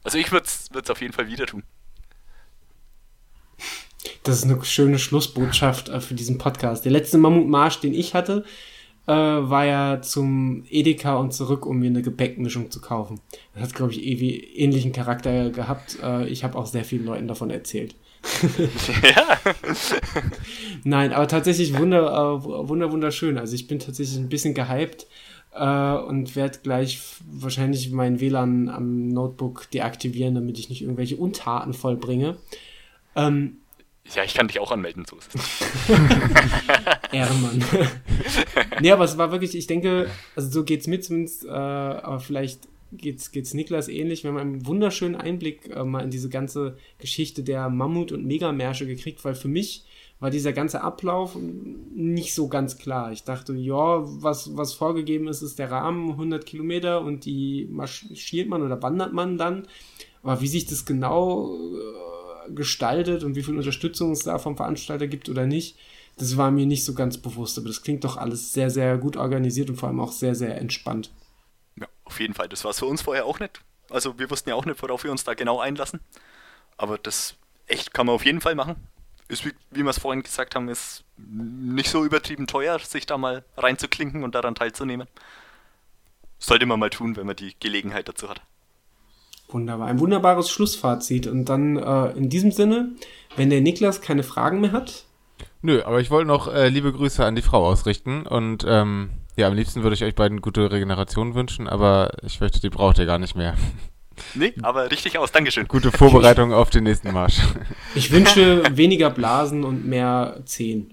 Also, 0.02 0.18
ich 0.18 0.32
würde 0.32 0.46
es 0.46 0.90
auf 0.90 1.00
jeden 1.00 1.12
Fall 1.12 1.28
wieder 1.28 1.46
tun. 1.46 1.62
Das 4.24 4.38
ist 4.38 4.44
eine 4.44 4.62
schöne 4.64 4.98
Schlussbotschaft 4.98 5.88
äh, 5.88 6.00
für 6.00 6.14
diesen 6.14 6.38
Podcast. 6.38 6.84
Der 6.84 6.92
letzte 6.92 7.18
Mammutmarsch, 7.18 7.80
den 7.80 7.94
ich 7.94 8.14
hatte, 8.14 8.44
äh, 9.06 9.12
war 9.12 9.64
ja 9.64 10.00
zum 10.00 10.64
Edeka 10.70 11.16
und 11.16 11.32
zurück, 11.32 11.66
um 11.66 11.78
mir 11.78 11.90
eine 11.90 12.02
Gepäckmischung 12.02 12.70
zu 12.70 12.80
kaufen. 12.80 13.20
Das 13.54 13.64
hat, 13.64 13.74
glaube 13.74 13.92
ich, 13.92 14.02
ewig 14.02 14.58
ähnlichen 14.58 14.92
Charakter 14.92 15.50
gehabt. 15.50 15.98
Äh, 16.02 16.28
ich 16.28 16.44
habe 16.44 16.56
auch 16.56 16.66
sehr 16.66 16.84
vielen 16.84 17.04
Leuten 17.04 17.28
davon 17.28 17.50
erzählt. 17.50 17.96
ja. 19.02 19.38
Nein, 20.84 21.12
aber 21.12 21.26
tatsächlich 21.26 21.76
wunder, 21.76 22.06
äh, 22.06 22.44
wunder, 22.68 22.92
wunderschön. 22.92 23.38
Also 23.38 23.54
ich 23.54 23.66
bin 23.66 23.80
tatsächlich 23.80 24.18
ein 24.18 24.28
bisschen 24.28 24.54
gehypt 24.54 25.08
äh, 25.52 25.94
und 25.94 26.36
werde 26.36 26.60
gleich 26.62 27.00
wahrscheinlich 27.28 27.90
mein 27.90 28.20
WLAN 28.20 28.68
am 28.68 29.08
Notebook 29.08 29.68
deaktivieren, 29.72 30.36
damit 30.36 30.60
ich 30.60 30.68
nicht 30.68 30.82
irgendwelche 30.82 31.16
Untaten 31.16 31.72
vollbringe. 31.72 32.36
Ähm, 33.16 33.58
ja, 34.14 34.24
ich 34.24 34.34
kann 34.34 34.48
dich 34.48 34.58
auch 34.58 34.72
anmelden, 34.72 35.04
so 35.08 35.16
ist 35.16 35.34
es. 35.34 35.60
Ehrenmann. 37.12 37.64
nee, 38.80 38.90
aber 38.90 39.04
es 39.04 39.16
war 39.16 39.30
wirklich, 39.30 39.54
ich 39.54 39.66
denke, 39.66 40.10
also 40.34 40.50
so 40.50 40.64
geht's 40.64 40.86
mir 40.86 41.00
zumindest, 41.00 41.44
äh, 41.44 41.48
aber 41.48 42.20
vielleicht 42.20 42.68
geht's, 42.92 43.30
geht's 43.30 43.54
Niklas 43.54 43.88
ähnlich. 43.88 44.24
Wir 44.24 44.30
haben 44.30 44.38
einen 44.38 44.66
wunderschönen 44.66 45.14
Einblick 45.14 45.70
äh, 45.70 45.84
mal 45.84 46.00
in 46.02 46.10
diese 46.10 46.28
ganze 46.28 46.76
Geschichte 46.98 47.42
der 47.42 47.70
Mammut- 47.70 48.12
und 48.12 48.26
Megamärsche 48.26 48.86
gekriegt, 48.86 49.24
weil 49.24 49.34
für 49.34 49.48
mich 49.48 49.84
war 50.20 50.30
dieser 50.30 50.52
ganze 50.52 50.82
Ablauf 50.82 51.36
nicht 51.36 52.34
so 52.34 52.48
ganz 52.48 52.78
klar. 52.78 53.10
Ich 53.12 53.24
dachte, 53.24 53.54
ja, 53.54 54.02
was, 54.04 54.56
was 54.56 54.72
vorgegeben 54.72 55.26
ist, 55.26 55.42
ist 55.42 55.58
der 55.58 55.70
Rahmen 55.70 56.10
100 56.10 56.46
Kilometer 56.46 57.00
und 57.00 57.24
die 57.24 57.66
marschiert 57.70 58.48
man 58.48 58.62
oder 58.62 58.80
wandert 58.82 59.12
man 59.12 59.36
dann. 59.36 59.66
Aber 60.22 60.40
wie 60.40 60.46
sich 60.46 60.66
das 60.66 60.84
genau 60.84 61.56
äh, 61.56 62.11
gestaltet 62.54 63.24
und 63.24 63.36
wie 63.36 63.42
viel 63.42 63.56
Unterstützung 63.56 64.12
es 64.12 64.20
da 64.20 64.38
vom 64.38 64.56
Veranstalter 64.56 65.06
gibt 65.06 65.28
oder 65.28 65.46
nicht, 65.46 65.76
das 66.16 66.36
war 66.36 66.50
mir 66.50 66.66
nicht 66.66 66.84
so 66.84 66.94
ganz 66.94 67.18
bewusst. 67.18 67.58
Aber 67.58 67.68
das 67.68 67.82
klingt 67.82 68.04
doch 68.04 68.16
alles 68.16 68.52
sehr, 68.52 68.70
sehr 68.70 68.98
gut 68.98 69.16
organisiert 69.16 69.70
und 69.70 69.76
vor 69.76 69.88
allem 69.88 70.00
auch 70.00 70.12
sehr, 70.12 70.34
sehr 70.34 70.58
entspannt. 70.58 71.10
Ja, 71.76 71.86
auf 72.04 72.20
jeden 72.20 72.34
Fall. 72.34 72.48
Das 72.48 72.64
war 72.64 72.70
es 72.70 72.78
für 72.78 72.86
uns 72.86 73.02
vorher 73.02 73.26
auch 73.26 73.40
nicht. 73.40 73.60
Also 73.90 74.18
wir 74.18 74.30
wussten 74.30 74.50
ja 74.50 74.54
auch 74.54 74.64
nicht, 74.64 74.82
worauf 74.82 75.04
wir 75.04 75.10
uns 75.10 75.24
da 75.24 75.34
genau 75.34 75.60
einlassen. 75.60 76.00
Aber 76.76 76.98
das 76.98 77.34
echt 77.66 77.92
kann 77.92 78.06
man 78.06 78.14
auf 78.14 78.24
jeden 78.24 78.40
Fall 78.40 78.54
machen. 78.54 78.76
Ist, 79.28 79.44
wie, 79.44 79.52
wie 79.70 79.82
wir 79.82 79.90
es 79.90 79.98
vorhin 79.98 80.22
gesagt 80.22 80.54
haben, 80.54 80.68
ist 80.68 81.04
nicht 81.16 81.88
so 81.88 82.04
übertrieben 82.04 82.46
teuer, 82.46 82.78
sich 82.78 83.06
da 83.06 83.16
mal 83.16 83.44
reinzuklinken 83.56 84.24
und 84.24 84.34
daran 84.34 84.54
teilzunehmen. 84.54 85.08
Sollte 86.38 86.66
man 86.66 86.80
mal 86.80 86.90
tun, 86.90 87.16
wenn 87.16 87.26
man 87.26 87.36
die 87.36 87.54
Gelegenheit 87.58 88.08
dazu 88.08 88.28
hat. 88.28 88.42
Wunderbar. 89.52 89.88
Ein 89.88 90.00
wunderbares 90.00 90.50
Schlussfazit. 90.50 91.26
Und 91.26 91.46
dann 91.46 91.76
äh, 91.76 92.10
in 92.12 92.28
diesem 92.28 92.50
Sinne, 92.52 92.90
wenn 93.36 93.50
der 93.50 93.60
Niklas 93.60 94.00
keine 94.00 94.22
Fragen 94.22 94.60
mehr 94.60 94.72
hat. 94.72 95.04
Nö, 95.62 95.82
aber 95.84 96.00
ich 96.00 96.10
wollte 96.10 96.26
noch 96.26 96.52
äh, 96.52 96.68
liebe 96.68 96.92
Grüße 96.92 97.24
an 97.24 97.36
die 97.36 97.42
Frau 97.42 97.64
ausrichten 97.64 98.26
und 98.26 98.64
ähm, 98.68 99.10
ja, 99.36 99.46
am 99.46 99.54
liebsten 99.54 99.82
würde 99.82 99.94
ich 99.94 100.04
euch 100.04 100.14
beiden 100.14 100.40
gute 100.40 100.70
Regeneration 100.70 101.34
wünschen, 101.34 101.68
aber 101.68 102.10
ich 102.22 102.38
fürchte, 102.38 102.60
die 102.60 102.68
braucht 102.68 102.98
ihr 102.98 103.06
gar 103.06 103.18
nicht 103.18 103.36
mehr. 103.36 103.56
Nee, 104.34 104.52
aber 104.60 104.90
richtig 104.90 105.16
aus. 105.16 105.32
Dankeschön. 105.32 105.66
Gute 105.66 105.90
Vorbereitung 105.90 106.52
auf 106.52 106.68
den 106.68 106.84
nächsten 106.84 107.12
Marsch. 107.12 107.40
Ich 107.94 108.12
wünsche 108.12 108.62
weniger 108.76 109.08
Blasen 109.08 109.64
und 109.64 109.86
mehr 109.86 110.42
Zehen. 110.44 110.92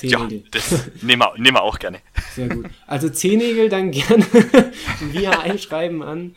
Ja, 0.00 0.18
Zehennägel. 0.18 0.44
das 0.52 0.90
nehmen 1.02 1.22
wir, 1.22 1.32
nehmen 1.36 1.56
wir 1.56 1.62
auch 1.62 1.78
gerne. 1.80 1.98
Sehr 2.32 2.48
gut. 2.48 2.66
Also 2.86 3.08
Zehennägel 3.08 3.68
dann 3.68 3.90
gerne 3.90 4.24
via 5.10 5.40
Einschreiben 5.40 6.02
an. 6.02 6.36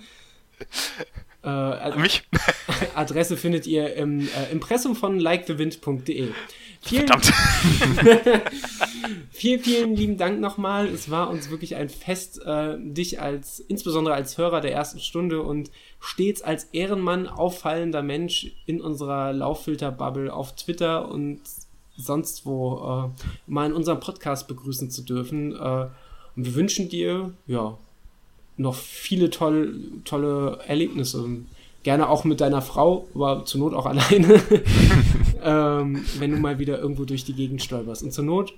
Äh, 1.44 1.48
Ad- 1.50 2.00
Mich? 2.00 2.24
Adresse 2.96 3.38
findet 3.38 3.68
ihr 3.68 3.96
im 3.96 4.22
äh, 4.22 4.52
Impressum 4.52 4.96
von 4.96 5.20
likethewind.de. 5.20 6.30
Vielen, 6.86 7.08
Verdammt. 7.08 7.32
vielen, 9.32 9.60
vielen 9.62 9.96
lieben 9.96 10.18
Dank 10.18 10.42
nochmal. 10.42 10.88
Es 10.88 11.10
war 11.10 11.30
uns 11.30 11.50
wirklich 11.50 11.76
ein 11.76 11.88
Fest, 11.90 12.42
äh, 12.46 12.76
dich 12.78 13.22
als, 13.22 13.60
insbesondere 13.60 14.16
als 14.16 14.38
Hörer 14.38 14.60
der 14.60 14.74
ersten 14.74 15.00
Stunde 15.00 15.42
und 15.42 15.72
stets 16.02 16.42
als 16.42 16.66
Ehrenmann 16.74 17.28
auffallender 17.28 18.02
Mensch 18.04 18.52
in 18.66 18.82
unserer 18.82 19.32
Lauffilter-Bubble 19.32 20.34
auf 20.34 20.56
Twitter 20.56 21.10
und 21.10 21.40
sonst 21.96 22.46
wo 22.46 23.12
äh, 23.16 23.24
mal 23.48 23.68
in 23.68 23.74
unserem 23.74 24.00
Podcast 24.02 24.48
begrüßen 24.48 24.90
zu 24.92 25.04
dürfen. 25.04 25.54
Äh, 25.56 25.88
und 26.36 26.46
wir 26.46 26.56
wünschen 26.56 26.90
dir, 26.90 27.32
ja, 27.48 27.78
noch 28.58 28.76
viele 28.76 29.30
toll, 29.30 29.80
tolle 30.06 30.60
Erlebnisse. 30.68 31.26
Gerne 31.84 32.08
auch 32.08 32.24
mit 32.24 32.40
deiner 32.40 32.62
Frau, 32.62 33.08
aber 33.14 33.46
zur 33.46 33.60
Not 33.60 33.74
auch 33.74 33.86
alleine, 33.88 34.42
ähm, 35.44 36.06
wenn 36.20 36.32
du 36.32 36.38
mal 36.38 36.60
wieder 36.60 36.80
irgendwo 36.80 37.06
durch 37.06 37.26
die 37.26 37.34
Gegend 37.34 37.62
stolperst. 37.62 38.04
Und 38.04 38.14
zur 38.14 38.24
Not 38.24 38.54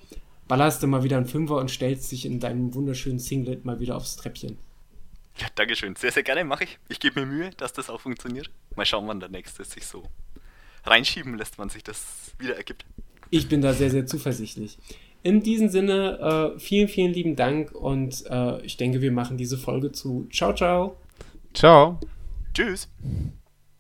ballerst 0.48 0.84
du 0.84 0.88
mal 0.88 1.04
wieder 1.04 1.18
einen 1.18 1.26
Fünfer 1.26 1.56
und 1.58 1.72
stellst 1.72 2.12
dich 2.12 2.26
in 2.26 2.40
deinem 2.40 2.74
wunderschönen 2.76 3.20
Singlet 3.20 3.66
mal 3.66 3.80
wieder 3.80 3.96
aufs 3.96 4.16
Treppchen. 4.16 4.58
Ja, 5.38 5.48
Dankeschön. 5.56 5.96
Sehr, 5.96 6.12
sehr 6.12 6.24
gerne 6.24 6.46
mache 6.46 6.64
ich. 6.64 6.78
Ich 6.88 7.00
gebe 7.00 7.20
mir 7.20 7.26
Mühe, 7.26 7.50
dass 7.58 7.74
das 7.74 7.90
auch 7.90 8.00
funktioniert. 8.00 8.50
Mal 8.76 8.86
schauen, 8.86 9.08
wann 9.08 9.20
der 9.20 9.30
nächste 9.30 9.64
sich 9.66 9.86
so 9.86 10.04
reinschieben 10.86 11.38
lässt, 11.38 11.58
wann 11.58 11.70
sich 11.70 11.84
das 11.84 12.32
wieder 12.38 12.56
ergibt. 12.56 12.86
Ich 13.32 13.50
bin 13.50 13.62
da 13.62 13.74
sehr, 13.74 13.90
sehr 13.90 14.06
zuversichtlich. 14.06 14.78
In 15.26 15.42
diesem 15.42 15.70
Sinne, 15.70 16.54
äh, 16.56 16.60
vielen, 16.60 16.88
vielen 16.88 17.12
lieben 17.12 17.36
Dank 17.36 17.72
und 17.72 18.26
äh, 18.30 18.62
ich 18.62 18.78
denke, 18.78 19.02
wir 19.02 19.12
machen 19.12 19.38
diese 19.38 19.58
Folge 19.58 19.92
zu. 19.92 20.28
Ciao, 20.32 20.54
ciao. 20.54 20.98
Ciao. 21.52 22.00
Tschüss. 22.54 22.88